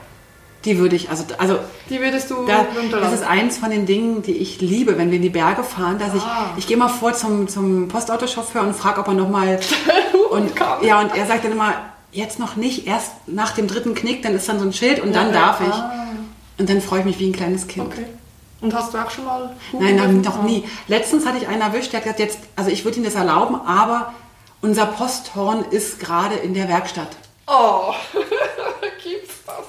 Die 0.66 0.78
würde 0.78 0.96
ich, 0.98 1.10
also, 1.10 1.24
also 1.38 1.60
Die 1.90 2.02
würdest 2.02 2.30
du 2.32 2.46
da, 2.46 2.66
das 3.00 3.14
ist 3.14 3.24
eins 3.24 3.58
von 3.60 3.70
den 3.70 3.86
Dingen, 3.86 4.24
die 4.24 4.34
ich 4.34 4.60
liebe, 4.60 4.98
wenn 4.98 5.10
wir 5.10 5.16
in 5.18 5.22
die 5.22 5.30
Berge 5.30 5.64
fahren, 5.64 6.00
dass 6.00 6.14
ich, 6.16 6.22
Ah. 6.22 6.52
ich 6.58 6.68
gehe 6.68 6.76
mal 6.76 6.90
vor 6.90 7.14
zum, 7.14 7.48
zum 7.48 7.88
Postautochauffeur 7.88 8.64
und 8.64 8.76
frage, 8.76 9.00
ob 9.00 9.08
er 9.08 9.14
nochmal, 9.14 9.60
und, 10.32 10.52
ja, 10.82 11.00
und 11.00 11.16
er 11.16 11.26
sagt 11.28 11.46
dann 11.46 11.54
immer, 11.54 11.76
jetzt 12.12 12.40
noch 12.40 12.56
nicht, 12.58 12.88
erst 12.88 13.12
nach 13.28 13.52
dem 13.54 13.68
dritten 13.68 13.94
Knick, 13.96 14.22
dann 14.24 14.34
ist 14.36 14.50
dann 14.50 14.60
so 14.60 14.66
ein 14.66 14.74
Schild 14.74 15.00
und 15.02 15.16
dann 15.16 15.28
Ja, 15.28 15.34
darf 15.40 15.62
ich. 15.62 15.72
ah. 15.74 15.92
Und 16.58 16.70
dann 16.70 16.82
freue 16.82 17.00
ich 17.02 17.06
mich 17.06 17.20
wie 17.20 17.30
ein 17.30 17.34
kleines 17.34 17.68
Kind. 17.68 17.86
Okay. 17.86 18.06
Und 18.62 18.74
hast 18.74 18.94
du 18.94 18.98
auch 18.98 19.10
schon 19.10 19.26
mal 19.26 19.56
Nein, 19.72 20.22
noch, 20.22 20.44
nie. 20.44 20.66
Letztens 20.88 21.26
hatte 21.26 21.38
ich 21.38 21.48
einen 21.48 21.62
erwischt, 21.62 21.94
der 21.94 22.00
hat 22.00 22.04
gesagt, 22.04 22.20
jetzt, 22.20 22.40
also 22.56 22.70
ich 22.70 22.84
würde 22.84 22.98
ihm 22.98 23.06
das 23.06 23.16
erlauben, 23.16 23.56
aber 23.56 24.14
unser 24.62 24.86
Posthorn 24.86 25.64
ist 25.72 26.00
gerade 26.00 26.36
in 26.36 26.54
der 26.54 26.68
Werkstatt. 26.68 27.16
Oh, 27.48 27.94
gibt's 29.04 29.36
das? 29.46 29.66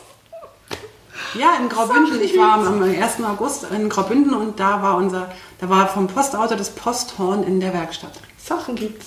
Ja, 1.35 1.55
in 1.61 1.69
Graubünden. 1.69 2.21
Ich 2.21 2.37
war 2.37 2.55
am, 2.55 2.67
am 2.67 2.83
1. 2.83 3.23
August 3.25 3.65
in 3.71 3.89
Graubünden 3.89 4.35
und 4.35 4.59
da 4.59 4.83
war 4.83 4.97
unser, 4.97 5.31
da 5.61 5.69
war 5.69 5.87
vom 5.87 6.09
Postauto 6.09 6.57
das 6.57 6.71
Posthorn 6.71 7.45
in 7.45 7.61
der 7.61 7.73
Werkstatt. 7.73 8.13
Sachen 8.39 8.75
gibt's. 8.75 9.07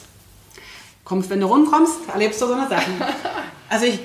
Kommst, 1.03 1.29
wenn 1.29 1.41
du 1.41 1.47
rumkommst, 1.47 2.07
erlebst 2.13 2.41
du 2.41 2.47
so 2.47 2.53
eine 2.53 2.67
Sachen. 2.67 2.93
Also, 3.69 3.87
ich, 3.87 3.99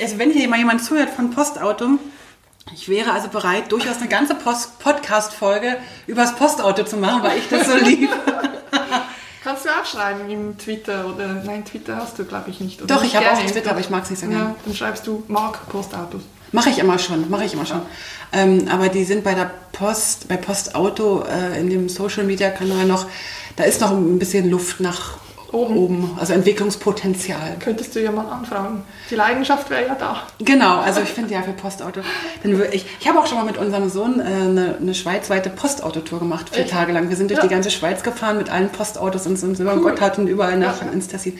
also 0.00 0.18
wenn 0.18 0.30
hier 0.30 0.48
mal 0.48 0.60
jemand 0.60 0.84
zuhört 0.84 1.10
von 1.10 1.32
Postauto, 1.32 1.98
ich 2.72 2.88
wäre 2.88 3.12
also 3.12 3.28
bereit, 3.28 3.72
durchaus 3.72 3.98
eine 3.98 4.08
ganze 4.08 4.34
Podcast-Folge 4.34 5.76
übers 6.06 6.36
Postauto 6.36 6.84
zu 6.84 6.96
machen, 6.96 7.22
weil 7.22 7.38
ich 7.38 7.48
das 7.48 7.66
so 7.66 7.76
liebe. 7.76 8.12
Kannst 9.42 9.64
du 9.64 9.70
auch 9.70 9.86
schreiben 9.86 10.28
im 10.28 10.58
Twitter 10.58 11.06
oder 11.06 11.42
nein, 11.44 11.64
Twitter 11.64 11.96
hast 11.96 12.18
du 12.18 12.24
glaube 12.24 12.50
ich 12.50 12.60
nicht. 12.60 12.82
Oder 12.82 12.94
Doch, 12.94 13.04
ich 13.04 13.16
habe 13.16 13.30
auch. 13.32 13.38
Twitter, 13.40 13.70
aber 13.70 13.80
ich 13.80 13.88
mag 13.88 14.04
es 14.04 14.10
nicht 14.10 14.20
so 14.20 14.28
gerne. 14.28 14.44
Ja, 14.44 14.54
dann 14.64 14.74
schreibst 14.74 15.06
du 15.06 15.24
Mark 15.28 15.66
Postautos. 15.68 16.22
Mache 16.52 16.70
ich 16.70 16.78
immer 16.78 16.98
schon, 16.98 17.30
mache 17.30 17.44
ich 17.44 17.54
immer 17.54 17.64
schon. 17.64 17.80
Ähm, 18.32 18.68
aber 18.68 18.88
die 18.88 19.04
sind 19.04 19.24
bei 19.24 19.34
der 19.34 19.50
Post, 19.72 20.28
bei 20.28 20.36
Postauto 20.36 21.22
äh, 21.22 21.58
in 21.58 21.70
dem 21.70 21.88
Social 21.88 22.24
Media 22.24 22.50
Kanal 22.50 22.86
noch, 22.86 23.06
da 23.56 23.64
ist 23.64 23.80
noch 23.80 23.92
ein 23.92 24.18
bisschen 24.18 24.50
Luft 24.50 24.80
nach 24.80 25.16
Oben. 25.52 25.76
oben, 25.76 26.16
also 26.20 26.32
Entwicklungspotenzial. 26.32 27.56
Könntest 27.58 27.94
du 27.94 28.00
ja 28.00 28.12
mal 28.12 28.26
anfragen. 28.26 28.84
Die 29.10 29.16
Leidenschaft 29.16 29.68
wäre 29.70 29.86
ja 29.88 29.94
da. 29.96 30.22
Genau, 30.38 30.78
also 30.78 31.00
ich 31.00 31.08
finde 31.08 31.34
ja 31.34 31.42
für 31.42 31.52
Postauto. 31.52 32.00
Ich 32.72 32.86
ich 33.00 33.08
habe 33.08 33.18
auch 33.18 33.26
schon 33.26 33.38
mal 33.38 33.44
mit 33.44 33.56
unserem 33.58 33.88
Sohn 33.90 34.20
äh, 34.20 34.22
eine, 34.24 34.76
eine 34.80 34.94
schweizweite 34.94 35.50
Postautotour 35.50 36.20
gemacht, 36.20 36.50
vier 36.54 36.62
Echt? 36.64 36.70
Tage 36.72 36.92
lang. 36.92 37.08
Wir 37.08 37.16
sind 37.16 37.30
durch 37.30 37.38
Ja. 37.40 37.46
die 37.46 37.52
ganze 37.52 37.70
Schweiz 37.70 38.02
gefahren 38.02 38.38
mit 38.38 38.48
allen 38.50 38.68
Postautos 38.70 39.26
und 39.26 39.36
sind 39.36 39.58
über 39.58 39.74
Cool. 39.74 39.82
Gotthard 39.90 40.18
und 40.18 40.28
überall 40.28 40.56
nach 40.56 40.80
Ja. 40.82 40.88
ins 40.92 41.08
Tessin. 41.08 41.38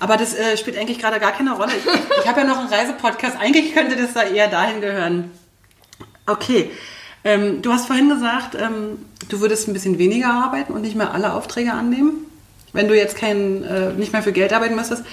Aber 0.00 0.16
das 0.16 0.34
äh, 0.34 0.56
spielt 0.56 0.76
eigentlich 0.76 0.98
gerade 0.98 1.20
gar 1.20 1.30
keine 1.32 1.52
Rolle. 1.54 1.70
Ich, 1.78 2.18
ich 2.22 2.28
habe 2.28 2.40
ja 2.40 2.46
noch 2.46 2.58
einen 2.58 2.68
Reisepodcast. 2.68 3.36
Eigentlich 3.40 3.72
könnte 3.74 3.94
das 3.96 4.12
da 4.14 4.22
eher 4.24 4.48
dahin 4.48 4.80
gehören. 4.80 5.30
Okay. 6.26 6.70
Ähm, 7.24 7.62
du 7.62 7.72
hast 7.72 7.86
vorhin 7.86 8.08
gesagt, 8.08 8.56
ähm, 8.60 8.98
du 9.28 9.40
würdest 9.40 9.68
ein 9.68 9.72
bisschen 9.72 9.98
weniger 9.98 10.32
arbeiten 10.32 10.72
und 10.72 10.80
nicht 10.82 10.96
mehr 10.96 11.12
alle 11.14 11.32
Aufträge 11.34 11.72
annehmen. 11.72 12.26
Wenn 12.72 12.88
du 12.88 12.96
jetzt 12.96 13.16
kein, 13.16 13.64
äh, 13.64 13.92
nicht 13.92 14.12
mehr 14.12 14.22
für 14.22 14.32
Geld 14.32 14.52
arbeiten 14.52 14.74
müsstest, 14.74 15.04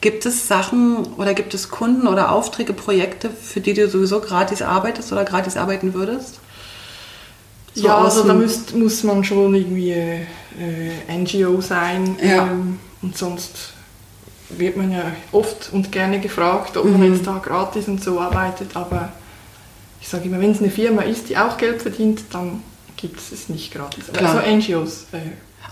gibt 0.00 0.26
es 0.26 0.48
Sachen 0.48 1.04
oder 1.16 1.34
gibt 1.34 1.54
es 1.54 1.68
Kunden 1.68 2.06
oder 2.08 2.32
Aufträge, 2.32 2.72
Projekte, 2.72 3.30
für 3.30 3.60
die 3.60 3.74
du 3.74 3.88
sowieso 3.88 4.20
gratis 4.20 4.62
arbeitest 4.62 5.12
oder 5.12 5.24
gratis 5.24 5.56
arbeiten 5.56 5.94
würdest? 5.94 6.40
So 7.74 7.86
ja, 7.86 7.98
also 7.98 8.24
da 8.24 8.34
müsst, 8.34 8.74
muss 8.74 9.02
man 9.02 9.24
schon 9.24 9.54
irgendwie 9.54 9.92
äh, 9.92 10.26
NGO 11.16 11.60
sein. 11.60 12.16
Ja. 12.22 12.46
Ähm, 12.48 12.78
und 13.00 13.16
sonst 13.16 13.72
wird 14.50 14.76
man 14.76 14.92
ja 14.92 15.04
oft 15.32 15.70
und 15.72 15.90
gerne 15.92 16.20
gefragt, 16.20 16.76
ob 16.76 16.84
Mhm. 16.84 16.92
man 16.98 17.14
jetzt 17.14 17.26
da 17.26 17.38
gratis 17.42 17.88
und 17.88 18.02
so 18.02 18.20
arbeitet. 18.20 18.74
Aber 18.76 19.12
ich 20.00 20.08
sage 20.08 20.24
immer, 20.24 20.40
wenn 20.40 20.50
es 20.50 20.58
eine 20.60 20.70
Firma 20.70 21.02
ist, 21.02 21.28
die 21.30 21.38
auch 21.38 21.56
Geld 21.56 21.80
verdient, 21.80 22.22
dann 22.32 22.62
gibt 22.96 23.18
es 23.18 23.32
es 23.32 23.48
nicht 23.48 23.72
gratis. 23.72 24.04
Aber 24.08 24.18
Klar. 24.18 24.36
Also 24.44 24.56
NGOs. 24.56 25.06
Äh, 25.12 25.18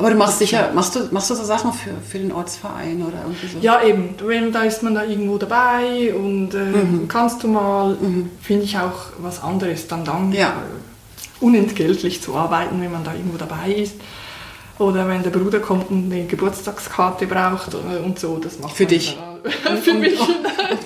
Aber 0.01 0.11
du 0.11 0.17
machst 0.17 0.39
sicher, 0.39 0.71
machst 0.75 0.97
du, 0.97 1.01
machst 1.13 1.31
du 1.31 1.35
so 1.35 1.45
Sachen 1.45 1.73
für, 1.73 1.91
für 2.09 2.19
den 2.19 2.33
Ortsverein 2.33 3.03
oder 3.07 3.19
irgendwie 3.23 3.47
so? 3.47 3.59
Ja, 3.61 3.83
eben. 3.83 4.15
Wenn, 4.25 4.51
da 4.51 4.63
ist 4.63 4.83
man 4.83 4.95
da 4.95 5.05
irgendwo 5.05 5.37
dabei 5.39 6.13
und 6.15 6.55
äh, 6.55 6.59
Mhm. 6.59 7.07
kannst 7.07 7.43
du 7.43 7.49
mal, 7.49 7.97
finde 8.43 8.65
ich 8.65 8.77
auch 8.79 9.11
was 9.19 9.43
anderes, 9.43 9.87
dann 9.89 10.05
dann 10.05 10.33
Ja. 10.33 10.49
äh, 10.49 11.45
unentgeltlich 11.45 12.23
zu 12.23 12.35
arbeiten, 12.35 12.81
wenn 12.81 12.91
man 12.93 13.05
da 13.05 13.13
irgendwo 13.13 13.37
dabei 13.39 13.73
ist. 13.73 13.95
Oder 14.79 15.07
wenn 15.09 15.23
der 15.23 15.31
Bruder 15.31 15.61
kommt 15.61 15.91
und 15.91 16.11
eine 16.11 16.25
Geburtstagskarte 16.25 17.27
braucht 17.27 17.75
äh, 17.75 18.03
und 18.05 18.19
so, 18.19 18.39
das 18.39 18.59
macht 18.59 18.75
Für 18.77 18.87
dich? 18.87 19.17
dann. 19.65 19.77
für 19.83 19.95
mich. 19.95 20.19
Und 20.19 20.29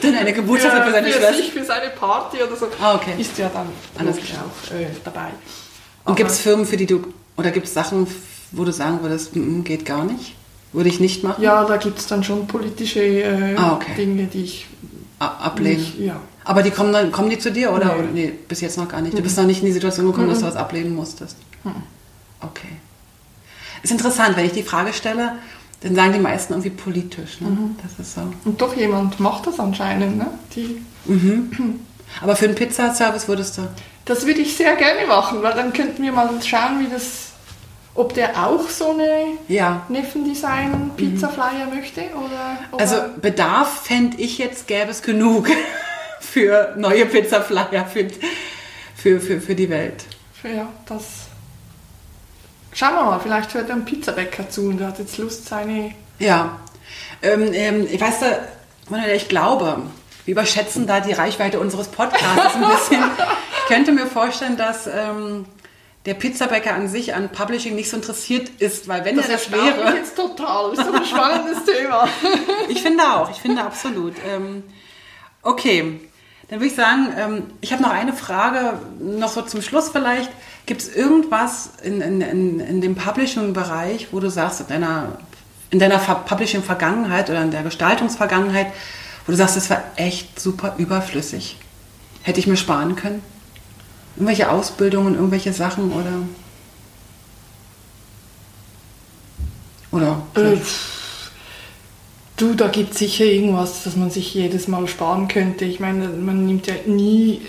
dann 0.03 0.15
eine 0.17 0.33
Geburtstag 0.33 0.85
für 0.87 0.93
seine 0.93 1.07
für 1.09 1.13
Schwester. 1.19 1.35
sich, 1.35 1.53
für 1.53 1.65
seine 1.65 1.91
Party 1.91 2.39
oder 2.43 2.57
so. 2.57 2.67
Ah, 2.83 2.95
okay. 2.97 3.15
Ist 3.19 3.39
ja 3.39 3.49
dann 3.53 3.67
Alles 3.97 4.17
auch 4.19 4.75
äh, 4.75 4.87
dabei. 5.05 5.29
Und 6.05 6.17
gibt 6.17 6.31
es 6.31 6.41
Firmen, 6.41 6.67
für 6.67 6.77
die 6.77 6.87
du, 6.87 7.05
oder 7.37 7.51
gibt 7.53 7.67
es 7.67 7.75
Sachen, 7.75 8.07
wo 8.57 8.65
du 8.65 8.73
sagen 8.73 8.99
würdest, 9.03 9.35
"Mm, 9.37 9.59
mm, 9.61 9.65
geht 9.65 9.85
gar 9.85 10.05
nicht? 10.05 10.35
Würde 10.73 10.89
ich 10.89 10.99
nicht 11.01 11.23
machen? 11.23 11.43
Ja, 11.43 11.65
da 11.65 11.77
gibt 11.77 11.99
es 11.99 12.07
dann 12.07 12.25
schon 12.25 12.47
politische 12.47 13.01
äh, 13.01 13.57
Ah, 13.57 13.75
okay. 13.75 13.93
Dinge, 13.97 14.25
die 14.27 14.43
ich 14.45 14.67
A- 15.21 15.27
Ablehnen. 15.47 15.79
nicht, 15.81 15.99
ja. 16.01 16.17
Aber 16.45 16.63
die 16.63 16.71
kommen 16.73 16.93
dann, 16.93 17.11
kommen 17.13 17.31
die 17.31 17.39
zu 17.39 17.51
dir 17.53 17.73
oder? 17.73 17.87
Nee. 17.87 17.93
oder 18.03 18.09
nee, 18.13 18.33
bis 18.49 18.61
jetzt 18.61 18.77
noch 18.77 18.89
gar 18.89 19.01
nicht. 19.01 19.17
Du 19.17 19.23
bist 19.23 19.37
noch 19.39 19.45
nicht 19.47 19.61
in 19.61 19.67
die 19.67 19.73
Situation 19.73 20.07
gekommen, 20.07 20.29
dass 20.29 20.41
du 20.41 20.47
was 20.47 20.57
ablehnen 20.57 20.95
musstest. 20.95 21.37
Okay. 22.41 22.69
Ist 23.83 23.93
interessant, 23.93 24.37
wenn 24.37 24.45
ich 24.47 24.53
die 24.53 24.63
Frage 24.63 24.93
stelle, 24.93 25.33
dann 25.81 25.95
sagen 25.95 26.13
die 26.13 26.19
meisten 26.19 26.53
irgendwie 26.55 26.71
politisch. 26.71 27.41
Ne? 27.41 27.57
Das 27.83 27.99
ist 28.05 28.15
so. 28.15 28.23
Und 28.45 28.61
doch 28.61 28.77
jemand 28.77 29.21
macht 29.21 29.47
das 29.47 29.59
anscheinend, 29.61 30.17
ne? 30.19 30.27
Die 30.57 30.83
Aber 32.21 32.37
für 32.37 32.47
einen 32.47 32.55
Pizzaservice 32.55 33.29
würdest 33.29 33.59
du. 33.59 33.63
Das 34.05 34.27
würde 34.27 34.41
ich 34.41 34.57
sehr 34.57 34.75
gerne 34.77 35.07
machen, 35.07 35.43
weil 35.43 35.55
dann 35.55 35.73
könnten 35.73 36.03
wir 36.03 36.13
mal 36.13 36.29
schauen, 36.45 36.81
wie 36.81 36.89
das, 36.93 37.31
ob 37.95 38.13
der 38.15 38.45
auch 38.47 38.69
so 38.69 38.91
eine 38.93 39.39
Ja. 39.49 39.83
Neffen-Design-Pizza-Flyer 39.89 41.67
möchte 41.73 42.03
oder. 42.15 42.59
oder 42.73 42.81
Also 42.81 42.97
Bedarf 43.21 43.83
fände 43.85 44.17
ich 44.21 44.39
jetzt 44.39 44.67
gäbe 44.67 44.91
es 44.91 45.03
genug 45.03 45.49
für 46.21 46.75
neue 46.77 47.07
Pizzaflyer 47.07 47.87
für, 47.87 48.09
für, 48.97 49.21
für, 49.21 49.41
für 49.41 49.55
die 49.55 49.71
Welt. 49.71 50.05
ja, 50.43 50.69
das. 50.87 51.05
Schauen 52.73 52.95
wir 52.95 53.05
mal, 53.05 53.21
vielleicht 53.21 53.55
hört 53.55 53.71
ein 53.71 53.85
Pizzabäcker 53.85 54.51
zu 54.51 54.63
und 54.63 54.79
der 54.79 54.89
hat 54.89 54.99
jetzt 54.99 55.17
Lust, 55.19 55.47
seine. 55.47 55.93
Ja. 56.19 56.59
Ähm, 57.23 57.53
ähm, 57.53 57.87
ich 57.89 58.01
weiß, 58.01 58.15
da, 58.21 59.05
ich 59.15 59.29
glaube, 59.29 59.79
wir 60.25 60.33
überschätzen 60.33 60.87
da 60.87 60.99
die 61.01 61.13
Reichweite 61.13 61.61
unseres 61.61 61.89
Podcasts 61.89 62.57
ein 62.57 62.69
bisschen. 62.69 63.05
Ich 63.67 63.69
könnte 63.69 63.93
mir 63.93 64.07
vorstellen, 64.07 64.59
dass, 64.59 64.87
ähm, 64.87 65.47
der 66.07 66.15
Pizzabäcker 66.15 66.75
an 66.75 66.89
sich 66.89 67.15
an 67.15 67.31
Publishing 67.31 67.75
nicht 67.75 67.89
so 67.91 67.97
interessiert 67.97 68.51
ist, 68.59 68.89
weil 68.89 69.05
wenn 69.05 69.17
Das 69.17 69.29
er 69.29 69.37
das 69.37 69.51
wäre. 69.51 69.95
jetzt 69.97 70.17
total. 70.17 70.71
Das 70.71 70.81
ist 70.81 70.89
doch 70.89 70.95
ein 71.01 71.07
spannendes 71.07 71.65
Thema. 71.65 72.07
Ich 72.69 72.83
finde 72.83 73.03
auch, 73.05 73.31
ich 73.31 73.39
finde 73.39 73.63
absolut. 73.65 74.15
Ähm, 74.29 74.63
okay, 75.43 76.01
dann 76.49 76.59
würde 76.61 76.67
ich 76.69 76.75
sagen, 76.75 77.09
ähm, 77.19 77.43
ich 77.61 77.73
habe 77.73 77.83
noch 77.83 77.91
eine 77.91 78.13
Frage, 78.13 78.79
noch 79.01 79.29
so 79.31 79.43
zum 79.43 79.63
Schluss 79.63 79.89
vielleicht. 79.91 80.31
Gibt 80.67 80.81
es 80.83 80.95
irgendwas 80.95 81.71
in, 81.83 82.01
in, 82.01 82.21
in, 82.61 82.81
dem 82.81 82.95
Publishing-Bereich, 82.95 84.09
wo 84.13 84.21
du 84.21 84.31
sagst, 84.31 84.61
in 84.61 84.67
deiner, 84.69 85.19
in 85.71 85.79
deiner 85.79 85.99
Ver- 85.99 86.23
Publishing-Vergangenheit 86.27 87.29
oder 87.31 87.43
in 87.43 87.51
der 87.51 87.63
Gestaltungsvergangenheit, 87.63 88.69
wo 89.27 89.33
du 89.33 89.37
sagst, 89.37 89.57
das 89.57 89.69
war 89.71 89.83
echt 89.97 90.39
super 90.41 90.75
überflüssig? 90.79 91.59
Hätte 92.23 92.41
ich 92.41 92.47
mir 92.47 92.57
sparen 92.57 92.97
können? 92.97 93.23
Irgendwelche 94.17 94.51
Ausbildungen, 94.51 95.15
irgendwelche 95.15 95.53
Sachen 95.53 95.93
oder? 95.93 96.13
Oder? 99.91 100.23
Äh, 100.35 100.57
du, 102.37 102.55
da 102.55 102.69
gibt 102.69 102.93
es 102.93 102.99
sicher 102.99 103.25
irgendwas, 103.25 103.85
das 103.85 103.97
man 103.97 104.11
sich 104.11 104.35
jedes 104.35 104.69
Mal 104.69 104.87
sparen 104.89 105.29
könnte. 105.29 105.65
Ich 105.65 105.81
meine, 105.81 106.09
man 106.09 106.47
nimmt 106.47 106.67
ja 106.67 106.75
nie, 106.87 107.43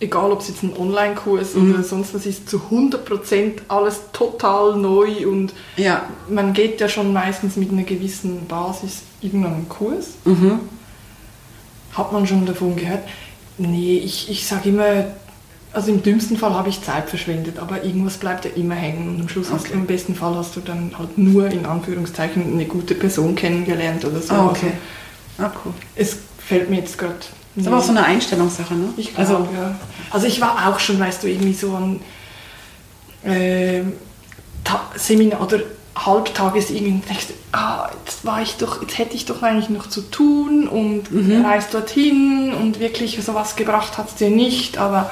egal 0.00 0.30
ob 0.32 0.40
es 0.40 0.48
jetzt 0.48 0.62
ein 0.62 0.76
Online-Kurs 0.76 1.54
oder 1.56 1.82
sonst 1.82 2.14
was 2.14 2.26
ist, 2.26 2.48
zu 2.48 2.58
100% 2.70 3.62
alles 3.68 4.00
total 4.12 4.76
neu 4.76 5.26
und 5.28 5.52
Ja. 5.76 6.04
man 6.28 6.52
geht 6.52 6.80
ja 6.80 6.88
schon 6.88 7.12
meistens 7.12 7.56
mit 7.56 7.70
einer 7.70 7.82
gewissen 7.84 8.46
Basis 8.46 9.02
irgendeinen 9.20 9.68
Kurs. 9.68 10.10
Mhm. 10.24 10.60
Hat 11.92 12.12
man 12.12 12.26
schon 12.26 12.46
davon 12.46 12.74
gehört? 12.76 13.02
Nee, 13.58 13.98
ich, 13.98 14.30
ich 14.30 14.46
sage 14.46 14.70
immer, 14.70 15.04
also 15.72 15.90
im 15.90 16.02
dümmsten 16.02 16.36
Fall 16.36 16.54
habe 16.54 16.68
ich 16.68 16.82
Zeit 16.82 17.08
verschwendet, 17.08 17.58
aber 17.58 17.82
irgendwas 17.84 18.18
bleibt 18.18 18.44
ja 18.44 18.50
immer 18.56 18.74
hängen 18.74 19.08
und 19.08 19.20
am 19.22 19.28
Schluss 19.28 19.50
hast 19.50 19.62
Okay. 19.64 19.72
du, 19.74 19.78
im 19.78 19.86
besten 19.86 20.14
Fall 20.14 20.34
hast 20.34 20.54
du 20.56 20.60
dann 20.60 20.92
halt 20.98 21.16
nur 21.16 21.46
in 21.48 21.64
Anführungszeichen 21.66 22.52
eine 22.52 22.66
gute 22.66 22.94
Person 22.94 23.34
kennengelernt 23.34 24.04
oder 24.04 24.20
so. 24.20 24.34
Ah, 24.34 24.46
okay. 24.50 24.72
Also, 25.38 25.48
Ah, 25.54 25.60
cool. 25.64 25.72
es 25.96 26.18
fällt 26.46 26.68
mir 26.68 26.76
jetzt 26.76 26.98
gerade. 26.98 27.14
ist 27.56 27.66
aber 27.66 27.78
auch 27.78 27.82
so 27.82 27.90
eine 27.90 28.04
Einstellungssache, 28.04 28.74
ne? 28.74 28.88
Ich 28.98 29.14
glaube, 29.14 29.20
also, 29.36 29.48
ja. 29.54 29.74
Also 30.10 30.26
ich 30.26 30.40
war 30.42 30.68
auch 30.68 30.78
schon, 30.78 31.00
weißt 31.00 31.22
du, 31.22 31.28
irgendwie 31.28 31.54
so 31.54 31.74
an 31.74 32.00
Ta- 34.64 34.90
Seminar 34.96 35.40
oder 35.42 35.60
Halbtages 35.94 36.70
irgendwie 36.70 37.02
denkst 37.06 37.28
du, 37.28 37.34
ah, 37.52 37.90
jetzt 38.04 38.24
war 38.24 38.40
ich 38.42 38.56
doch, 38.56 38.80
jetzt 38.82 38.98
hätte 38.98 39.14
ich 39.14 39.26
doch 39.26 39.42
eigentlich 39.42 39.68
noch 39.70 39.88
zu 39.88 40.00
tun 40.02 40.66
und 40.68 41.10
Mhm. 41.12 41.44
reist 41.44 41.74
dorthin 41.74 42.52
und 42.54 42.80
wirklich 42.80 43.18
sowas 43.22 43.56
gebracht 43.56 43.98
hat 43.98 44.08
es 44.08 44.14
dir 44.16 44.30
nicht, 44.30 44.78
aber 44.78 45.10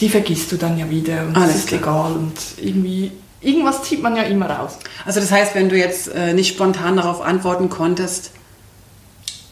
die 0.00 0.08
vergisst 0.08 0.52
du 0.52 0.56
dann 0.56 0.78
ja 0.78 0.88
wieder 0.90 1.22
und 1.26 1.36
Alles 1.36 1.50
es 1.50 1.56
ist 1.60 1.68
klar. 1.68 1.80
egal 1.80 2.12
und 2.12 2.34
irgendwie, 2.56 3.12
irgendwas 3.40 3.82
zieht 3.82 4.02
man 4.02 4.14
ja 4.16 4.22
immer 4.24 4.48
raus. 4.48 4.78
also 5.04 5.20
das 5.20 5.30
heißt, 5.30 5.54
wenn 5.54 5.68
du 5.68 5.76
jetzt 5.76 6.08
äh, 6.08 6.32
nicht 6.34 6.48
spontan 6.54 6.96
darauf 6.96 7.20
antworten 7.20 7.68
konntest, 7.68 8.30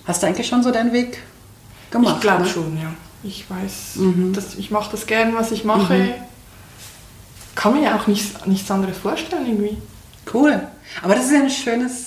hast 0.06 0.23
du 0.23 0.27
eigentlich 0.28 0.47
schon 0.47 0.62
so 0.62 0.70
deinen 0.70 0.93
Weg 0.93 1.18
gemacht? 1.90 2.14
ich 2.16 2.20
glaube 2.20 2.43
ne? 2.44 2.48
schon, 2.48 2.77
ja. 2.77 2.93
Ich 3.23 3.44
weiß, 3.51 3.97
Mhm. 3.97 4.32
dass 4.35 4.55
ich 4.55 4.70
mache 4.70 4.90
das 4.93 5.06
gern, 5.06 5.35
was 5.35 5.51
ich 5.51 5.64
mache. 5.64 6.14
Kann 7.56 7.74
mir 7.74 7.82
ja 7.85 7.97
auch 7.97 8.06
nichts, 8.06 8.47
nichts 8.47 8.70
anderes 8.70 8.97
vorstellen 8.98 9.47
irgendwie. 9.47 9.78
Cool. 10.32 10.60
Aber 11.02 11.14
das 11.14 11.24
ist 11.27 11.32
ja 11.32 11.40
ein 11.40 11.51
schönes, 11.51 12.06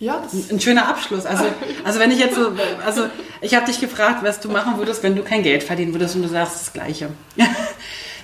Ja, 0.00 0.22
das 0.22 0.50
ein 0.50 0.60
schöner 0.60 0.88
Abschluss. 0.88 1.24
Also, 1.24 1.44
also 1.84 1.98
wenn 2.00 2.10
ich 2.10 2.18
jetzt 2.18 2.34
so, 2.34 2.52
also 2.84 3.04
ich 3.40 3.54
habe 3.54 3.66
dich 3.66 3.80
gefragt, 3.80 4.22
was 4.22 4.40
du 4.40 4.50
machen 4.50 4.76
würdest, 4.78 5.02
wenn 5.02 5.16
du 5.16 5.22
kein 5.22 5.42
Geld 5.42 5.62
verdienen 5.62 5.92
würdest 5.94 6.16
und 6.16 6.22
du 6.22 6.28
sagst 6.28 6.56
das 6.60 6.72
Gleiche. 6.72 7.10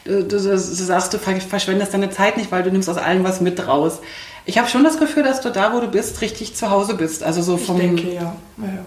Du, 0.02 0.24
du, 0.24 0.38
du 0.38 0.56
sagst, 0.58 1.12
du 1.12 1.18
ver- 1.18 1.42
verschwendest 1.42 1.92
deine 1.92 2.08
Zeit 2.08 2.38
nicht, 2.38 2.50
weil 2.50 2.62
du 2.62 2.70
nimmst 2.72 2.88
aus 2.88 2.96
allem 2.96 3.22
was 3.22 3.42
mit 3.42 3.66
raus. 3.68 3.98
Ich 4.46 4.56
habe 4.56 4.66
schon 4.66 4.82
das 4.82 4.98
Gefühl, 4.98 5.22
dass 5.24 5.42
du 5.42 5.50
da, 5.50 5.74
wo 5.74 5.80
du 5.80 5.88
bist, 5.88 6.22
richtig 6.22 6.54
zu 6.56 6.70
Hause 6.70 6.94
bist. 6.94 7.22
Also 7.22 7.42
so 7.42 7.56
ich 7.56 7.66
vom, 7.66 7.76
denke, 7.78 8.14
ja. 8.14 8.34
ja, 8.56 8.64
ja. 8.64 8.84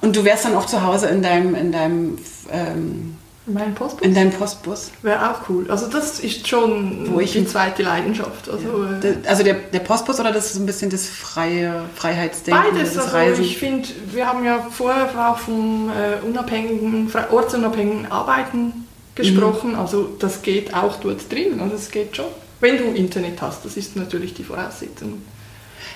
Und 0.00 0.16
du 0.16 0.24
wärst 0.24 0.44
dann 0.44 0.56
auch 0.56 0.66
zu 0.66 0.82
Hause 0.82 1.06
in 1.06 1.22
deinem, 1.22 1.54
in 1.54 1.70
deinem, 1.70 2.18
ähm, 2.50 3.16
Mein 3.46 3.74
Postbus 3.74 4.06
in 4.06 4.14
deinem 4.14 4.30
Postbus. 4.30 4.90
wäre 5.02 5.30
auch 5.30 5.48
cool. 5.50 5.70
Also 5.70 5.86
das 5.88 6.18
ist 6.20 6.48
schon 6.48 7.12
Wo 7.12 7.20
ich- 7.20 7.32
die 7.32 7.46
zweite 7.46 7.82
Leidenschaft. 7.82 8.48
Also 8.48 8.84
äh, 8.84 9.00
Der- 9.00 9.16
Also 9.30 9.42
der, 9.42 9.54
der 9.54 9.80
Postbus 9.80 10.18
oder 10.18 10.32
das 10.32 10.46
ist 10.46 10.56
ein 10.56 10.64
bisschen 10.64 10.88
das 10.90 11.06
freie 11.08 11.84
Freiheitsdenken, 11.94 12.74
beides. 12.74 12.94
das 12.94 13.04
Also 13.04 13.16
Reisen? 13.16 13.44
ich 13.44 13.58
finde, 13.58 13.86
wir 14.12 14.26
haben 14.26 14.44
ja 14.46 14.66
vorher 14.70 15.30
auch 15.30 15.38
vom 15.38 15.90
äh, 15.90 16.26
unabhängigen, 16.26 17.12
ortsunabhängigen 17.30 18.10
Arbeiten 18.10 18.86
gesprochen. 19.14 19.72
Mhm. 19.72 19.78
Also 19.78 20.08
das 20.18 20.40
geht 20.40 20.72
auch 20.72 20.96
dort 21.00 21.30
drin. 21.30 21.60
Also 21.60 21.74
es 21.76 21.90
geht 21.90 22.16
schon. 22.16 22.26
Wenn 22.60 22.78
du 22.78 22.84
Internet 22.84 23.42
hast, 23.42 23.62
das 23.66 23.76
ist 23.76 23.94
natürlich 23.94 24.32
die 24.32 24.44
Voraussetzung. 24.44 25.20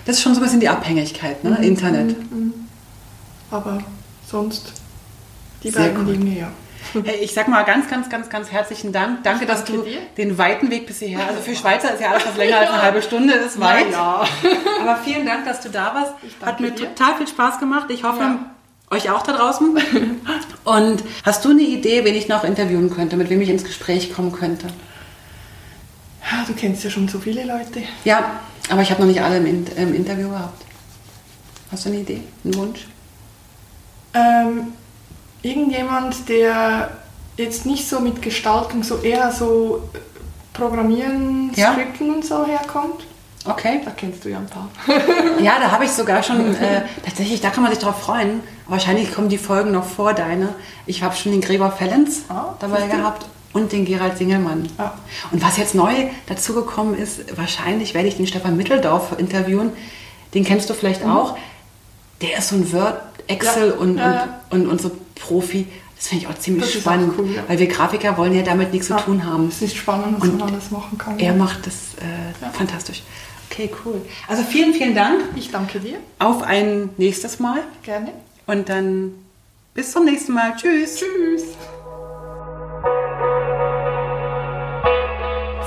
Das 0.05 0.17
ist 0.17 0.23
schon 0.23 0.35
so 0.35 0.41
ein 0.41 0.45
bisschen 0.45 0.61
die 0.61 0.69
Abhängigkeit, 0.69 1.43
Mhm. 1.43 1.51
ne? 1.51 1.67
Internet. 1.67 2.17
Aber 3.51 3.83
sonst 4.31 4.73
die 5.63 5.71
Sehr 5.71 5.81
beiden 5.89 6.07
cool. 6.07 6.13
Dinge, 6.13 6.39
ja. 6.41 6.49
Hey, 7.05 7.17
ich 7.21 7.33
sag 7.35 7.49
mal 7.49 7.63
ganz, 7.65 7.89
ganz, 7.89 8.09
ganz, 8.09 8.29
ganz 8.31 8.51
herzlichen 8.51 8.93
Dank. 8.93 9.23
Danke, 9.25 9.47
dass 9.47 9.65
du 9.65 9.83
dir. 9.83 9.99
den 10.17 10.39
weiten 10.39 10.71
Weg 10.71 10.87
bis 10.87 11.01
hierher, 11.01 11.27
also 11.27 11.41
für 11.41 11.55
Schweizer 11.55 11.93
ist 11.93 12.01
ja 12.01 12.11
alles, 12.11 12.27
was 12.27 12.37
länger 12.39 12.59
als 12.59 12.71
eine 12.71 12.83
halbe 12.83 13.03
Stunde 13.03 13.35
ist, 13.35 13.61
weit. 13.61 13.91
ja. 13.93 14.25
Aber 14.81 14.97
vielen 15.05 15.27
Dank, 15.27 15.45
dass 15.45 15.61
du 15.61 15.69
da 15.69 15.95
warst. 15.95 16.13
Hat 16.41 16.61
mir 16.61 16.71
dir. 16.71 16.89
total 16.95 17.17
viel 17.17 17.29
Spaß 17.29 17.59
gemacht. 17.59 17.87
Ich 17.91 18.05
hoffe, 18.05 18.21
Ja. 18.23 18.39
euch 18.91 19.11
auch 19.11 19.23
da 19.23 19.33
draußen. 19.33 19.77
Und 20.65 21.03
hast 21.25 21.45
du 21.45 21.51
eine 21.51 21.63
Idee, 21.63 22.05
wen 22.05 22.15
ich 22.15 22.29
noch 22.29 22.45
interviewen 22.45 22.91
könnte, 22.95 23.17
mit 23.17 23.29
wem 23.29 23.41
ich 23.41 23.49
ins 23.51 23.65
Gespräch 23.65 24.13
kommen 24.15 24.33
könnte? 24.33 24.69
Ja, 26.31 26.45
Du 26.47 26.53
kennst 26.55 26.85
ja 26.85 26.91
schon 26.91 27.09
so 27.09 27.19
viele 27.19 27.45
Leute. 27.45 27.83
Ja, 28.05 28.41
aber 28.71 28.83
ich 28.83 28.91
habe 28.91 29.01
noch 29.03 29.09
nicht 29.09 29.21
alle 29.23 29.39
im, 29.39 29.47
im 29.77 29.95
Interview 29.95 30.29
gehabt. 30.31 30.63
Hast 31.71 31.85
du 31.85 31.91
eine 31.91 31.99
Idee, 32.01 32.23
einen 32.45 32.55
Wunsch? 32.55 32.87
Ähm, 34.15 34.69
irgendjemand, 35.43 36.29
der 36.29 36.91
jetzt 37.37 37.67
nicht 37.67 37.89
so 37.89 38.01
mit 38.01 38.23
Gestaltung, 38.23 38.83
so 38.83 38.99
eher 38.99 39.31
so 39.33 39.83
äh, 39.95 39.99
Programmieren, 40.53 41.51
Ja. 41.55 41.73
Skripten 41.73 42.13
und 42.15 42.25
so 42.25 42.45
herkommt. 42.45 43.07
Okay. 43.45 43.81
Da 43.85 43.93
kennst 43.93 44.25
du 44.25 44.29
ja 44.31 44.39
ein 44.39 44.47
paar. 44.47 44.69
Ja, 45.41 45.59
da 45.61 45.71
habe 45.71 45.85
ich 45.85 45.93
sogar 45.93 46.23
schon, 46.23 46.55
äh, 46.57 46.83
tatsächlich, 47.05 47.41
da 47.41 47.51
kann 47.51 47.63
man 47.63 47.73
sich 47.73 47.81
drauf 47.81 48.01
freuen. 48.03 48.41
Wahrscheinlich 48.67 49.15
kommen 49.15 49.29
die 49.29 49.39
Folgen 49.39 49.71
noch 49.71 49.85
vor 49.85 50.13
deine. 50.13 50.49
Ich 50.87 51.03
habe 51.03 51.15
schon 51.15 51.31
den 51.33 51.41
Gregor 51.41 51.71
Fellens 51.71 52.23
Ah, 52.29 52.55
dabei 52.59 52.87
gehabt 52.89 53.25
und 53.53 53.71
den 53.73 53.85
Gerald 53.85 54.19
Singelmann. 54.19 54.69
Ja. 54.77 54.95
Und 55.31 55.43
was 55.43 55.57
jetzt 55.57 55.75
neu 55.77 55.93
dazugekommen 56.27 56.99
ist, 56.99 57.37
wahrscheinlich 57.39 57.95
werde 57.95 58.09
ich 58.09 58.17
den 58.17 58.27
Stefan 58.27 58.57
Mitteldorf 58.57 59.15
interviewen. 59.17 59.71
Den 60.35 60.45
kennst 60.45 60.69
du 60.69 60.75
vielleicht 60.75 61.05
auch. 61.05 61.37
Der 62.21 62.39
ist 62.39 62.49
so 62.49 62.57
ein 62.57 62.73
Word, 62.73 63.01
Excel 63.29 63.69
Mhm. 63.69 63.71
Ja, 63.71 63.77
und, 63.79 63.97
ja. 63.99 64.29
Und, 64.51 64.61
und, 64.63 64.69
und 64.71 64.81
so 64.83 64.91
Profi. 65.21 65.67
Das 65.97 66.09
finde 66.09 66.25
ich 66.25 66.31
auch 66.31 66.39
ziemlich 66.39 66.65
Das 66.73 66.81
spannend, 66.81 67.15
auch 67.15 67.19
cool, 67.19 67.35
ja. 67.35 67.43
weil 67.49 67.59
wir 67.59 67.67
Grafiker 67.67 68.17
wollen 68.17 68.33
ja 68.35 68.43
damit 68.43 68.73
nichts 68.73 68.87
zu 68.87 68.93
Ja, 68.95 69.01
tun 69.01 69.25
haben. 69.27 69.49
Es 69.49 69.61
ist 69.63 69.77
spannend, 69.77 70.17
was 70.21 70.29
Und 70.29 70.39
man 70.39 70.49
alles 70.53 70.71
machen 70.71 70.97
kann. 70.97 71.19
Er 71.19 71.35
macht 71.35 71.67
das 71.67 71.75
äh, 72.01 72.53
fantastisch. 72.57 73.03
Okay, 73.51 73.69
cool. 73.85 74.01
Also 74.29 74.43
vielen, 74.45 74.73
vielen 74.75 74.95
Dank. 74.95 75.21
Ich 75.35 75.51
danke 75.51 75.81
dir. 75.81 75.99
Auf 76.21 76.43
ein 76.43 76.91
nächstes 76.99 77.41
Mal 77.41 77.61
Gerne. 77.83 78.13
und 78.47 78.69
dann 78.69 79.13
bis 79.75 79.91
zum 79.91 80.05
nächsten 80.05 80.35
Mal. 80.35 80.55
Tschüss. 80.57 80.97
Tschüss. 81.01 81.43